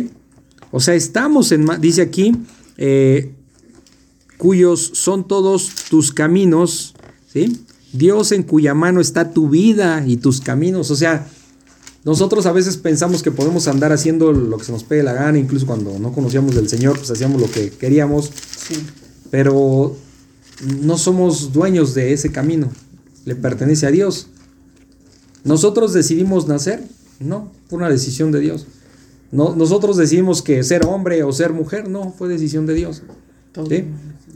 O 0.71 0.81
sea, 0.81 0.93
estamos 0.93 1.53
en, 1.53 1.65
dice 1.79 2.01
aquí, 2.01 2.35
eh, 2.75 3.31
cuyos 4.37 4.91
son 4.93 5.25
todos 5.25 5.71
tus 5.89 6.11
caminos, 6.11 6.95
¿sí? 7.31 7.63
Dios 7.93 8.31
en 8.31 8.43
cuya 8.43 8.73
mano 8.73 9.01
está 9.01 9.31
tu 9.31 9.49
vida 9.49 10.03
y 10.05 10.18
tus 10.18 10.41
caminos. 10.41 10.91
O 10.91 10.95
sea, 10.95 11.27
nosotros 12.03 12.45
a 12.45 12.51
veces 12.51 12.77
pensamos 12.77 13.22
que 13.22 13.31
podemos 13.31 13.68
andar 13.68 13.91
haciendo 13.91 14.31
lo 14.31 14.57
que 14.57 14.65
se 14.65 14.72
nos 14.72 14.84
pegue 14.84 15.03
la 15.03 15.13
gana, 15.13 15.38
incluso 15.38 15.65
cuando 15.65 15.99
no 15.99 16.13
conocíamos 16.13 16.55
del 16.55 16.68
Señor, 16.69 16.97
pues 16.97 17.11
hacíamos 17.11 17.41
lo 17.41 17.51
que 17.51 17.69
queríamos, 17.69 18.31
Sí. 18.68 18.76
pero 19.30 19.95
no 20.81 20.97
somos 20.97 21.53
dueños 21.53 21.93
de 21.93 22.13
ese 22.13 22.31
camino, 22.31 22.72
le 23.26 23.35
pertenece 23.35 23.85
a 23.85 23.91
Dios. 23.91 24.27
¿Nosotros 25.43 25.93
decidimos 25.93 26.47
nacer? 26.47 26.84
No, 27.19 27.51
fue 27.69 27.77
una 27.77 27.89
decisión 27.89 28.31
de 28.31 28.39
Dios. 28.39 28.68
No, 29.31 29.55
nosotros 29.55 29.95
decidimos 29.97 30.41
que 30.41 30.63
ser 30.63 30.85
hombre 30.85 31.23
o 31.23 31.31
ser 31.31 31.53
mujer, 31.53 31.88
no, 31.88 32.11
fue 32.18 32.27
decisión 32.27 32.65
de 32.65 32.73
Dios. 32.73 33.03
¿sí? 33.69 33.85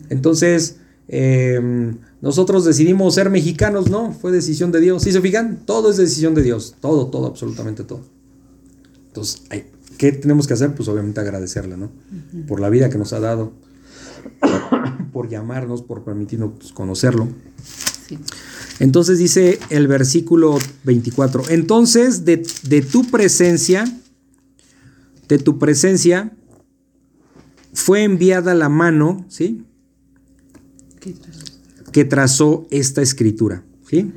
Entonces, 0.09 0.77
eh, 1.07 1.93
nosotros 2.21 2.65
decidimos 2.65 3.15
ser 3.15 3.29
mexicanos, 3.29 3.89
no, 3.89 4.11
fue 4.11 4.31
decisión 4.31 4.71
de 4.71 4.81
Dios. 4.81 5.03
¿Sí 5.03 5.11
se 5.11 5.21
fijan? 5.21 5.65
Todo 5.65 5.91
es 5.91 5.97
decisión 5.97 6.33
de 6.33 6.43
Dios, 6.43 6.75
todo, 6.79 7.07
todo, 7.07 7.27
absolutamente 7.27 7.83
todo. 7.83 8.01
Entonces, 9.07 9.43
¿qué 9.97 10.11
tenemos 10.11 10.47
que 10.47 10.53
hacer? 10.53 10.73
Pues 10.75 10.87
obviamente 10.89 11.19
agradecerle, 11.19 11.77
¿no? 11.77 11.91
Por 12.47 12.59
la 12.59 12.69
vida 12.69 12.89
que 12.89 12.97
nos 12.97 13.13
ha 13.13 13.19
dado, 13.19 13.53
por 15.13 15.29
llamarnos, 15.29 15.81
por 15.81 16.03
permitirnos 16.03 16.51
pues, 16.57 16.71
conocerlo. 16.71 17.27
Sí. 18.07 18.17
Entonces 18.79 19.17
dice 19.17 19.59
el 19.69 19.87
versículo 19.87 20.57
24, 20.83 21.43
entonces 21.49 22.25
de, 22.25 22.45
de 22.63 22.81
tu 22.81 23.05
presencia, 23.09 23.85
de 25.27 25.37
tu 25.37 25.57
presencia, 25.59 26.35
fue 27.73 28.03
enviada 28.03 28.53
la 28.53 28.69
mano, 28.69 29.25
¿sí? 29.29 29.63
Que 31.95 32.03
trazó 32.03 32.67
esta 32.71 33.01
escritura, 33.01 33.63
¿sí? 33.89 34.11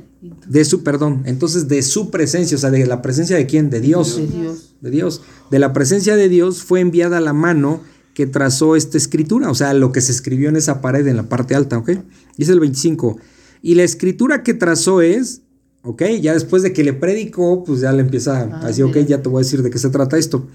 De 0.49 0.65
su, 0.65 0.83
perdón, 0.83 1.21
entonces 1.23 1.69
de 1.69 1.81
su 1.81 2.11
presencia, 2.11 2.57
o 2.57 2.59
sea, 2.59 2.71
de 2.71 2.85
la 2.85 3.01
presencia 3.01 3.37
de 3.37 3.45
quién? 3.45 3.69
De 3.69 3.79
Dios. 3.79 4.17
De 4.17 4.27
Dios. 4.27 4.75
De 4.81 4.89
Dios. 4.91 5.21
De 5.49 5.59
la 5.59 5.71
presencia 5.71 6.17
de 6.17 6.27
Dios 6.27 6.61
fue 6.61 6.81
enviada 6.81 7.21
la 7.21 7.31
mano 7.31 7.79
que 8.13 8.27
trazó 8.27 8.75
esta 8.75 8.97
escritura, 8.97 9.49
o 9.49 9.55
sea, 9.55 9.73
lo 9.73 9.93
que 9.93 10.01
se 10.01 10.11
escribió 10.11 10.49
en 10.49 10.57
esa 10.57 10.81
pared 10.81 11.07
en 11.07 11.15
la 11.15 11.29
parte 11.29 11.55
alta, 11.55 11.77
¿ok? 11.77 11.91
Dice 12.37 12.51
el 12.51 12.59
25. 12.59 13.17
Y 13.61 13.75
la 13.75 13.83
escritura 13.83 14.43
que 14.43 14.53
trazó 14.53 14.99
es, 14.99 15.43
¿ok? 15.83 16.03
Ya 16.21 16.33
después 16.33 16.63
de 16.63 16.73
que 16.73 16.83
le 16.83 16.91
predicó, 16.91 17.63
pues 17.63 17.79
ya 17.79 17.93
le 17.93 18.01
empieza 18.01 18.41
a 18.41 18.59
Ah, 18.61 18.67
decir, 18.67 18.83
ok, 18.83 18.97
ya 19.07 19.21
te 19.21 19.29
voy 19.29 19.39
a 19.39 19.45
decir 19.45 19.63
de 19.63 19.69
qué 19.69 19.77
se 19.77 19.89
trata 19.89 20.17
esto. 20.17 20.49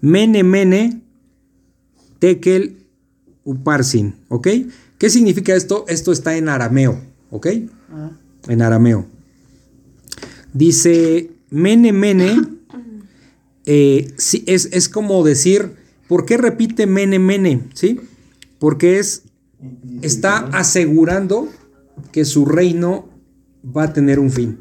Mene, 0.00 0.42
mene, 0.42 1.02
tekel, 2.18 2.78
uparsin, 3.44 4.16
¿ok? 4.26 4.48
¿Qué 5.02 5.10
significa 5.10 5.56
esto? 5.56 5.84
Esto 5.88 6.12
está 6.12 6.36
en 6.36 6.48
arameo, 6.48 7.00
¿ok? 7.32 7.48
Ah, 7.90 8.12
en 8.46 8.62
arameo. 8.62 9.08
Dice, 10.54 11.32
mene, 11.50 11.92
mene, 11.92 12.40
eh, 13.66 14.14
sí, 14.16 14.44
es, 14.46 14.68
es 14.70 14.88
como 14.88 15.24
decir, 15.24 15.72
¿por 16.06 16.24
qué 16.24 16.36
repite 16.36 16.86
mene, 16.86 17.18
mene? 17.18 17.64
¿Sí? 17.74 17.98
Porque 18.60 19.00
es, 19.00 19.24
está 20.02 20.46
asegurando 20.52 21.48
que 22.12 22.24
su 22.24 22.46
reino 22.46 23.08
va 23.76 23.82
a 23.82 23.92
tener 23.92 24.20
un 24.20 24.30
fin. 24.30 24.58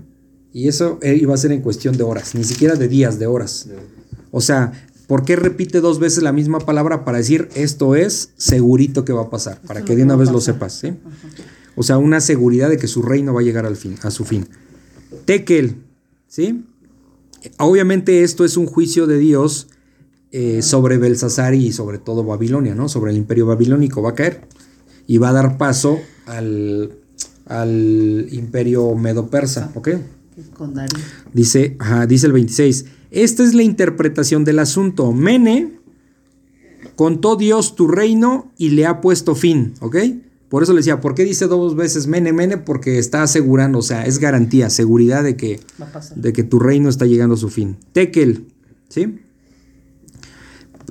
Y 0.51 0.69
eso 0.69 0.97
eh, 1.03 1.19
iba 1.21 1.35
a 1.35 1.37
ser 1.37 1.51
en 1.51 1.61
cuestión 1.61 1.97
de 1.97 2.01
horas, 2.01 2.33
ni 2.33 2.45
siquiera 2.45 2.73
de 2.73 2.87
días, 2.87 3.19
de 3.19 3.27
horas. 3.27 3.69
O 4.31 4.41
sea, 4.41 4.71
¿por 5.11 5.25
qué 5.25 5.35
repite 5.35 5.81
dos 5.81 5.99
veces 5.99 6.23
la 6.23 6.31
misma 6.31 6.59
palabra 6.59 7.03
para 7.03 7.17
decir 7.17 7.49
esto 7.53 7.95
es 7.95 8.31
segurito 8.37 9.03
que 9.03 9.11
va 9.11 9.23
a 9.23 9.29
pasar? 9.29 9.59
Para 9.59 9.81
Esto 9.81 9.89
que 9.89 9.97
de 9.97 10.03
una 10.03 10.15
vez 10.15 10.31
lo 10.31 10.39
sepas, 10.39 10.71
¿sí? 10.71 10.93
O 11.75 11.83
sea, 11.83 11.97
una 11.97 12.21
seguridad 12.21 12.69
de 12.69 12.77
que 12.77 12.87
su 12.87 13.01
reino 13.01 13.33
va 13.33 13.41
a 13.41 13.43
llegar 13.43 13.65
al 13.65 13.75
fin, 13.75 13.97
a 14.03 14.09
su 14.09 14.23
fin. 14.23 14.47
Tekel, 15.25 15.83
¿sí? 16.29 16.63
Obviamente 17.59 18.23
esto 18.23 18.45
es 18.45 18.55
un 18.55 18.67
juicio 18.67 19.05
de 19.05 19.17
Dios 19.17 19.67
eh, 20.31 20.61
sobre 20.61 20.97
Belsasar 20.97 21.55
y 21.55 21.73
sobre 21.73 21.97
todo 21.97 22.23
Babilonia, 22.23 22.73
¿no? 22.73 22.87
Sobre 22.87 23.11
el 23.11 23.17
imperio 23.17 23.47
babilónico 23.47 24.01
va 24.01 24.11
a 24.11 24.15
caer 24.15 24.47
y 25.07 25.17
va 25.17 25.31
a 25.31 25.33
dar 25.33 25.57
paso 25.57 25.99
al, 26.25 26.99
al 27.47 28.27
imperio 28.31 28.95
medo-persa, 28.95 29.73
¿ok? 29.75 29.89
Dice, 31.33 31.75
ajá, 31.79 32.07
dice 32.07 32.27
el 32.27 32.31
26. 32.31 32.85
Esta 33.11 33.43
es 33.43 33.53
la 33.53 33.63
interpretación 33.63 34.45
del 34.45 34.59
asunto. 34.59 35.11
Mene 35.11 35.79
contó 36.95 37.35
Dios 37.35 37.75
tu 37.75 37.87
reino 37.87 38.51
y 38.57 38.69
le 38.69 38.85
ha 38.85 39.01
puesto 39.01 39.35
fin, 39.35 39.73
¿ok? 39.81 39.97
Por 40.49 40.63
eso 40.63 40.73
le 40.73 40.79
decía, 40.79 40.99
¿por 40.99 41.15
qué 41.15 41.23
dice 41.23 41.47
dos 41.47 41.75
veces 41.75 42.07
mene, 42.07 42.33
mene? 42.33 42.57
Porque 42.57 42.99
está 42.99 43.23
asegurando, 43.23 43.79
o 43.79 43.81
sea, 43.81 44.05
es 44.05 44.19
garantía, 44.19 44.69
seguridad 44.69 45.23
de 45.23 45.37
que, 45.37 45.61
de 46.15 46.33
que 46.33 46.43
tu 46.43 46.59
reino 46.59 46.89
está 46.89 47.05
llegando 47.05 47.35
a 47.35 47.37
su 47.37 47.49
fin. 47.49 47.77
Tekel, 47.93 48.47
¿sí? 48.89 49.19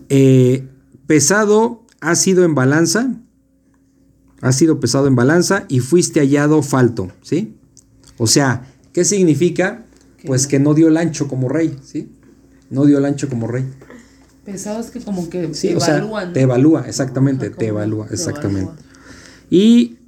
Eh, 0.09 0.67
pesado 1.07 1.85
ha 2.01 2.15
sido 2.17 2.45
en 2.45 2.55
balanza, 2.55 3.15
ha 4.41 4.53
sido 4.53 4.81
pesado 4.81 5.07
en 5.07 5.15
balanza 5.15 5.67
y 5.69 5.81
fuiste 5.81 6.21
hallado 6.21 6.63
falto, 6.63 7.13
¿sí? 7.21 7.55
O 8.17 8.27
sea, 8.27 8.67
¿qué 8.93 9.05
significa? 9.05 9.85
Pues 10.27 10.47
que 10.47 10.59
no 10.59 10.75
dio 10.75 10.89
el 10.89 10.97
ancho 10.97 11.29
como 11.29 11.49
rey, 11.49 11.77
¿sí? 11.83 12.11
No 12.71 12.85
dio 12.85 12.99
el 12.99 13.05
ancho 13.05 13.29
como 13.29 13.47
rey. 13.47 13.65
Pensabas 14.45 14.91
que 14.91 15.01
como 15.01 15.29
que 15.29 15.55
Sí, 15.55 15.69
te 15.69 15.77
o 15.77 15.81
sea, 15.81 15.99
evalúan, 15.99 16.33
te 16.33 16.41
evalúa, 16.41 16.85
exactamente, 16.87 17.47
Ajá, 17.47 17.57
te 17.57 17.67
evalúa, 17.69 18.07
te 18.07 18.15
exactamente. 18.15 18.73
Y 19.51 19.99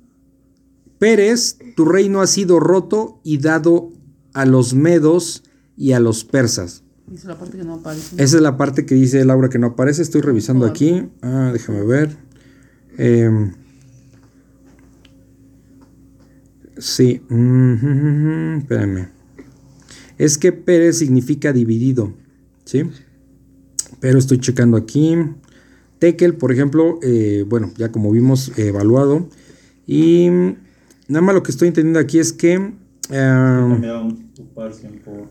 Pérez, 0.98 1.59
tu 1.76 1.84
reino 1.84 2.20
ha 2.20 2.26
sido 2.26 2.60
roto 2.60 3.20
y 3.24 3.39
dado 3.39 3.90
a 4.34 4.47
los 4.47 4.74
medos 4.74 5.43
y 5.76 5.93
a 5.93 6.01
los 6.01 6.24
persas. 6.24 6.82
Dice 7.06 7.26
la 7.26 7.39
parte 7.39 7.59
que 7.59 7.64
no 7.64 7.74
aparece. 7.74 8.22
Esa 8.22 8.36
es 8.36 8.43
la 8.43 8.56
parte 8.56 8.86
que 8.86 8.94
dice 8.94 9.24
Laura 9.24 9.48
que 9.48 9.59
no 9.59 9.68
aparece. 9.68 10.02
Estoy 10.02 10.20
revisando 10.20 10.64
aquí. 10.64 11.09
Ah, 11.20 11.51
déjame 11.52 11.84
ver. 11.84 12.16
Em, 12.97 13.52
sí. 16.78 17.20
Mm, 17.28 18.59
espérame. 18.62 19.09
Es 20.23 20.39
que 20.39 20.53
Pérez 20.53 20.99
significa 20.99 21.53
dividido. 21.53 22.15
¿Sí? 22.65 22.82
Pero 24.01 24.19
estoy 24.19 24.39
checando 24.39 24.77
aquí. 24.77 25.16
Tekel, 25.99 26.35
por 26.35 26.53
ejemplo, 26.53 26.99
eh, 27.03 27.44
bueno, 27.49 27.73
ya 27.77 27.90
como 27.90 28.11
vimos, 28.12 28.53
eh, 28.57 28.69
evaluado. 28.69 29.28
Y 29.86 30.28
nada 31.09 31.23
más 31.23 31.35
lo 31.35 31.43
que 31.43 31.51
estoy 31.51 31.69
entendiendo 31.69 31.99
aquí 31.99 32.19
es 32.19 32.32
que. 32.32 32.73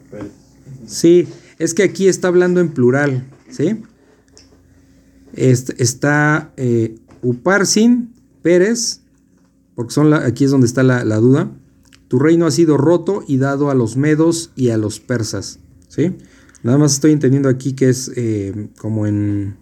Pérez. 0.10 0.32
Sí, 0.86 1.28
es 1.58 1.74
que 1.74 1.84
aquí 1.84 2.08
está 2.08 2.28
hablando 2.28 2.60
en 2.60 2.70
plural, 2.70 3.26
¿sí? 3.50 3.82
Est- 5.34 5.80
está 5.80 6.54
eh, 6.58 6.96
Uparsin, 7.22 8.14
Pérez, 8.42 9.02
porque 9.76 9.94
son 9.94 10.10
la- 10.10 10.26
aquí 10.26 10.44
es 10.44 10.52
donde 10.52 10.68
está 10.68 10.84
la, 10.84 11.04
la 11.06 11.18
duda. 11.18 11.50
Tu 12.12 12.20
reino 12.20 12.46
ha 12.46 12.52
sido 12.52 12.76
roto 12.76 13.24
y 13.26 13.38
dado 13.38 13.70
a 13.70 13.74
los 13.74 13.96
medos 13.96 14.52
y 14.58 14.68
a 14.72 14.78
los 14.78 15.00
persas, 15.00 15.60
¿sí? 15.88 16.18
Nada 16.62 16.78
más 16.78 16.96
estoy 16.96 17.14
entendiendo 17.14 17.48
aquí 17.48 17.72
que 17.72 17.88
es 17.88 18.12
eh, 18.18 18.68
como 18.78 19.08
en 19.08 19.56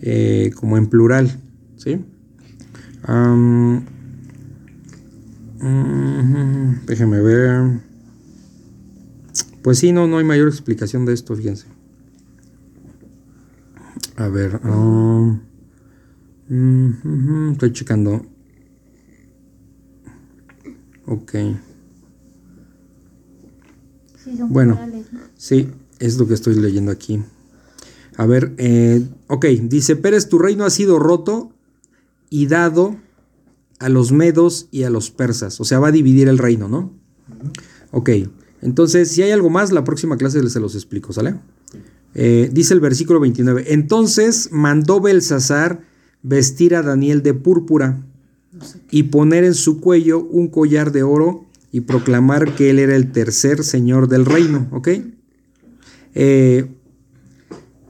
eh, 0.00 0.52
como 0.54 0.78
en 0.78 0.86
plural, 0.86 1.38
¿sí? 1.76 2.02
Mm, 3.06 3.76
déjeme 6.86 7.20
ver. 7.20 7.82
Pues 9.60 9.78
sí, 9.78 9.92
no, 9.92 10.06
no 10.06 10.16
hay 10.16 10.24
mayor 10.24 10.48
explicación 10.48 11.04
de 11.04 11.12
esto, 11.12 11.36
fíjense. 11.36 11.66
A 14.16 14.28
ver. 14.28 14.60
ah, 14.64 15.38
mm, 16.48 17.50
estoy 17.50 17.74
checando. 17.74 18.24
Ok. 21.04 21.34
Sí, 24.26 24.36
son 24.36 24.52
Bueno. 24.52 24.74
plurales, 24.74 25.06
¿no? 25.12 25.20
Sí, 25.36 25.68
es 26.00 26.18
lo 26.18 26.26
que 26.26 26.34
estoy 26.34 26.56
leyendo 26.56 26.90
aquí. 26.92 27.22
A 28.16 28.26
ver, 28.26 28.52
eh, 28.58 29.06
ok, 29.28 29.46
dice 29.62 29.96
Pérez, 29.96 30.28
tu 30.28 30.38
reino 30.38 30.64
ha 30.64 30.70
sido 30.70 30.98
roto 30.98 31.52
y 32.28 32.46
dado 32.46 32.96
a 33.78 33.88
los 33.88 34.12
medos 34.12 34.68
y 34.70 34.82
a 34.82 34.90
los 34.90 35.10
persas. 35.10 35.60
O 35.60 35.64
sea, 35.64 35.78
va 35.78 35.88
a 35.88 35.92
dividir 35.92 36.28
el 36.28 36.38
reino, 36.38 36.68
¿no? 36.68 36.92
Ok, 37.92 38.10
entonces, 38.62 39.10
si 39.12 39.22
hay 39.22 39.30
algo 39.30 39.50
más, 39.50 39.70
la 39.70 39.84
próxima 39.84 40.16
clase 40.16 40.46
se 40.48 40.60
los 40.60 40.74
explico, 40.74 41.12
¿sale? 41.12 41.36
Eh, 42.14 42.50
dice 42.52 42.74
el 42.74 42.80
versículo 42.80 43.20
29, 43.20 43.66
entonces 43.74 44.48
mandó 44.50 45.00
Belsasar 45.00 45.82
vestir 46.22 46.74
a 46.74 46.82
Daniel 46.82 47.22
de 47.22 47.34
púrpura 47.34 48.02
y 48.90 49.04
poner 49.04 49.44
en 49.44 49.54
su 49.54 49.80
cuello 49.80 50.24
un 50.24 50.48
collar 50.48 50.90
de 50.90 51.02
oro 51.02 51.44
y 51.76 51.82
proclamar 51.82 52.54
que 52.54 52.70
él 52.70 52.78
era 52.78 52.96
el 52.96 53.12
tercer 53.12 53.62
señor 53.62 54.08
del 54.08 54.24
reino, 54.24 54.66
¿ok? 54.72 54.88
Eh, 56.14 56.70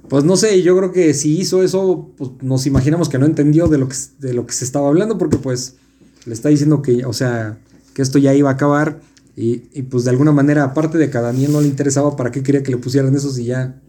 pues 0.08 0.24
no 0.24 0.36
sé, 0.36 0.60
yo 0.62 0.76
creo 0.76 0.90
que 0.90 1.14
si 1.14 1.38
hizo 1.38 1.62
eso, 1.62 2.10
pues 2.16 2.32
nos 2.42 2.66
imaginamos 2.66 3.08
que 3.08 3.16
no 3.20 3.26
entendió 3.26 3.68
de 3.68 3.78
lo 3.78 3.88
que, 3.88 3.94
de 4.18 4.34
lo 4.34 4.44
que 4.44 4.54
se 4.54 4.64
estaba 4.64 4.88
hablando, 4.88 5.18
porque 5.18 5.36
pues 5.36 5.76
le 6.24 6.34
está 6.34 6.48
diciendo 6.48 6.82
que, 6.82 7.04
o 7.04 7.12
sea, 7.12 7.60
que 7.94 8.02
esto 8.02 8.18
ya 8.18 8.34
iba 8.34 8.50
a 8.50 8.54
acabar. 8.54 8.98
Y, 9.36 9.58
pues 9.82 10.02
de 10.02 10.10
alguna 10.10 10.32
manera, 10.32 10.64
aparte 10.64 10.98
de 10.98 11.08
que 11.08 11.18
a 11.18 11.20
Daniel 11.20 11.52
no 11.52 11.60
le 11.60 11.68
interesaba, 11.68 12.16
¿para 12.16 12.32
qué 12.32 12.42
quería 12.42 12.64
que 12.64 12.72
le 12.72 12.78
pusieran 12.78 13.14
eso 13.14 13.30
si 13.30 13.44
ya, 13.44 13.80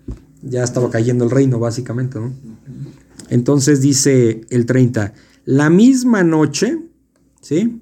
ya 0.44 0.64
estaba 0.64 0.92
cayendo 0.92 1.26
el 1.26 1.32
reino, 1.32 1.58
básicamente, 1.58 2.20
¿no? 2.20 2.36
Entonces 3.32 3.82
dice 3.82 4.42
el 4.52 4.68
30, 4.68 5.16
la 5.46 5.72
misma 5.72 6.24
noche, 6.24 6.78
¿sí? 7.42 7.82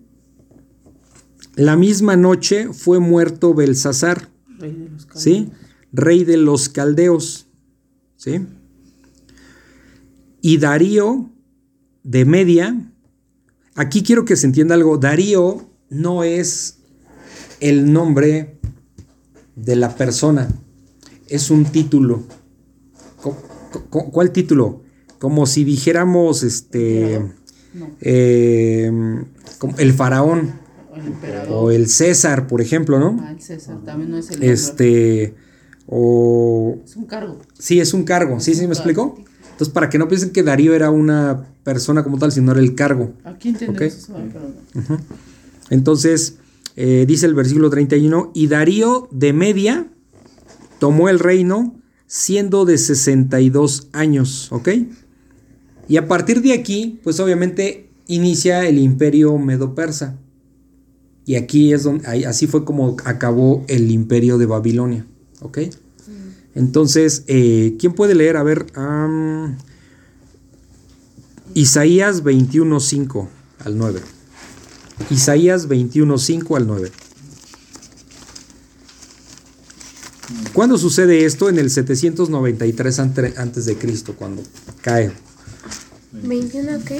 La 1.56 1.78
misma 1.78 2.18
noche 2.18 2.74
fue 2.74 3.00
muerto 3.00 3.54
Belsasar, 3.54 4.30
Rey 4.60 4.74
de 4.74 4.78
los 4.88 5.06
caldeos. 5.08 5.26
¿sí? 5.26 5.50
Rey 5.94 6.24
de 6.26 6.38
los 6.38 6.70
caldeos, 6.70 7.48
¿sí? 8.18 8.46
Y 10.42 10.58
Darío 10.58 11.30
de 12.04 12.26
Media, 12.26 12.92
aquí 13.74 14.04
quiero 14.04 14.26
que 14.26 14.36
se 14.36 14.48
entienda 14.48 14.76
algo, 14.76 14.98
Darío 14.98 15.70
no 15.90 16.24
es 16.24 16.80
el 17.62 17.92
nombre 17.92 18.60
de 19.56 19.76
la 19.78 19.96
persona, 19.96 20.50
es 21.28 21.50
un 21.50 21.64
título. 21.66 22.24
¿Cuál 23.90 24.32
título? 24.32 24.84
Como 25.20 25.46
si 25.46 25.64
dijéramos, 25.64 26.44
este, 26.44 27.22
No, 27.74 27.92
eh, 28.02 28.92
como 29.58 29.78
el 29.78 29.94
faraón 29.94 30.65
emperador. 31.08 31.52
o 31.52 31.72
el 31.72 31.88
César, 31.88 32.48
por 32.48 32.62
ejemplo, 32.62 33.00
¿no? 33.00 33.18
Ah, 33.22 33.32
el 33.32 33.42
César 33.42 33.78
también 33.84 34.12
no 34.12 34.18
es 34.18 34.26
el 34.30 34.34
nombre. 34.40 34.52
Este, 34.54 35.36
o 35.88 36.78
Es 36.84 36.96
un 36.96 37.06
cargo. 37.06 37.40
Sí, 37.58 37.80
es 37.80 37.94
un 37.94 38.04
cargo, 38.04 38.40
¿sí? 38.40 38.54
¿Sí 38.56 38.66
me 38.68 38.74
explicó? 38.74 39.16
Entonces, 39.52 39.74
para 39.74 39.90
que 39.90 39.98
no 39.98 40.08
piensen 40.08 40.32
que 40.32 40.44
Darío 40.44 40.74
era 40.74 40.90
una 40.90 41.46
persona 41.64 42.04
como 42.04 42.18
tal, 42.18 42.32
sino 42.32 42.52
era 42.52 42.60
el 42.60 42.76
cargo. 42.76 43.14
Aquí 43.24 43.50
entendemos 43.50 43.82
Ok. 43.82 43.88
eso, 43.88 44.14
ah, 44.18 44.24
pero 44.32 44.90
no. 44.90 44.98
Entonces, 45.70 46.38
eh, 46.76 47.06
dice 47.08 47.26
el 47.26 47.34
versículo 47.34 47.70
31, 47.70 48.32
y 48.34 48.48
Darío 48.48 49.08
de 49.12 49.32
Media 49.34 49.88
tomó 50.80 51.08
el 51.10 51.20
reino 51.20 51.76
siendo 52.08 52.66
de 52.66 52.78
62 52.78 53.88
años, 53.94 54.52
¿ok? 54.52 54.70
Y 55.88 55.98
a 55.98 56.08
partir 56.08 56.42
de 56.42 56.54
aquí, 56.54 57.00
pues 57.04 57.20
obviamente 57.20 57.90
inicia 58.08 58.66
el 58.68 58.78
imperio 58.80 59.38
medo-persa. 59.38 60.18
Y 61.26 61.36
aquí 61.36 61.74
es 61.74 61.84
donde, 61.84 62.08
ahí- 62.08 62.24
así 62.24 62.46
fue 62.48 62.64
como 62.66 62.98
acabó 63.06 63.64
el 63.68 63.90
imperio 63.92 64.38
de 64.38 64.46
Babilonia, 64.46 65.06
¿ok? 65.42 65.60
Entonces, 66.54 67.24
eh, 67.28 67.76
¿quién 67.80 67.94
puede 67.94 68.16
leer? 68.16 68.38
A 68.38 68.44
ver, 68.44 68.68
am, 68.76 69.58
Isaías 71.54 72.24
21.5 72.24 73.28
al 73.64 73.78
9. 73.78 74.02
Isaías 75.10 75.68
21.5 75.68 76.56
al 76.56 76.68
9. 76.68 76.92
¿Cuándo 80.54 80.78
sucede 80.78 81.26
esto? 81.26 81.50
En 81.50 81.60
el 81.60 81.70
793 81.70 83.00
ante- 83.00 83.34
antes 83.38 83.66
de 83.66 83.78
Cristo, 83.78 84.16
cuando 84.16 84.42
cae 84.82 85.12
21, 86.14 86.78
ok. 86.78 86.92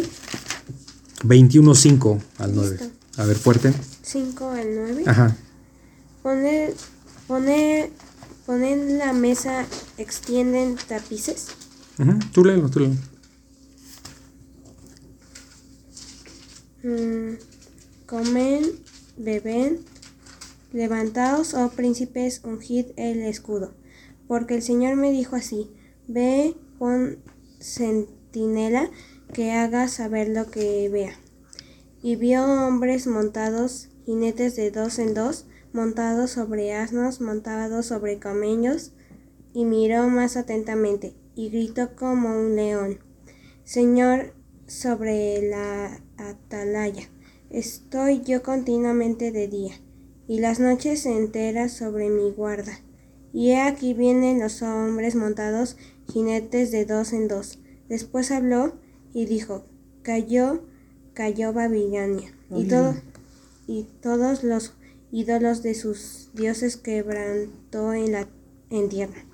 21.5 1.24 2.20
al 2.38 2.54
9. 2.56 2.78
Listo. 2.80 2.92
A 3.22 3.26
ver, 3.26 3.38
fuerte. 3.38 3.74
5 4.06 4.50
al 4.50 4.76
9. 4.76 5.04
Ajá. 5.08 5.36
Poner, 6.22 6.74
poner, 7.28 7.90
poner 8.46 8.78
la 8.98 9.14
mesa, 9.14 9.66
extienden 9.98 10.76
tapices. 10.88 11.48
Ujú, 11.98 12.20
Tú 12.32 12.46
léelo, 12.46 12.70
tú 12.70 12.80
léelo. 12.82 12.96
Mm, 16.84 17.38
comen, 18.06 18.64
beben, 19.18 19.80
levantaos, 20.72 21.56
oh 21.56 21.70
príncipes, 21.70 22.42
ungid 22.44 22.86
el 22.98 23.22
escudo. 23.24 23.74
Porque 24.28 24.56
el 24.56 24.62
Señor 24.62 24.96
me 24.96 25.12
dijo 25.12 25.36
así, 25.36 25.72
ve, 26.08 26.56
pon 26.78 27.18
centinela 27.60 28.92
que 29.34 29.52
haga 29.52 29.88
saber 29.88 30.30
lo 30.30 30.52
que 30.52 30.90
vea. 30.90 31.18
Y 32.04 32.18
vio 32.18 32.44
hombres 32.46 33.08
montados, 33.08 33.90
jinetes 34.06 34.56
de 34.56 34.72
dos 34.72 35.00
en 35.00 35.14
dos, 35.14 35.46
montados 35.74 36.32
sobre 36.32 36.74
asnos, 36.74 37.22
montados 37.22 37.88
sobre 37.88 38.20
camellos, 38.20 38.94
y 39.54 39.66
miró 39.66 40.08
más 40.10 40.38
atentamente, 40.38 41.16
y 41.36 41.50
gritó 41.50 41.96
como 41.96 42.30
un 42.40 42.56
león. 42.56 43.00
Señor, 43.64 44.34
sobre 44.68 45.42
la 45.48 46.02
atalaya. 46.18 47.10
Estoy 47.50 48.22
yo 48.22 48.44
continuamente 48.44 49.32
de 49.32 49.48
día, 49.48 49.74
y 50.28 50.40
las 50.40 50.60
noches 50.60 51.06
enteras 51.06 51.72
sobre 51.72 52.10
mi 52.10 52.32
guarda. 52.32 52.80
Y 53.34 53.52
he 53.52 53.62
aquí 53.62 53.94
vienen 53.94 54.40
los 54.40 54.62
hombres 54.62 55.16
montados, 55.16 55.78
jinetes 56.12 56.72
de 56.72 56.86
dos 56.86 57.12
en 57.12 57.28
dos. 57.28 57.60
Después 57.90 58.32
habló 58.32 58.76
y 59.14 59.26
dijo, 59.26 59.66
cayó, 60.02 60.64
cayó 61.14 61.54
Babilonia, 61.54 62.32
y, 62.50 62.66
todo, 62.66 62.96
y 63.68 63.88
todos 64.02 64.44
los 64.44 64.74
ídolos 65.12 65.64
de 65.64 65.74
sus 65.76 66.30
dioses 66.34 66.78
quebrantó 66.78 67.94
en 67.94 68.12
la 68.12 68.28
en 68.70 68.90
tierra. 68.90 69.26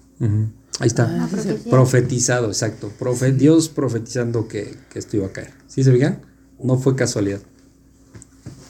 Ahí 0.80 0.88
está. 0.88 1.24
Ah, 1.24 1.30
Profetizado, 1.70 2.48
exacto. 2.48 2.92
Profe- 3.00 3.36
Dios 3.36 3.70
profetizando 3.70 4.48
que, 4.48 4.76
que 4.92 5.00
esto 5.00 5.18
iba 5.18 5.28
a 5.28 5.32
caer. 5.32 5.54
¿Sí 5.68 5.84
se 5.84 5.92
fijan? 5.92 6.22
No 6.62 6.78
fue 6.78 6.96
casualidad. 6.96 7.40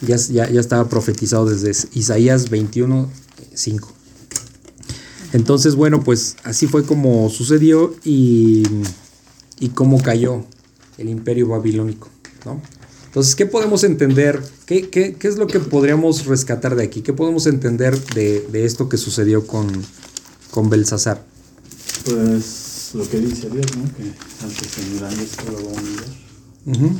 Ya, 0.01 0.15
ya, 0.17 0.49
ya 0.49 0.59
estaba 0.59 0.87
profetizado 0.89 1.45
desde 1.45 1.71
Isaías 1.93 2.49
21, 2.49 3.09
5. 3.53 3.91
Entonces, 5.33 5.75
bueno, 5.75 6.03
pues 6.03 6.35
así 6.43 6.67
fue 6.67 6.85
como 6.85 7.29
sucedió 7.29 7.95
y, 8.03 8.63
y 9.59 9.69
cómo 9.69 10.01
cayó 10.01 10.45
el 10.97 11.09
imperio 11.09 11.47
babilónico, 11.49 12.09
¿no? 12.45 12.61
Entonces, 13.11 13.35
¿qué 13.35 13.45
podemos 13.45 13.83
entender? 13.83 14.41
¿Qué, 14.65 14.89
qué, 14.89 15.15
qué 15.15 15.27
es 15.27 15.35
lo 15.35 15.45
que 15.45 15.59
podríamos 15.59 16.27
rescatar 16.27 16.77
de 16.77 16.85
aquí? 16.85 17.01
¿Qué 17.01 17.11
podemos 17.11 17.45
entender 17.45 18.01
de, 18.13 18.47
de 18.49 18.63
esto 18.63 18.87
que 18.87 18.95
sucedió 18.95 19.45
con, 19.45 19.69
con 20.49 20.69
Belsasar? 20.69 21.25
Pues 22.05 22.91
lo 22.93 23.09
que 23.09 23.19
dice 23.19 23.49
Dios, 23.49 23.65
¿no? 23.75 23.83
Que 23.95 24.13
antes 24.45 24.77
en 24.77 24.97
grandes 24.97 25.31
lo 25.45 25.55
va 25.55 25.59
a 25.59 25.81
humillar. 25.81 26.05
Ujú. 26.67 26.99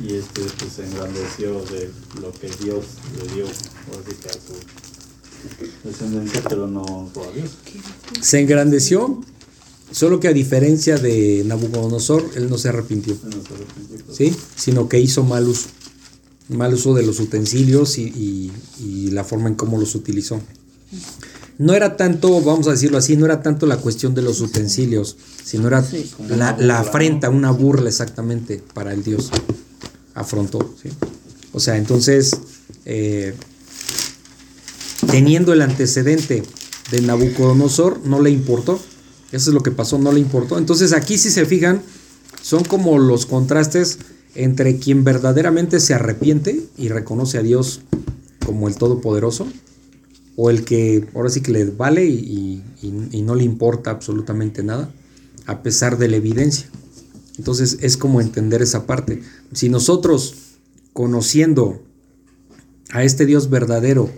Y 0.00 0.14
este 0.16 0.42
pues 0.58 0.72
se 0.72 0.84
engrandeció 0.86 1.64
de 1.66 1.88
lo 2.20 2.32
que 2.32 2.48
Dios 2.64 2.84
le 3.16 3.32
dio, 3.32 3.44
o 3.44 3.48
así 3.48 4.16
que 4.20 4.28
a 4.28 4.32
su 4.32 5.88
descendencia, 5.88 6.42
pero 6.48 6.66
no 6.66 6.82
honró 6.82 7.30
a 7.30 7.32
Dios. 7.32 7.50
Se 8.20 8.40
engrandeció, 8.40 9.22
solo 9.92 10.20
que 10.20 10.28
a 10.28 10.32
diferencia 10.32 10.96
de 10.98 11.42
Nabucodonosor, 11.46 12.30
él 12.36 12.48
no 12.48 12.58
se 12.58 12.68
arrepintió, 12.68 13.14
Se 13.16 13.26
nos 13.36 13.46
arrepintió. 13.46 14.14
¿sí? 14.14 14.34
Sino 14.56 14.88
que 14.88 15.00
hizo 15.00 15.24
mal 15.24 15.48
uso. 15.48 15.68
Mal 16.48 16.74
uso 16.74 16.94
de 16.94 17.04
los 17.04 17.20
utensilios 17.20 17.96
y, 17.98 18.02
y- 18.02 18.52
y 18.82 19.10
la 19.10 19.22
forma 19.24 19.48
en 19.48 19.54
cómo 19.54 19.78
los 19.78 19.94
utilizó. 19.94 20.40
No 21.58 21.74
era 21.74 21.96
tanto, 21.96 22.40
vamos 22.40 22.66
a 22.66 22.72
decirlo 22.72 22.96
así, 22.98 23.16
no 23.16 23.26
era 23.26 23.42
tanto 23.42 23.66
la 23.66 23.76
cuestión 23.76 24.14
de 24.14 24.22
los 24.22 24.40
utensilios, 24.40 25.16
sino 25.44 25.68
era 25.68 25.84
Sí. 25.84 26.10
la, 26.28 26.56
la 26.58 26.80
afrenta, 26.80 27.28
una 27.30 27.50
burla 27.50 27.88
exactamente 27.90 28.62
para 28.74 28.92
el 28.92 29.04
Dios. 29.04 29.30
Afrontó, 30.14 30.74
¿sí? 30.82 30.88
O 31.52 31.60
sea, 31.60 31.76
entonces, 31.76 32.32
eh, 32.86 33.34
teniendo 35.10 35.52
el 35.52 35.62
antecedente 35.62 36.42
de 36.90 37.00
Nabucodonosor, 37.02 38.00
no 38.06 38.20
le 38.20 38.30
importó. 38.30 38.80
Eso 39.32 39.50
es 39.50 39.54
lo 39.54 39.62
que 39.62 39.70
pasó, 39.70 39.98
no 39.98 40.12
le 40.12 40.20
importó. 40.20 40.58
Entonces 40.58 40.92
aquí 40.92 41.18
si 41.18 41.30
se 41.30 41.46
fijan, 41.46 41.82
son 42.42 42.64
como 42.64 42.98
los 42.98 43.26
contrastes 43.26 43.98
entre 44.34 44.76
quien 44.78 45.04
verdaderamente 45.04 45.80
se 45.80 45.94
arrepiente 45.94 46.64
y 46.76 46.88
reconoce 46.88 47.38
a 47.38 47.42
Dios 47.42 47.80
como 48.46 48.68
el 48.68 48.76
Todopoderoso, 48.76 49.46
o 50.36 50.50
el 50.50 50.64
que 50.64 51.06
ahora 51.14 51.28
sí 51.30 51.40
que 51.42 51.50
le 51.52 51.64
vale 51.66 52.06
y, 52.06 52.62
y- 52.82 53.08
y 53.12 53.22
no 53.22 53.34
le 53.34 53.44
importa 53.44 53.90
absolutamente 53.90 54.62
nada, 54.62 54.90
a 55.46 55.62
pesar 55.62 55.98
de 55.98 56.08
la 56.08 56.16
evidencia. 56.16 56.68
Entonces 57.38 57.78
es 57.80 57.96
como 57.96 58.20
entender 58.20 58.62
esa 58.62 58.86
parte. 58.86 59.22
Si 59.52 59.68
nosotros, 59.68 60.34
conociendo 60.92 61.82
a 62.90 63.04
este 63.04 63.26
Dios 63.26 63.50
verdadero, 63.50 64.10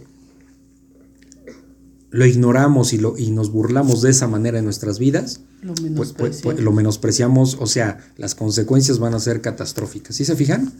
lo 2.12 2.26
ignoramos 2.26 2.92
y, 2.92 2.98
lo, 2.98 3.16
y 3.16 3.30
nos 3.30 3.50
burlamos 3.50 4.02
de 4.02 4.10
esa 4.10 4.28
manera 4.28 4.58
en 4.58 4.64
nuestras 4.64 4.98
vidas, 4.98 5.40
Lo 5.62 5.72
pues, 5.72 5.80
pues, 5.80 5.90
menospreciamos. 5.90 6.42
pues, 6.42 6.60
lo 6.60 6.72
menospreciamos, 6.72 7.56
o 7.58 7.66
sea, 7.66 7.98
las 8.18 8.34
consecuencias 8.34 8.98
van 8.98 9.14
a 9.14 9.18
ser 9.18 9.40
catastróficas. 9.40 10.14
¿Sí 10.14 10.26
se 10.26 10.36
fijan? 10.36 10.72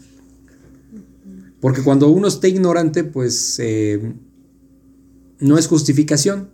Porque 1.59 1.81
cuando 1.81 2.09
uno 2.09 2.27
está 2.27 2.47
ignorante, 2.47 3.03
pues 3.03 3.55
eh, 3.59 4.13
no 5.39 5.57
es 5.57 5.67
justificación, 5.67 6.49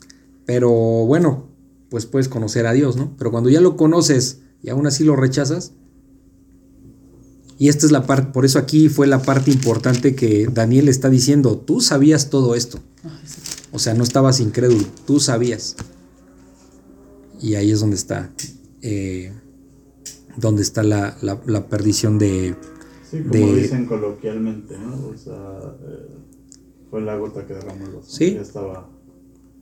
pero 0.46 0.72
bueno, 0.72 1.50
pues 1.90 2.06
puedes 2.06 2.30
conocer 2.30 2.66
a 2.66 2.72
Dios, 2.72 2.96
¿no? 2.96 3.16
Pero 3.18 3.32
cuando 3.32 3.50
ya 3.50 3.60
lo 3.60 3.76
conoces 3.76 4.40
y 4.64 4.70
aún 4.70 4.88
así 4.88 5.04
lo 5.04 5.16
rechazas, 5.16 5.74
Y 7.58 7.68
esta 7.68 7.86
es 7.86 7.92
la 7.92 8.06
parte, 8.08 8.32
por 8.32 8.46
eso 8.46 8.58
aquí 8.58 8.88
fue 8.88 9.06
la 9.06 9.22
parte 9.22 9.52
importante 9.52 10.16
que 10.16 10.48
Daniel 10.50 10.88
está 10.88 11.10
diciendo, 11.10 11.58
tú 11.58 11.82
sabías 11.82 12.30
todo 12.30 12.56
esto. 12.56 12.80
O 13.72 13.80
sea, 13.80 13.94
no 13.94 14.04
estabas 14.04 14.40
incrédulo, 14.40 14.86
tú 15.06 15.20
sabías. 15.20 15.76
Y 17.42 17.56
ahí 17.56 17.72
es 17.72 17.80
donde 17.80 17.96
está, 17.96 18.32
eh, 18.82 19.32
donde 20.38 20.62
está 20.62 20.84
la, 20.84 21.18
la- 21.22 21.42
la 21.46 21.68
perdición 21.68 22.18
de... 22.20 22.56
Sí, 23.10 23.20
como 23.22 23.32
de- 23.32 23.62
dicen 23.62 23.86
coloquialmente, 23.86 24.78
¿no? 24.78 25.08
O 25.08 25.18
sea, 25.18 25.34
eh, 25.88 26.08
fue 26.90 27.02
la 27.02 27.16
gota 27.16 27.46
que 27.46 27.54
derramó 27.54 27.86
el 27.86 27.92
vaso. 27.94 28.10
Sí. 28.10 28.34
Ya 28.36 28.42
estaba. 28.42 28.90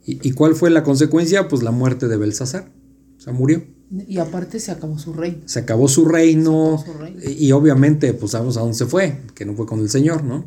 ¿Y, 0.04 0.26
y 0.28 0.32
cuál 0.32 0.54
fue 0.54 0.70
la 0.70 0.82
consecuencia? 0.82 1.48
Pues 1.48 1.62
la 1.62 1.70
muerte 1.70 2.08
de 2.08 2.16
Belsasar. 2.16 2.70
O 3.16 3.20
sea, 3.20 3.32
murió. 3.32 3.62
Y 4.06 4.18
aparte 4.18 4.60
se 4.60 4.70
acabó 4.70 4.98
su 4.98 5.12
reino. 5.14 5.38
Se 5.46 5.60
acabó 5.60 5.88
su 5.88 6.04
reino. 6.04 6.78
Se 6.78 6.90
acabó 6.90 6.92
su 6.92 6.98
reino. 6.98 7.20
Y, 7.24 7.46
y 7.46 7.52
obviamente, 7.52 8.12
pues 8.12 8.32
sabemos 8.32 8.56
a 8.56 8.60
dónde 8.60 8.74
se 8.74 8.86
fue, 8.86 9.20
que 9.34 9.44
no 9.46 9.54
fue 9.54 9.66
con 9.66 9.80
el 9.80 9.88
Señor, 9.88 10.24
¿no? 10.24 10.44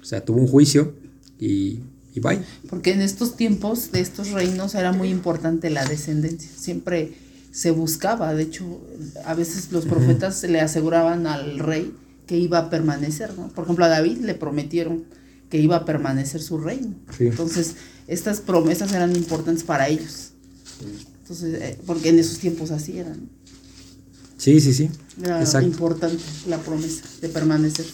O 0.00 0.04
sea, 0.04 0.24
tuvo 0.24 0.38
un 0.40 0.46
juicio 0.46 0.94
y, 1.38 1.80
y 2.14 2.20
bye. 2.20 2.40
Porque 2.68 2.92
en 2.92 3.00
estos 3.00 3.36
tiempos 3.36 3.92
de 3.92 4.00
estos 4.00 4.30
reinos 4.30 4.74
era 4.74 4.92
muy 4.92 5.08
importante 5.08 5.70
la 5.70 5.84
descendencia. 5.84 6.50
Siempre 6.56 7.14
se 7.52 7.70
buscaba. 7.70 8.34
De 8.34 8.42
hecho, 8.42 8.80
a 9.24 9.34
veces 9.34 9.72
los 9.72 9.86
profetas 9.86 10.42
le 10.44 10.60
aseguraban 10.60 11.26
al 11.26 11.58
rey 11.58 11.94
que 12.26 12.38
iba 12.38 12.58
a 12.58 12.70
permanecer. 12.70 13.36
¿no? 13.36 13.48
Por 13.48 13.64
ejemplo, 13.64 13.84
a 13.84 13.88
David 13.88 14.18
le 14.18 14.34
prometieron 14.34 15.04
que 15.50 15.58
iba 15.58 15.76
a 15.76 15.84
permanecer 15.84 16.42
su 16.42 16.58
reino. 16.58 16.94
Sí. 17.16 17.26
Entonces, 17.26 17.74
estas 18.06 18.40
promesas 18.40 18.92
eran 18.92 19.14
importantes 19.14 19.64
para 19.64 19.88
ellos. 19.88 20.30
Entonces, 21.22 21.60
eh, 21.60 21.78
porque 21.86 22.08
en 22.08 22.18
esos 22.18 22.38
tiempos 22.38 22.70
así 22.70 22.98
eran. 22.98 23.28
Sí, 24.38 24.60
sí, 24.60 24.72
sí. 24.72 24.90
Era 25.22 25.40
Exacto. 25.40 25.68
importante 25.68 26.22
la 26.48 26.58
promesa 26.58 27.04
de 27.20 27.28
permanecer. 27.28 27.86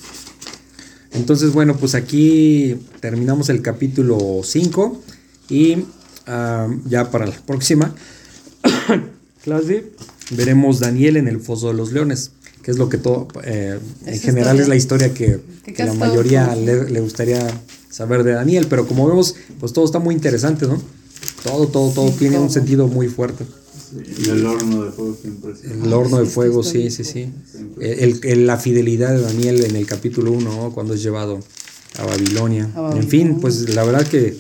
Entonces, 1.12 1.52
bueno, 1.52 1.76
pues 1.76 1.94
aquí 1.94 2.76
terminamos 3.00 3.48
el 3.48 3.62
capítulo 3.62 4.40
5 4.42 5.02
y 5.48 5.84
ah, 6.26 6.68
ya 6.86 7.10
para 7.10 7.26
la 7.26 7.36
próxima 7.36 7.94
clase 9.42 9.92
veremos 10.30 10.80
Daniel 10.80 11.16
en 11.16 11.28
el 11.28 11.40
foso 11.40 11.68
de 11.68 11.74
los 11.74 11.92
leones, 11.92 12.32
que 12.62 12.70
es 12.70 12.78
lo 12.78 12.88
que 12.88 12.98
todo, 12.98 13.28
eh, 13.44 13.78
en 14.06 14.20
general 14.20 14.56
historia. 14.56 14.62
es 14.62 14.68
la 14.68 14.76
historia 14.76 15.14
que, 15.14 15.40
la 15.78 15.94
mayoría 15.94 16.54
le, 16.54 16.90
le 16.90 17.00
gustaría 17.00 17.46
saber 17.90 18.22
de 18.24 18.32
Daniel, 18.32 18.66
pero 18.68 18.86
como 18.86 19.06
vemos, 19.08 19.34
pues 19.58 19.72
todo 19.72 19.84
está 19.84 19.98
muy 19.98 20.14
interesante, 20.14 20.66
¿no? 20.66 20.80
Todo, 21.42 21.68
todo, 21.68 21.90
todo 21.92 22.08
Sí, 22.08 22.16
tiene 22.18 22.38
un 22.38 22.50
sentido 22.50 22.88
muy 22.88 23.08
fuerte. 23.08 23.44
Sí, 23.90 24.30
el 24.30 24.44
horno 24.46 24.84
de 24.84 24.90
fuego 24.92 25.16
siempre 25.20 25.52
El 25.64 25.92
horno 25.92 26.18
de 26.18 26.26
sí, 26.26 26.32
fuego, 26.32 26.62
sí, 26.62 26.90
sí, 26.90 27.04
sí. 27.04 27.30
Siempre. 27.50 28.04
El- 28.04 28.20
el- 28.24 28.46
la 28.46 28.56
fidelidad 28.58 29.10
de 29.14 29.20
Daniel 29.22 29.64
en 29.64 29.76
el 29.76 29.86
capítulo 29.86 30.32
1, 30.32 30.72
cuando 30.74 30.94
es 30.94 31.02
llevado 31.02 31.40
a 31.98 32.04
Babilonia. 32.04 32.70
A 32.74 32.92
En 32.96 33.08
fin, 33.08 33.38
pues 33.40 33.70
la 33.74 33.84
verdad 33.84 34.06
que, 34.06 34.36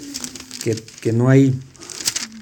que, 0.62 0.76
que 1.00 1.12
no 1.12 1.28
hay, 1.28 1.54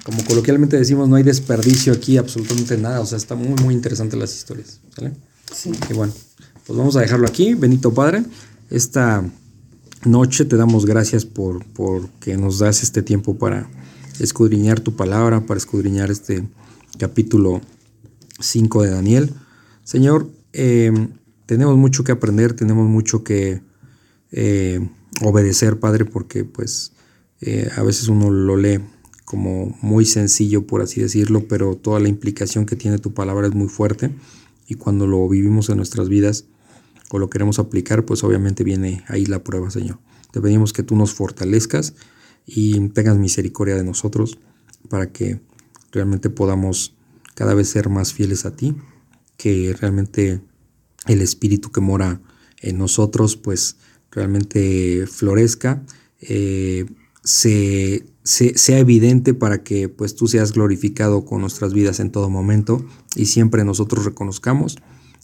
como 0.03 0.23
coloquialmente 0.25 0.77
decimos, 0.77 1.07
no 1.07 1.15
hay 1.15 1.23
desperdicio 1.23 1.93
aquí, 1.93 2.17
absolutamente 2.17 2.77
nada. 2.77 2.99
O 3.01 3.05
sea, 3.05 3.17
está 3.17 3.35
muy, 3.35 3.55
muy 3.63 3.73
interesante 3.73 4.17
las 4.17 4.35
historias. 4.35 4.79
¿sale? 4.95 5.13
Sí. 5.55 5.71
Y 5.89 5.93
bueno, 5.93 6.13
pues 6.65 6.77
vamos 6.77 6.95
a 6.97 7.01
dejarlo 7.01 7.27
aquí. 7.27 7.53
Benito 7.53 7.93
Padre, 7.93 8.23
esta 8.69 9.23
noche 10.03 10.45
te 10.45 10.57
damos 10.57 10.85
gracias 10.85 11.25
por, 11.25 11.65
por 11.65 12.09
que 12.19 12.37
nos 12.37 12.59
das 12.59 12.83
este 12.83 13.01
tiempo 13.01 13.37
para 13.37 13.69
escudriñar 14.19 14.79
tu 14.79 14.95
palabra, 14.95 15.45
para 15.45 15.57
escudriñar 15.57 16.11
este 16.11 16.43
capítulo 16.97 17.61
5 18.39 18.83
de 18.83 18.89
Daniel. 18.89 19.33
Señor, 19.83 20.29
eh, 20.53 20.91
tenemos 21.45 21.77
mucho 21.77 22.03
que 22.03 22.11
aprender, 22.11 22.53
tenemos 22.53 22.87
mucho 22.87 23.23
que 23.23 23.61
eh, 24.31 24.87
obedecer, 25.21 25.79
Padre, 25.79 26.05
porque 26.05 26.43
pues 26.43 26.93
eh, 27.41 27.69
a 27.75 27.83
veces 27.83 28.07
uno 28.07 28.29
lo 28.29 28.57
lee 28.57 28.79
como 29.25 29.77
muy 29.81 30.05
sencillo, 30.05 30.67
por 30.67 30.81
así 30.81 31.01
decirlo, 31.01 31.47
pero 31.47 31.75
toda 31.75 31.99
la 31.99 32.07
implicación 32.07 32.65
que 32.65 32.75
tiene 32.75 32.97
tu 32.97 33.13
palabra 33.13 33.47
es 33.47 33.53
muy 33.53 33.67
fuerte 33.67 34.11
y 34.67 34.75
cuando 34.75 35.07
lo 35.07 35.27
vivimos 35.27 35.69
en 35.69 35.77
nuestras 35.77 36.09
vidas 36.09 36.45
o 37.09 37.19
lo 37.19 37.29
queremos 37.29 37.59
aplicar, 37.59 38.05
pues 38.05 38.23
obviamente 38.23 38.63
viene 38.63 39.03
ahí 39.07 39.25
la 39.25 39.43
prueba, 39.43 39.71
Señor. 39.71 39.99
Te 40.31 40.41
pedimos 40.41 40.73
que 40.73 40.83
tú 40.83 40.95
nos 40.95 41.13
fortalezcas 41.13 41.93
y 42.45 42.79
tengas 42.89 43.17
misericordia 43.17 43.75
de 43.75 43.83
nosotros 43.83 44.39
para 44.89 45.11
que 45.11 45.39
realmente 45.97 46.29
podamos 46.29 46.93
cada 47.33 47.53
vez 47.55 47.69
ser 47.69 47.89
más 47.89 48.13
fieles 48.13 48.45
a 48.45 48.55
ti, 48.55 48.75
que 49.37 49.75
realmente 49.79 50.41
el 51.07 51.21
espíritu 51.21 51.71
que 51.71 51.81
mora 51.81 52.21
en 52.61 52.77
nosotros 52.77 53.35
pues 53.35 53.77
realmente 54.11 55.05
florezca, 55.07 55.83
eh, 56.21 56.85
se, 57.23 58.05
se- 58.23 58.57
sea 58.57 58.79
evidente 58.79 59.33
para 59.33 59.63
que 59.63 59.89
pues 59.89 60.15
tú 60.15 60.27
seas 60.27 60.53
glorificado 60.53 61.25
con 61.25 61.41
nuestras 61.41 61.73
vidas 61.73 61.99
en 61.99 62.11
todo 62.11 62.29
momento 62.29 62.85
y 63.15 63.25
siempre 63.25 63.63
nosotros 63.65 64.05
reconozcamos 64.05 64.77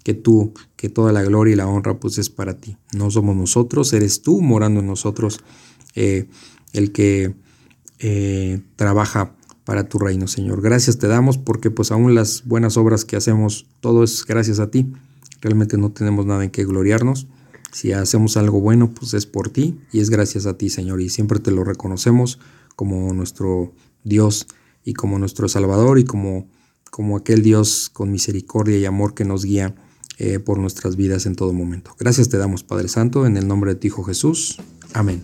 que 0.04 0.14
tú, 0.14 0.54
que 0.76 0.90
toda 0.90 1.14
la 1.14 1.24
gloria 1.24 1.54
y 1.54 1.56
la 1.56 1.68
honra 1.68 2.00
pues 2.00 2.18
es 2.18 2.30
para 2.30 2.58
ti. 2.58 2.78
No 2.94 3.10
somos 3.10 3.36
nosotros, 3.36 3.94
eres 3.94 4.22
tú 4.22 4.42
morando 4.42 4.82
en 4.82 4.88
nosotros 4.88 5.40
eh, 5.96 6.28
el 6.74 6.92
que 6.92 7.36
eh, 8.00 8.62
trabaja 8.76 9.36
para 9.66 9.88
tu 9.88 10.00
reino, 10.00 10.28
Señor. 10.28 10.62
Gracias 10.62 10.98
te 10.98 11.08
damos 11.08 11.38
porque 11.38 11.72
pues 11.72 11.92
aún 11.92 12.16
las 12.16 12.44
buenas 12.46 12.78
obras 12.78 13.06
que 13.06 13.16
hacemos, 13.16 13.66
todo 13.80 14.04
es 14.04 14.26
gracias 14.26 14.60
a 14.60 14.70
ti. 14.70 14.92
Realmente 15.42 15.78
no 15.78 15.92
tenemos 15.92 16.26
nada 16.26 16.44
en 16.44 16.52
que 16.52 16.66
gloriarnos. 16.66 17.28
Si 17.72 17.92
hacemos 17.92 18.38
algo 18.38 18.62
bueno, 18.62 18.92
pues 18.92 19.14
es 19.14 19.26
por 19.26 19.50
ti 19.50 19.80
y 19.92 20.00
es 20.00 20.10
gracias 20.10 20.46
a 20.46 20.58
ti, 20.58 20.70
Señor. 20.70 21.02
Y 21.02 21.10
siempre 21.10 21.40
te 21.40 21.52
lo 21.52 21.64
reconocemos 21.64 22.40
como 22.76 23.14
nuestro 23.14 23.74
Dios 24.04 24.48
y 24.84 24.94
como 24.94 25.18
nuestro 25.18 25.48
Salvador 25.48 26.00
y 26.00 26.06
como, 26.06 26.48
como 26.92 27.18
aquel 27.18 27.42
Dios 27.42 27.90
con 27.92 28.12
misericordia 28.12 28.78
y 28.78 28.86
amor 28.86 29.16
que 29.16 29.26
nos 29.26 29.44
guía 29.44 29.76
eh, 30.20 30.40
por 30.40 30.60
nuestras 30.60 30.96
vidas 30.96 31.26
en 31.26 31.36
todo 31.36 31.54
momento. 31.54 31.96
Gracias 31.98 32.30
te 32.30 32.38
damos, 32.38 32.64
Padre 32.64 32.88
Santo, 32.88 33.26
en 33.26 33.38
el 33.38 33.48
nombre 33.48 33.74
de 33.74 33.80
tu 33.80 33.88
Hijo 33.88 34.04
Jesús. 34.04 34.60
Amén. 34.94 35.24